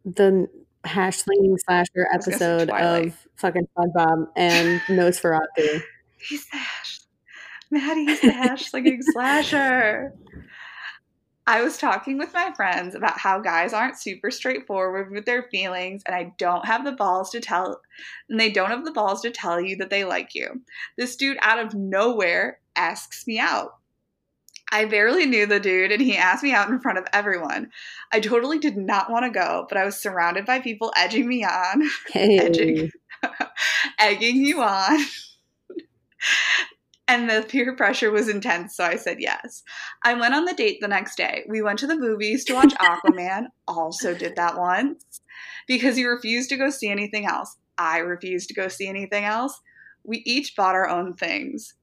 the 0.05 0.49
hash 0.89 1.19
slinging 1.19 1.57
slasher 1.59 2.09
episode 2.13 2.71
of 2.71 3.29
fucking 3.37 3.69
SpongeBob 3.77 4.29
and 4.37 4.81
Nosferatu. 4.83 5.83
He's 6.19 6.49
the 6.51 6.57
hash. 6.57 7.01
Maddie's 7.71 8.21
the 8.21 8.33
hash 8.33 8.71
slinging 8.71 9.03
slasher. 9.03 10.13
I 11.47 11.63
was 11.63 11.79
talking 11.79 12.19
with 12.19 12.35
my 12.35 12.53
friends 12.55 12.95
about 12.95 13.19
how 13.19 13.41
guys 13.41 13.73
aren't 13.73 13.99
super 13.99 14.31
straightforward 14.31 15.11
with 15.11 15.25
their 15.25 15.45
feelings 15.45 16.03
and 16.07 16.15
I 16.15 16.35
don't 16.37 16.67
have 16.67 16.85
the 16.85 16.93
balls 16.93 17.31
to 17.31 17.41
tell 17.41 17.81
and 18.29 18.39
they 18.39 18.51
don't 18.51 18.69
have 18.69 18.85
the 18.85 18.93
balls 18.93 19.23
to 19.23 19.31
tell 19.31 19.59
you 19.59 19.77
that 19.77 19.89
they 19.89 20.05
like 20.05 20.35
you. 20.35 20.61
This 20.99 21.17
dude 21.17 21.39
out 21.41 21.59
of 21.59 21.73
nowhere 21.73 22.59
asks 22.77 23.27
me 23.27 23.39
out. 23.39 23.77
I 24.71 24.85
barely 24.85 25.27
knew 25.27 25.47
the 25.47 25.61
dude 25.61 25.93
and 25.93 26.03
he 26.03 26.17
asked 26.17 26.43
me 26.43 26.53
out 26.53 26.69
in 26.69 26.81
front 26.81 26.99
of 26.99 27.07
everyone. 27.13 27.71
I 28.13 28.21
totally 28.21 28.59
did 28.59 28.77
not 28.77 29.11
want 29.11 29.25
to 29.25 29.31
go, 29.31 29.67
but 29.69 29.79
I 29.79 29.85
was 29.85 29.97
surrounded 29.99 30.45
by 30.45 30.61
people 30.61 30.93
edging 30.97 31.27
me 31.29 31.45
on. 31.45 31.89
Hey. 32.13 32.39
edging, 32.39 32.91
egging 33.99 34.37
you 34.37 34.63
on 34.63 35.01
and 37.09 37.29
the 37.29 37.45
peer 37.49 37.75
pressure 37.75 38.11
was 38.11 38.29
intense, 38.29 38.77
so 38.77 38.85
I 38.85 38.97
said 38.97 39.17
yes. 39.19 39.63
I 40.05 40.13
went 40.15 40.35
on 40.35 40.45
the 40.45 40.53
date 40.53 40.79
the 40.81 40.89
next 40.89 41.17
day. 41.17 41.45
We 41.49 41.63
went 41.63 41.79
to 41.81 41.87
the 41.87 41.99
movies 41.99 42.45
to 42.45 42.55
watch 42.55 42.75
Aquaman, 42.75 43.47
also 43.69 44.15
did 44.15 44.37
that 44.37 44.59
once, 44.59 45.23
because 45.67 45.97
he 45.97 46.05
refused 46.05 46.51
to 46.51 46.59
go 46.59 46.69
see 46.69 46.91
anything 46.91 47.27
else. 47.27 47.57
I 47.79 47.99
refused 47.99 48.49
to 48.49 48.55
go 48.55 48.69
see 48.69 48.87
anything 48.87 49.25
else. 49.25 49.59
We 50.05 50.23
each 50.27 50.55
bought 50.55 50.75
our 50.75 50.89
own 50.89 51.15
things. 51.15 51.75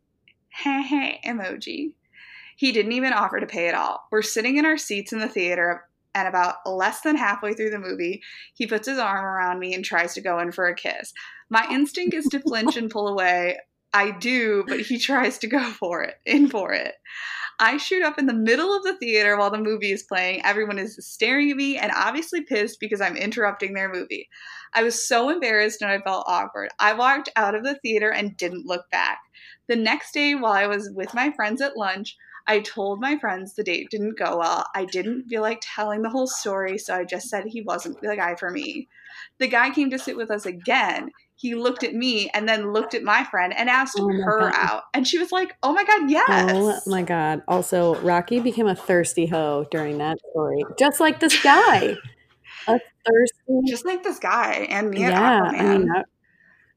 Hey, 0.49 0.83
hey, 0.83 1.19
emoji. 1.25 1.93
He 2.55 2.71
didn't 2.71 2.93
even 2.93 3.13
offer 3.13 3.39
to 3.39 3.45
pay 3.45 3.67
at 3.67 3.75
all. 3.75 4.07
We're 4.11 4.21
sitting 4.21 4.57
in 4.57 4.65
our 4.65 4.77
seats 4.77 5.13
in 5.13 5.19
the 5.19 5.27
theater, 5.27 5.83
and 6.13 6.27
about 6.27 6.55
less 6.65 7.01
than 7.01 7.17
halfway 7.17 7.53
through 7.53 7.71
the 7.71 7.79
movie, 7.79 8.21
he 8.53 8.65
puts 8.65 8.87
his 8.87 8.97
arm 8.97 9.25
around 9.25 9.59
me 9.59 9.73
and 9.73 9.83
tries 9.83 10.13
to 10.13 10.21
go 10.21 10.39
in 10.39 10.51
for 10.51 10.67
a 10.67 10.75
kiss. 10.75 11.13
My 11.49 11.67
instinct 11.69 12.13
is 12.13 12.25
to 12.27 12.39
flinch 12.39 12.77
and 12.77 12.89
pull 12.89 13.07
away, 13.07 13.57
I 13.93 14.11
do, 14.11 14.65
but 14.67 14.81
he 14.81 14.97
tries 14.97 15.37
to 15.39 15.47
go 15.47 15.63
for 15.71 16.01
it, 16.03 16.15
in 16.25 16.49
for 16.49 16.73
it. 16.73 16.95
I 17.59 17.77
shoot 17.77 18.03
up 18.03 18.19
in 18.19 18.25
the 18.25 18.33
middle 18.33 18.75
of 18.75 18.83
the 18.83 18.97
theater 18.97 19.37
while 19.37 19.49
the 19.49 19.57
movie 19.57 19.93
is 19.93 20.03
playing. 20.03 20.43
Everyone 20.43 20.77
is 20.77 20.97
staring 20.99 21.49
at 21.49 21.55
me 21.55 21.77
and 21.77 21.91
obviously 21.95 22.41
pissed 22.41 22.81
because 22.81 22.99
I'm 22.99 23.15
interrupting 23.15 23.73
their 23.73 23.91
movie. 23.91 24.27
I 24.73 24.83
was 24.83 25.07
so 25.07 25.29
embarrassed 25.29 25.81
and 25.81 25.89
I 25.89 25.99
felt 25.99 26.25
awkward. 26.27 26.71
I 26.79 26.91
walked 26.91 27.29
out 27.37 27.55
of 27.55 27.63
the 27.63 27.75
theater 27.75 28.11
and 28.11 28.35
didn't 28.35 28.65
look 28.65 28.89
back. 28.91 29.19
The 29.67 29.77
next 29.77 30.13
day, 30.13 30.35
while 30.35 30.51
I 30.51 30.67
was 30.67 30.91
with 30.93 31.13
my 31.13 31.31
friends 31.31 31.61
at 31.61 31.77
lunch, 31.77 32.17
I 32.47 32.59
told 32.59 33.01
my 33.01 33.17
friends 33.17 33.53
the 33.53 33.63
date 33.63 33.89
didn't 33.89 34.17
go 34.17 34.37
well. 34.37 34.65
I 34.75 34.85
didn't 34.85 35.27
feel 35.27 35.41
like 35.41 35.61
telling 35.61 36.01
the 36.01 36.09
whole 36.09 36.27
story, 36.27 36.77
so 36.77 36.95
I 36.95 37.03
just 37.03 37.29
said 37.29 37.45
he 37.45 37.61
wasn't 37.61 37.99
the 38.01 38.15
guy 38.15 38.35
for 38.35 38.51
me. 38.51 38.87
The 39.39 39.47
guy 39.47 39.71
came 39.71 39.89
to 39.89 39.99
sit 39.99 40.15
with 40.15 40.29
us 40.29 40.45
again 40.45 41.09
he 41.37 41.53
looked 41.53 41.83
at 41.83 41.93
me 41.93 42.29
and 42.33 42.47
then 42.47 42.71
looked 42.71 42.93
at 42.93 43.03
my 43.03 43.23
friend 43.25 43.53
and 43.55 43.69
asked 43.69 43.97
oh 43.99 44.09
her 44.09 44.39
god. 44.39 44.53
out. 44.55 44.83
And 44.93 45.05
she 45.05 45.19
was 45.19 45.31
like, 45.31 45.55
oh 45.63 45.73
my 45.73 45.83
God, 45.83 46.03
oh 46.03 46.07
yes. 46.07 46.51
Oh 46.55 46.79
my 46.89 47.03
God. 47.03 47.43
Also, 47.47 47.95
Rocky 48.01 48.39
became 48.39 48.67
a 48.67 48.75
thirsty 48.75 49.25
hoe 49.25 49.65
during 49.69 49.97
that 49.97 50.17
story, 50.31 50.63
just 50.79 50.99
like 50.99 51.19
this 51.19 51.41
guy. 51.43 51.97
a 52.67 52.79
thirsty. 53.05 53.61
Just 53.67 53.85
like 53.85 54.01
this 54.01 54.19
guy 54.19 54.67
and 54.69 54.89
me 54.89 55.01
yeah, 55.01 55.41
I 55.43 55.77
mean, 55.77 55.87
that- 55.87 56.05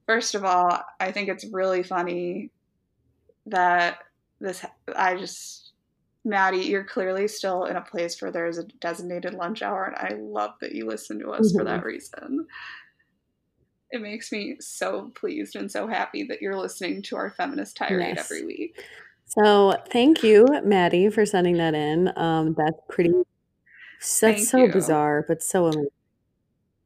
First 0.06 0.34
of 0.34 0.44
all, 0.44 0.80
I 0.98 1.12
think 1.12 1.28
it's 1.28 1.44
really 1.52 1.82
funny 1.82 2.50
that 3.46 3.98
this, 4.40 4.64
I 4.94 5.16
just, 5.16 5.72
Maddie, 6.24 6.58
you're 6.58 6.84
clearly 6.84 7.28
still 7.28 7.64
in 7.64 7.76
a 7.76 7.82
place 7.82 8.20
where 8.20 8.30
there's 8.30 8.58
a 8.58 8.64
designated 8.64 9.34
lunch 9.34 9.62
hour, 9.62 9.84
and 9.84 9.96
I 9.96 10.16
love 10.20 10.52
that 10.60 10.72
you 10.72 10.86
listen 10.86 11.18
to 11.20 11.30
us 11.30 11.48
mm-hmm. 11.48 11.58
for 11.58 11.64
that 11.64 11.84
reason 11.84 12.46
it 13.90 14.02
makes 14.02 14.30
me 14.32 14.56
so 14.60 15.10
pleased 15.14 15.56
and 15.56 15.70
so 15.70 15.86
happy 15.86 16.24
that 16.24 16.42
you're 16.42 16.56
listening 16.56 17.02
to 17.02 17.16
our 17.16 17.30
feminist 17.30 17.76
tirade 17.76 18.16
yes. 18.16 18.18
every 18.18 18.44
week. 18.44 18.84
So 19.26 19.76
thank 19.90 20.22
you, 20.22 20.46
Maddie, 20.64 21.10
for 21.10 21.26
sending 21.26 21.56
that 21.58 21.74
in. 21.74 22.12
Um, 22.16 22.54
that's 22.54 22.78
pretty. 22.88 23.12
That's 24.00 24.20
thank 24.20 24.38
so 24.38 24.58
you. 24.58 24.72
bizarre, 24.72 25.24
but 25.26 25.42
so 25.42 25.66
amazing. 25.66 25.88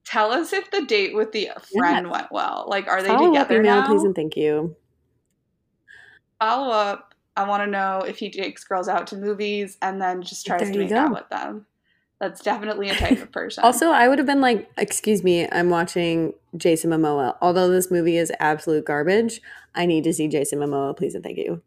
Tell 0.05 0.33
us 0.33 0.53
if 0.53 0.71
the 0.71 0.83
date 0.83 1.15
with 1.15 1.33
the 1.33 1.51
friend 1.77 2.07
yeah. 2.07 2.13
went 2.13 2.33
well. 2.33 2.67
Like, 2.69 2.89
are 2.89 3.03
they 3.03 3.09
Follow 3.09 3.29
together 3.29 3.57
up 3.57 3.61
email, 3.61 3.81
now? 3.81 3.87
Please 3.87 4.03
and 4.03 4.15
thank 4.15 4.37
you. 4.37 4.77
Follow 6.41 6.73
up. 6.73 7.12
I 7.37 7.49
want 7.49 7.63
to 7.63 7.67
know 7.67 8.01
if 8.07 8.19
he 8.19 8.31
takes 8.31 8.65
girls 8.65 8.89
out 8.89 9.07
to 9.09 9.17
movies 9.17 9.79
and 9.81 10.01
then 10.01 10.23
just 10.23 10.47
tries 10.47 10.61
there 10.61 10.73
to 10.73 10.79
make 10.79 10.91
go. 10.91 10.97
out 10.97 11.13
with 11.13 11.29
them. 11.31 11.67
That's 12.21 12.41
definitely 12.41 12.89
a 12.91 12.95
type 12.95 13.21
of 13.21 13.33
person. 13.33 13.65
also, 13.65 13.91
I 13.91 14.07
would 14.09 14.19
have 14.19 14.27
been 14.27 14.41
like, 14.41 14.71
"Excuse 14.79 15.25
me, 15.25 15.49
I'm 15.51 15.71
watching 15.71 16.35
Jason 16.57 16.91
Momoa. 16.91 17.37
Although 17.41 17.69
this 17.69 17.91
movie 17.91 18.17
is 18.17 18.31
absolute 18.39 18.85
garbage, 18.85 19.41
I 19.75 19.87
need 19.87 20.05
to 20.05 20.13
see 20.13 20.29
Jason 20.29 20.61
Momoa, 20.61 20.97
please 20.97 21.15
and 21.15 21.25
thank 21.25 21.39
you." 21.39 21.63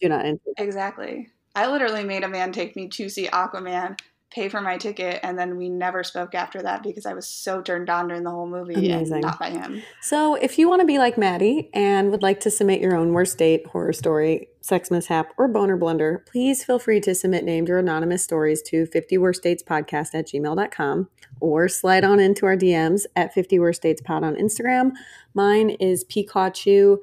Do 0.00 0.08
not 0.10 0.26
enter. 0.26 0.42
Exactly. 0.58 1.30
I 1.54 1.70
literally 1.70 2.04
made 2.04 2.22
a 2.22 2.28
man 2.28 2.52
take 2.52 2.76
me 2.76 2.88
to 2.88 3.08
see 3.08 3.28
Aquaman 3.28 3.98
pay 4.36 4.50
for 4.50 4.60
my 4.60 4.76
ticket, 4.76 5.18
and 5.22 5.38
then 5.38 5.56
we 5.56 5.70
never 5.70 6.04
spoke 6.04 6.34
after 6.34 6.60
that 6.60 6.82
because 6.82 7.06
I 7.06 7.14
was 7.14 7.26
so 7.26 7.62
turned 7.62 7.88
on 7.88 8.08
during 8.08 8.22
the 8.22 8.30
whole 8.30 8.46
movie 8.46 8.74
Amazing. 8.74 9.14
and 9.14 9.22
not 9.22 9.38
by 9.38 9.48
him. 9.48 9.82
So, 10.02 10.34
if 10.34 10.58
you 10.58 10.68
want 10.68 10.80
to 10.80 10.86
be 10.86 10.98
like 10.98 11.16
Maddie 11.16 11.70
and 11.72 12.10
would 12.10 12.22
like 12.22 12.40
to 12.40 12.50
submit 12.50 12.82
your 12.82 12.94
own 12.94 13.14
worst 13.14 13.38
date, 13.38 13.66
horror 13.68 13.94
story, 13.94 14.48
sex 14.60 14.90
mishap, 14.90 15.32
or 15.38 15.48
boner 15.48 15.78
blunder, 15.78 16.22
please 16.30 16.62
feel 16.62 16.78
free 16.78 17.00
to 17.00 17.14
submit 17.14 17.44
named 17.44 17.70
or 17.70 17.78
anonymous 17.78 18.22
stories 18.22 18.60
to 18.62 18.84
50 18.84 19.16
worst 19.16 19.42
dates 19.42 19.62
podcast 19.62 20.14
at 20.14 20.28
gmail.com 20.28 21.08
or 21.40 21.66
slide 21.66 22.04
on 22.04 22.20
into 22.20 22.44
our 22.44 22.56
DMs 22.56 23.06
at 23.16 23.32
50 23.32 23.58
worst 23.58 23.80
dates 23.80 24.02
pod 24.02 24.22
on 24.22 24.36
Instagram. 24.36 24.92
Mine 25.32 25.70
is 25.70 26.04
Pikachu18. 26.04 26.98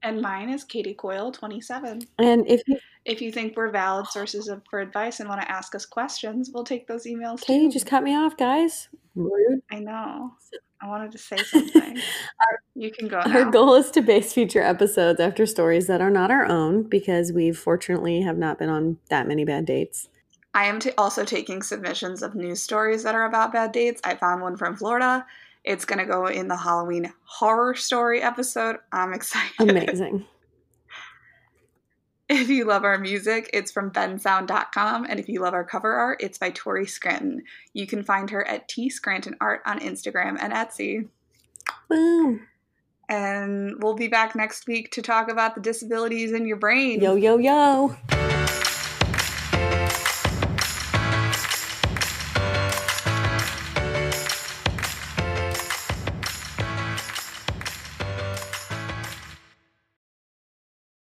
And 0.00 0.22
mine 0.22 0.48
is 0.48 0.62
Katie 0.62 0.94
Coyle 0.94 1.32
27. 1.32 2.02
And 2.18 2.46
if 2.46 2.62
you 2.68 2.78
if 3.08 3.22
you 3.22 3.32
think 3.32 3.56
we're 3.56 3.70
valid 3.70 4.06
sources 4.06 4.48
of, 4.48 4.62
for 4.70 4.80
advice 4.80 5.18
and 5.18 5.28
want 5.28 5.40
to 5.40 5.50
ask 5.50 5.74
us 5.74 5.86
questions, 5.86 6.50
we'll 6.52 6.62
take 6.62 6.86
those 6.86 7.06
emails. 7.06 7.42
Okay, 7.42 7.58
you 7.58 7.72
just 7.72 7.86
cut 7.86 8.02
me 8.02 8.14
off, 8.14 8.36
guys. 8.36 8.88
Rude. 9.14 9.62
I 9.70 9.80
know. 9.80 10.32
I 10.80 10.86
wanted 10.86 11.10
to 11.12 11.18
say 11.18 11.38
something. 11.38 11.98
our, 11.98 12.58
you 12.74 12.90
can 12.92 13.08
go. 13.08 13.20
Now. 13.20 13.44
Our 13.44 13.50
goal 13.50 13.74
is 13.74 13.90
to 13.92 14.02
base 14.02 14.32
future 14.34 14.62
episodes 14.62 15.20
after 15.20 15.46
stories 15.46 15.86
that 15.86 16.02
are 16.02 16.10
not 16.10 16.30
our 16.30 16.44
own 16.44 16.82
because 16.82 17.32
we 17.32 17.50
fortunately 17.50 18.20
have 18.20 18.36
not 18.36 18.58
been 18.58 18.68
on 18.68 18.98
that 19.08 19.26
many 19.26 19.44
bad 19.44 19.64
dates. 19.64 20.08
I 20.54 20.66
am 20.66 20.78
t- 20.78 20.92
also 20.98 21.24
taking 21.24 21.62
submissions 21.62 22.22
of 22.22 22.34
news 22.34 22.62
stories 22.62 23.02
that 23.04 23.14
are 23.14 23.24
about 23.24 23.52
bad 23.52 23.72
dates. 23.72 24.02
I 24.04 24.16
found 24.16 24.42
one 24.42 24.56
from 24.56 24.76
Florida. 24.76 25.24
It's 25.64 25.84
going 25.84 25.98
to 25.98 26.06
go 26.06 26.26
in 26.26 26.46
the 26.46 26.56
Halloween 26.56 27.12
horror 27.24 27.74
story 27.74 28.22
episode. 28.22 28.76
I'm 28.92 29.12
excited. 29.14 29.70
Amazing. 29.70 30.26
If 32.28 32.50
you 32.50 32.66
love 32.66 32.84
our 32.84 32.98
music, 32.98 33.48
it's 33.54 33.72
from 33.72 33.90
bensound.com. 33.90 35.06
And 35.08 35.18
if 35.18 35.30
you 35.30 35.40
love 35.40 35.54
our 35.54 35.64
cover 35.64 35.94
art, 35.94 36.22
it's 36.22 36.36
by 36.36 36.50
Tori 36.50 36.86
Scranton. 36.86 37.42
You 37.72 37.86
can 37.86 38.02
find 38.02 38.28
her 38.28 38.46
at 38.46 38.68
T 38.68 38.90
Scranton 38.90 39.34
Art 39.40 39.62
on 39.64 39.80
Instagram 39.80 40.36
and 40.38 40.52
Etsy. 40.52 41.08
Boom. 41.88 42.46
And 43.08 43.82
we'll 43.82 43.94
be 43.94 44.08
back 44.08 44.36
next 44.36 44.66
week 44.66 44.92
to 44.92 45.02
talk 45.02 45.30
about 45.30 45.54
the 45.54 45.62
disabilities 45.62 46.32
in 46.32 46.46
your 46.46 46.58
brain. 46.58 47.00
Yo, 47.00 47.14
yo, 47.14 47.38
yo. 47.38 47.96